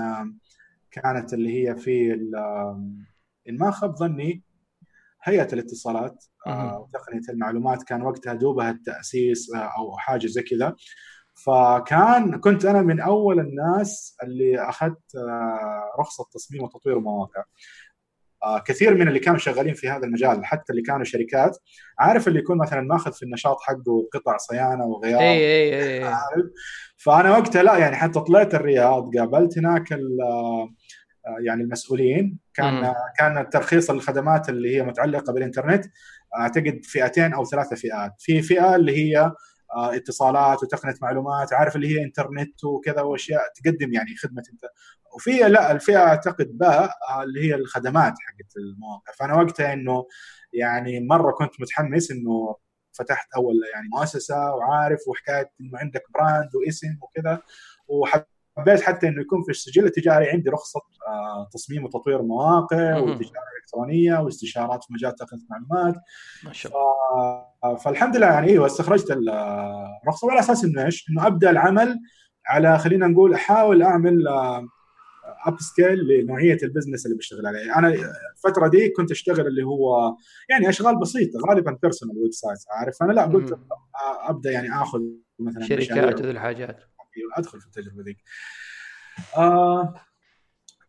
كانت 0.91 1.33
اللي 1.33 1.67
هي 1.67 1.75
في 1.75 2.13
إن 3.49 3.57
ما 3.57 3.71
خاب 3.71 3.95
ظني 3.95 4.43
هيئة 5.23 5.53
الاتصالات 5.53 6.25
آه، 6.47 6.79
وتقنية 6.79 7.21
المعلومات 7.29 7.83
كان 7.83 8.01
وقتها 8.01 8.33
دوبها 8.33 8.71
التأسيس 8.71 9.53
آه، 9.55 9.57
أو 9.77 9.97
حاجة 9.97 10.27
زي 10.27 10.41
كذا. 10.41 10.75
فكان 11.45 12.39
كنت 12.39 12.65
أنا 12.65 12.81
من 12.81 12.99
أول 12.99 13.39
الناس 13.39 14.17
اللي 14.23 14.59
أخذت 14.69 15.15
آه، 15.15 15.99
رخصة 15.99 16.25
تصميم 16.33 16.63
وتطوير 16.63 16.99
مواقع. 16.99 17.43
كثير 18.65 18.95
من 18.95 19.07
اللي 19.07 19.19
كانوا 19.19 19.39
شغالين 19.39 19.73
في 19.73 19.89
هذا 19.89 20.05
المجال 20.05 20.45
حتى 20.45 20.71
اللي 20.73 20.81
كانوا 20.81 21.03
شركات 21.03 21.57
عارف 21.99 22.27
اللي 22.27 22.39
يكون 22.39 22.57
مثلا 22.57 22.81
ماخذ 22.81 23.13
في 23.13 23.23
النشاط 23.23 23.61
حقه 23.61 24.09
قطع 24.13 24.37
صيانة 24.37 24.85
وغيار؟ 24.85 25.21
اي 25.21 25.27
اي 25.27 26.07
اي 26.07 26.13
فأنا 26.97 27.31
وقتها 27.31 27.63
لا 27.63 27.77
يعني 27.77 27.95
حتى 27.95 28.19
طلعت 28.19 28.55
الرياض 28.55 29.17
قابلت 29.17 29.57
هناك 29.57 29.91
يعني 31.45 31.63
المسؤولين. 31.63 32.39
كان 32.53 32.81
م. 32.81 32.93
كان 33.17 33.37
الترخيص 33.37 33.89
الخدمات 33.89 34.49
اللي 34.49 34.75
هي 34.75 34.83
متعلقة 34.83 35.33
بالإنترنت 35.33 35.85
أعتقد 36.39 36.79
فئتين 36.83 37.33
أو 37.33 37.45
ثلاثة 37.45 37.75
فئات. 37.75 38.13
في 38.19 38.41
فئة 38.41 38.75
اللي 38.75 38.97
هي 38.97 39.17
آه، 39.17 39.35
اتصالات 39.75 40.63
وتقنية 40.63 40.95
معلومات 41.01 41.53
عارف 41.53 41.75
اللي 41.75 41.87
هي 41.87 42.03
انترنت 42.03 42.63
وكذا 42.63 43.01
وأشياء 43.01 43.41
تقدم 43.55 43.93
يعني 43.93 44.15
خدمة 44.15 44.43
أنت. 44.53 44.61
وفي 45.15 45.31
لا 45.31 45.71
الفئه 45.71 45.97
أعتقد 45.97 46.57
باء 46.57 46.91
آه، 47.09 47.23
اللي 47.23 47.49
هي 47.49 47.55
الخدمات 47.55 48.13
حقت 48.19 48.57
المواقع. 48.57 49.13
فأنا 49.19 49.35
وقتها 49.35 49.73
إنه 49.73 50.05
يعني 50.53 50.99
مرة 50.99 51.31
كنت 51.31 51.61
متحمس 51.61 52.11
إنه 52.11 52.55
فتحت 52.93 53.27
أول 53.35 53.55
يعني 53.73 53.87
مؤسسة 53.93 54.55
وعارف 54.55 54.99
وحكاية 55.07 55.51
إنه 55.61 55.79
عندك 55.79 56.03
براند 56.13 56.55
واسم 56.55 56.97
وكذا 57.01 57.41
وحب 57.87 58.23
حبيت 58.59 58.81
حتى 58.81 59.07
إنه 59.07 59.21
يكون 59.21 59.43
في 59.43 59.51
السجل. 59.51 59.85
التجاري 59.85 60.29
عندي 60.29 60.49
رخصة 60.49 60.79
آه، 61.07 61.49
تصميم 61.53 61.85
وتطوير 61.85 62.21
مواقع 62.21 62.97
وتجاره 62.97 63.49
الكترونيه 63.61 64.17
واستشارات 64.19 64.83
في 64.83 64.93
مجال 64.93 65.15
تقنيه 65.15 65.41
المعلومات 65.43 65.95
ما 66.43 66.53
شاء 66.53 66.71
الله. 66.73 67.75
فالحمد 67.75 68.17
لله 68.17 68.27
يعني 68.27 68.47
إيوه 68.47 68.65
استخرجت 68.65 69.11
الرخصة. 69.11 70.31
على 70.31 70.39
أساس 70.39 70.63
إنه 70.63 70.85
إيش؟ 70.85 71.05
إنه 71.09 71.27
أبدأ 71.27 71.49
العمل 71.49 71.99
على 72.47 72.79
خلينا 72.79 73.07
نقول 73.07 73.33
أحاول 73.33 73.81
أعمل 73.83 74.27
upscale 75.45 76.07
لنوعية 76.07 76.57
ال 76.63 76.68
business 76.68 77.05
اللي 77.05 77.17
بشتغل 77.17 77.45
عليه 77.45 77.75
أنا 77.75 77.87
الفترة 78.37 78.67
دي 78.67 78.89
كنت 78.89 79.11
أشتغل 79.11 79.47
اللي 79.47 79.63
هو 79.63 80.15
يعني 80.49 80.69
أشغال 80.69 80.99
بسيطة 80.99 81.39
غالبا 81.49 81.77
personal 81.81 82.17
website 82.17 82.59
عارف؟ 82.71 83.03
أنا 83.03 83.11
لا 83.11 83.25
قلت 83.25 83.59
أبدأ 84.27 84.51
يعني 84.51 84.81
آخذ 84.81 84.99
مثلا 85.39 85.65
شركات 85.65 86.21
وذي 86.21 86.31
الحاجات. 86.31 86.88
ادخل 87.37 87.61
في 87.61 87.67
التجربة 87.67 88.03
ذيك. 88.03 88.17
آه 89.37 89.93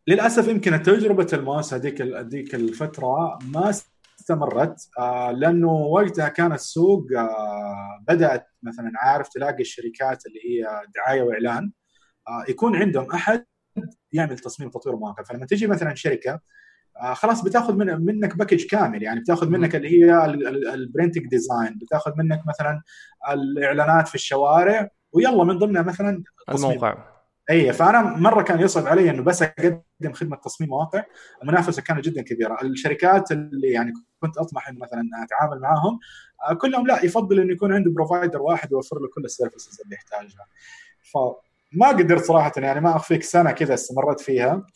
للأسف 0.07 0.49
يمكن 0.49 0.83
تجربة 0.83 1.27
المؤسسه 1.33 1.77
هذيك 1.77 2.03
هذيك 2.03 2.55
الفترة 2.55 3.39
ما 3.43 3.71
استمرت. 4.21 4.89
آه 4.99 5.31
لأنه 5.31 5.73
وقتها 5.73 6.29
كان 6.29 6.53
السوق 6.53 7.07
آه 7.19 8.05
بدأت 8.09 8.47
مثلا 8.63 8.93
عارف 8.97 9.29
تلاقي 9.29 9.61
الشركات 9.61 10.27
اللي 10.27 10.39
هي 10.45 10.83
دعاية 10.95 11.23
وإعلان. 11.23 11.73
آه 12.29 12.45
يكون 12.51 12.77
عندهم 12.77 13.11
أحد 13.11 13.47
يعمل 14.13 14.39
تصميم 14.39 14.71
تطوير 14.71 14.97
مواقع. 14.97 15.23
فلما 15.23 15.47
تجي 15.47 15.67
مثلا 15.67 15.95
شركة 15.95 16.41
آه 17.01 17.15
خلاص 17.15 17.45
بتاخذ 17.45 17.75
من 17.75 18.05
منك 18.05 18.37
package 18.37 18.67
كامل. 18.67 19.03
يعني 19.03 19.21
بتاخذ 19.21 19.49
منك 19.49 19.77
اللي 19.77 19.89
هي 19.89 20.25
ال 20.75 20.81
printing 20.81 21.27
design 21.27 21.79
بتاخذ 21.79 22.13
منك 22.17 22.43
مثلا 22.49 22.83
الإعلانات 23.31 24.09
في 24.09 24.15
الشوارع. 24.15 24.91
ويلا 25.13 25.45
من 25.45 25.59
ضمنها 25.59 25.83
مثلا 25.83 26.23
الموقع. 26.49 27.11
اي 27.51 27.73
فأنا 27.73 28.03
مرة 28.03 28.43
كان 28.43 28.61
يصعب 28.61 28.87
علي 28.87 29.11
إنه 29.11 29.23
بس 29.23 29.43
أقدم 29.43 30.13
خدمة 30.13 30.37
تصميم 30.37 30.71
مواقع 30.71 31.05
المنافسة 31.43 31.83
كانت 31.83 32.05
جدا 32.05 32.23
كبيرة. 32.23 32.59
الشركات 32.63 33.33
اللي 33.33 33.71
يعني 33.71 33.93
كنت 34.21 34.39
أطمح 34.39 34.69
إنه 34.69 34.79
مثلا 34.81 35.03
أتعامل 35.25 35.61
معاهم 35.61 35.99
آه، 36.49 36.55
كلهم 36.55 36.87
لا 36.87 37.05
يفضل 37.05 37.41
إنه 37.41 37.53
يكون 37.53 37.73
عنده 37.73 37.91
provider 37.91 38.43
واحد 38.43 38.73
يوفر 38.73 38.99
له 38.99 39.09
كل 39.15 39.25
ال 39.25 39.31
services 39.31 39.81
اللي 39.81 39.95
يحتاجها. 39.95 40.47
فما 41.13 41.89
قدرت 41.89 42.25
صراحة 42.25 42.53
يعني 42.57 42.81
ما 42.81 42.97
أخفيك 42.97 43.23
سنة 43.23 43.51
كذا 43.51 43.75
استمرت 43.75 44.21
فيها. 44.21 44.67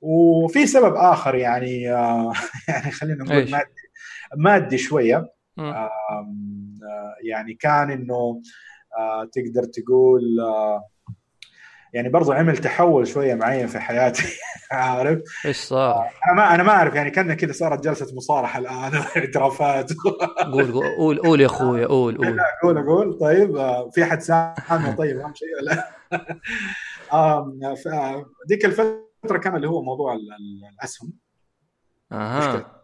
وفي 0.00 0.66
سبب 0.66 0.94
آخر 0.94 1.34
يعني 1.34 1.92
آه 1.92 2.32
يعني 2.68 2.90
خلينا 2.90 3.24
نقول 3.24 3.50
مادي 3.50 3.70
مادي 4.36 4.78
شوية. 4.78 5.32
آه 5.58 5.90
يعني 7.24 7.54
كان 7.54 7.90
إنه 7.90 8.42
تقدر 9.32 9.64
تقول 9.64 10.40
آه 10.40 10.88
يعني 11.92 12.08
برضو 12.08 12.32
عمل 12.32 12.58
تحول 12.58 13.06
شوية 13.06 13.34
معين 13.34 13.66
في 13.66 13.80
حياتي 13.80 14.22
عارف؟ 14.72 15.22
إيش 15.46 15.56
صار؟ 15.56 15.94
آه 15.94 16.10
أنا 16.26 16.34
ما 16.36 16.54
أنا 16.54 16.62
ما 16.62 16.70
أعرف 16.70 16.94
يعني 16.94 17.10
كان 17.10 17.34
كذا 17.34 17.52
صارت 17.52 17.84
جلسة 17.84 18.16
مصارحة 18.16 18.58
الآن 18.58 18.94
اعترافات 19.16 19.92
قول 20.52 20.72
قول 20.72 21.18
قول 21.18 21.40
يا 21.40 21.46
أخوي 21.46 21.84
قول 21.84 22.16
قول. 22.16 22.40
قول 22.62 22.78
أقول 22.78 23.18
طيب 23.18 23.56
آه 23.56 23.90
في 23.90 24.02
أحد 24.02 24.20
سامع؟ 24.20 24.94
طيب 24.98 25.18
أهم 25.20 25.34
شيء 25.34 25.48
ولا؟ 25.62 25.88
آه 27.12 27.52
ذيك 28.48 28.64
الفترة 28.64 29.38
كان 29.42 29.56
اللي 29.56 29.68
هو 29.68 29.82
موضوع 29.82 30.16
الأسهم. 30.78 31.12
أها. 32.12 32.82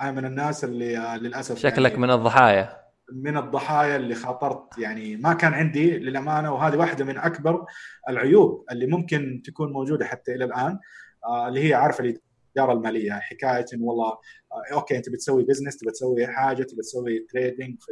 أنا 0.00 0.10
من 0.10 0.24
الناس 0.24 0.64
اللي 0.64 0.98
آه، 0.98 1.16
للأسف 1.16 1.58
شكلك 1.58 1.90
يعني 1.90 2.02
من 2.02 2.10
الضحايا. 2.10 2.81
من 3.12 3.36
الضحايا 3.36 3.96
اللي 3.96 4.14
خاطرت 4.14 4.78
يعني 4.78 5.16
ما 5.16 5.32
كان 5.34 5.54
عندي 5.54 5.98
للأمانة 5.98 6.54
وهذه 6.54 6.76
واحدة 6.76 7.04
من 7.04 7.18
أكبر 7.18 7.64
العيوب 8.08 8.64
اللي 8.70 8.86
ممكن 8.86 9.42
تكون 9.44 9.72
موجودة 9.72 10.04
حتى 10.04 10.34
إلى 10.34 10.44
الآن 10.44 10.78
آه 11.24 11.48
اللي 11.48 11.68
هي 11.68 11.74
عارفة 11.74 12.04
الإدارة 12.04 12.72
المالية 12.72 13.12
حكاية 13.12 13.66
انه 13.74 13.84
والله 13.84 14.08
آه 14.08 14.72
okay 14.72 14.96
أنت 14.96 15.08
بتسوي 15.08 15.44
business 15.44 15.76
تبي 15.76 15.90
تسوي 15.90 16.26
حاجة 16.26 16.62
تبي 16.62 16.82
تسوي 16.82 17.26
trading 17.30 17.76
في 17.80 17.88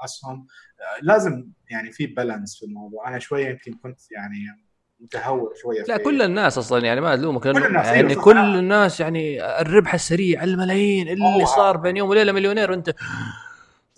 الاسهم 0.00 0.46
آه 0.80 1.02
لازم 1.02 1.48
يعني 1.70 1.92
في 1.92 2.06
بالانس 2.06 2.58
في 2.58 2.66
الموضوع. 2.66 3.08
أنا 3.08 3.18
شوية 3.18 3.48
يمكن 3.48 3.72
كنت 3.72 4.00
يعني 4.10 4.66
متهور 5.00 5.52
شوية 5.54 5.82
لا 5.82 5.96
كل 5.96 6.22
الناس 6.22 6.58
أصلا 6.58 6.84
يعني 6.84 7.00
ما 7.00 7.14
الومك 7.14 7.42
كل 7.42 7.64
الناس 7.66 7.86
يعني 7.86 8.10
أيوة 8.10 8.22
كل 8.22 8.38
الناس 8.38 9.00
يعني 9.00 9.44
الربح 9.60 9.94
السريع 9.94 10.44
الملايين 10.44 11.08
اللي 11.08 11.46
صار 11.46 11.76
بين 11.76 11.96
يوم 11.96 12.08
وليلة 12.10 12.32
مليونير 12.32 12.70
وأنت 12.70 12.94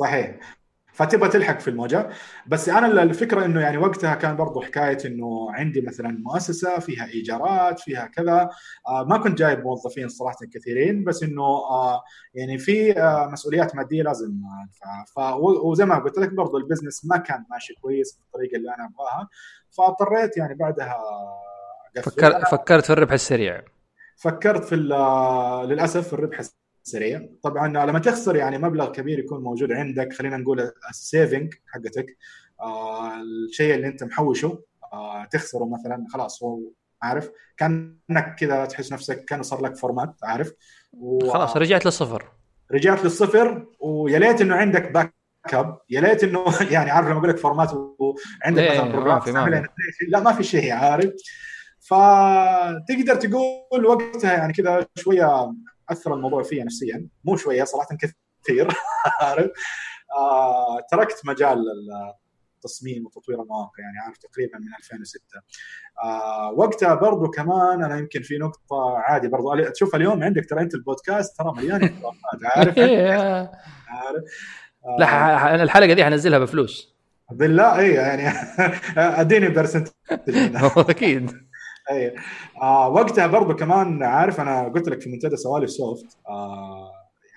صحيح. 0.00 0.58
فتبغى 0.92 1.28
تلحق 1.28 1.58
في 1.60 1.68
الموجة. 1.68 2.08
بس 2.46 2.68
أنا 2.68 3.02
الفكرة 3.02 3.44
إنه 3.44 3.60
يعني 3.60 3.76
وقتها 3.78 4.14
كان 4.14 4.36
برضو 4.36 4.60
حكاية 4.60 4.98
إنه 5.04 5.48
عندي 5.52 5.80
مثلا 5.80 6.08
مؤسسة 6.10 6.78
فيها 6.78 7.06
إيجارات 7.06 7.80
فيها 7.80 8.06
كذا. 8.06 8.50
آه 8.88 9.04
ما 9.04 9.18
كنت 9.18 9.38
جايب 9.38 9.60
موظفين 9.64 10.08
صراحة 10.08 10.36
كثيرين 10.54 11.04
بس 11.04 11.22
إنه 11.22 11.42
آه 11.42 12.02
يعني 12.34 12.58
في 12.58 13.00
آه 13.02 13.26
مسؤوليات 13.32 13.76
مادية 13.76 14.02
لازم 14.02 14.40
ادفعها 15.04 15.34
وزي 15.34 15.84
ما 15.84 15.98
قلت 15.98 16.18
لك 16.18 16.32
برضو 16.32 16.58
ال 16.59 16.64
business 16.64 17.05
ما 17.04 17.16
كان 17.16 17.44
ماشي 17.50 17.74
كويس 17.74 18.18
بالطريقة 18.20 18.56
اللي 18.56 18.74
أنا 18.74 18.86
أبغاها. 18.86 19.28
فاضطريت 19.70 20.36
يعني 20.36 20.54
بعدها 20.54 20.96
فكرت 22.02 22.48
فكرت 22.48 22.84
في 22.84 22.92
الربح 22.92 23.12
السريع. 23.12 23.62
فكرت 24.16 24.64
في 24.64 24.76
للأسف 25.66 26.06
في 26.08 26.12
الربح 26.12 26.40
سريع. 26.89 27.28
طبعا 27.43 27.69
لما 27.69 27.98
تخسر 27.98 28.36
يعني 28.36 28.59
مبلغ 28.59 28.93
كبير 28.93 29.19
يكون 29.19 29.43
موجود 29.43 29.73
عندك. 29.73 30.12
خلينا 30.12 30.36
نقول 30.36 30.70
ال 30.90 31.00
saving 31.00 31.55
حقتك. 31.66 32.16
آه 32.60 33.20
الشيء 33.20 33.74
اللي 33.74 33.86
أنت 33.86 34.05
محوشه 34.05 34.62
آه 34.93 35.24
تخسره 35.24 35.65
مثلا. 35.65 36.05
خلاص 36.12 36.43
هو 36.43 36.60
عارف. 37.02 37.31
كأنك 37.56 38.36
كذا 38.39 38.65
تحس 38.65 38.93
نفسك 38.93 39.24
كان 39.24 39.43
صار 39.43 39.62
لك 39.62 39.77
format 39.76 40.14
عارف؟ 40.23 40.52
و... 40.93 41.31
خلاص 41.31 41.56
رجعت 41.56 41.85
للصفر. 41.85 42.32
رجعت 42.73 43.05
للصفر 43.05 43.66
ويا 43.81 44.19
ليت 44.19 44.40
إنه 44.40 44.55
عندك 44.55 44.93
backup 44.93 45.78
يا 45.90 46.01
ليت 46.01 46.24
إنه 46.24 46.44
يعني 46.74 46.90
عارف 46.90 47.06
لما 47.06 47.19
أقول 47.19 47.28
لك 47.28 47.39
format 47.39 47.72
وعندك 47.74 48.62
إيه، 48.62 48.70
مثلا 48.70 48.93
program. 48.93 49.64
لا 50.09 50.20
ما 50.20 50.32
في 50.32 50.43
شيء 50.43 50.73
عارف؟ 50.73 51.12
فتقدر 51.81 53.15
تقول 53.15 53.86
وقتها 53.86 54.32
يعني 54.32 54.52
كذا 54.52 54.86
شوية 54.94 55.52
أثر 55.90 56.15
الموضوع 56.15 56.43
فيا 56.43 56.65
نفسيا. 56.65 57.09
مو 57.24 57.36
شوية 57.36 57.65
صراحة 57.65 57.97
كثير. 57.97 58.69
عارف؟ 59.20 59.51
آه 60.19 60.81
تركت 60.90 61.20
مجال 61.27 61.65
التصميم 62.56 63.06
وتطوير 63.06 63.43
المواقع 63.43 63.82
يعني 63.82 63.98
عارف 64.06 64.16
تقريبا 64.19 64.59
من 64.59 64.74
2006 64.78 65.20
آه 66.05 66.52
وقتها 66.52 66.94
برضو 66.94 67.31
كمان 67.31 67.85
أنا 67.85 67.98
يمكن 67.98 68.23
في 68.23 68.39
نقطة 68.39 68.98
عادي 68.98 69.28
برضو. 69.28 69.65
تشوف 69.70 69.94
اليوم 69.94 70.23
عندك 70.23 70.47
ترى 70.51 70.60
أنت 70.60 70.74
البودكاست 70.74 71.39
ترى 71.39 71.52
مليان 71.56 72.01
عارف؟ 72.44 72.78
إيه. 72.78 73.12
عارف؟ 73.89 74.23
آه، 74.85 74.97
لا 74.98 75.06
ح- 75.06 75.44
أنا 75.44 75.62
الحلقة 75.62 75.93
دي 75.93 76.05
حنزلها 76.05 76.39
بفلوس. 76.39 76.94
بالله 77.31 77.78
اي 77.78 77.90
يعني 77.94 78.28
أديني 79.20 79.48
percent 79.48 79.89
أكيد. 80.77 81.47
اي 81.90 82.15
آه 82.62 82.89
وقتها 82.89 83.27
برضو 83.27 83.56
كمان 83.56 84.02
عارف 84.02 84.40
أنا 84.40 84.69
قلت 84.69 84.89
لك 84.89 85.01
في 85.01 85.10
منتدى 85.10 85.36
سوالف 85.36 85.70
سوفت 85.70 86.19
آه 86.28 86.93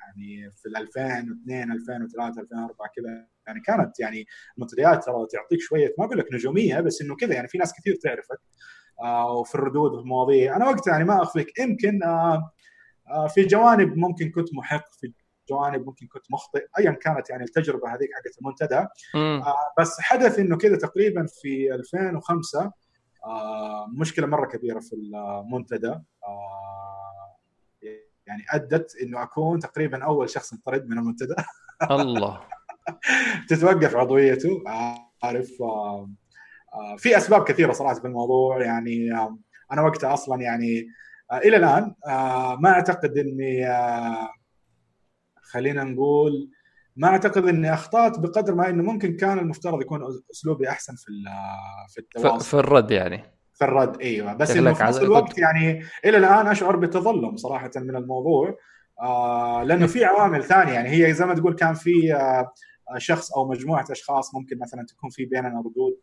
يعني 0.07 0.52
في 0.52 0.65
ال 0.65 0.78
2002 0.78 1.72
2003 1.72 2.41
2004 2.41 2.90
كذا 2.95 3.28
يعني 3.48 3.60
كانت 3.60 3.99
يعني 3.99 4.26
المنتديات 4.57 5.03
ترى 5.03 5.28
تعطيك 5.32 5.60
شوية 5.60 5.95
ما 5.98 6.06
أقول 6.06 6.18
لك 6.18 6.34
نجومية 6.34 6.80
بس 6.80 7.02
إنه 7.02 7.15
كذا 7.15 7.34
يعني 7.34 7.48
في 7.48 7.57
ناس 7.57 7.73
كثير 7.73 7.95
تعرفك 8.03 8.40
آه 9.03 9.32
وفي 9.34 9.56
الردود 9.56 9.91
وفي 9.91 10.02
المواضيع 10.02 10.56
أنا 10.56 10.69
وقتها 10.69 10.91
يعني 10.91 11.03
ما 11.03 11.22
اخفيك 11.23 11.60
يمكن 11.60 12.03
آه 12.03 12.52
آه 13.10 13.28
في 13.28 13.44
جوانب 13.44 13.98
ممكن 13.98 14.32
كنت 14.32 14.53
محق 14.53 14.94
في 14.94 15.14
جوانب 15.49 15.86
ممكن 15.86 16.07
كنت 16.07 16.32
مخطئ 16.32 16.68
ايا 16.80 16.91
كانت 16.91 17.30
يعني 17.30 17.44
التجربة 17.44 17.95
هذيك 17.95 18.10
حقت 18.14 18.38
المنتدى. 18.41 18.88
آه، 19.41 19.56
بس 19.80 19.99
حدث 19.99 20.40
إنه 20.40 20.57
كذا 20.57 20.78
تقريبا 20.78 21.26
في 21.41 21.73
2005 21.73 22.60
آه، 22.60 22.73
مشكلة 23.98 24.27
مرة 24.27 24.45
كبيرة 24.45 24.80
في 24.80 24.95
المنتدى. 24.95 25.88
آه، 26.27 27.38
يعني 28.27 28.43
أدت 28.53 28.95
إنه 29.02 29.23
أكون 29.23 29.60
تقريبا 29.60 30.03
أول 30.03 30.30
شخص 30.30 30.53
انطرد 30.53 30.88
من 30.89 30.98
المنتدى. 30.98 31.35
الله. 31.91 32.41
تتوقف 33.49 33.95
عضويته. 33.95 34.64
عارف 35.23 35.61
آه، 35.61 36.10
آه، 36.73 36.95
في 36.98 37.18
أسباب 37.18 37.43
كثيرة 37.43 37.72
صراحة 37.72 37.93
في 37.93 38.07
الموضوع. 38.07 38.61
يعني 38.64 39.14
آه، 39.14 39.38
أنا 39.72 39.81
وقتها 39.81 40.14
أصلا 40.14 40.41
يعني 40.41 40.88
آه، 41.31 41.38
إلى 41.38 41.57
الآن 41.57 41.95
آه، 42.07 42.56
ما 42.56 42.69
أعتقد 42.69 43.18
إني 43.18 43.68
آه، 43.68 44.30
خلينا 45.41 45.84
نقول 45.84 46.49
ما 46.95 47.07
أعتقد 47.07 47.47
إني 47.47 47.73
أخطأت 47.73 48.19
بقدر 48.19 48.55
ما 48.55 48.69
إنه 48.69 48.84
ممكن 48.84 49.15
كان 49.15 49.39
المفترض 49.39 49.81
يكون 49.81 50.01
أسلوبي 50.31 50.69
أحسن 50.69 50.95
في 50.95 51.05
في 51.89 51.99
التواصل. 51.99 52.45
في 52.45 52.53
الرد 52.53 52.91
يعني. 52.91 53.23
في 53.53 53.65
الرد 53.65 54.01
إيوه. 54.01 54.34
بس 54.34 54.51
إنه 54.51 54.73
في 54.73 54.84
نفس 54.84 54.97
الوقت 54.97 55.38
يعني 55.38 55.84
إلى 56.05 56.18
الآن 56.18 56.47
أشعر 56.47 56.76
بتظلم 56.76 57.38
صراحة 57.38 57.72
من 57.76 57.95
الموضوع. 57.95 58.57
آه 59.01 59.63
لأنه 59.63 59.88
في 59.88 60.05
عوامل 60.05 60.43
ثانية 60.43 60.73
يعني 60.73 60.89
هي 60.89 61.13
زي 61.13 61.26
ما 61.26 61.35
تقول 61.35 61.55
كان 61.55 61.73
في 61.73 62.13
آه 62.13 62.51
شخص 62.97 63.34
أو 63.34 63.49
مجموعة 63.49 63.85
أشخاص 63.91 64.35
ممكن 64.35 64.59
مثلا 64.59 64.85
تكون 64.85 65.09
في 65.09 65.26
بيننا 65.26 65.59
ردود. 65.59 65.99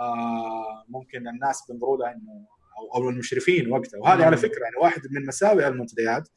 آه 0.00 0.84
ممكن 0.88 1.28
الناس 1.28 1.64
بينظروا 1.68 1.96
لها 1.96 2.12
إنه 2.12 2.46
أو 2.78 3.02
أو 3.02 3.08
المشرفين 3.08 3.72
وقتها. 3.72 3.98
وهذه 4.00 4.24
على. 4.24 4.36
فكرة 4.36 4.62
يعني 4.62 4.76
واحد 4.82 5.00
من 5.10 5.26
مساوئ 5.26 5.66
المنتديات. 5.68 6.28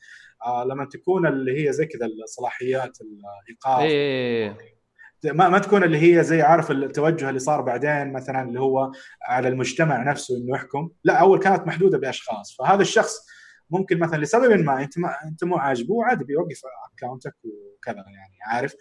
لما 0.47 0.85
تكون 0.85 1.27
اللي 1.27 1.67
هي 1.67 1.73
زي 1.73 1.85
كذا 1.85 2.05
الصلاحيات 2.05 2.97
الإيقاف. 3.01 3.81
إيه 3.81 4.75
ما 5.23 5.49
ما 5.49 5.59
تكون 5.59 5.83
اللي 5.83 6.17
هي 6.17 6.23
زي 6.23 6.41
عارف 6.41 6.71
التوجه 6.71 7.29
اللي 7.29 7.39
صار 7.39 7.61
بعدين 7.61 8.13
مثلا 8.13 8.41
اللي 8.41 8.59
هو 8.59 8.91
على 9.27 9.47
المجتمع 9.47 10.03
نفسه 10.03 10.37
إنه 10.37 10.55
يحكم. 10.55 10.89
لا 11.03 11.13
أول 11.13 11.39
كانت 11.39 11.67
محدودة 11.67 11.97
بأشخاص. 11.97 12.55
فهذا 12.57 12.81
الشخص 12.81 13.25
ممكن 13.69 13.99
مثلا 13.99 14.17
لسبب 14.17 14.59
ما 14.59 14.81
أنت 14.81 14.99
ما 14.99 15.15
أنت 15.25 15.43
مو 15.43 15.57
عاجبه 15.57 16.05
عادي 16.05 16.23
بيوقف 16.23 16.61
اكونتك 16.93 17.35
وكذا 17.43 17.95
يعني 17.95 18.37
عارف. 18.45 18.75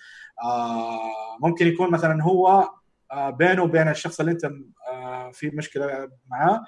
آه 0.45 1.01
ممكن 1.43 1.67
يكون 1.67 1.91
مثلا 1.91 2.23
هو 2.23 2.69
آه 3.13 3.31
بينه 3.31 3.63
وبين 3.63 3.89
الشخص 3.89 4.21
اللي 4.21 4.33
أنت 4.33 4.45
آه 4.93 5.31
في 5.31 5.51
مشكلة 5.51 6.09
معاه 6.31 6.55
آه، 6.55 6.65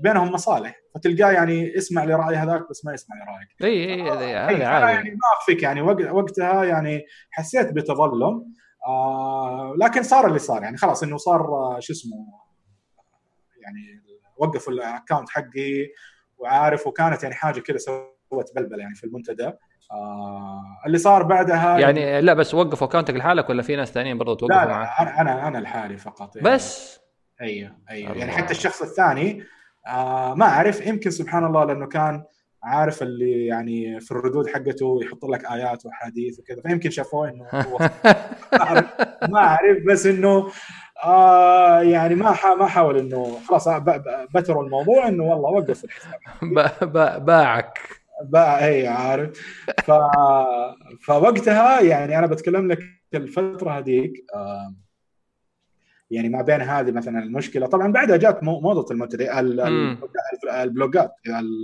بينهم 0.00 0.32
مصالح 0.32 0.76
فتلقاه 0.94 1.30
يعني 1.32 1.72
يسمع 1.76 2.04
لرأي 2.04 2.36
هذاك 2.36 2.68
بس 2.70 2.84
ما 2.84 2.92
يسمع 2.94 3.16
لرأيك. 3.16 3.48
إي 3.74 3.94
إي 3.94 4.02
هذا 4.10 4.38
عادي. 4.38 4.60
يعني 4.60 5.10
ما 5.10 5.18
أخفيك 5.38 5.62
يعني 5.62 5.80
وق- 5.82 6.12
وقتها 6.14 6.64
يعني 6.64 7.02
حسيت 7.30 7.72
بتظلم. 7.72 8.44
آه 8.86 9.74
لكن 9.80 10.02
صار 10.02 10.26
اللي 10.26 10.38
صار 10.38 10.62
يعني 10.62 10.76
خلاص 10.76 11.02
إنه 11.02 11.16
صار 11.16 11.40
آه، 11.40 11.78
شو 11.80 11.92
اسمه 11.92 12.12
يعني 13.62 14.02
وقفوا 14.36 14.72
ال 14.72 14.79
account 14.79 15.28
حقي 15.30 15.86
وعارف 16.38 16.86
وكانت 16.86 17.22
يعني 17.22 17.34
حاجة 17.34 17.60
كذا 17.60 17.76
سوت 17.78 18.54
بلبله 18.56 18.78
يعني 18.82 18.94
في 18.94 19.04
المنتدى. 19.04 19.52
آه 19.92 20.62
اللي 20.86 20.98
صار 20.98 21.22
بعدها 21.22 21.78
يعني 21.78 22.20
لا 22.20 22.34
بس 22.34 22.54
وقفوا 22.54 22.86
اكونتك 22.86 23.14
لحالك 23.14 23.50
ولا 23.50 23.62
في 23.62 23.76
ناس 23.76 23.90
ثانيين 23.92 24.18
برضو 24.18 24.32
لا 24.32 24.38
توقفوا 24.38 24.60
لا 24.64 24.66
معك؟ 24.78 24.88
أنا 25.00 25.20
أنا 25.20 25.48
أنا 25.48 25.58
لحالي 25.58 25.96
فقط 25.98 26.36
يعني. 26.36 26.48
بس؟ 26.54 27.00
أيوه 27.40 27.76
أيوه. 27.90 28.16
يعني 28.16 28.32
حتى 28.32 28.50
الشخص 28.50 28.82
الثاني 28.82 29.42
آه 29.86 30.34
ما 30.34 30.44
أعرف 30.46 30.86
يمكن 30.86 31.10
سبحان 31.10 31.44
الله 31.44 31.64
لأنه 31.64 31.86
كان 31.86 32.24
عارف 32.62 33.02
اللي 33.02 33.46
يعني 33.46 34.00
في 34.00 34.10
الردود 34.10 34.46
حقته 34.48 35.00
يحط 35.02 35.24
لك 35.24 35.44
آيات 35.44 35.86
وأحاديث 35.86 36.38
وكذا 36.40 36.62
فيمكن 36.62 36.90
شافوه 36.90 37.28
إنه 37.28 37.44
هو 37.54 37.78
ما 39.32 39.38
أعرف 39.38 39.78
بس 39.86 40.06
إنه 40.06 40.50
آه 41.04 41.80
يعني 41.82 42.14
ما 42.14 42.32
حا 42.32 42.54
ما 42.54 42.66
حاول 42.66 42.98
إنه 42.98 43.38
خلاص 43.48 43.68
بتروا 44.34 44.64
الموضوع 44.64 45.08
إنه 45.08 45.24
والله 45.24 45.50
وقف 45.50 45.84
الحساب. 45.84 46.14
با- 46.54 46.84
با- 46.84 47.18
باعك. 47.18 47.78
بقى 48.24 48.64
هي 48.64 48.88
عارف. 48.88 49.30
ف... 49.84 49.90
فوقتها 51.06 51.80
يعني 51.80 52.18
أنا 52.18 52.26
بتكلم 52.26 52.68
لك 52.72 52.78
الفترة 53.14 53.70
هذيك 53.70 54.12
آه، 54.34 54.74
يعني 56.10 56.28
ما 56.28 56.42
بين 56.42 56.60
هذه 56.60 56.90
مثلا 56.90 57.22
المشكلة. 57.22 57.66
طبعا 57.66 57.92
بعدها 57.92 58.16
جات 58.16 58.44
مو- 58.44 58.60
موضة 58.60 58.86
المنتدى 58.94 59.40
ال- 59.40 59.70
مم. 59.70 59.98
ال 60.52 60.62
blogات 60.62 61.12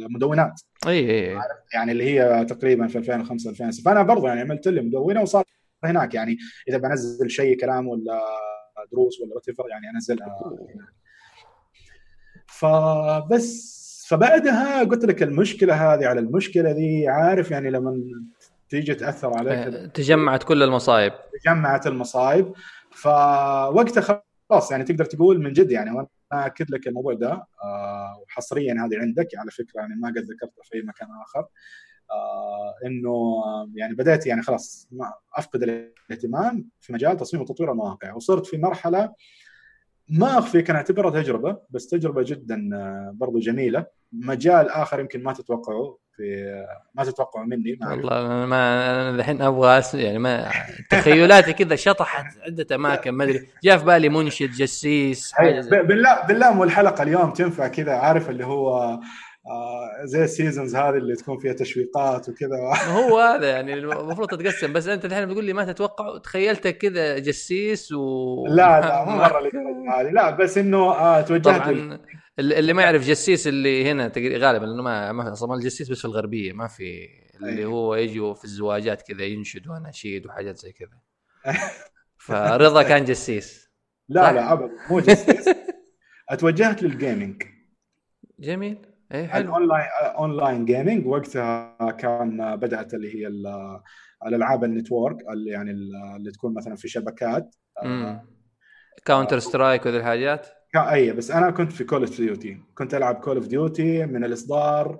المدونات. 0.02 0.60
إي 0.86 1.10
إي 1.32 1.38
يعني 1.74 1.92
اللي 1.92 2.04
هي 2.20 2.44
تقريبا 2.44 2.86
في 2.86 2.98
2005 2.98 3.50
2006 3.50 3.82
فأنا 3.84 4.02
برضه 4.02 4.28
يعني 4.28 4.40
عملت 4.40 4.68
لي 4.68 4.80
مدونة 4.80 5.22
وصار 5.22 5.44
هناك. 5.84 6.14
يعني 6.14 6.38
إذا 6.68 6.78
بنزل 6.78 7.30
شيء 7.30 7.60
كلام 7.60 7.88
ولا 7.88 8.20
دروس 8.92 9.20
ولا 9.20 9.34
وات 9.34 9.48
يعني 9.70 9.90
أنزلها. 9.94 10.36
فبس. 12.46 13.76
فبعدها 14.08 14.84
قلت 14.84 15.04
لك 15.04 15.22
المشكلة 15.22 15.74
هذه 15.74 16.06
على 16.06 16.20
المشكلة 16.20 16.70
ذي. 16.70 17.08
عارف 17.08 17.50
يعني 17.50 17.70
لما 17.70 18.02
تيجي 18.68 18.94
تأثر 18.94 19.36
عليك 19.38 19.74
إيه، 19.74 19.86
تجمعت 19.86 20.42
كل 20.42 20.62
المصايب. 20.62 21.12
تجمعت 21.44 21.86
المصايب. 21.86 22.52
فوقتها 22.90 24.22
خلاص 24.50 24.70
يعني 24.70 24.84
تقدر 24.84 25.04
تقول 25.04 25.42
من 25.42 25.52
جد 25.52 25.70
يعني 25.70 25.90
وأنا 25.90 26.08
اكد 26.32 26.70
لك 26.70 26.88
الموضوع 26.88 27.14
ده 27.14 27.46
آه، 27.64 28.22
وحصريا 28.22 28.72
هذه 28.72 28.98
عندك 29.00 29.28
على 29.36 29.50
فكرة 29.50 29.80
يعني 29.80 29.94
ما 29.94 30.08
قد 30.08 30.18
ذكرتها 30.18 30.62
في 30.62 30.74
أي 30.74 30.82
مكان 30.82 31.08
آخر 31.22 31.46
آه، 32.10 32.74
إنه 32.86 33.10
آه، 33.10 33.70
يعني 33.74 33.94
بدأت 33.94 34.26
يعني 34.26 34.42
خلاص 34.42 34.88
أفقد 35.36 35.62
الاهتمام 35.62 36.68
في 36.80 36.92
مجال 36.92 37.16
تصميم 37.16 37.42
وتطوير 37.42 37.72
المواقع 37.72 38.14
وصرت 38.14 38.46
في 38.46 38.58
مرحلة 38.58 39.14
ما 40.08 40.38
اخفيك 40.38 40.70
أنا 40.70 40.78
أعتبرها 40.78 41.22
تجربة 41.22 41.58
بس 41.70 41.86
تجربة 41.86 42.22
جدا 42.22 42.70
برضو 43.14 43.38
جميلة 43.38 43.86
مجال 44.12 44.68
آخر 44.68 45.00
يمكن 45.00 45.22
ما 45.22 45.32
تتوقعه 45.32 45.98
في 46.16 46.46
ما 46.94 47.04
تتوقعه 47.04 47.42
مني. 47.44 47.78
ما. 47.80 47.90
والله 47.90 48.20
أنا 48.26 48.46
ما 48.46 48.90
أنا 48.90 49.10
الحين 49.10 49.42
أبغى 49.42 49.78
أس... 49.78 49.94
يعني 49.94 50.18
ما 50.18 50.50
تخيلاتي 50.90 51.52
كذا 51.52 51.76
شطحت 51.76 52.24
عدة 52.46 52.76
أماكن 52.76 53.10
ما 53.10 53.24
أدري. 53.24 53.46
جاء 53.64 53.78
في 53.78 53.84
بالي 53.84 54.08
منشد 54.08 54.50
جسيس 54.50 55.32
بالله 55.70 56.26
بالله 56.28 56.52
مو 56.52 56.64
الحلقة 56.64 57.02
اليوم 57.02 57.30
تنفع 57.32 57.68
كذا 57.68 57.92
عارف 57.92 58.30
اللي 58.30 58.46
هو 58.46 58.98
آه، 59.48 60.04
زي 60.04 60.24
ال 60.24 60.31
seasons 60.31 60.76
هذه 60.76 60.94
اللي 60.96 61.14
تكون 61.14 61.38
فيها 61.38 61.52
تشويقات 61.52 62.28
وكذا. 62.28 62.56
هو 62.88 63.18
هذا 63.18 63.50
يعني 63.50 63.74
المفروض 63.74 64.28
تتقسم. 64.28 64.72
بس 64.72 64.88
أنت 64.88 65.04
الحين 65.04 65.26
بتقول 65.26 65.44
لي 65.44 65.52
ما 65.52 65.72
تتوقع 65.72 66.18
تخيلتك 66.18 66.78
كذا 66.78 67.18
جسيس 67.18 67.92
و 67.92 68.46
لا 68.46 68.80
لا 68.80 69.04
مو 69.04 69.16
مرة 69.16 69.40
هذه. 69.98 70.10
لا 70.10 70.30
بس 70.30 70.58
إنه 70.58 70.78
آه 70.78 71.20
توجهت 71.20 71.44
طبعا 71.44 71.98
اللي 72.38 72.72
ما 72.72 72.82
يعرف 72.82 73.06
جسيس 73.06 73.46
اللي 73.46 73.90
هنا 73.90 74.12
غالبا 74.16 74.66
لأنه 74.66 74.82
ما 74.82 75.12
ما 75.12 75.32
أصلا 75.32 75.54
الجسيس 75.54 75.90
بس 75.90 75.98
في 75.98 76.04
الغربية 76.04 76.52
ما 76.52 76.66
في 76.66 77.08
اللي. 77.40 77.64
هو 77.64 77.94
يجوا 77.94 78.34
في 78.34 78.44
الزواجات 78.44 79.02
كذا 79.02 79.24
ينشدوا 79.24 79.76
اناشيد 79.76 80.26
وحاجات 80.26 80.56
زي 80.56 80.72
كذا. 80.72 81.00
فرضا 82.16 82.82
كان 82.82 83.04
جسيس. 83.04 83.70
لا 84.08 84.32
لا 84.32 84.52
ابدا 84.52 84.70
مو 84.90 85.00
جسيس. 85.00 85.48
أتوجهت 86.28 86.82
لل 86.82 86.97
gaming 86.97 87.42
جميل. 88.38 88.86
إيه 89.12 89.26
حلو. 89.26 89.44
ال 89.44 89.50
online 89.50 89.86
online 90.18 90.64
gaming 90.64 91.06
وقتها 91.06 91.76
كان 91.90 92.56
بدأت 92.56 92.94
اللي 92.94 93.14
هي 93.14 93.26
الألعاب 94.26 94.64
ال 94.64 94.71
network 94.71 95.16
اللي 95.28 95.50
يعني 95.50 95.70
اللي 96.16 96.30
تكون 96.30 96.54
مثلا 96.54 96.76
في 96.76 96.88
شبكات. 96.88 97.56
Counter 99.04 99.38
Strike 99.38 99.86
وذي 99.86 99.96
الحاجات. 99.96 100.55
أي 100.78 101.12
بس 101.12 101.30
أنا 101.30 101.50
كنت 101.50 101.72
في 101.72 101.84
Call 101.84 102.00
of 102.00 102.16
Duty 102.20 102.60
كنت 102.74 102.94
ألعب 102.94 103.14
Call 103.14 103.36
of 103.36 103.46
Duty 103.46 104.06
من 104.06 104.24
الإصدار 104.24 104.98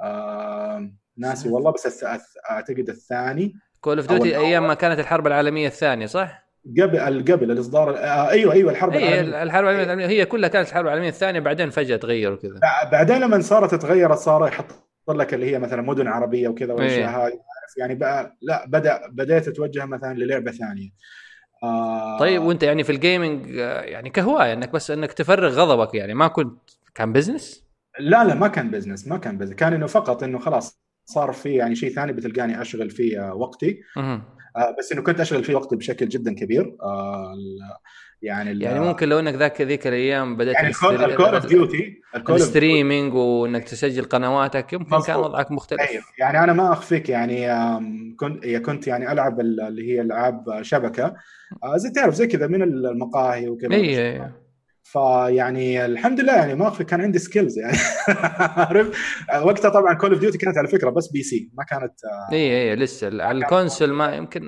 آه 0.00 0.90
ناسي 1.16 1.48
والله 1.48 1.70
بس 1.70 2.04
أعتقد 2.50 2.88
الثاني. 2.88 3.54
Call 3.80 3.98
of 3.98 4.08
Duty 4.08 4.36
أيام 4.36 4.66
ما 4.66 4.74
كانت 4.74 4.98
الحرب 5.00 5.26
العالمية 5.26 5.66
الثانية 5.66 6.06
صح؟ 6.06 6.48
قبل 6.82 7.24
قبل 7.32 7.50
الإصدار 7.50 7.96
آه 7.96 8.30
أيوه 8.30 8.52
أيوه 8.52 8.70
الحرب 8.72 8.92
أيه 8.92 9.08
العالمية. 9.20 9.42
الحرب 9.42 9.68
العالمية 9.68 10.06
هي 10.06 10.24
كلها 10.26 10.48
كانت 10.48 10.68
الحرب 10.68 10.86
العالمية 10.86 11.08
الثانية 11.08 11.40
بعدين 11.40 11.70
فجأة 11.70 11.96
تغيروا 11.96 12.36
كذا 12.36 12.60
بعدين 12.92 13.16
لما 13.20 13.40
صارت 13.40 13.74
تغيرت 13.74 14.18
صار 14.18 14.46
يحط 14.48 14.64
لك 15.08 15.34
اللي 15.34 15.52
هي 15.54 15.58
مثلا 15.58 15.82
مدن 15.82 16.06
عربية 16.06 16.48
وكذا 16.48 16.72
والاشياء 16.72 17.08
أيه. 17.08 17.26
هذه 17.26 17.32
يعني 17.78 17.94
بقى 17.94 18.36
لا 18.42 18.66
بدأ 18.66 19.00
بديت 19.08 19.48
أتوجه 19.48 19.84
مثلا 19.84 20.14
للعبة 20.14 20.50
ثانية. 20.50 20.90
آه 21.62 22.18
طيب 22.18 22.42
وانت 22.42 22.62
يعني 22.62 22.84
في 22.84 22.92
ال 22.92 23.01
gaming 23.01 23.58
آه، 23.58 23.80
يعني 23.80 24.10
كهواية 24.10 24.52
انك 24.52 24.70
بس 24.70 24.90
انك 24.90 25.12
تفرغ 25.12 25.48
غضبك 25.48 25.94
يعني 25.94 26.14
ما 26.14 26.28
كنت 26.28 26.58
كان 26.94 27.12
business؟ 27.12 27.64
لا 27.98 28.24
لا 28.24 28.34
ما 28.34 28.48
كان 28.48 28.70
business 28.70 29.08
ما 29.08 29.18
كان 29.18 29.38
business 29.38 29.54
كان 29.54 29.72
إنه 29.72 29.86
فقط 29.86 30.22
إنه 30.22 30.38
خلاص 30.38 30.80
صار 31.04 31.32
في 31.32 31.54
يعني 31.54 31.74
شيء 31.74 31.94
ثاني 31.94 32.12
بتلقاني 32.12 32.60
أشغل 32.60 32.90
فيه 32.90 33.32
وقتي. 33.32 33.80
آه 34.56 34.76
بس 34.78 34.92
إنه 34.92 35.02
كنت 35.02 35.20
أشغل 35.20 35.44
فيه 35.44 35.54
وقتي 35.54 35.76
بشكل 35.76 36.08
جدا 36.08 36.34
كبير. 36.34 36.76
آه 36.82 37.34
يعني 38.22 38.64
يعني 38.64 38.80
ممكن 38.80 39.08
لو 39.08 39.18
انك 39.18 39.34
ذاك 39.34 39.60
ذيك 39.60 39.86
الأيام 39.86 40.36
بدأت 40.36 40.54
يعني 40.54 40.68
ال 40.68 40.81
Call 40.81 41.34
of 41.34 41.46
Duty 41.46 42.00
ال 42.30 42.38
streaming 42.38 43.14
وإنك 43.14 43.64
تسجل 43.64 44.04
قنواتك 44.04 44.72
يمكن. 44.72 45.00
كان 45.06 45.16
وضعك 45.16 45.50
مختلف 45.50 45.80
أيوه. 45.80 46.02
يعني 46.18 46.44
أنا 46.44 46.52
ما 46.52 46.72
أخفيك 46.72 47.08
يعني 47.08 47.48
كنت 48.16 48.46
كنت 48.46 48.86
يعني 48.86 49.12
ألعب 49.12 49.40
اللي 49.40 49.88
هي 49.88 50.00
ألعاب 50.00 50.62
شبكة 50.62 51.14
آه، 51.64 51.76
زي 51.76 51.90
تعرف 51.90 52.14
زي 52.14 52.26
كذا 52.26 52.46
من 52.46 52.62
المقاهي 52.62 53.48
وكذا 53.48 53.74
اي 53.74 54.30
فيعني 54.92 55.84
الحمد 55.84 56.20
لله 56.20 56.36
يعني 56.36 56.54
ما 56.54 56.70
كان 56.70 57.00
عندي 57.00 57.18
skills 57.18 57.58
يعني. 57.58 57.76
عارف 58.56 58.98
وقتها 59.42 59.68
طبعا 59.68 59.94
Call 59.94 60.10
of 60.10 60.20
Duty 60.20 60.38
كانت 60.38 60.58
على 60.58 60.68
فكرة 60.68 60.90
بس 60.90 61.08
PC 61.12 61.50
ما 61.54 61.64
كانت 61.64 61.92
اي 62.32 62.70
اي 62.70 62.76
لسه. 62.76 63.06
على 63.06 63.38
ال 63.38 63.45
console 63.45 63.92
ما 63.92 64.14
يمكن 64.14 64.42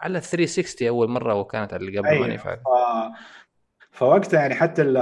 على 0.00 0.20
360 0.20 0.88
أول 0.88 1.08
مرة 1.08 1.34
وكانت 1.34 1.72
على 1.74 1.86
اللي 1.86 1.98
قبل 1.98 2.08
أيوة. 2.08 2.26
ماني 2.26 2.38
فاهم 2.38 2.58
فوقتها 3.92 4.40
يعني 4.40 4.54
حتى 4.54 4.92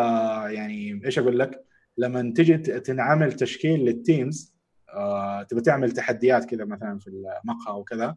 يعني 0.50 1.00
إيش 1.04 1.18
أقول 1.18 1.38
لك؟ 1.38 1.64
لما 1.98 2.32
تجي 2.36 2.58
تنعمل 2.58 3.32
تشكيل 3.32 3.84
لل 3.84 4.04
teams 4.04 4.54
آه، 4.94 5.42
تبي 5.42 5.60
تعمل 5.60 5.92
تحديات 5.92 6.44
كذا 6.44 6.64
مثلا 6.64 6.98
في 6.98 7.06
المقهى 7.08 7.74
وكذا. 7.78 8.16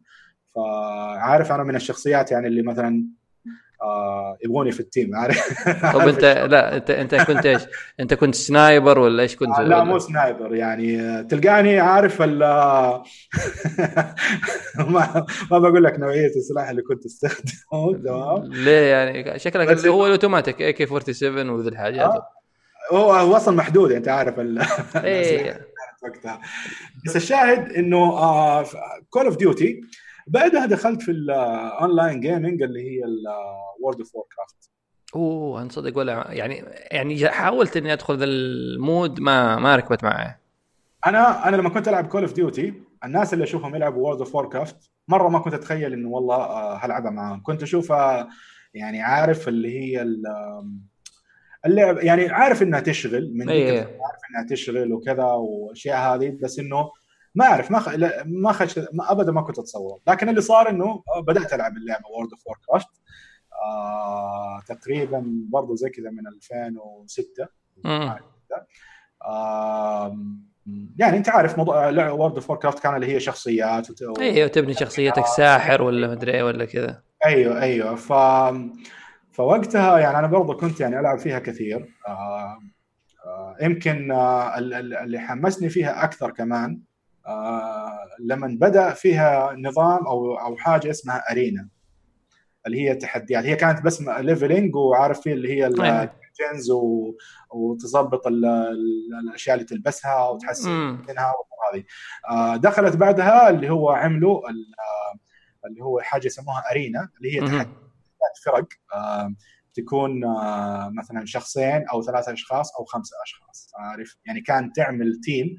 فعارف 0.54 1.52
أنا 1.52 1.62
من 1.64 1.76
الشخصيات 1.76 2.32
يعني 2.32 2.46
اللي 2.46 2.62
مثلا 2.62 3.06
آه 3.82 4.38
يبغوني 4.44 4.72
في 4.72 4.80
ال 4.80 4.87
team 4.87 5.16
عارف 5.16 5.68
طب 5.94 6.08
انت 6.08 6.24
لا 6.24 6.76
انت 6.76 6.90
أنت 6.90 7.14
كنت 7.14 7.46
إيش؟ 7.46 7.62
أنت 8.00 8.14
كنت 8.14 8.34
sniper 8.34 8.98
ولا 8.98 9.22
إيش 9.22 9.36
كنت؟ 9.36 9.58
آه 9.58 9.62
لا 9.62 9.84
مو 9.84 9.98
sniper 9.98 10.54
يعني 10.54 11.22
تلقاني 11.24 11.80
عارف 11.80 12.22
ال 12.22 12.38
ما, 14.78 15.26
ما 15.50 15.58
بقول 15.58 15.84
لك 15.84 15.98
نوعية 15.98 16.26
السلاح 16.26 16.68
اللي 16.68 16.82
كنت 16.82 17.06
استخدمه 17.06 17.98
تمام 18.04 18.52
ليه 18.52 18.90
يعني 18.90 19.38
شكلك 19.38 19.68
اللي 19.68 19.88
هو 19.88 20.06
ال 20.06 20.62
automatic 20.62 20.72
AK 20.72 20.86
47 20.86 21.48
وذي 21.48 21.68
الحاجات 21.68 22.10
آه. 22.10 22.28
هو 22.92 23.36
أصلا 23.36 23.56
محدود 23.56 23.92
أنت 23.92 24.08
عارف 24.08 24.38
إيه 24.96 25.66
وقتها 26.02 26.40
بس 27.06 27.16
الشاهد 27.16 27.72
إنه 27.72 28.10
Call 29.10 29.24
of 29.24 29.36
Duty 29.36 29.80
بعدها 30.26 30.66
دخلت 30.66 31.02
في 31.02 31.10
ال 31.10 31.26
online 31.26 32.20
gaming 32.20 32.62
اللي 32.62 32.80
هي 32.80 33.04
ال 33.04 33.98
World 33.98 34.14
of 34.14 34.26
Warcraft 34.36 34.70
أوه 35.16 35.62
أنا 35.62 35.68
صدق 35.68 35.98
ولا 35.98 36.26
يعني 36.30 36.64
يعني 36.90 37.28
حاولت 37.28 37.76
إني 37.76 37.92
أدخل 37.92 38.18
ذا 38.18 38.24
ال 38.24 38.43
mode 38.43 39.20
ما 39.20 39.56
ما 39.56 39.76
ركبت 39.76 40.04
معي. 40.04 40.34
أنا 41.06 41.48
أنا 41.48 41.56
لما 41.56 41.68
كنت 41.68 41.88
ألعب 41.88 42.06
Call 42.06 42.22
of 42.22 42.32
Duty 42.32 42.74
الناس 43.04 43.34
اللي 43.34 43.44
أشوفهم 43.44 43.74
يلعبوا 43.74 44.02
World 44.02 44.18
of 44.18 44.34
Warcraft 44.34 44.90
مرة 45.08 45.28
ما 45.28 45.38
كنت 45.38 45.54
أتخيل 45.54 45.92
إنه 45.92 46.08
والله 46.08 46.36
آه، 46.36 46.76
هلعبها 46.76 47.10
معاهم. 47.10 47.42
كنت 47.42 47.62
أشوفها 47.62 48.28
يعني 48.74 49.02
عارف 49.02 49.48
اللي 49.48 49.78
هي 49.78 50.02
اللعب 51.66 51.98
يعني 51.98 52.28
عارف 52.28 52.62
إنها 52.62 52.80
تشغل 52.80 53.32
من 53.34 53.48
أيه. 53.48 53.80
عارف 53.80 54.20
إنها 54.30 54.46
تشغل 54.50 54.92
وكذا 54.92 55.24
والاشياء 55.24 56.14
هذه 56.14 56.38
بس 56.42 56.58
إنه 56.58 56.90
ما 57.36 57.44
أعرف 57.44 57.70
ما 57.70 57.78
خ... 57.80 57.88
ما 58.26 58.52
خش 58.52 58.78
ما 58.78 59.12
ابدا 59.12 59.32
ما 59.32 59.40
كنت 59.40 59.58
أتصور. 59.58 60.00
لكن 60.06 60.28
اللي 60.28 60.40
صار 60.40 60.68
إنه 60.68 61.02
بدأت 61.26 61.52
ألعب 61.52 61.76
اللعبة 61.76 62.08
World 62.08 62.30
of 62.30 62.46
Warcraft 62.46 62.88
آه 63.64 64.60
تقريبا 64.66 65.24
برضه 65.50 65.74
زي 65.74 65.90
كذا 65.90 66.10
من 66.10 66.26
2006 66.26 67.48
آه 69.24 70.18
يعني 70.96 71.16
أنت 71.16 71.28
عارف 71.28 71.58
موضوع 71.58 71.90
World 72.10 72.34
of 72.34 72.50
Warcraft 72.50 72.78
كان 72.78 72.94
اللي 72.94 73.06
هي 73.14 73.20
شخصيات 73.20 73.90
وت... 73.90 74.02
أيوه 74.20 74.48
تبني 74.48 74.74
شخصيتك 74.74 75.26
ساحر 75.26 75.82
ولا 75.82 76.08
مدري 76.08 76.34
إيه 76.34 76.42
ولا 76.42 76.64
كذا. 76.64 77.02
أيوه 77.26 77.62
أيوه. 77.62 77.94
ف 77.94 78.12
فوقتها 79.32 79.98
يعني 79.98 80.18
أنا 80.18 80.26
برضه 80.26 80.54
كنت 80.54 80.80
يعني 80.80 81.00
ألعب 81.00 81.18
فيها 81.18 81.38
كثير. 81.38 81.94
آه 82.08 82.58
آه 83.26 83.56
يمكن 83.60 84.12
آه 84.12 84.58
اللي 84.58 85.18
حمسني 85.18 85.68
فيها 85.68 86.04
أكثر 86.04 86.30
كمان 86.30 86.72
آه، 86.72 86.95
لما 88.20 88.56
بدأ 88.60 88.90
فيها 88.90 89.52
نظام 89.58 90.06
أو 90.06 90.38
أو 90.38 90.56
حاجة 90.56 90.90
اسمها 90.90 91.24
arena 91.30 91.68
اللي 92.66 92.88
هي 92.88 92.94
تحديات 92.94 93.44
هي 93.44 93.56
كانت 93.56 93.82
بس 93.82 94.02
leveling 94.02 94.76
وعارف 94.76 95.20
في 95.20 95.32
اللي 95.32 95.52
هي 95.52 95.66
ال 95.66 95.87
guns 95.87 96.70
وتظبط 97.50 98.26
الأشياء 98.26 99.54
اللي 99.54 99.66
تلبسها 99.66 100.28
وتحسن 100.28 100.70
منها 101.08 101.32
وهذه 101.32 101.84
آه، 102.30 102.56
دخلت 102.56 102.96
بعدها 102.96 103.50
اللي 103.50 103.70
هو 103.70 103.90
عملوا 103.90 104.50
اللي 105.66 105.82
هو 105.82 106.00
حاجة 106.00 106.26
يسموها 106.26 106.62
arena 106.70 107.08
اللي 107.16 107.36
هي 107.36 107.40
تحديات 107.40 107.68
فرق 108.44 108.68
آه، 108.94 109.34
تكون 109.74 110.20
مثلا 110.94 111.24
شخصين 111.24 111.84
أو 111.92 112.02
ثلاثة 112.02 112.32
أشخاص 112.32 112.76
أو 112.76 112.84
خمسة 112.84 113.16
أشخاص 113.24 113.70
عارف؟ 113.78 114.16
يعني 114.26 114.40
كان 114.40 114.72
تعمل 114.72 115.20
team 115.24 115.56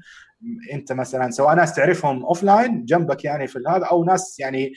انت 0.72 0.92
مثلا 0.92 1.30
سواء 1.30 1.54
ناس 1.54 1.74
تعرفهم 1.74 2.24
offline 2.24 2.84
جنبك 2.84 3.24
يعني 3.24 3.46
في 3.46 3.58
هذا 3.68 3.84
أو 3.84 4.04
ناس 4.04 4.40
يعني 4.40 4.72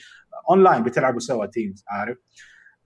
اونلاين 0.50 0.82
بتلعبوا 0.82 1.20
سوا 1.20 1.46
teams 1.46 1.84
عارف؟ 1.88 2.18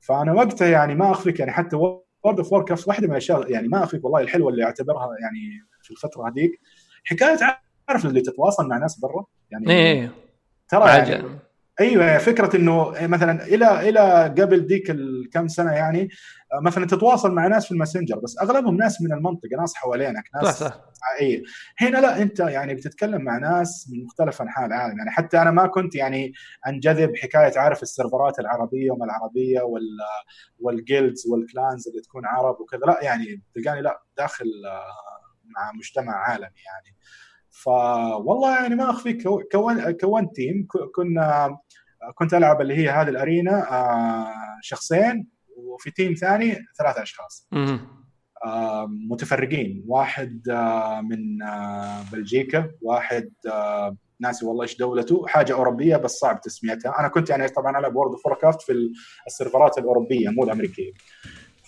فأنا 0.00 0.32
وقتها 0.32 0.68
يعني 0.68 0.94
ما 0.94 1.10
أخفيك 1.10 1.40
يعني 1.40 1.52
حتى 1.52 1.76
World 1.76 2.38
of 2.38 2.52
Warcraft 2.52 2.88
واحدة 2.88 3.06
من 3.06 3.12
الأشياء 3.12 3.50
يعني 3.50 3.68
ما 3.68 3.84
أخفيك 3.84 4.04
والله 4.04 4.20
الحلوة 4.20 4.50
اللي 4.50 4.64
أعتبرها 4.64 5.08
يعني 5.20 5.66
في 5.82 5.90
الفترة 5.90 6.28
هذيك. 6.28 6.60
حكاية 7.04 7.38
عارف 7.88 8.06
اللي 8.06 8.20
تتواصل 8.20 8.68
مع 8.68 8.78
ناس 8.78 9.00
برا؟ 9.00 9.24
يعني 9.50 9.70
إيه 9.70 10.10
ترى 10.68 10.88
يعني 10.88 11.24
أيوه 11.80 12.18
فكرة 12.18 12.56
إنه 12.56 12.92
مثلا 13.00 13.44
إلى 13.46 13.88
إلى 13.88 14.34
قبل 14.38 14.66
ديك 14.66 14.90
الكم 14.90 15.48
سنة 15.48 15.72
يعني 15.72 16.08
مثلا 16.62 16.86
تتواصل 16.86 17.32
مع 17.32 17.46
ناس 17.46 17.66
في 17.66 17.72
ال 17.72 17.77
Messenger 17.77 18.18
بس 18.18 18.38
أغلبهم 18.42 18.76
ناس 18.76 19.02
من 19.02 19.12
المنطقة 19.12 19.56
ناس 19.60 19.74
حوالينك 19.74 20.24
ناس 20.34 20.58
صح 20.58 20.68
صح. 20.68 20.80
اي 21.20 21.42
هنا 21.78 21.98
لا 21.98 22.22
أنت 22.22 22.40
يعني 22.40 22.74
بتتكلم 22.74 23.22
مع 23.22 23.38
ناس 23.38 23.90
من 23.92 24.04
مختلف 24.04 24.42
أنحاء 24.42 24.66
العالم. 24.66 24.98
يعني 24.98 25.10
حتى 25.10 25.42
أنا 25.42 25.50
ما 25.50 25.66
كنت 25.66 25.94
يعني 25.94 26.32
أنجذب 26.66 27.16
حكاية 27.16 27.58
عارف 27.58 27.82
ال 27.82 27.89
server 27.89 28.31
ات 28.31 28.38
العربية 28.38 28.90
وما 28.90 29.04
العربية 29.04 29.60
وال 29.60 29.98
وال 30.58 30.75
guilds 30.75 31.26
وال 31.26 31.44
clans 31.44 31.88
اللي 31.88 32.00
تكون 32.02 32.26
عرب 32.26 32.60
وكذا. 32.60 32.80
لا 32.86 32.98
يعني 33.02 33.42
تلقاني 33.54 33.82
لا 33.82 34.02
داخل 34.16 34.46
مع 35.44 35.72
مجتمع 35.72 36.12
عالمي 36.12 36.46
يعني. 36.46 36.96
فوالله 37.50 38.62
يعني 38.62 38.74
ما 38.74 38.90
اخفيك 38.90 39.22
كون 39.52 39.92
كونت 39.92 40.36
team. 40.36 40.66
كنا 40.94 41.58
كنت 42.14 42.34
ألعب 42.34 42.60
اللي 42.60 42.74
هي 42.74 42.90
هذه 42.90 43.08
ال 43.08 43.19
arena 43.19 43.72
آه، 43.72 44.32
شخصين. 44.62 45.35
وفي 45.56 45.90
team 45.90 46.14
ثاني 46.14 46.56
ثلاثة 46.78 47.02
أشخاص. 47.02 47.48
آه، 48.46 48.86
متفرقين. 49.10 49.84
واحد 49.88 50.48
آه، 50.48 51.00
من 51.00 51.38
بلجيكا 52.12 52.70
واحد 52.82 53.30
ناسي 54.20 54.46
والله 54.46 54.62
إيش 54.62 54.76
دولته 54.76 55.26
حاجة 55.26 55.52
أوروبية 55.52 55.96
بس 55.96 56.10
صعب 56.10 56.40
تسميتها. 56.40 57.00
أنا 57.00 57.08
كنت 57.08 57.30
يعني 57.30 57.48
طبعا 57.48 57.78
ألعب 57.78 57.96
World 57.96 58.10
of 58.10 58.64
في 58.66 58.90
ال 59.26 59.33
server 59.33 59.72
ات 59.72 59.78
الأوروبية 59.78 60.28
مو 60.28 60.44
الأمريكية. 60.44 60.92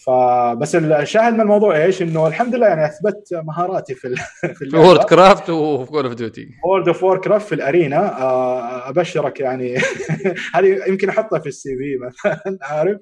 فبس 0.06 0.74
الشاهد 0.74 1.34
من 1.34 1.40
الموضوع 1.40 1.84
إيش؟ 1.84 2.02
إنه 2.02 2.26
الحمد 2.26 2.54
لله 2.54 2.66
يعني 2.66 2.86
أثبت 2.86 3.28
مهاراتي 3.32 3.94
في 3.94 4.14
في 4.58 4.76
وورد 4.76 5.04
كرافت 5.04 5.50
وفي 5.50 5.90
Call 5.90 6.04
of 6.04 6.14
Duty 6.14 6.48
World 6.64 6.88
of 6.88 7.02
Warcraft 7.02 7.46
في 7.46 7.54
ال 7.54 7.64
arena. 7.64 8.22
آه، 8.22 8.88
أبشرك 8.88 9.40
يعني. 9.40 9.76
هذه 10.54 10.82
يمكن 10.88 11.08
أحطها 11.08 11.38
في 11.38 11.48
ال 11.48 11.70
CV 11.76 12.06
مثلا 12.06 12.58
عارف؟ 12.62 12.98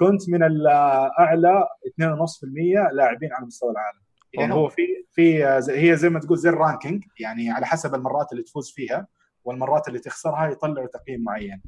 كنت 0.00 0.28
من 0.30 0.42
اعلى 1.18 1.66
2.5% 2.02 2.92
لاعبين 2.92 3.32
على 3.32 3.46
مستوى 3.46 3.70
العالم. 3.70 4.00
يعني 4.32 4.54
هو 4.54 4.68
في 4.68 4.82
في 5.10 5.44
هي 5.68 5.96
زي 5.96 6.08
ما 6.08 6.20
تقول 6.20 6.38
زي 6.38 6.48
ال 6.48 6.55
ranking 6.55 7.04
يعني 7.20 7.50
على 7.50 7.66
حسب 7.66 7.94
المرات 7.94 8.32
اللي 8.32 8.42
تفوز 8.42 8.72
فيها 8.72 9.06
والمرات 9.44 9.88
اللي 9.88 9.98
تخسرها 9.98 10.50
يطلعوا 10.50 10.86
تقييم 10.86 11.24
معين. 11.24 11.62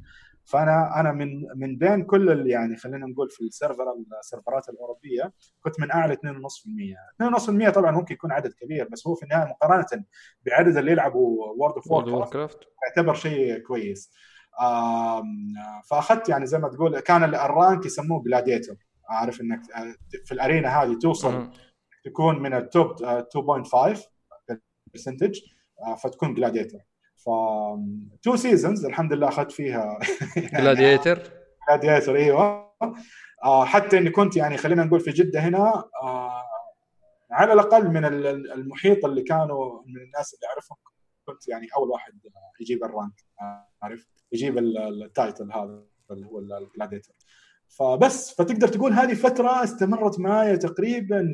فأنا 0.45 1.01
أنا 1.01 1.13
من 1.13 1.47
من 1.57 1.79
بين 1.79 2.05
كل 2.05 2.51
يعني 2.51 2.77
خلينا 2.77 3.07
نقول 3.07 3.31
في 3.31 3.41
ال 3.41 3.47
server 3.47 3.85
ال 4.21 4.27
server 4.27 4.63
ات 4.63 4.69
الأوروبية 4.69 5.33
كنت 5.61 5.81
من 5.81 5.91
أعلى 5.91 6.17
2.5% 6.17 6.19
2.5% 7.69 7.71
طبعا 7.71 7.91
ممكن 7.91 8.15
يكون 8.15 8.33
عدد 8.33 8.53
كبير 8.53 8.89
بس 8.89 9.07
هو 9.07 9.15
في 9.15 9.23
النهاية 9.23 9.49
مقارنة 9.49 10.05
بعدد 10.47 10.77
اللي 10.77 10.93
يلعبوا 10.93 11.47
World 11.47 11.75
of 11.75 12.33
craft 12.33 12.59
يعتبر 12.89 13.15
شيء 13.15 13.59
كويس. 13.59 14.13
فأخذت 15.91 16.29
يعني 16.29 16.47
زي 16.47 16.59
ما 16.59 16.69
تقول 16.69 17.01
كان 17.01 17.25
ال 17.25 17.37
rank 17.37 17.87
يسموه 17.87 18.23
gladiator 18.23 18.77
عارف 19.09 19.41
إنك 19.41 19.61
في 20.25 20.33
ال 20.33 20.41
arena 20.41 20.83
هذه 20.83 20.99
توصل 20.99 21.51
تكون 22.05 22.43
من 22.43 22.55
ال 22.55 22.65
top 22.65 22.97
2.5 23.95 24.01
percentage 24.95 25.41
فتكون 26.03 26.35
gladiator 26.35 26.79
ف 27.17 27.31
two 28.23 28.37
seasons 28.37 28.85
الحمد 28.85 29.13
لله 29.13 29.29
أخذت 29.29 29.53
فيها 29.53 29.99
جلاديتر 30.59 31.23
جلاديتر 31.69 32.17
إيوه. 32.17 32.73
آه 33.45 33.65
حتى 33.65 33.99
إني 33.99 34.11
كنت 34.11 34.37
يعني 34.37 34.57
خلينا 34.57 34.85
نقول 34.85 35.01
في 35.01 35.11
جدة 35.11 35.41
هنا 35.41 35.85
آه 36.03 36.43
على 37.31 37.53
الأقل 37.53 37.89
من 37.89 38.05
المحيط 38.05 39.05
اللي 39.05 39.23
كانوا 39.23 39.83
من 39.87 40.03
الناس 40.03 40.35
اللي 40.35 40.47
أعرفهم 40.49 40.79
كنت 41.27 41.49
يعني 41.49 41.67
أول 41.77 41.89
واحد 41.89 42.13
يجيب 42.61 42.85
ال 42.85 42.93
rank 42.93 43.25
عارف؟ 43.83 44.09
يجيب 44.33 44.59
ال 44.59 44.74
title 44.74 45.53
هذا 45.53 45.85
اللي 46.11 46.27
هو 46.27 46.39
ال 46.39 46.46
gladiator 46.46 47.13
فبس 47.69 48.35
فتقدر 48.35 48.69
تقول 48.69 48.93
هذه 48.93 49.15
فترة 49.15 49.65
استمرت 49.65 50.21
معي 50.21 50.57
تقريبا 50.57 51.33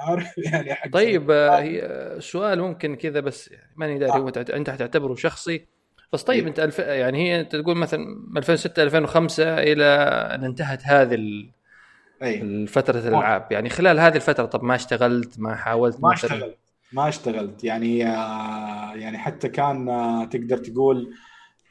عارف؟ 0.00 0.38
يعني 0.52 0.74
حق 0.74 0.90
طيب 0.90 1.30
آه، 1.30 1.60
هي 1.60 2.16
سؤال 2.20 2.60
ممكن 2.60 2.96
كذا 2.96 3.20
بس 3.20 3.48
يعني 3.48 3.72
ماني 3.76 3.98
داري. 3.98 4.20
هو 4.20 4.28
أنت 4.28 4.70
حتعتبره 4.70 5.14
شخصي. 5.14 5.66
بس 6.12 6.22
طيب 6.22 6.42
إيه. 6.42 6.48
أنت 6.48 6.60
الف... 6.60 6.78
يعني 6.78 7.18
هي 7.18 7.40
انت 7.40 7.56
تقول 7.56 7.76
مثلا 7.76 8.00
من 8.30 8.36
2006 8.36 8.82
2005 8.82 9.58
إلى 9.58 9.84
أن 10.34 10.44
انتهت 10.44 10.82
هذه 10.84 11.14
ال... 11.14 11.50
أي. 12.22 12.42
الفترة 12.42 12.98
الألعاب. 12.98 13.52
يعني 13.52 13.68
خلال 13.68 14.00
هذه 14.00 14.16
الفترة 14.16 14.44
طب 14.44 14.62
ما 14.62 14.74
اشتغلت 14.74 15.40
ما 15.40 15.54
حاولت 15.54 16.00
ما 16.00 16.12
اشتغلت. 16.12 16.58
ما 16.96 17.08
اشتغلت. 17.08 17.64
يعني 17.64 18.06
آه 18.06 18.94
يعني 18.94 19.18
حتى 19.18 19.48
كان 19.48 19.88
آه 19.88 20.24
تقدر 20.24 20.56
تقول 20.56 21.14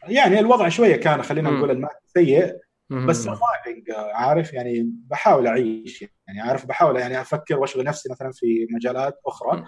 يعني 0.08 0.40
الوضع 0.40 0.70
شوية 0.70 0.96
كان 0.96 1.22
خلينا 1.22 1.50
نقول 1.50 1.72
المادي 1.72 1.96
سيء 2.06 2.56
بس 2.90 3.16
surviving 3.16 3.92
عارف؟ 4.14 4.54
يعني 4.54 4.92
بحاول 5.10 5.48
أعيش 5.48 6.02
يعني 6.28 6.42
عارف؟ 6.42 6.66
بحاول 6.66 6.96
يعني 6.96 7.22
أفكر 7.22 7.60
وأشغل 7.60 7.84
نفسي 7.84 8.10
مثلا 8.12 8.32
في 8.34 8.68
مجالات 8.72 9.20
أخرى. 9.26 9.64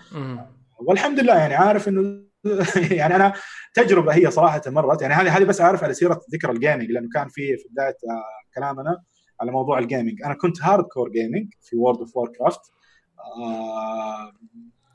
والحمد 0.80 1.20
لله 1.20 1.36
يعني 1.36 1.56
عارف 1.56 1.88
إنه 1.88 2.28
يعني 3.00 3.16
أنا 3.16 3.34
تجربة 3.74 4.14
هي 4.14 4.32
صراحة 4.32 4.62
مرت. 4.68 5.02
يعني 5.02 5.14
هذه 5.14 5.38
هذه 5.38 5.44
بس 5.44 5.62
عارف 5.62 5.84
على 5.84 5.94
سيرة 5.94 6.22
ذكر 6.34 6.52
ال 6.52 6.57
gaming 6.57 6.92
لأنه 6.92 7.10
كان 7.14 7.28
في 7.28 7.58
في 7.58 7.68
بداية 7.72 7.88
آه، 7.88 8.56
كلامنا 8.56 9.04
على 9.42 9.52
موضوع 9.52 9.80
ال 9.80 9.86
gaming 9.86 10.22
أنا 10.26 10.34
كنت 10.34 10.62
hardcore 10.62 11.10
gaming 11.10 11.54
في 11.62 11.76
World 11.76 11.98
of 11.98 12.18
Warcraft 12.18 12.62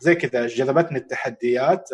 زي 0.02 0.14
كذا 0.14 0.46
جذبتني 0.46 0.98
التحديات 0.98 1.88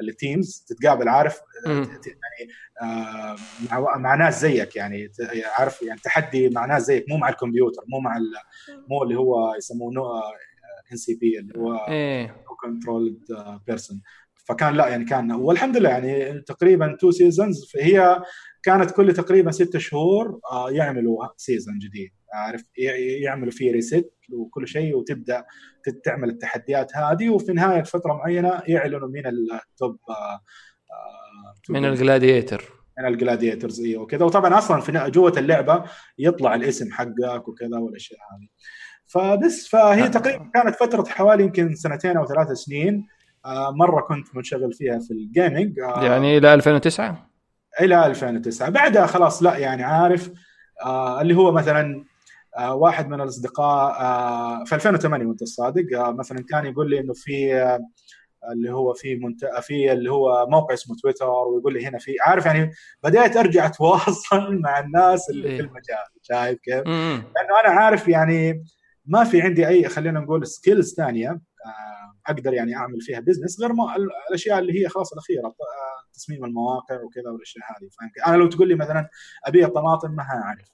ال 0.00 0.11
teams 0.11 0.64
تتقابل 0.68 1.08
عارف؟ 1.08 1.40
يعني 1.66 2.50
آه 2.82 3.36
مع 3.70 3.96
مع 3.96 4.14
ناس 4.14 4.40
زيك 4.40 4.76
يعني 4.76 5.10
عارف؟ 5.58 5.82
يعني 5.82 6.00
تحدي 6.04 6.48
مع 6.48 6.66
ناس 6.66 6.82
زيك 6.82 7.04
مو 7.08 7.16
مع 7.16 7.28
الكمبيوتر 7.28 7.82
مو 7.88 8.00
مع 8.00 8.18
مو 8.90 9.02
اللي 9.02 9.14
هو 9.14 9.54
يسمونه 9.54 10.02
NPC 10.92 11.38
اللي 11.38 11.58
هو 11.58 11.86
controlled 12.60 13.18
person 13.66 14.02
فكان 14.34 14.74
لا 14.74 14.88
يعني 14.88 15.04
كان 15.04 15.32
والحمد 15.32 15.76
لله 15.76 15.90
يعني 15.90 16.40
تقريبا 16.40 16.96
two 17.00 17.10
seasons 17.10 17.70
فهي 17.72 18.22
كانت 18.62 18.90
كل 18.90 19.12
تقريبا 19.12 19.50
ست 19.50 19.76
شهور 19.76 20.40
آه، 20.52 20.70
يعملوا 20.70 21.26
season 21.36 21.78
جديد. 21.78 22.10
عارف 22.32 22.64
يعملوا 23.22 23.52
فيه 23.52 23.72
reset 23.72 24.12
وكل 24.32 24.68
شيء 24.68 24.96
وتبدأ 24.96 25.44
تعمل 26.04 26.28
التحديات 26.28 26.96
هذه 26.96 27.28
وفي 27.28 27.52
نهاية 27.52 27.82
فترة 27.82 28.12
معينة 28.12 28.62
يعلنوا 28.66 29.08
من 29.08 29.26
ال 29.26 29.44
top 29.44 29.98
آه، 30.10 30.40
من 31.68 31.84
الجلاديتر 31.84 32.72
من 32.98 33.06
ال 33.06 33.13
gladiators 33.13 33.80
أيوه 33.80 34.02
وكذا. 34.02 34.24
وطبعا 34.24 34.58
أصلا 34.58 34.80
في 34.80 35.10
جوة 35.10 35.32
اللعبة 35.36 35.84
يطلع 36.18 36.54
الاسم 36.54 36.92
حقك 36.92 37.48
وكذا 37.48 37.78
والأشياء 37.78 38.20
هذه. 38.20 38.48
فبس 39.06 39.68
فهي 39.68 40.08
تقريبا 40.08 40.50
كانت 40.54 40.74
فترة 40.74 41.04
حوالي 41.04 41.44
يمكن 41.44 41.74
سنتين 41.74 42.16
أو 42.16 42.26
ثلاث 42.26 42.48
سنين 42.52 43.06
آه، 43.44 43.70
مرة 43.70 44.00
كنت 44.00 44.36
منشغل 44.36 44.72
فيها 44.72 44.98
في 44.98 45.10
ال 45.10 45.20
gaming 45.20 45.78
يعني 45.78 46.38
إلى 46.38 46.54
2009 46.54 47.30
إلى 47.80 48.06
2009 48.06 48.70
بعدها 48.70 49.06
خلاص 49.06 49.42
لا 49.42 49.56
يعني 49.56 49.82
عارف 49.82 50.30
آه 50.84 51.20
اللي 51.20 51.34
هو 51.34 51.52
مثلا 51.52 51.80
آه 51.90 52.11
واحد 52.58 53.08
من 53.08 53.20
الأصدقاء 53.20 54.00
آه 54.00 54.64
في 54.64 54.74
2008 54.74 55.26
وأنت 55.26 55.42
الصادق 55.42 55.98
آه 55.98 56.12
مثلا 56.12 56.44
كان 56.50 56.66
يقول 56.66 56.90
لي 56.90 57.00
إنه 57.00 57.12
في 57.12 57.54
آه 57.54 57.80
اللي 58.52 58.72
هو 58.72 58.94
في 58.94 59.16
منت... 59.16 59.44
في 59.60 59.92
اللي 59.92 60.10
هو 60.10 60.46
موقع 60.48 60.74
اسمه 60.74 60.96
تويتر 61.02 61.28
ويقول 61.28 61.72
لي 61.72 61.86
هنا 61.86 61.98
في 61.98 62.16
عارف 62.26 62.46
يعني 62.46 62.70
بدأت 63.02 63.36
أرجع 63.36 63.66
أتواصل 63.66 64.56
مع 64.64 64.80
الناس 64.80 65.30
اللي 65.30 65.48
إيه. 65.48 65.56
في 65.56 65.62
المجال 65.62 66.06
شايف 66.22 66.58
كيف؟ 66.60 66.86
لأنه 66.86 67.60
أنا 67.64 67.80
عارف 67.80 68.08
يعني 68.08 68.64
ما 69.06 69.24
في 69.24 69.42
عندي 69.42 69.68
أي 69.68 69.88
خلينا 69.88 70.20
نقول 70.20 70.46
skills 70.46 70.94
ثانية 70.94 71.30
آه، 71.30 72.11
أقدر 72.26 72.54
يعني 72.54 72.76
أعمل 72.76 73.00
فيها 73.00 73.20
business 73.20 73.60
غير 73.60 73.72
ما 73.72 73.96
الأشياء 74.28 74.58
اللي 74.58 74.82
هي 74.82 74.88
خلاص 74.88 75.12
الأخيرة 75.12 75.54
تصميم 76.14 76.44
المواقع 76.44 77.02
وكذا 77.02 77.30
والأشياء 77.30 77.64
هذه 77.64 77.88
فاهم 77.88 78.34
أنا 78.34 78.36
لو 78.36 78.48
تقول 78.48 78.68
لي 78.68 78.74
مثلا 78.74 79.08
أبيع 79.46 79.68
طماطم 79.68 80.10
ما 80.10 80.22
أعرف 80.22 80.68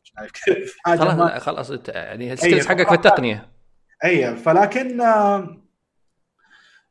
كيف؟ 0.44 0.76
خلاص. 0.86 1.42
خلاص 1.42 1.70
يعني 1.88 2.32
ال 2.32 2.37
skills 2.37 2.66
حقك 2.66 2.88
في 2.88 2.94
التقنية. 2.94 3.48
اي 4.04 4.36
فلكن 4.36 5.00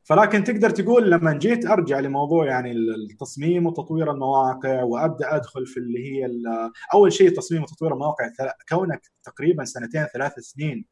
فلكن 0.08 0.44
تقدر 0.44 0.70
تقول 0.70 1.10
لما 1.10 1.32
جيت 1.32 1.66
أرجع 1.66 2.00
لموضوع 2.00 2.46
يعني 2.46 2.72
التصميم 2.72 3.66
وتطوير 3.66 4.10
المواقع 4.10 4.82
وأبدأ 4.82 5.36
أدخل 5.36 5.66
في 5.66 5.76
اللي 5.76 5.98
هي 5.98 6.30
أول 6.94 7.12
شيء 7.12 7.36
تصميم 7.36 7.62
وتطوير 7.62 7.92
المواقع 7.92 8.30
كونك 8.68 9.00
تقريبا 9.24 9.64
سنتين 9.64 10.06
ثلاث 10.06 10.32
سنين 10.38 10.84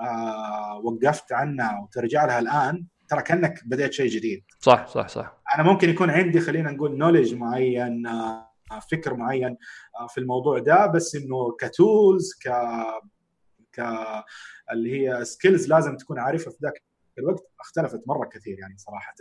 آه 0.00 0.78
وقفت 0.84 1.32
عنها 1.32 1.80
وترجع 1.80 2.24
لها 2.24 2.38
الآن 2.38 2.86
ترى 3.10 3.22
كأنك 3.22 3.60
بديت 3.66 3.92
شيء 3.92 4.10
جديد. 4.10 4.44
صح 4.60 4.86
صح 4.86 5.08
صح. 5.08 5.40
أنا 5.54 5.62
ممكن 5.62 5.90
يكون 5.90 6.10
عندي 6.10 6.40
خلينا 6.40 6.70
نقول 6.70 6.98
knowledge 6.98 7.34
معين 7.34 8.06
آه 8.06 8.50
فكر 8.90 9.14
معين 9.14 9.56
آه 10.00 10.06
في 10.06 10.18
الموضوع 10.18 10.58
ده 10.58 10.86
بس 10.86 11.14
إنه 11.16 11.56
ك 11.60 11.72
tools 11.72 12.32
ك 12.34 12.48
ك 13.72 13.80
اللي 14.72 15.08
هي 15.08 15.24
skills 15.24 15.68
لازم 15.68 15.96
تكون 15.96 16.18
عارفها 16.18 16.50
في 16.50 16.58
ذاك 16.62 16.82
الوقت 17.18 17.42
اختلفت 17.60 18.02
مرة 18.06 18.28
كثير 18.28 18.58
يعني 18.58 18.74
صراحة. 18.78 19.14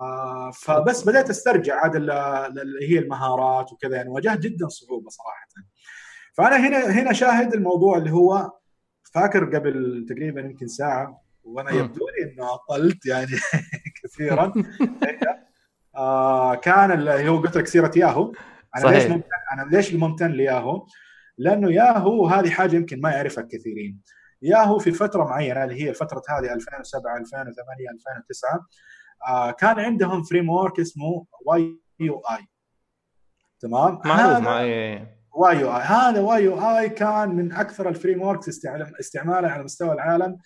آه 0.00 0.50
فبس 0.50 1.04
بدأت 1.08 1.30
أسترجع 1.30 1.80
عاد 1.80 1.96
اللي 1.96 2.88
هي 2.90 2.98
المهارات 2.98 3.72
وكذا 3.72 3.96
يعني 3.96 4.08
واجهت 4.08 4.38
جدا 4.38 4.68
صعوبة 4.68 5.08
صراحة. 5.08 5.46
فأنا 6.34 6.56
هنا 6.56 6.90
هنا 6.90 7.12
شاهد 7.12 7.54
الموضوع 7.54 7.98
اللي 7.98 8.10
هو 8.10 8.52
فاكر 9.02 9.56
قبل 9.56 10.06
تقريبا 10.08 10.40
يمكن 10.40 10.66
ساعة 10.66 11.21
وأنا 11.44 11.70
يبدو 11.70 12.06
لي 12.08 12.32
انه 12.32 12.54
اقلت 12.54 13.06
يعني 13.06 13.30
كثيرا. 14.04 14.52
آه 15.96 16.54
كان 16.54 16.92
اللي 16.92 17.28
هو 17.28 17.38
قلت 17.38 17.56
لك 17.56 17.66
سيرة 17.66 17.90
ياهو. 17.96 18.32
أنا 18.76 18.84
صحيح. 18.84 18.96
ليش 18.96 19.06
ممتن 19.10 19.28
أنا 19.52 19.76
ليش 19.76 19.94
ممتن 19.94 20.30
لياهو؟ 20.30 20.86
لأنه 21.38 21.72
ياهو 21.72 22.26
هذه 22.26 22.50
حاجة 22.50 22.76
يمكن 22.76 23.00
ما 23.00 23.10
يعرفها 23.10 23.44
الكثيرين. 23.44 24.00
ياهو 24.42 24.78
في 24.78 24.92
فترة 24.92 25.24
معينة 25.24 25.64
اللي 25.64 25.84
هي 25.84 25.94
فترة 25.94 26.22
هذه 26.28 26.54
2007 26.54 27.16
2008 27.16 27.90
2009 27.90 28.66
آه 29.28 29.50
كان 29.50 29.78
عندهم 29.80 30.22
framework 30.22 30.80
اسمه 30.80 31.26
YUI. 31.46 32.46
تمام؟ 33.60 34.00
معروف 34.04 34.38
معي 34.44 35.06
YUI. 35.32 35.82
هذا 35.82 36.20
YUI 36.20 36.88
كان 36.88 37.28
من 37.28 37.52
أكثر 37.52 37.88
ال 37.88 38.22
frameworks 38.22 38.48
استعمالا 39.00 39.50
على 39.50 39.64
مستوى 39.64 39.92
العالم. 39.92 40.38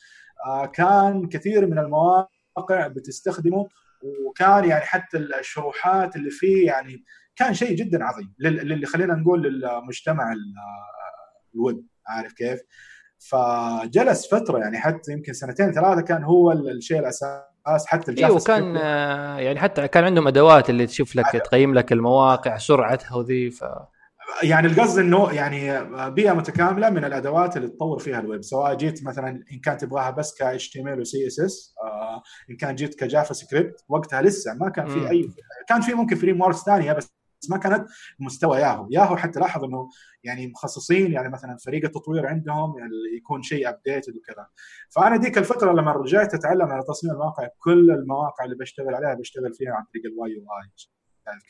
كان 0.72 1.28
كثير 1.28 1.66
من 1.66 1.78
المواقع 1.78 2.86
بتستخدمه 2.86 3.68
وكان 4.26 4.64
يعني 4.64 4.84
حتى 4.84 5.16
الشروحات 5.16 6.16
اللي 6.16 6.30
فيه 6.30 6.66
يعني 6.66 7.04
كان 7.36 7.54
شيء 7.54 7.76
جدا 7.76 8.04
عظيم 8.04 8.34
اللي 8.40 8.86
خلينا 8.86 9.14
نقول 9.14 9.42
للمجتمع 9.42 10.34
الويب 11.54 11.86
عارف 12.06 12.32
كيف؟ 12.32 12.60
فجلس 13.18 14.34
فترة 14.34 14.58
يعني 14.58 14.78
حتى 14.78 15.12
يمكن 15.12 15.32
سنتين 15.32 15.72
ثلاثة 15.72 16.00
كان 16.00 16.24
هو 16.24 16.52
الشيء 16.52 16.98
الأساس 16.98 17.86
حتى 17.86 18.10
ال 18.10 18.14
Java 18.14 18.28
إيوه 18.28 18.44
كان 18.44 18.76
يعني 19.44 19.60
حتى 19.60 19.88
كان 19.88 20.04
عندهم 20.04 20.28
أدوات 20.28 20.70
اللي 20.70 20.86
تشوف 20.86 21.16
لك 21.16 21.26
تقيم 21.44 21.74
لك 21.74 21.92
المواقع 21.92 22.56
سرعتها 22.56 23.16
وذي 23.16 23.50
ف 23.50 23.64
يعني 24.42 24.66
القصد 24.66 24.98
إنه 24.98 25.32
يعني 25.32 25.84
بيئة 26.10 26.32
متكاملة 26.32 26.90
من 26.90 27.04
الأدوات 27.04 27.56
اللي 27.56 27.68
تطور 27.68 27.98
فيها 27.98 28.20
الويب 28.20 28.42
سواء 28.42 28.74
جيت 28.74 29.04
مثلا 29.04 29.28
إن 29.52 29.60
كان 29.64 29.76
تبغاها 29.76 30.10
بس 30.10 30.34
ك 30.34 30.42
اتش 30.42 30.70
تي 30.70 30.80
ام 30.80 30.88
ال 30.88 31.00
وسي 31.00 31.26
اس 31.26 31.40
اس 31.40 31.74
إن 32.50 32.56
كان 32.56 32.74
جيت 32.74 32.94
ك 32.94 33.34
JavaScript 33.34 33.84
وقتها 33.88 34.22
لسه 34.22 34.54
ما 34.54 34.68
كان 34.68 34.86
في 34.86 35.10
أي 35.10 35.30
كان 35.68 35.80
في 35.80 35.94
ممكن 35.94 36.16
frameworks 36.16 36.62
ثانية 36.62 36.92
بس 36.92 37.16
ما 37.50 37.58
كانت 37.58 37.88
مستوى 38.20 38.58
ياهو 38.58 38.88
ياهو 38.90 39.16
حتى 39.16 39.40
لاحظ 39.40 39.64
إنه 39.64 39.88
يعني 40.24 40.46
مخصصين 40.46 41.12
يعني 41.12 41.28
مثلا 41.28 41.56
فريق 41.64 41.84
التطوير 41.84 42.26
عندهم 42.26 42.78
يعني 42.78 42.92
يكون 43.16 43.42
شيء 43.42 43.68
updated 43.68 44.16
وكذا 44.16 44.46
فأنا 44.90 45.16
ديك 45.16 45.38
الفترة 45.38 45.72
لما 45.72 45.92
رجعت 45.92 46.34
أتعلم 46.34 46.66
على 46.66 46.82
تصميم 46.88 47.12
المواقع 47.12 47.48
كل 47.58 47.90
المواقع 47.90 48.44
اللي 48.44 48.56
بشتغل 48.56 48.94
عليها 48.94 49.14
بشتغل 49.14 49.54
فيها 49.54 49.72
عن 49.72 49.84
طريق 49.84 50.06
ال 50.06 50.30
YUI 50.30 50.70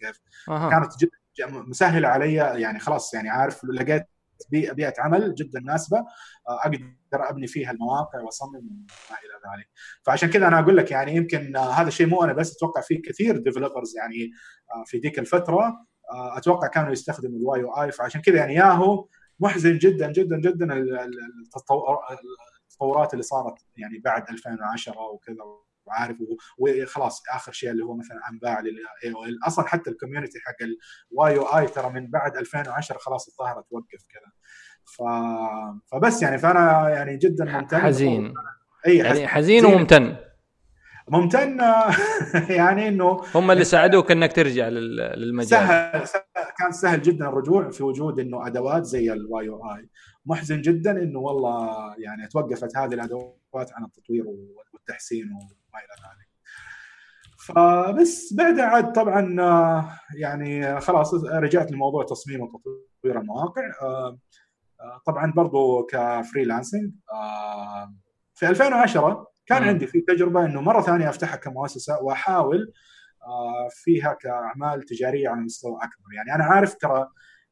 كيف؟ 0.01 0.20
أه. 0.48 0.70
كانت 0.70 0.93
جدا 1.01 1.26
مسهله 1.41 2.09
علي 2.09 2.35
يعني 2.35 2.79
خلاص 2.79 3.15
يعني 3.15 3.31
عارف 3.31 3.65
لقيت 3.65 4.07
بيئة 4.51 4.73
بيئة 4.73 4.95
عمل 4.99 5.35
جدا 5.35 5.61
مناسبة 5.61 5.99
آه، 6.49 6.61
أقدر 6.61 7.31
أبني 7.31 7.47
فيها 7.47 7.71
المواقع 7.71 8.21
وأصمم 8.21 8.55
وما 8.55 9.19
إلى 9.25 9.57
ذلك. 9.57 9.69
فعشان 10.03 10.31
كذا 10.31 10.49
أنا 10.49 10.59
أقول 10.59 10.77
لك 10.77 10.91
يعني 10.91 11.17
يمكن 11.17 11.57
آه، 11.57 11.71
هذا 11.71 11.89
الشيء 11.89 12.07
مو 12.07 12.25
أنا 12.25 12.33
بس 12.33 12.57
أتوقع 12.57 12.81
في 12.81 12.97
كثير 12.97 13.37
developers 13.36 13.97
يعني 13.97 14.31
آه، 14.75 14.85
في 14.87 14.99
ذيك 14.99 15.19
الفترة 15.19 15.87
أتوقع 16.37 16.67
كانوا 16.69 16.93
يستخدموا 16.93 17.39
ال 17.39 17.62
YUI 17.65 17.93
فعشان 17.93 18.21
كذا 18.21 18.37
يعني 18.37 18.55
ياهو 18.55 19.09
محزن 19.41 19.79
جدا 19.79 20.13
جدا 20.13 20.41
جدا 20.41 20.73
التطورات 22.75 23.13
اللي 23.13 23.23
صارت 23.23 23.55
يعني 23.77 23.99
بعد 23.99 24.31
2010 24.31 25.01
وكذا 25.01 25.37
وعارف 25.87 26.17
وخلاص 26.59 27.23
آخر 27.35 27.53
شيء 27.53 27.71
اللي 27.71 27.85
هو 27.85 27.97
مثلا 27.97 28.21
انباع 28.33 28.61
لل 28.61 29.15
AOL 29.15 29.39
أصلا 29.47 29.67
حتى 29.67 29.91
ال 29.90 29.95
community 29.95 30.39
حق 30.41 30.57
ال 31.12 31.39
YUI 31.39 31.66
ترى 31.67 31.91
من 31.91 32.11
بعد 32.11 32.37
2010 32.37 32.99
خلاص 32.99 33.29
الظاهر 33.29 33.63
توقف 33.71 34.07
كذا. 34.09 34.33
ف... 34.85 35.03
فبس 35.93 36.23
يعني 36.23 36.39
فأنا 36.39 36.89
يعني 36.89 37.17
جدا 37.17 37.45
ممتن. 37.45 37.79
حزين. 37.79 38.35
اي 38.87 38.97
يعني 38.97 39.29
حزين. 39.29 39.65
وممتن. 39.65 40.17
ممتن 41.09 41.59
يعني 42.59 42.89
إنه 42.89 43.21
هم 43.35 43.51
اللي 43.51 43.65
ساعدوك 43.65 44.11
إنك 44.11 44.33
ترجع 44.33 44.69
للمجال. 44.69 45.49
سهل, 45.49 46.09
سهل 46.09 46.23
كان 46.59 46.73
سهل 46.73 47.03
جدا 47.03 47.29
الرجوع 47.29 47.71
في 47.71 47.83
وجود 47.83 48.21
إنه 48.21 48.47
أدوات 48.47 48.85
زي 48.85 49.13
ال 49.12 49.48
YUI 49.48 49.89
محزن 50.27 50.61
جدا 50.61 50.91
إنه 50.91 51.19
والله 51.19 51.95
يعني 51.99 52.29
توقفت 52.29 52.77
هذه 52.77 52.95
الأدوات 52.95 53.73
عن 53.73 53.85
التطوير 53.85 54.25
والتحسين 54.73 55.25
وما 55.77 55.85
إلى 55.85 55.94
ذلك. 56.09 56.27
فبس 57.47 58.35
بعدها 58.35 58.65
عاد 58.65 58.93
طبعا 58.93 59.36
يعني 60.15 60.81
خلاص 60.81 61.15
رجعت 61.15 61.73
لموضوع 61.73 62.05
تصميم 62.05 62.40
وتطوير 62.40 63.20
المواقع. 63.20 63.62
طبعا 65.07 65.32
برضو 65.32 65.86
كفريلانسنج 65.86 66.93
في 68.35 68.48
2010 68.48 69.27
كان 69.47 69.62
م. 69.62 69.69
عندي 69.69 69.86
في 69.86 70.01
تجربة 70.01 70.44
إنه 70.44 70.61
مرة 70.61 70.81
ثانية 70.81 71.09
أفتحها 71.09 71.36
كمؤسسة 71.36 72.03
وأحاول 72.03 72.73
فيها 73.70 74.12
كأعمال 74.12 74.82
تجارية 74.82 75.28
على 75.28 75.40
مستوى 75.40 75.77
أكبر. 75.77 76.15
يعني 76.16 76.35
أنا 76.35 76.44
عارف 76.44 76.74
ترى 76.74 77.09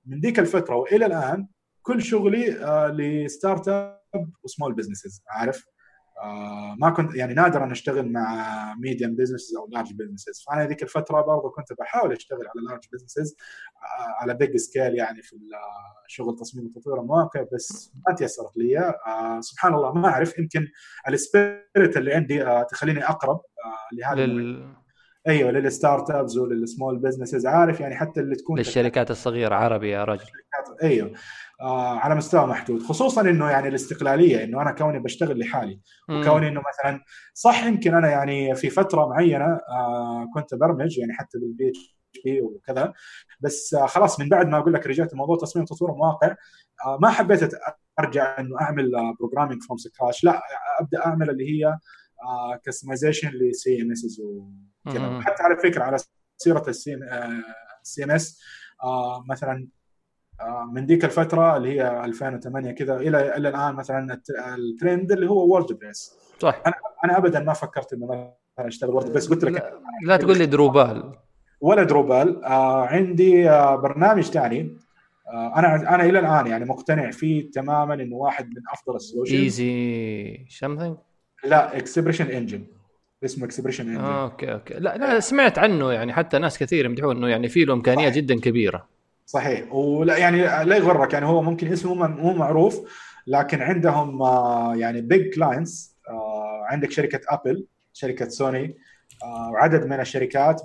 من 0.06 0.20
ذيك 0.20 0.38
الفترة 0.38 0.76
وإلى 0.76 1.06
الآن 1.06 1.48
كل 1.82 2.02
شغلي 2.02 2.46
ل 2.92 3.02
startup 3.02 3.68
و 3.68 4.30
small 4.44 4.74
businesses 4.74 5.22
عارف؟ 5.28 5.66
آه 5.68 5.73
ما 6.78 6.90
كنت 6.90 7.14
يعني 7.14 7.34
نادرا 7.34 7.72
أشتغل 7.72 8.12
مع 8.12 8.74
medium 8.78 9.16
businesses 9.16 9.56
أو 9.56 9.68
large 9.72 9.92
businesses 9.92 10.44
فأنا 10.46 10.66
ذيك 10.66 10.82
الفترة 10.82 11.20
برضه 11.20 11.50
كنت 11.50 11.72
بحاول 11.78 12.12
أشتغل 12.12 12.38
على 12.38 12.66
large 12.68 12.82
businesses 12.92 13.36
آه 13.76 14.22
على 14.22 14.34
big 14.34 14.56
scale 14.56 14.94
يعني 14.94 15.22
في 15.22 15.36
شغل 16.06 16.36
تصميم 16.36 16.66
وتطوير 16.66 17.00
المواقع 17.00 17.44
بس 17.52 17.92
ما 18.08 18.14
تيسرت 18.14 18.56
لي. 18.56 18.78
آه 18.78 19.40
سبحان 19.40 19.74
الله 19.74 19.92
ما 19.92 20.08
أعرف 20.08 20.38
يمكن 20.38 20.68
ال 21.08 21.21
spirit 21.21 21.96
اللي 21.96 22.14
عندي 22.14 22.42
آه 22.42 22.62
تخليني 22.62 23.04
أقرب 23.04 23.36
آه 23.36 23.96
لهذا 23.96 24.26
لل... 24.26 24.74
أيوه 25.28 25.50
لل 25.50 25.62
startups 25.62 26.10
ولل 26.10 26.36
small 26.36 26.98
businesses 26.98 27.46
عارف 27.46 27.80
يعني 27.80 27.96
حتى 27.96 28.20
اللي 28.20 28.36
تكون 28.36 28.58
للشركات 28.58 29.10
الصغيرة 29.10 29.54
عربي 29.54 29.90
يا 29.90 30.04
رجل 30.04 30.24
أيوه. 30.82 31.08
آه 31.08 31.12
على 32.00 32.14
مستوى 32.14 32.46
محدود. 32.46 32.82
خصوصا 32.82 33.20
إنه 33.20 33.50
يعني 33.50 33.68
الاستقلالية 33.68 34.44
إنه 34.44 34.62
أنا 34.62 34.70
كوني 34.72 34.98
بشتغل 34.98 35.38
لحالي 35.38 35.80
وكوني 36.08 36.48
إنه 36.48 36.62
مثلا 36.68 37.00
صح 37.34 37.64
يمكن 37.64 37.94
أنا 37.94 38.10
يعني 38.10 38.54
في 38.54 38.70
فترة 38.70 39.06
معينة 39.08 39.44
آه 39.70 40.30
كنت 40.34 40.54
برمج 40.54 40.98
يعني 40.98 41.12
حتى 41.12 41.38
بال 41.38 41.68
PHP 41.68 42.40
وكذا 42.40 42.92
بس 43.40 43.74
آه 43.74 43.86
خلاص 43.86 44.20
من 44.20 44.28
بعد 44.28 44.48
ما 44.48 44.58
أقول 44.58 44.72
لك 44.72 44.86
رجعت 44.86 45.14
لموضوع 45.14 45.36
تصميم 45.36 45.64
تطوير 45.64 45.92
المواقع 45.92 46.36
آه 46.86 46.98
ما 47.00 47.08
حبيت 47.10 47.54
أرجع 47.98 48.40
إنه 48.40 48.60
أعمل 48.60 48.92
programming 49.20 49.62
from 49.62 49.78
scratch 49.78 50.24
لا 50.24 50.42
أبدأ 50.80 51.06
أعمل 51.06 51.30
اللي 51.30 51.44
هي 51.50 51.78
customization 52.64 53.28
ل 53.28 53.82
CMS 53.82 54.20
وكذا 54.86 55.20
حتى 55.20 55.42
على 55.42 55.56
فكرة 55.56 55.82
على 55.84 55.96
سيرة 56.36 56.64
ال 56.68 56.94
CMS 58.04 58.40
مثلا 59.28 59.52
آه، 59.52 59.83
من 60.72 60.86
ذيك 60.86 61.04
الفترة 61.04 61.56
اللي 61.56 61.80
هي 61.80 62.04
2008 62.04 62.70
كذا 62.70 62.96
إلى 62.96 63.36
إلى 63.36 63.48
الآن 63.48 63.74
مثلا 63.74 64.20
الترند 64.58 65.12
اللي 65.12 65.26
هو 65.30 65.46
WordPress 65.48 66.14
صح. 66.38 66.62
أنا 66.66 66.74
أنا 67.04 67.18
ابدا 67.18 67.40
ما 67.40 67.52
فكرت 67.52 67.92
إنه 67.92 68.06
مثلا 68.06 68.68
اشتغل 68.68 68.90
WordPress 68.90 69.28
قلت 69.28 69.44
لك 69.44 69.52
لا, 69.52 69.80
لا 70.06 70.16
تقول 70.16 70.38
لي 70.38 70.46
Drupal 70.46 71.12
ولا 71.60 71.82
Drupal 71.82 72.44
آه 72.44 72.86
عندي 72.86 73.50
آه 73.50 73.76
برنامج 73.76 74.22
ثاني 74.22 74.76
آه 75.32 75.58
أنا 75.58 75.94
أنا 75.94 76.04
إلى 76.04 76.18
الآن 76.18 76.46
يعني 76.46 76.64
مقتنع 76.64 77.10
فيه 77.10 77.50
تماما 77.50 77.94
إنه 77.94 78.16
واحد 78.16 78.48
من 78.48 78.62
أفضل 78.72 78.96
ال 78.96 79.01
solutions 79.01 79.40
easy 79.40 80.46
something 80.48 80.96
لا 81.44 81.76
ExpressionEngine 81.76 82.66
اسمه 83.24 83.44
ExpressionEngine 83.44 84.04
okay 84.04 84.52
okay. 84.52 84.74
لا 84.74 84.96
لا 84.96 85.20
سمعت 85.20 85.58
عنه 85.58 85.92
يعني 85.92 86.12
حتى 86.12 86.38
ناس 86.38 86.58
كثير 86.58 86.84
يمدحون 86.84 87.16
إنه 87.16 87.28
يعني 87.28 87.48
في 87.48 87.64
له 87.64 87.74
امكانيه 87.74 88.08
جدا 88.08 88.40
كبيرة. 88.40 88.93
صحيح. 89.26 89.72
ولا 89.72 90.16
يعني 90.16 90.42
لا 90.64 90.76
يغرك 90.76 91.12
يعني 91.12 91.26
هو 91.26 91.42
ممكن 91.42 91.72
اسمه 91.72 91.94
مو 92.06 92.32
معروف 92.32 92.80
لكن 93.26 93.62
عندهم 93.62 94.22
آه، 94.22 94.74
يعني 94.76 95.00
big 95.00 95.34
clients 95.34 95.96
آه، 96.10 96.66
عندك 96.70 96.90
شركة 96.90 97.20
Apple 97.28 97.66
شركة 97.92 98.28
سوني 98.28 98.76
آه، 99.24 99.50
وعدد 99.50 99.86
من 99.86 100.00
الشركات 100.00 100.62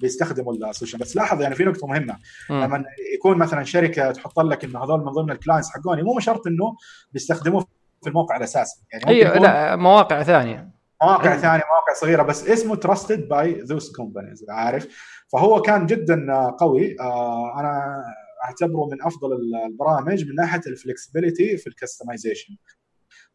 بيستخدموا 0.00 0.54
السوشيال 0.70 1.00
بس 1.00 1.16
لاحظ 1.16 1.42
يعني 1.42 1.54
في 1.54 1.64
نقطة 1.64 1.86
مهمة. 1.86 2.16
م. 2.50 2.54
لما 2.54 2.84
يكون 3.14 3.38
مثلا 3.38 3.64
شركة 3.64 4.12
تحط 4.12 4.40
لك 4.40 4.64
إنه 4.64 4.84
هذول 4.84 5.00
من 5.00 5.12
ضمن 5.12 5.30
ال 5.30 5.35
clients 5.35 5.70
حقوني 5.70 6.02
مو 6.02 6.20
شرط 6.20 6.46
إنه 6.46 6.76
بيستخدموه 7.12 7.66
في 8.02 8.08
الموقع 8.08 8.36
الأساسي. 8.36 8.82
يعني 8.92 9.08
أيوه 9.08 9.38
لا 9.38 9.76
مواقع 9.76 10.22
ثانية. 10.22 10.81
مواقع 11.02 11.36
ثانية 11.36 11.64
مواقع 11.70 11.92
صغيرة 12.00 12.22
بس 12.22 12.48
اسمه 12.48 12.76
trusted 12.76 13.28
by 13.28 13.60
those 13.60 13.96
companies 13.96 14.46
عارف. 14.48 14.88
فهو 15.32 15.62
كان 15.62 15.86
جدا 15.86 16.46
قوي. 16.60 16.96
آه، 17.00 17.60
أنا 17.60 18.02
أعتبره 18.44 18.88
من 18.92 19.02
أفضل 19.02 19.28
البرامج 19.66 20.28
من 20.28 20.34
ناحية 20.34 20.60
ال 20.66 20.73
flexibility 20.73 21.56
في 21.56 21.66
ال 21.66 21.72
customization 21.72 22.56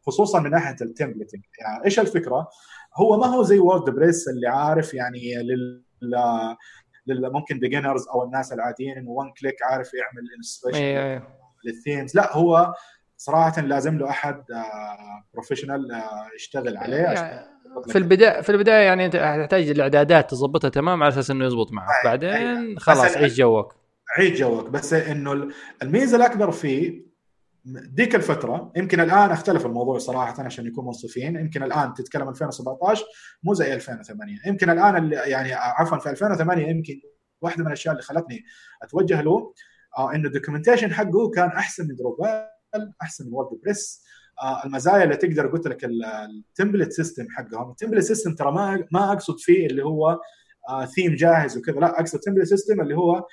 خصوصا 0.06 0.40
من 0.40 0.50
ناحية 0.50 0.76
ال 0.82 0.88
templating 0.88 1.42
يعني 1.60 1.84
إيش 1.84 2.00
الفكرة؟ 2.00 2.48
هو 2.96 3.16
ما 3.16 3.26
هو 3.26 3.42
زي 3.42 3.58
WordPress 3.58 4.28
اللي 4.28 4.48
عارف 4.48 4.94
يعني 4.94 5.34
لل 7.06 7.32
ممكن 7.32 7.58
beginners 7.58 8.08
أو 8.08 8.24
الناس 8.24 8.52
العاديين 8.52 8.96
إنه 8.96 9.10
one 9.10 9.32
click 9.40 9.62
عارف 9.62 9.94
يعمل 9.94 10.28
installation 10.36 10.78
أيوة. 10.78 11.22
لل 11.64 11.77
themes 11.77 12.16
لا 12.16 12.36
هو 12.36 12.74
صراحة 13.16 13.60
لازم 13.60 13.98
له 13.98 14.10
أحد 14.10 14.44
professional 15.32 15.92
آه، 15.92 15.96
آه، 15.96 16.30
يشتغل 16.34 16.76
عليه. 16.76 16.96
يعني 16.96 17.57
في 17.88 17.98
البدايه 17.98 18.40
في 18.40 18.50
البداية 18.50 18.86
يعني 18.86 19.06
أنت 19.06 19.16
تحتاج 19.16 19.70
الإعدادات 19.70 20.30
تظبطها 20.30 20.68
تمام 20.68 21.02
على 21.02 21.12
أساس 21.12 21.30
إنه 21.30 21.44
يزبط 21.46 21.72
معك. 21.72 22.04
بعدين 22.04 22.78
خلاص 22.78 23.16
عيش 23.16 23.34
جوك. 23.34 23.74
عيش 24.18 24.40
جوك. 24.40 24.70
بس 24.70 24.92
إنه 24.92 25.48
الميزة 25.82 26.16
الأكبر 26.16 26.50
فيه 26.50 27.08
ديك 27.64 28.14
الفترة 28.14 28.72
يمكن 28.76 29.00
الآن 29.00 29.30
اختلف 29.30 29.66
الموضوع 29.66 29.98
صراحة 29.98 30.42
عشان 30.42 30.64
نكون 30.66 30.86
منصفين 30.86 31.36
يمكن 31.36 31.62
الآن 31.62 31.94
تتكلم 31.94 32.28
2017 32.28 33.04
مو 33.42 33.54
زي 33.54 33.74
2008 33.74 34.36
يمكن 34.46 34.70
الآن 34.70 35.12
يعني 35.12 35.52
عفوا 35.52 35.98
في 35.98 36.10
2008 36.10 36.66
يمكن 36.66 37.00
واحدة 37.40 37.60
من 37.60 37.66
الأشياء 37.66 37.92
اللي 37.92 38.02
خلتني 38.02 38.44
أتوجه 38.82 39.20
له 39.20 39.54
آه 39.98 40.14
إنه 40.14 40.28
ال 40.28 40.33
documentation 40.33 40.94
حقه 40.94 41.30
كان 41.30 41.48
أحسن 41.48 41.88
من 41.88 41.96
دروبال 41.96 42.48
أحسن 43.02 43.26
من 43.26 43.32
وورد 43.32 43.60
بريس 43.64 44.04
المزايا 44.64 45.04
اللي 45.04 45.16
تقدر 45.16 45.46
قلت 45.46 45.68
لك 45.68 45.84
ال 45.84 45.96
template 45.96 46.92
system 46.92 47.26
حقهم. 47.30 47.70
ال 47.70 47.74
template 47.74 48.04
system 48.04 48.34
ترى 48.34 48.52
ما 48.52 48.84
ما 48.92 49.12
أقصد 49.12 49.38
فيه 49.38 49.66
اللي 49.66 49.84
هو 49.84 50.20
ثيم 50.94 51.12
آه، 51.12 51.16
جاهز 51.16 51.58
وكذا. 51.58 51.80
لا 51.80 52.00
أقصد 52.00 52.18
template 52.18 52.46
system 52.46 52.80
اللي 52.80 52.96
هو 52.96 53.26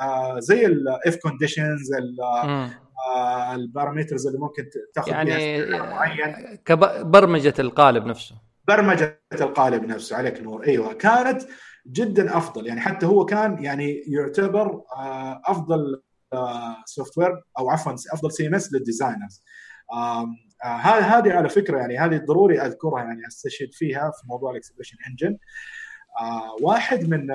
آه، 0.00 0.38
زي 0.40 0.66
ال 0.66 0.83
if 0.83 1.16
conditions 1.16 1.90
ال 3.54 3.61
parameters 3.61 4.26
اللي 4.26 4.38
ممكن 4.38 4.68
تاخذ 4.94 5.10
يعني 5.10 5.66
معين. 5.70 6.56
كبرمجة 6.64 7.54
القالب 7.58 8.06
نفسه. 8.06 8.34
برمجة 8.68 9.20
القالب 9.32 9.84
نفسه 9.84 10.16
عليك 10.16 10.42
نور 10.42 10.66
أيوه 10.66 10.92
كانت 10.92 11.42
جدا 11.86 12.36
أفضل. 12.36 12.66
يعني 12.66 12.80
حتى 12.80 13.06
هو 13.06 13.24
كان 13.24 13.64
يعني 13.64 14.02
يعتبر 14.06 14.82
أفضل 15.46 16.02
software 16.84 17.42
أو 17.58 17.70
عفوا 17.70 17.92
أفضل 18.12 18.32
CMS 18.32 18.72
لل 18.72 18.85
designers 18.85 19.42
هذه 20.62 21.32
على 21.32 21.48
فكرة 21.48 21.78
يعني 21.78 21.98
هذه 21.98 22.24
ضروري 22.24 22.60
أذكرها 22.60 23.02
يعني 23.02 23.26
أستشهد 23.26 23.72
فيها 23.72 24.10
في 24.10 24.22
موضوع 24.28 24.50
ال 24.50 24.96
ExpressionEngine 25.08 25.38
واحد 26.60 27.08
من 27.08 27.26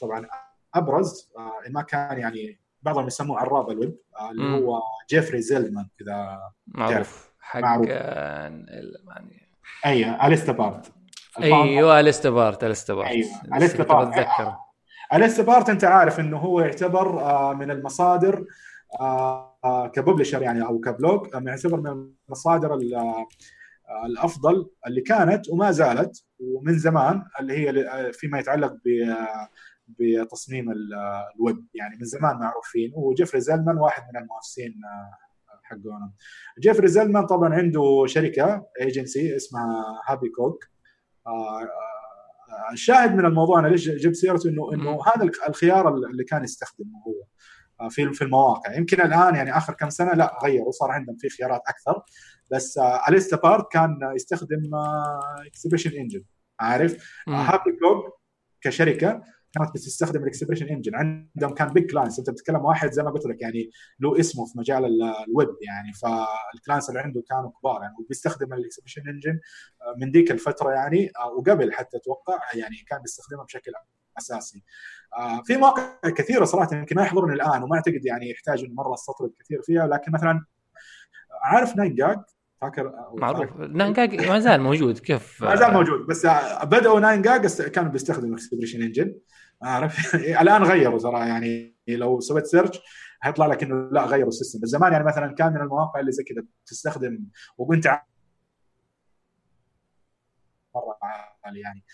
طبعا 0.00 0.26
أبرز 0.74 1.30
ان 1.66 1.72
ما 1.72 1.82
كان 1.82 2.18
يعني 2.18 2.60
بعضهم 2.82 3.06
يسموه 3.06 3.40
عراب 3.40 3.70
الويب 3.70 3.96
اللي 4.30 4.66
هو 4.66 4.82
جيفري 5.10 5.40
زيلمان 5.40 5.88
كذا 5.98 6.40
معروف. 6.66 7.32
حق 7.40 7.60
معروف. 7.60 7.88
أيوه 9.86 10.26
أليستا 10.26 10.52
بارت. 10.52 10.92
أيوه 11.42 12.00
أليستا 12.00 12.30
بارت 12.30 12.64
أليستا 12.64 12.94
بارت. 12.94 13.08
أيوه 13.08 13.28
أليستا 13.56 13.82
بارت. 13.82 14.26
A 15.14 15.20
List 15.20 15.42
Apart 15.42 15.70
أنت 15.70 15.84
عارف 15.84 16.20
إنه 16.20 16.38
هو 16.38 16.60
يعتبر 16.60 17.54
من 17.54 17.70
المصادر 17.70 18.44
ك 19.94 19.99
publisher 19.99 20.42
يعني 20.42 20.62
أو 20.66 20.80
ك 20.80 20.90
blog 20.90 21.28
يعتبر 21.34 21.80
من 21.80 22.10
المصادر 22.28 22.78
الأفضل 24.06 24.70
اللي 24.86 25.00
كانت 25.00 25.48
وما 25.48 25.70
زالت 25.70 26.24
ومن 26.40 26.78
زمان 26.78 27.22
اللي 27.40 27.52
هي 27.52 28.12
فيما 28.12 28.38
يتعلق 28.38 28.72
ب 28.72 29.14
بتصميم 29.88 30.70
الويب. 30.70 31.66
يعني 31.74 31.96
من 31.96 32.04
زمان 32.04 32.36
معروفين. 32.36 32.92
وجيفري 32.94 33.40
زيلمان 33.40 33.76
واحد 33.78 34.02
من 34.14 34.20
المؤسسين 34.22 34.74
حقهم. 35.62 36.12
جيفري 36.58 36.88
زيلمان 36.88 37.26
طبعا 37.26 37.54
عنده 37.54 38.04
شركة 38.06 38.66
ايجنسي 38.80 39.36
اسمها 39.36 39.84
Happy 40.06 40.28
Cog 40.28 40.64
الشاهد 42.72 43.14
من 43.14 43.26
الموضوع 43.26 43.58
أنا 43.58 43.68
ليش 43.68 43.88
جبت 43.88 44.14
سيرته؟ 44.14 44.48
إنه 44.48 44.72
إنه 44.72 44.98
هذا 45.06 45.30
الخيار 45.48 45.94
اللي 45.94 46.24
كان 46.24 46.44
يستخدمه 46.44 46.98
هو. 47.06 47.24
في 47.90 48.12
في 48.12 48.24
المواقع. 48.24 48.74
يمكن 48.74 49.00
الآن 49.00 49.34
يعني 49.34 49.56
آخر 49.56 49.74
كم 49.74 49.90
سنة 49.90 50.12
لا 50.12 50.38
غيروا 50.44 50.72
صار 50.72 50.90
عندهم 50.90 51.16
في 51.16 51.28
خيارات 51.28 51.60
أكثر. 51.68 52.02
بس 52.50 52.78
A 53.08 53.14
List 53.14 53.36
Apart 53.36 53.72
كان 53.72 53.98
يستخدم 54.14 54.70
ExpressionEngine 55.46 56.24
عارف؟ 56.60 57.22
Happy 57.28 57.72
Cog 57.82 58.12
كشركة 58.60 59.22
كانت 59.52 59.70
بتستخدم 59.70 60.22
ال 60.22 60.66
ExpressionEngine 60.68 60.94
عندهم 60.94 61.54
كان 61.54 61.68
big 61.68 61.90
clients 61.90 62.18
أنت 62.18 62.30
بتتكلم 62.30 62.64
واحد 62.64 62.92
زي 62.92 63.02
ما 63.02 63.10
قلت 63.10 63.26
لك 63.26 63.42
يعني 63.42 63.70
له 64.00 64.20
اسمه 64.20 64.46
في 64.46 64.58
مجال 64.58 64.84
الويب 64.84 65.56
يعني. 65.62 65.92
فال 65.92 66.13
clients 66.13 66.88
اللي 66.88 67.00
عنده 67.00 67.22
كانوا 67.30 67.50
كبار 67.60 67.82
يعني 67.82 67.94
وبيستخدم 68.00 68.52
ال 68.52 69.08
ExpressionEngine 69.08 69.40
من 70.00 70.10
ذيك 70.10 70.30
الفترة 70.30 70.70
يعني 70.70 71.10
وقبل 71.38 71.72
حتى 71.72 71.96
أتوقع 71.96 72.38
يعني 72.54 72.76
كان 72.88 73.00
بيستخدمها 73.00 73.44
بشكل 73.44 73.72
أساسي. 74.18 74.62
في 75.44 75.56
مواقع 75.56 76.10
كثيرة 76.16 76.44
صراحة 76.44 76.76
يمكن 76.76 76.96
ما 76.96 77.02
يحضرني 77.02 77.34
الآن 77.34 77.62
وما 77.62 77.76
أعتقد 77.76 78.00
يعني 78.04 78.30
يحتاج 78.30 78.64
إنه 78.64 78.74
مرة 78.74 78.94
استطرد 78.94 79.30
كثير 79.40 79.62
فيها 79.62 79.86
لكن 79.86 80.12
مثلا 80.12 80.44
عارف 81.42 81.76
9GAG 81.76 82.18
فاكر 82.60 82.92
معروف. 83.14 83.56
9GAG 83.56 84.28
ما 84.28 84.38
زال 84.38 84.60
موجود 84.60 84.98
كيف؟ 84.98 85.42
ما 85.42 85.56
زال 85.56 85.72
موجود 85.72 86.06
بس 86.06 86.26
بدأوا 86.62 87.00
9GAG 87.00 87.62
كانوا 87.62 87.90
بيستخدموا 87.90 88.34
ExpressionEngine 88.34 89.14
عارف؟ 89.62 90.14
الآن 90.42 90.62
غيروا 90.62 90.98
صراحة 90.98 91.26
يعني 91.26 91.76
لو 91.88 92.20
سويت 92.20 92.46
search 92.46 92.80
هيطلع 93.22 93.46
لك 93.46 93.62
إنه 93.62 93.88
لا 93.92 94.04
غيروا 94.04 94.28
ال 94.28 94.32
system. 94.32 94.60
بس 94.60 94.68
زمان 94.68 94.92
يعني 94.92 95.04
مثلا 95.04 95.34
كان 95.34 95.52
من 95.52 95.60
المواقع 95.60 96.00
اللي 96.00 96.12
زي 96.12 96.24
كذا 96.24 96.44
تستخدم 96.66 97.24
وأنت 97.58 98.00
مرة 100.74 100.98
عالي 101.44 101.60
يعني. 101.60 101.84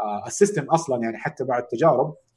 آه 0.00 0.26
ال 0.26 0.31
system 0.31 0.64
أصلا 0.64 1.02
يعني 1.02 1.18
حتى 1.18 1.44
بعد 1.44 1.66
تجارب 1.66 2.06
آه 2.06 2.27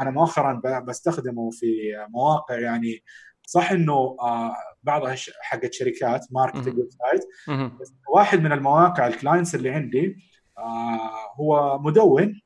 أنا 0.00 0.10
مؤخرا 0.10 0.60
بستخدمه 0.80 1.50
في 1.50 1.66
مواقع 2.08 2.58
يعني 2.58 3.02
صح 3.46 3.72
إنه 3.72 4.16
آه 4.20 4.56
بعضها 4.82 5.14
حقت 5.40 5.72
شركات 5.72 6.26
marketing 6.30 6.78
website 6.78 7.24
بس 7.80 7.94
واحد 8.14 8.40
من 8.40 8.52
المواقع 8.52 9.06
ال 9.06 9.12
clients 9.12 9.54
اللي 9.54 9.70
عندي 9.70 10.16
آه 10.58 11.34
هو 11.40 11.78
مدون 11.78 12.40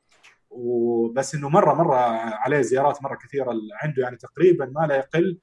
وبس 0.49 1.35
إنه 1.35 1.49
مرة 1.49 1.73
مرة 1.73 1.95
عليه 2.15 2.61
زيارات 2.61 3.03
مرة 3.03 3.15
كثيرة 3.15 3.53
عنده 3.83 4.03
يعني 4.03 4.17
تقريبا 4.17 4.65
ما 4.65 4.87
لا 4.87 4.95
يقل 4.95 5.39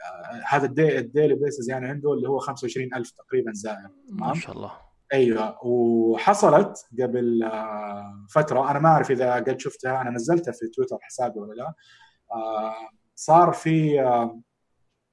آه 0.00 0.42
هذا 0.48 0.66
ال 0.66 0.71
daily 0.71 0.98
ال 0.98 1.04
daily 1.04 1.34
basis 1.34 1.70
يعني 1.70 1.88
عنده 1.88 2.12
اللي 2.12 2.28
هو 2.28 2.38
25000 2.38 3.10
تقريبا 3.10 3.52
زائر 3.54 3.88
ما 4.08 4.34
شاء 4.34 4.56
الله. 4.56 4.72
أيوه. 5.12 5.64
وحصلت 5.66 6.86
قبل 7.02 7.42
آه 7.42 8.26
فترة 8.30 8.70
أنا 8.70 8.78
ما 8.78 8.88
أعرف 8.88 9.10
إذا 9.10 9.34
قد 9.34 9.60
شفتها 9.60 10.00
أنا 10.00 10.10
نزلتها 10.10 10.52
في 10.52 10.66
تويتر 10.68 10.98
حسابي 11.02 11.38
ولا 11.40 11.54
لا. 11.54 11.74
آه 12.32 12.74
صار 13.14 13.52
في 13.52 14.00
آه 14.02 14.40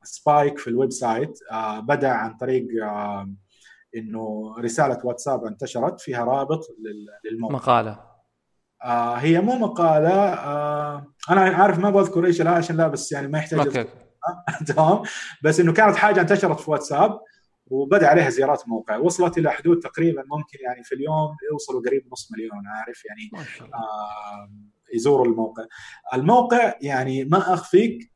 spike 0.04 0.58
في 0.58 0.68
ال 0.70 0.92
website 0.92 1.40
آه 1.52 1.80
بدأ 1.80 2.10
عن 2.10 2.38
طريق 2.38 2.68
آه 2.84 3.30
إنه 3.96 4.56
رسالة 4.60 5.00
واتساب 5.04 5.46
انتشرت 5.46 6.02
فيها 6.02 6.24
رابط 6.24 6.68
للموقع. 7.32 7.54
مقالة. 7.56 8.00
آه 8.84 9.16
هي 9.16 9.42
مو 9.42 9.56
مقالة 9.56 10.14
آه 10.34 11.06
أنا 11.30 11.42
عارف 11.42 11.80
ما 11.80 11.90
بذكر 11.90 12.26
إيش 12.26 12.42
لا 12.42 12.52
عشان 12.52 12.78
لا 12.78 12.88
بس 12.88 13.12
يعني 13.12 13.28
ما 13.28 13.38
يحتاج 13.40 13.88
تمام. 14.68 15.02
بس 15.44 15.60
إنه 15.60 15.74
كانت 15.74 15.96
حاجة 15.96 16.22
انتشرت 16.22 16.60
في 16.60 16.72
واتساب. 16.72 17.20
وبدأ 17.74 18.08
عليها 18.08 18.30
زيارات 18.30 18.68
موقع. 18.68 18.98
وصلت 18.98 19.38
إلى 19.38 19.52
حدود 19.52 19.80
تقريبا 19.80 20.24
ممكن 20.28 20.60
يعني 20.62 20.84
في 20.84 20.96
اليوم 20.96 21.36
يوصلوا 21.52 21.82
قريب 21.82 22.08
نص 22.12 22.32
مليون 22.32 22.68
عارف؟ 22.68 23.06
يعني. 23.06 23.46
آه 23.74 24.52
يزوروا 24.94 25.26
الموقع. 25.26 25.64
الموقع 26.14 26.74
يعني 26.82 27.26
ما 27.26 27.54
أخفيك 27.54 28.12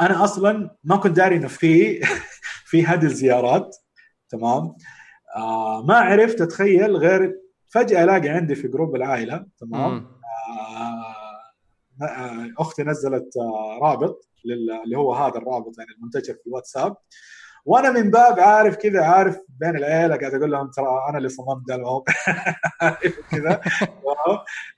أنا 0.00 0.24
أصلا 0.24 0.76
ما 0.84 0.96
كنت 0.96 1.16
داري 1.16 1.36
إنه 1.36 1.48
في 1.48 2.00
في 2.70 2.86
هذه 2.86 3.04
الزيارات 3.04 3.76
تمام؟ 4.28 4.74
آه 5.36 5.82
ما 5.82 5.94
عرفت 5.94 6.40
أتخيل 6.40 6.96
غير 6.96 7.40
فجأة 7.68 8.04
ألاقي 8.04 8.28
عندي 8.28 8.54
في 8.54 8.68
جروب 8.68 8.96
العائلة 8.96 9.46
تمام؟ 9.58 10.06
آه 12.02 12.52
أختي 12.58 12.82
نزلت 12.82 13.36
آه 13.36 13.78
رابط 13.82 14.28
اللي 14.84 14.98
هو 14.98 15.14
هذا 15.14 15.38
الرابط 15.38 15.78
يعني 15.78 15.90
المنتشر 15.90 16.34
في 16.34 16.46
الواتساب. 16.46 16.96
وأنا 17.64 17.90
من 17.90 18.10
باب 18.10 18.40
عارف 18.40 18.76
كذا 18.76 19.04
عارف 19.04 19.40
بين 19.60 19.76
العيلة 19.76 20.16
قاعد 20.16 20.34
أقول 20.34 20.52
لهم 20.52 20.70
ترى 20.70 20.86
أنا 21.08 21.18
اللي 21.18 21.28
صممت 21.28 21.68
ذا 21.68 21.74
الموقع. 21.74 22.12
كذا. 23.30 23.60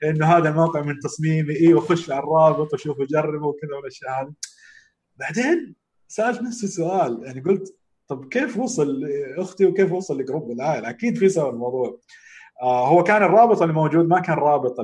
إنه 0.03 0.25
هذا 0.25 0.49
الموقع 0.49 0.81
من 0.81 0.99
تصميمي. 0.99 1.55
أيوه 1.55 1.81
خش 1.81 2.11
على 2.11 2.19
الرابط 2.19 2.73
وشوف 2.73 2.99
وجربه 2.99 3.47
وكذا 3.47 3.75
والأشياء 3.75 4.21
هذه. 4.21 4.33
بعدين 5.15 5.75
سألت 6.07 6.41
نفسي 6.41 6.67
سؤال 6.67 7.23
يعني 7.23 7.41
قلت 7.41 7.75
طب 8.07 8.29
كيف 8.29 8.57
وصل 8.57 9.03
أختي 9.37 9.65
وكيف 9.65 9.91
وصل 9.91 10.21
ل 10.21 10.26
group 10.26 10.51
العائلة؟ 10.51 10.89
أكيد 10.89 11.17
في 11.17 11.29
سبب 11.29 11.49
الموضوع. 11.49 11.99
آه 12.61 12.87
هو 12.87 13.03
كان 13.03 13.23
الرابط 13.23 13.61
اللي 13.61 13.73
موجود 13.73 14.05
ما 14.05 14.19
كان 14.19 14.35
رابط 14.35 14.75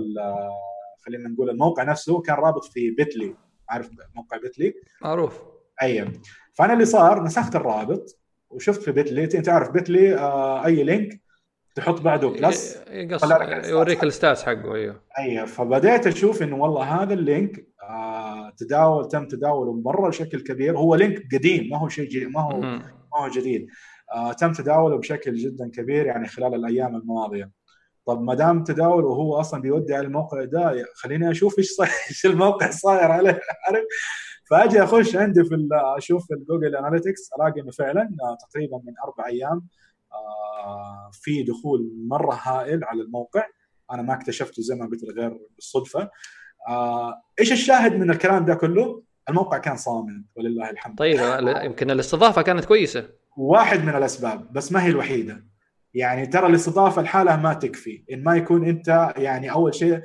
خلينا 1.06 1.30
نقول 1.30 1.50
الموقع 1.50 1.84
نفسه 1.84 2.22
كان 2.22 2.36
رابط 2.36 2.66
في 2.66 2.92
Bitly. 2.92 3.36
عارف 3.70 3.90
موقع 4.16 4.38
Bitly؟ 4.38 4.74
معروف. 5.02 5.59
أيوه. 5.82 6.14
فأنا 6.54 6.74
اللي 6.74 6.86
صار 6.86 7.24
نسخت 7.24 7.56
الرابط 7.56 8.20
وشفت 8.50 8.82
في 8.82 8.92
Bitly 8.92 9.24
أنت 9.24 9.50
عارف 9.50 9.70
Bitly 9.72 10.16
آه 10.16 10.66
أي 10.66 10.84
link 10.84 11.22
تحط 11.76 12.02
بعده 12.02 12.28
plus 12.28 12.78
يوريك 13.70 14.04
ال 14.04 14.10
stats 14.10 14.44
حقه 14.44 14.76
أيوه. 14.76 15.02
أيوه. 15.18 15.46
فبديت 15.46 16.08
أشوف 16.08 16.44
إنه 16.44 16.56
والله 16.56 16.84
هذا 16.84 17.14
ال 17.14 17.25
link 17.25 17.68
آه 17.84 18.54
تداول 18.58 19.08
تم 19.08 19.28
تداوله 19.28 19.74
مرة 19.74 20.10
بشكل 20.10 20.40
كبير. 20.40 20.78
هو 20.78 20.96
link 20.96 21.36
قديم 21.36 21.70
ما 21.72 21.78
هو 21.78 21.90
شيء 21.90 22.30
ما 22.30 22.42
هو 22.42 22.60
ما 22.62 22.82
هو 23.16 23.28
جديد. 23.28 23.68
آه 24.14 24.34
تم 24.34 24.52
تداوله 24.52 24.98
بشكل 24.98 25.36
جدا 25.36 25.70
كبير 25.74 26.06
يعني 26.06 26.28
خلال 26.28 26.56
الأيام 26.56 26.96
الماضية. 26.96 27.52
طب 28.06 28.22
ما 28.22 28.36
دام 28.36 28.64
تداول 28.64 29.06
وهو 29.06 29.40
أصلا 29.40 29.62
بيودي 29.62 29.96
على 29.96 30.08
الموقع 30.08 30.44
ده 30.44 30.86
خليني 30.96 31.32
أشوف 31.32 31.58
إيش 31.60 31.72
صاير 31.72 31.90
إيش 32.10 32.26
الموقع 32.26 32.70
صاير 32.72 33.12
عليه. 33.12 33.42
عارف؟ 33.68 33.84
فأجي 34.50 34.84
أخش 34.84 35.16
عندي 35.16 35.44
في 35.44 35.68
أشوف 35.98 36.28
في 36.28 36.34
ال 36.34 36.40
Google 36.40 36.76
Analytics 36.76 37.30
ألاقي 37.40 37.62
انه 37.62 37.72
فعلا 37.72 38.10
تقريبا 38.50 38.78
من 38.78 38.94
أربع 39.06 39.28
أيام 39.28 39.68
في 41.12 41.44
دخول 41.44 41.92
مرة 42.08 42.40
هائل 42.44 42.84
على 42.84 43.02
الموقع. 43.02 43.44
أنا 43.92 44.02
ما 44.02 44.14
اكتشفته 44.14 44.62
زي 44.62 44.76
ما 44.76 44.86
قلت 44.86 45.04
غير 45.04 45.40
بالصدفة. 45.56 46.10
إيش 47.40 47.52
الشاهد 47.52 47.96
من 47.96 48.12
الكلام 48.12 48.46
ده 48.46 48.56
كله؟ 48.56 49.04
الموقع 49.30 49.58
كان 49.58 49.78
صامد 49.78 50.26
ولله 50.36 50.70
الحمد. 50.70 50.98
طيب 50.98 51.20
يمكن 51.64 51.92
الاستضافة 51.92 52.42
كانت 52.42 52.66
كويسة. 52.66 53.10
واحد 53.38 53.80
من 53.84 53.96
الأسباب 53.96 54.54
بس 54.54 54.72
ما 54.72 54.84
هي 54.84 54.90
الوحيدة. 54.90 55.46
يعني 55.94 56.28
ترى 56.28 56.48
الاستضافة 56.48 57.02
لحالها 57.02 57.36
ما 57.36 57.54
تكفي 57.54 58.04
إن 58.12 58.24
ما 58.24 58.36
يكون 58.36 58.66
أنت 58.66 59.14
يعني 59.18 59.52
أول 59.52 59.76
شيء 59.76 60.02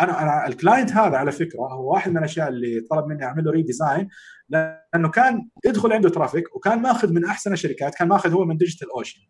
أنا 0.00 0.22
أنا 0.22 0.46
ال 0.46 0.53
client 0.53 0.92
هذا 0.92 1.16
على 1.16 1.32
فكرة 1.32 1.60
هو 1.60 1.92
واحد 1.92 2.10
من 2.10 2.18
الأشياء 2.18 2.48
اللي 2.48 2.80
طلب 2.90 3.06
مني 3.06 3.24
اعمل 3.24 3.44
له 3.44 3.50
redesign 3.50 4.08
لأنه 4.48 5.08
كان 5.08 5.48
يدخل 5.66 5.92
عنده 5.92 6.08
traffic 6.08 6.56
وكان 6.56 6.82
ماخذ 6.82 7.12
من 7.12 7.24
أحسن 7.24 7.52
الشركات 7.52 7.94
كان 7.94 8.08
ماخذ 8.08 8.32
هو 8.32 8.44
من 8.44 8.56
DigitalOcean 8.56 9.20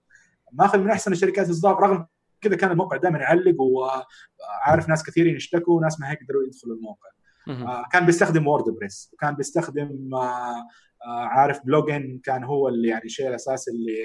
ماخذ 0.52 0.78
من 0.78 0.90
أحسن 0.90 1.12
الشركات 1.12 1.46
الإصدار 1.46 1.80
رغم 1.80 2.06
كذا 2.40 2.56
كان 2.56 2.70
الموقع 2.70 2.96
دائما 2.96 3.18
يعلق 3.18 3.56
وعارف 3.60 4.88
ناس 4.88 5.04
كثيرين 5.04 5.36
يشتكوا 5.36 5.76
وناس 5.76 6.00
ما 6.00 6.12
يقدروا 6.12 6.42
يدخلوا 6.46 6.76
الموقع. 6.76 7.08
آه 7.48 7.84
كان 7.92 8.06
بيستخدم 8.06 8.46
WordPress 8.46 9.10
وكان 9.12 9.34
بيستخدم 9.34 10.14
آه 10.14 10.66
آه 11.06 11.24
عارف 11.24 11.60
plugin 11.64 12.20
كان 12.24 12.44
هو 12.44 12.68
اللي 12.68 12.88
يعني 12.88 13.04
الشيء 13.04 13.28
الأساسي 13.28 13.70
اللي 13.70 13.96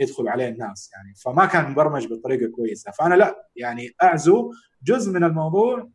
يدخل 0.00 0.28
عليه 0.28 0.48
الناس 0.48 0.90
يعني. 0.92 1.14
فما 1.14 1.46
كان 1.46 1.70
مبرمج 1.70 2.06
بطريقة 2.06 2.50
كويسة. 2.50 2.92
فأنا 2.92 3.14
لا 3.14 3.48
يعني 3.56 3.88
أعزو 4.02 4.52
جزء 4.82 5.12
من 5.12 5.24
الموضوع 5.24 5.88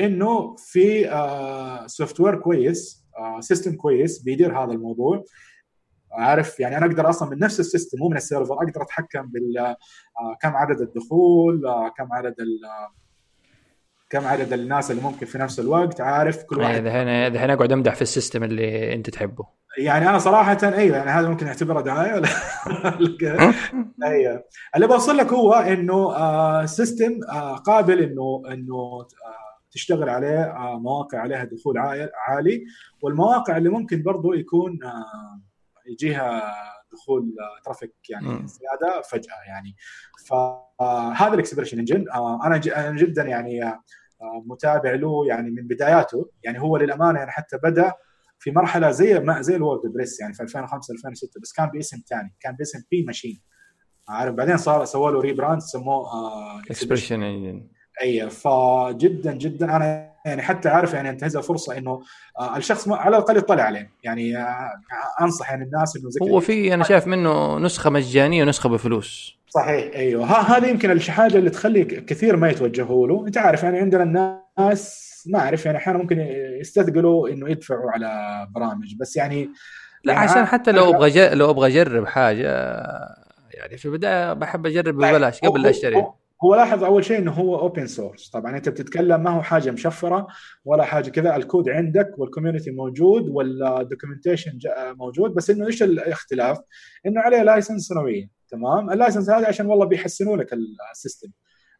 إنه 0.00 0.56
في 0.56 1.10
software 1.86 2.40
كويس 2.40 3.06
system 3.40 3.76
كويس 3.76 4.22
بيدير 4.22 4.58
هذا 4.64 4.72
الموضوع. 4.72 5.24
عارف 6.12 6.60
يعني 6.60 6.76
أنا 6.76 6.86
أقدر 6.86 7.10
أصلا 7.10 7.30
من 7.30 7.38
نفس 7.38 7.60
ال 7.60 7.65
system 7.65 7.98
مو 7.98 8.08
من 8.08 8.16
ال 8.16 8.21
server 8.21 8.54
أقدر 8.54 8.82
أتحكم 8.82 9.26
بال 9.26 9.76
كم 10.40 10.56
عدد 10.56 10.80
الدخول 10.80 11.62
كم 11.96 12.12
عدد 12.12 12.34
كم 14.12 14.26
عدد 14.26 14.52
الناس 14.52 14.90
اللي 14.90 15.02
ممكن 15.02 15.26
في 15.26 15.38
نفس 15.38 15.60
الوقت 15.60 16.00
عارف 16.00 16.44
كل 16.44 16.58
واحد. 16.58 16.84
دحين 16.84 17.32
دحين 17.32 17.50
أقعد 17.50 17.72
أمدح 17.72 17.94
في 17.94 18.02
ال 18.02 18.08
system 18.08 18.44
اللي 18.44 18.94
أنت 18.94 19.10
تحبه. 19.10 19.46
يعني 19.78 20.08
أنا 20.08 20.18
صراحة 20.18 20.58
أيوه 20.62 20.96
يعني 20.96 21.10
هذا 21.10 21.28
ممكن 21.28 21.46
نعتبره 21.46 21.80
دعاية 21.80 22.14
ولا 22.14 22.28
أيوه 24.04 24.44
اللي 24.76 24.86
بوصل 24.86 25.16
لك 25.16 25.32
هو 25.32 25.52
إنه 25.52 25.94
آه 25.94 26.66
system 26.66 27.20
آه 27.30 27.56
قابل 27.56 28.00
انه 28.00 28.42
إنه 28.52 28.74
آه 28.74 29.06
تشتغل 29.70 30.08
عليه 30.08 30.54
مواقع 30.58 31.18
عليها 31.18 31.44
دخول 31.44 31.78
عالي. 32.28 32.64
والمواقع 33.02 33.56
اللي 33.56 33.68
ممكن 33.68 34.02
برضو 34.02 34.32
يكون 34.32 34.78
يجيها 35.86 36.54
دخول 36.92 37.34
traffic 37.64 37.94
يعني 38.08 38.26
زيادة 38.28 39.02
فجأة 39.10 39.42
يعني. 39.46 39.76
فهذا 40.26 41.34
ال 41.34 41.78
ExpressionEngine. 41.78 42.04
أنا 42.44 42.60
أنا 42.66 42.96
جدا 42.96 43.22
يعني 43.22 43.60
متابع 44.46 44.94
له 44.94 45.26
يعني 45.26 45.50
من 45.50 45.66
بداياته. 45.66 46.30
يعني 46.42 46.60
هو 46.60 46.76
للأمانة 46.76 47.18
يعني 47.18 47.30
حتى 47.30 47.56
بدأ 47.62 47.92
في 48.38 48.50
مرحلة 48.50 48.90
زي 48.90 49.20
ما 49.20 49.42
زي 49.42 49.56
ال 49.56 49.92
WordPress 49.94 50.20
يعني 50.20 50.34
في 50.34 50.42
2005 50.42 50.94
2006 50.94 51.40
بس 51.40 51.52
كان 51.52 51.70
باسم 51.70 52.02
ثاني 52.08 52.34
كان 52.40 52.56
باسم 52.56 52.78
pMachine 52.90 53.40
عارف؟ 54.08 54.34
بعدين 54.34 54.56
صار 54.56 54.84
سووا 54.84 55.10
له 55.10 55.20
rebrand 55.20 55.60
سموه 55.60 56.06
ExpressionEngine 56.70 57.68
اي 58.02 58.30
فجدا 58.30 59.32
جدا 59.32 59.76
أنا 59.76 60.12
يعني 60.26 60.42
حتى 60.42 60.68
عارف 60.68 60.94
يعني 60.94 61.10
انتهزها 61.10 61.42
فرصة 61.42 61.78
إنه 61.78 62.00
آه 62.40 62.56
الشخص 62.56 62.88
على 62.88 63.16
الأقل 63.16 63.36
يطلع 63.36 63.62
عليه. 63.62 63.90
يعني 64.04 64.36
آه 64.36 64.70
أنصح 65.20 65.50
يعني 65.50 65.64
الناس 65.64 65.96
إنه 65.96 66.32
هو 66.32 66.40
في 66.40 66.74
أنا 66.74 66.84
شايف 66.84 67.06
منه 67.06 67.58
نسخة 67.58 67.90
مجانية 67.90 68.42
ونسخة 68.42 68.68
بفلوس. 68.68 69.41
صحيح. 69.54 69.94
أيوه. 69.94 70.26
هذه 70.26 70.66
يمكن 70.66 70.90
الحاجة 70.90 71.36
اللي 71.36 71.50
تخلي 71.50 71.84
كثير 71.84 72.36
ما 72.36 72.50
يتوجهوا 72.50 73.08
له. 73.08 73.26
أنت 73.26 73.38
عارف 73.38 73.62
يعني 73.62 73.78
عندنا 73.78 74.02
الناس 74.02 75.12
ما 75.26 75.38
أعرف 75.38 75.66
يعني 75.66 75.78
أحيانا 75.78 75.98
ممكن 75.98 76.20
يستثقلوا 76.60 77.28
إنه 77.28 77.50
يدفعوا 77.50 77.90
على 77.90 78.46
برامج. 78.50 78.94
بس 79.00 79.16
يعني 79.16 79.50
لا 80.04 80.12
يعني 80.12 80.30
عشان 80.30 80.44
حتى 80.44 80.72
لو 80.72 80.90
أبغى 80.90 81.34
لو 81.34 81.50
أبغى 81.50 81.68
أجرب 81.68 82.06
حاجة 82.06 82.48
يعني 83.50 83.76
في 83.76 83.84
البداية 83.84 84.32
بحب 84.32 84.66
أجرب 84.66 84.94
ببلاش 84.94 85.40
قبل 85.40 85.62
لا 85.62 85.70
أشتري. 85.70 86.06
هو 86.44 86.54
لاحظ 86.54 86.84
أول 86.84 87.04
شيء 87.04 87.18
إنه 87.18 87.32
هو 87.32 87.58
open 87.58 87.86
source 87.86 88.30
طبعا 88.30 88.56
أنت 88.56 88.68
بتتكلم 88.68 89.22
ما 89.22 89.30
هو 89.30 89.42
حاجة 89.42 89.70
مشفرة 89.70 90.26
ولا 90.64 90.84
حاجة 90.84 91.10
كذا 91.10 91.36
الكود 91.36 91.68
عندك 91.68 92.10
وال 92.18 92.28
community 92.28 92.70
موجود 92.70 93.28
وال 93.28 93.45
documentation 93.45 94.58
موجود 94.76 95.34
بس 95.34 95.50
إنه 95.50 95.66
إيش 95.66 95.82
الاختلاف؟ 95.82 96.58
إنه 97.06 97.20
عليه 97.20 97.42
license 97.42 97.82
سنويه 97.82 98.28
تمام؟ 98.48 98.90
ال 98.90 98.95
license 98.95 99.30
هذا 99.30 99.48
عشان 99.48 99.66
والله 99.66 99.86
بيحسنوا 99.86 100.36
لك 100.36 100.52
ال 100.92 100.97
system 100.97 101.28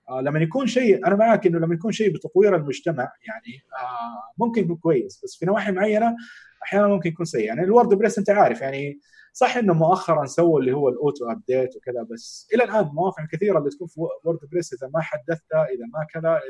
آه 0.08 0.20
لما 0.20 0.40
يكون 0.40 0.66
شيء 0.66 1.06
أنا 1.06 1.16
معك 1.16 1.46
إنه 1.46 1.58
لما 1.58 1.74
يكون 1.74 1.92
شيء 1.92 2.12
بتطوير 2.14 2.56
المجتمع 2.56 3.12
يعني 3.26 3.62
آه 3.82 4.44
ممكن 4.44 4.62
يكون 4.62 4.76
كويس 4.76 5.20
بس 5.24 5.36
في 5.38 5.46
نواحي 5.46 5.72
معينة 5.72 6.16
أحيانا 6.62 6.86
ممكن 6.86 7.10
يكون 7.10 7.26
سيء 7.26 7.44
يعني 7.44 7.62
ال 7.64 7.88
WordPress 7.88 8.18
أنت 8.18 8.30
عارف 8.30 8.60
يعني 8.60 9.00
صح 9.32 9.56
إنه 9.56 9.74
مؤخرا 9.74 10.26
سووا 10.26 10.60
اللي 10.60 10.72
هو 10.72 10.88
ال 10.88 10.97
auto 10.97 11.30
update 11.30 11.76
وكذا 11.76 12.02
بس 12.10 12.48
إلى 12.54 12.64
الآن 12.64 12.84
مواقع 12.84 13.26
كثيرة 13.32 13.58
اللي 13.58 13.70
تكون 13.70 13.88
في 13.88 14.00
WordPress 14.00 14.72
إذا 14.72 14.90
ما 14.94 15.00
حدثتها 15.00 15.66
إذا 15.66 15.86
ما 15.92 16.06
كذا 16.12 16.40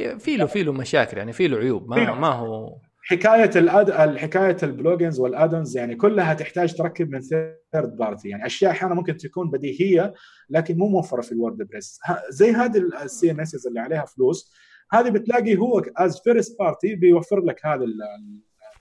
إذا 0.00 0.18
في 0.18 0.36
له 0.36 0.46
في 0.46 0.62
له 0.62 0.72
مشاكل 0.72 1.18
يعني 1.18 1.32
في 1.32 1.48
له 1.48 1.56
عيوب 1.58 1.88
ما, 1.88 2.14
ما 2.14 2.28
هو 2.28 2.78
حكاية 3.04 3.50
ال 3.56 3.71
add 3.71 4.16
حكاية 4.18 4.56
ال 4.62 4.69
plugins 4.69 5.20
وال 5.20 5.32
add-ons 5.32 5.76
يعني 5.76 5.94
كلها 5.94 6.34
تحتاج 6.34 6.74
تركب 6.74 7.10
من 7.10 7.20
third 7.20 7.96
party 7.96 8.28
يعني 8.28 8.46
أشياء 8.46 8.70
أحيانا 8.70 8.94
ممكن 8.94 9.16
تكون 9.16 9.50
بديهية 9.50 10.14
لكن 10.50 10.78
مو 10.78 10.88
موفرة 10.88 11.20
في 11.20 11.32
ال 11.32 11.56
WordPress. 11.56 12.00
زي 12.28 12.50
هذه 12.50 12.78
ال 13.02 13.30
CMS 13.30 13.66
اللي 13.66 13.80
عليها 13.80 14.04
فلوس 14.04 14.52
هذه 14.92 15.10
بتلاقي 15.10 15.56
هو 15.56 15.82
as 15.96 16.20
first 16.20 16.58
party 16.58 16.94
بيوفر 16.94 17.40
لك 17.40 17.66
هذا 17.66 17.84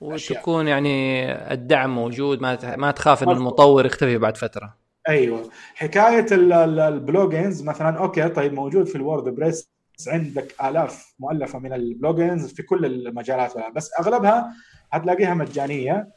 وتكون 0.02 0.68
يعني 0.68 1.26
الدعم 1.54 1.96
موجود 1.96 2.42
ما 2.42 2.76
ما 2.76 2.92
تخاف 2.92 3.24
إن 3.24 3.30
المطور 3.30 3.86
يختفي 3.86 4.18
بعد 4.18 4.38
فترة. 4.38 4.78
أيوه. 5.10 5.50
حكاية 5.76 6.26
ال 6.32 6.48
plugins 6.48 7.64
مثلا 7.64 7.98
okay 7.98 8.30
طيب 8.30 8.54
موجود 8.54 8.88
في 8.88 8.96
ال 8.96 9.36
WordPress 9.36 9.72
عندك 10.08 10.56
آلاف 10.64 11.14
مؤلفة 11.20 11.60
من 11.60 11.74
ال 11.74 11.84
plugins 11.84 12.54
في 12.54 12.64
كل 12.64 12.86
المجالات 12.86 13.54
بس 13.76 13.90
أغلبها 14.00 14.54
هتلاقيها 14.92 15.34
مجانية 15.34 16.08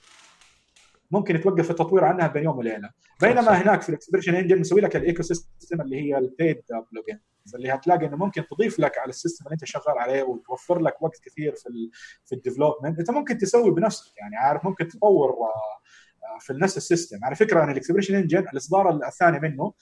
ممكن 1.11 1.35
يتوقف 1.35 1.71
التطوير 1.71 2.05
عنها 2.05 2.27
بين 2.27 2.45
يوم 2.45 2.59
وليلة. 2.59 2.91
بينما 3.21 3.63
هناك 3.63 3.83
في 3.83 3.89
ال 3.89 4.35
ExpressionEngine 4.35 4.61
مسوي 4.61 4.81
لك 4.81 4.97
ال 4.97 5.23
ecosystem 5.23 5.81
اللي 5.81 5.97
هي 5.97 6.19
ال 6.19 6.27
paid 6.27 6.63
plugin 6.93 7.19
اللي 7.55 7.73
هتلاقي 7.75 8.07
إنه 8.07 8.17
ممكن 8.17 8.47
تضيف 8.47 8.81
لك 8.81 8.99
على 8.99 9.09
ال 9.09 9.14
system 9.14 9.45
اللي 9.45 9.55
أنت 9.55 9.65
شغال 9.65 9.99
عليه 9.99 10.23
وتوفر 10.23 10.79
لك 10.79 11.03
وقت 11.03 11.21
كثير 11.25 11.55
في 11.55 11.67
ال 11.69 11.91
في 12.25 12.35
ال 12.35 12.40
development 12.40 12.99
أنت 12.99 13.11
ممكن 13.11 13.39
تسوي 13.39 13.71
بنفسك 13.71 14.17
يعني 14.17 14.37
عارف؟ 14.37 14.65
ممكن 14.65 14.89
تطور 14.89 15.31
آه، 15.31 16.39
في 16.41 16.53
نفس 16.53 16.77
ال 16.77 16.82
system. 16.82 17.19
على 17.25 17.35
فكرة 17.35 17.65
ان 17.65 17.71
ال 17.71 18.15
ExpressionEngine 18.15 18.39
الإصدار 18.39 18.91
الثاني 19.07 19.41
منه 19.41 19.73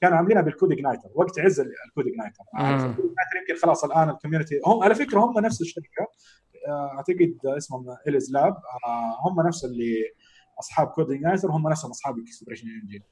كانوا 0.00 0.16
عاملينها 0.16 0.42
بال 0.42 0.72
CodeIgniter 0.72 1.08
وقت 1.14 1.38
عز 1.38 1.60
ال 1.60 2.06
CodeIgniter 2.06 2.44
يمكن 3.40 3.62
خلاص 3.62 3.84
الآن 3.84 4.10
ال 4.10 4.15
community 4.15 4.60
هم 4.66 4.82
على 4.82 4.94
فكرة 4.94 5.20
هم 5.20 5.38
نفس 5.38 5.60
الشركة. 5.60 6.06
آه، 6.68 6.96
أعتقد 6.96 7.38
اسمهم 7.56 7.84
EllisLab 8.08 8.56
آه، 8.86 9.28
هم 9.28 9.46
نفس 9.46 9.64
اللي 9.64 10.02
أصحاب 10.58 10.86
CodeIgniter 10.86 11.50
هم 11.50 11.68
نفسهم 11.68 11.90
أصحاب 11.90 12.18
ال 12.18 12.66
ExpressionEngine 12.68 13.04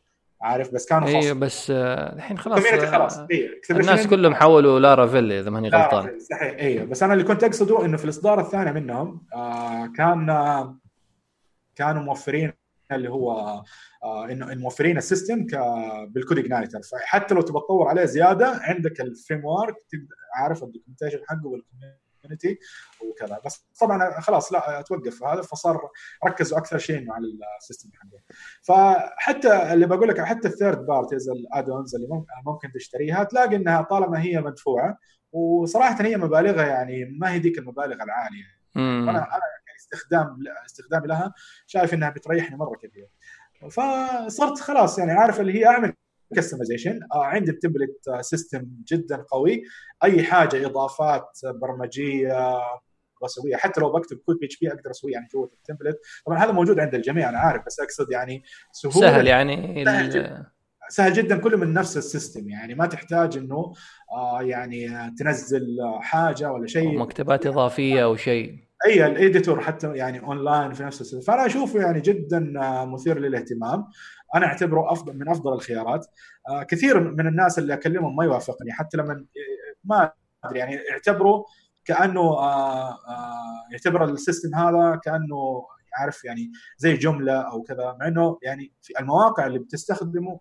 عارف 0.43 0.75
بس 0.75 0.87
كانوا 0.87 1.09
أيوه 1.09 1.35
بس 1.35 1.71
آه، 1.71 2.13
الحين 2.17 2.39
خلاص 2.39 2.61
خلاص. 2.65 3.19
إيه. 3.31 3.61
الناس 3.71 4.07
كلهم 4.07 4.35
حولوا 4.35 4.81
Laravel 4.81 5.41
إذا 5.41 5.51
ماني 5.51 5.69
غلطان. 5.69 6.19
صحيح 6.21 6.59
أيوه 6.59 6.85
بس 6.85 7.03
أنا 7.03 7.13
اللي 7.13 7.25
كنت 7.25 7.45
أقصده 7.45 7.85
إنه 7.85 7.97
في 7.97 8.05
الإصدار 8.05 8.41
الثاني 8.41 8.73
منهم 8.73 9.27
آه 9.35 9.87
كان 9.97 10.31
آه 10.31 10.79
كانوا 11.75 12.03
موفرين 12.03 12.53
اللي 12.93 13.11
هو 13.11 13.31
آه 14.03 14.31
إنه 14.31 14.55
موفرين 14.55 14.97
ال 14.99 15.06
system 15.06 15.47
بال 16.09 16.39
CodeIgniter 16.39 16.81
فحتى 16.83 17.35
لو 17.35 17.41
تبغى 17.41 17.61
تطور 17.63 17.89
عليه 17.89 18.05
زيادة 18.05 18.61
عندك 18.63 19.01
ال 19.01 19.45
framework 19.45 19.75
عارف 20.35 20.63
ال 20.63 20.67
documentation 20.67 21.19
حقه 21.29 21.47
وال 21.47 21.56
community 21.56 22.00
community 22.23 22.59
وكذا. 23.05 23.41
بس 23.47 23.65
طبعا 23.81 24.21
خلاص 24.21 24.53
لا 24.53 24.83
توقف 24.87 25.23
هذا 25.25 25.43
فصار 25.43 25.91
ركزوا 26.27 26.59
أكثر 26.59 26.79
شيء 26.79 27.13
على 27.13 27.27
ال 27.59 27.63
system 27.63 27.91
حقه. 27.95 28.23
فحتى 28.63 29.73
اللي 29.73 29.87
بقول 29.87 30.09
لك 30.09 30.21
حتى 30.21 30.49
ال 30.49 30.55
third 30.55 30.87
parties 30.87 31.29
ال 31.29 31.37
add-ons 31.37 31.95
اللي 31.95 32.25
ممكن 32.47 32.73
تشتريها 32.73 33.25
تلاقي 33.25 33.57
إنها 33.57 33.83
طالما 33.83 34.23
هي 34.23 34.41
مدفوعة. 34.41 34.99
وصراحة 35.33 36.05
هي 36.05 36.17
مبالغها 36.17 36.67
يعني 36.67 37.05
ما 37.05 37.33
هي 37.33 37.39
ذيك 37.39 37.59
المبالغ 37.59 38.03
العالية. 38.03 38.45
أنا 38.77 39.11
أنا 39.11 39.43
استخدام 39.79 40.39
استخدامي 40.67 41.07
لها 41.07 41.35
شايف 41.67 41.95
إنها 41.95 42.11
بتريحني 42.11 42.57
مرة 42.57 42.77
كثير. 42.77 43.09
فصرت 43.71 44.61
خلاص 44.61 44.99
يعني 44.99 45.13
عارف 45.13 45.41
اللي 45.41 45.61
هي 45.61 45.67
أعمل 45.67 45.95
customization 46.37 47.01
آه 47.15 47.25
عندي 47.25 47.51
ال 47.51 47.57
template 47.57 48.11
system 48.21 48.67
جدا 48.93 49.17
قوي. 49.17 49.63
أي 50.05 50.23
حاجة 50.23 50.67
إضافات 50.67 51.29
برمجية 51.45 52.59
بسويها 53.25 53.59
حتى 53.59 53.81
لو 53.81 53.93
بكتب 53.93 54.17
كود 54.17 54.37
PHP 54.41 54.69
أقدر 54.69 54.91
اسويه 54.91 55.13
يعني 55.13 55.29
جوه 55.35 55.51
ال 55.55 55.59
template. 55.59 55.99
طبعا 56.27 56.39
هذا 56.39 56.53
موجود 56.53 56.81
عند 56.81 56.95
الجميع 56.95 57.29
أنا 57.29 57.39
عارف 57.39 57.63
بس 57.67 57.81
أقصد 57.81 58.13
يعني 58.13 58.43
سهولة. 58.73 59.01
سهل 59.01 59.27
يعني 59.27 59.85
سهل 59.85 60.11
جدا, 60.11 60.47
سهل 60.89 61.13
جدا 61.13 61.37
كله 61.37 61.57
من 61.57 61.73
نفس 61.73 61.97
ال 61.97 62.03
system. 62.03 62.49
يعني 62.49 62.75
ما 62.75 62.87
تحتاج 62.87 63.37
إنه 63.37 63.73
آه 64.13 64.43
يعني 64.43 64.89
تنزل 65.19 65.67
حاجة 66.01 66.53
ولا 66.53 66.67
شيء. 66.67 66.99
مكتبات 66.99 67.47
إضافية 67.47 68.05
أو 68.05 68.17
شيء. 68.17 68.71
أي 68.87 69.07
ال 69.07 69.14
editor 69.14 69.61
حتى 69.61 69.97
يعني 69.97 70.21
اونلاين 70.21 70.73
في 70.73 70.83
نفس 70.83 71.01
ال 71.01 71.05
system. 71.05 71.33
فأنا 71.33 71.47
أشوفه 71.47 71.81
يعني 71.81 72.01
جدا 72.01 72.61
آه، 72.63 72.85
مثير 72.85 73.19
للاهتمام. 73.19 73.85
أنا 74.35 74.47
اعتبره 74.47 74.93
افضل 74.93 75.19
من 75.19 75.29
افضل 75.29 75.53
الخيارات. 75.53 76.07
آه 76.49 76.63
كثير 76.63 77.01
من 77.01 77.27
الناس 77.27 77.59
اللي 77.59 77.75
اكلمهم 77.75 78.17
ما 78.17 78.25
يوافقني 78.25 78.73
حتى 78.73 78.97
لما 78.97 79.25
ما 79.85 80.13
ادري 80.45 80.59
يعني 80.59 80.75
يعتبروا 80.75 81.45
كأنه 81.85 82.21
آه 82.21 82.91
آه 82.91 83.67
يعتبر 83.73 84.05
ال 84.05 84.12
system 84.12 84.55
هذا 84.55 85.01
كأنه 85.05 85.67
عارف 85.95 86.25
يعني 86.25 86.53
زي 86.79 86.95
Joomla 86.97 87.41
أو 87.41 87.63
كذا 87.63 87.97
مع 88.01 88.07
إنه 88.09 88.39
يعني 88.43 88.73
في 88.83 89.01
المواقع 89.01 89.47
اللي 89.47 89.59
بتستخدمه 89.59 90.41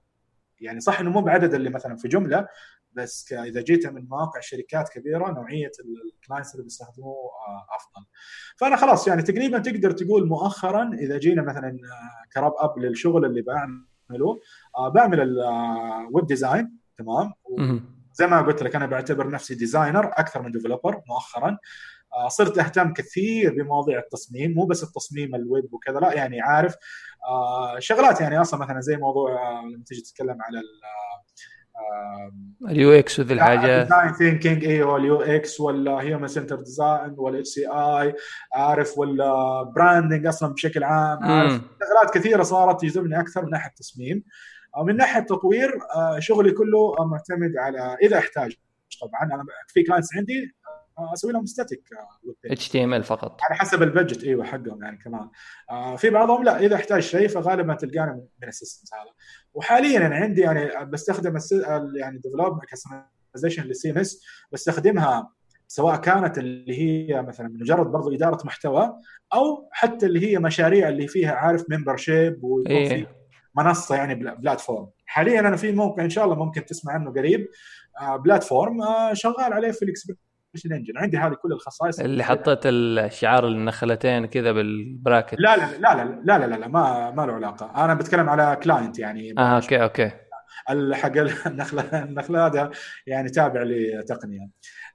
يعني 0.61 0.79
صح 0.79 0.99
إنه 0.99 1.09
مو 1.09 1.21
بعدد 1.21 1.53
اللي 1.53 1.69
مثلا 1.69 1.95
في 1.95 2.07
Joomla 2.07 2.47
بس 2.91 3.33
إذا 3.33 3.61
جيت 3.61 3.87
من 3.87 4.07
مواقع 4.09 4.39
شركات 4.39 4.89
كبيرة 4.89 5.31
نوعية 5.31 5.71
ال 6.15 6.20
clients 6.20 6.53
اللي 6.53 6.63
بيستخدموه 6.63 7.15
أفضل. 7.75 8.05
فأنا 8.57 8.75
خلاص 8.75 9.07
يعني 9.07 9.21
تقريبا 9.21 9.59
تقدر 9.59 9.91
تقول 9.91 10.27
مؤخرا 10.27 10.93
إذا 10.93 11.17
جينا 11.17 11.41
مثلا 11.41 11.79
ك 12.33 12.37
wrap 12.37 12.53
up 12.57 12.79
للشغل 12.79 13.25
اللي 13.25 13.41
بعمله 13.41 14.39
بعمل 14.93 15.21
ال 15.21 15.47
web 15.47 16.25
design 16.25 16.77
تمام؟ 16.97 17.33
زي 18.13 18.27
ما 18.27 18.41
قلت 18.41 18.63
لك 18.63 18.75
أنا 18.75 18.85
بعتبر 18.85 19.29
نفسي 19.29 19.55
designer 19.55 20.05
أكثر 20.05 20.41
من 20.41 20.51
developer 20.51 21.01
مؤخرا. 21.07 21.57
آه، 22.13 22.27
صرت 22.27 22.57
أهتم 22.57 22.93
كثير 22.93 23.53
بمواضيع 23.53 23.99
التصميم 23.99 24.53
مو 24.53 24.65
بس 24.65 24.83
التصميم 24.83 25.35
الويب 25.35 25.73
وكذا 25.73 25.99
لا 25.99 26.13
يعني 26.13 26.41
عارف 26.41 26.75
آه، 27.27 27.79
شغلات 27.79 28.21
يعني 28.21 28.41
أصلا 28.41 28.59
مثلا 28.59 28.81
زي 28.81 28.97
موضوع 28.97 29.31
آه، 29.31 29.61
لما 29.61 29.83
تيجي 29.85 30.01
تتكلم 30.01 30.37
على 30.41 30.61
ال 32.69 32.91
UX 32.91 33.19
وذي 33.19 33.33
الحاجات. 33.33 33.83
design 33.83 34.13
thinking 34.13 34.65
أيوه 34.65 34.97
ال 34.97 35.21
UX 35.21 35.59
ولا 35.59 35.91
human 35.91 36.27
center 36.27 36.55
design 36.55 37.15
ولا 37.17 37.43
CI 37.43 38.15
عارف 38.53 38.97
ولا 38.97 39.63
branding 39.75 40.25
أصلا 40.25 40.53
بشكل 40.53 40.83
عام 40.83 41.23
عارف 41.23 41.51
شغلات 41.51 42.17
كثيرة 42.17 42.43
صارت 42.43 42.81
تجذبني 42.81 43.19
أكثر 43.19 43.45
من 43.45 43.49
ناحية 43.49 43.69
التصميم. 43.69 44.23
من 44.83 44.97
ناحية 44.97 45.19
التطوير 45.19 45.71
شغلي 46.19 46.51
كله 46.51 46.95
معتمد 46.99 47.57
على 47.57 47.97
إذا 48.01 48.17
أحتاج. 48.17 48.57
طبعا 49.01 49.35
أنا 49.35 49.43
في 49.67 49.83
clients 49.83 50.17
عندي 50.17 50.55
أسوي 51.13 51.33
لهم 51.33 51.45
ستاتيك 51.45 51.83
اتش 52.45 52.69
تي 52.69 52.83
إم 52.83 52.93
إل 52.93 53.03
فقط. 53.03 53.39
على 53.41 53.59
حسب 53.59 53.83
ال 53.83 53.89
budget 53.89 54.23
إيوه 54.23 54.43
حقهم 54.43 54.83
يعني 54.83 54.97
كمان. 54.97 55.29
آه 55.71 55.95
في 55.95 56.09
بعضهم 56.09 56.43
لا 56.43 56.59
إذا 56.59 56.75
أحتاج 56.75 57.01
شيء 57.01 57.27
فغالبا 57.27 57.73
تلقاني 57.73 58.11
من 58.41 58.47
ال 58.47 58.53
systems 58.53 58.89
هذا. 58.93 59.11
وحاليا 59.53 60.07
أنا 60.07 60.15
عندي 60.15 60.41
يعني 60.41 60.85
بستخدم 60.85 61.37
يعني 61.95 62.17
development 62.17 62.65
customization 62.65 63.63
لل 63.63 63.91
CMS 63.91 64.23
بستخدمها 64.51 65.33
سواء 65.67 65.95
كانت 65.95 66.37
اللي 66.37 66.81
هي 66.81 67.21
مثلا 67.21 67.47
مجرد 67.47 67.87
برضو 67.87 68.15
إدارة 68.15 68.45
محتوى 68.45 68.93
أو 69.33 69.69
حتى 69.71 70.05
اللي 70.05 70.31
هي 70.31 70.39
مشاريع 70.39 70.89
اللي 70.89 71.07
فيها 71.07 71.31
عارف 71.31 71.65
membership 71.69 72.63
إيه. 72.67 73.07
منصة 73.57 73.95
يعني 73.95 74.15
platform 74.15 74.89
حاليا 75.05 75.39
أنا 75.39 75.55
في 75.55 75.71
موقع 75.71 76.03
إن 76.03 76.09
شاء 76.09 76.25
الله 76.25 76.35
ممكن 76.35 76.65
تسمع 76.65 76.93
عنه 76.93 77.11
قريب 77.11 77.47
آه 78.01 78.15
platform 78.15 78.81
آه 78.81 79.13
شغال 79.13 79.53
عليه 79.53 79.71
في 79.71 79.85
ال 80.49 80.73
ExpressionEngine 80.75 80.97
عندي 80.97 81.17
هذه 81.17 81.33
كل 81.33 81.51
الخصائص. 81.51 81.99
اللي 81.99 82.23
حطيت 82.23 82.59
الشعار 82.65 83.47
النخلتين 83.47 84.25
كذا 84.25 84.51
بال 84.51 84.68
bracket. 84.68 85.35
لا 85.39 85.57
لا 85.57 85.77
لا 85.77 85.95
لا 85.95 86.21
لا 86.23 86.37
لا 86.37 86.45
لا, 86.47 86.55
لا 86.55 86.67
ما 86.67 87.11
ما 87.11 87.25
له 87.25 87.33
علاقة. 87.33 87.85
أنا 87.85 87.93
بتكلم 87.93 88.29
على 88.29 88.59
client 88.63 88.99
يعني. 88.99 89.33
آه 89.37 89.55
okay 89.55 89.83
okay. 89.83 90.11
حق 90.93 91.17
النخلة 91.47 92.03
النخلة 92.03 92.45
هذا 92.45 92.71
يعني 93.07 93.29
تابع 93.29 93.63
لتقنية. 93.63 94.49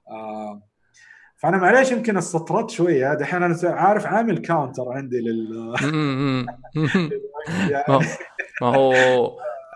آه 0.09 0.61
فأنا 1.37 1.57
معليش 1.57 1.91
يمكن 1.91 2.17
استطردت 2.17 2.69
شوية. 2.69 3.13
دحين 3.13 3.43
أنا 3.43 3.55
عارف 3.63 4.05
عامل 4.05 4.37
counter 4.37 4.83
عندي 4.89 5.19
لل 5.19 5.75
ما 8.61 8.75
هو 8.75 8.93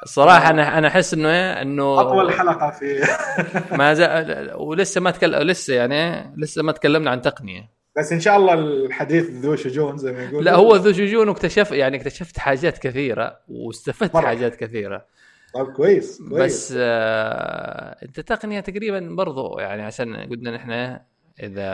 صراحة 0.05 0.49
أنا 0.49 0.77
أنا 0.77 0.87
أحس 0.87 1.13
إنه 1.13 1.29
إيه 1.29 1.61
إنه 1.61 2.01
أطول 2.01 2.31
حلقة 2.33 2.69
في 2.71 3.03
ما 3.79 3.93
زال 3.93 4.53
ولسه 4.55 5.01
ما 5.01 5.11
تكلم 5.11 5.39
لسه 5.39 5.73
يعني 5.73 6.33
لسه 6.37 6.63
ما 6.63 6.71
تكلمنا 6.71 7.11
عن 7.11 7.21
تقنية. 7.21 7.69
بس 7.97 8.13
إن 8.13 8.19
شاء 8.19 8.37
الله 8.37 8.53
الحديث 8.53 9.29
ذو 9.29 9.55
شجون 9.55 9.97
زي 9.97 10.11
ما 10.11 10.23
يقول 10.23 10.45
لا 10.45 10.55
هو 10.55 10.75
ذو 10.75 10.93
شجون 10.93 11.29
واكتشف 11.29 11.71
يعني 11.71 11.97
اكتشفت 11.97 12.39
حاجات 12.39 12.77
كثيرة 12.77 13.39
واستفدت 13.47 14.15
مرة. 14.15 14.25
حاجات 14.25 14.55
كثيرة. 14.55 15.05
طيب 15.53 15.65
كويس 15.65 16.21
كويس. 16.29 16.43
بس 16.43 16.73
آه 16.77 17.95
أنت 18.03 18.19
تقنية 18.19 18.59
تقريبا 18.59 18.99
برضو 18.99 19.59
يعني 19.59 19.81
عشان 19.81 20.15
قلنا 20.15 20.51
نحن 20.51 20.99
إذا 21.43 21.69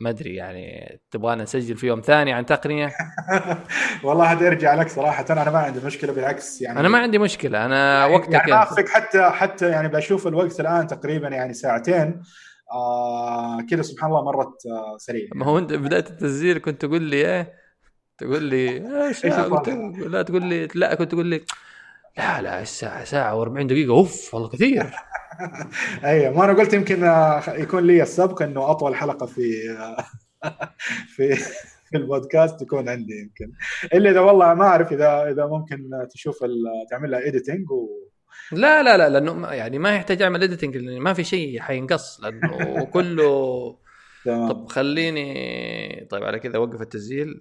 ما 0.00 0.10
أدري 0.10 0.34
يعني 0.34 0.98
تبغانا 1.10 1.42
نسجل 1.42 1.76
في 1.76 1.86
يوم 1.86 2.00
ثاني 2.00 2.32
عن 2.32 2.46
تقنية؟ 2.46 2.92
والله 4.04 4.32
هذا 4.32 4.46
يرجع 4.46 4.74
لك 4.74 4.88
صراحة. 4.88 5.24
أنا 5.30 5.50
ما 5.50 5.58
عندي 5.58 5.80
مشكلة 5.86 6.12
بالعكس 6.12 6.62
يعني 6.62 6.80
أنا 6.80 6.88
ما 6.88 6.98
عندي 6.98 7.18
مشكلة. 7.18 7.64
أنا 7.64 8.00
يعني 8.00 8.14
وقتك 8.14 8.32
يعني 8.32 8.52
ما 8.52 8.64
حتى 8.88 9.30
حتى 9.30 9.68
يعني 9.68 9.88
بشوف 9.88 10.26
الوقت 10.26 10.60
الآن 10.60 10.86
تقريبا 10.86 11.28
يعني 11.28 11.54
ساعتين. 11.54 12.22
آه 12.72 13.60
كذا 13.70 13.82
سبحان 13.82 14.10
الله 14.10 14.24
مرت 14.24 14.66
آه 14.66 14.96
سريع 14.98 15.28
ما 15.34 15.46
هو 15.46 15.58
أنت 15.58 15.72
بداية 15.72 16.04
التسجيل 16.10 16.58
كنت 16.58 16.82
تقول 16.82 17.02
لي 17.02 17.16
إيه؟ 17.16 17.52
تقول 18.18 18.42
لي 18.42 18.76
آه 18.78 19.12
لا 20.08 20.22
تقول 20.22 20.44
لي 20.44 20.68
لا 20.74 20.94
كنت 20.94 21.10
تقول 21.10 21.26
لي 21.26 21.44
لا 22.18 22.42
لا 22.42 22.62
الساعة 22.62 23.04
ساعة 23.04 23.44
و40 23.44 23.62
دقيقة. 23.62 23.90
أوف 23.90 24.34
والله 24.34 24.48
كثير. 24.48 24.94
أيوه 26.04 26.36
ما 26.36 26.44
أنا 26.44 26.52
قلت 26.52 26.72
يمكن 26.72 27.04
آه، 27.04 27.42
يكون 27.48 27.86
لي 27.86 28.02
السبق 28.02 28.42
إنه 28.42 28.70
أطول 28.70 28.94
حلقة 28.96 29.26
في 29.26 29.70
آه، 29.70 30.04
في 31.16 31.34
في 31.90 31.96
البودكاست 31.96 32.60
تكون 32.60 32.88
عندي 32.88 33.20
يمكن. 33.20 33.52
إلا 33.94 34.10
إذا 34.10 34.20
والله 34.20 34.54
ما 34.54 34.64
أعرف 34.64 34.92
إذا 34.92 35.30
إذا 35.30 35.46
ممكن 35.46 35.90
تشوف 36.14 36.38
تعمل 36.90 37.10
لها 37.10 37.28
editing 37.28 37.70
و 37.70 37.88
لا 38.52 38.82
لا 38.82 38.96
لا 38.96 39.08
لأنه 39.08 39.48
يعني 39.48 39.78
ما 39.78 39.94
يحتاج 39.94 40.22
أعمل 40.22 40.42
editing 40.42 40.76
لأنه 40.76 41.00
ما 41.00 41.12
في 41.12 41.24
شيء 41.24 41.60
حينقص 41.60 42.20
لأنه 42.20 42.84
كله 42.84 43.76
طب 44.50 44.66
خليني 44.68 46.06
طيب 46.10 46.24
على 46.24 46.38
كذا 46.38 46.56
أوقف 46.56 46.82
التسجيل. 46.82 47.40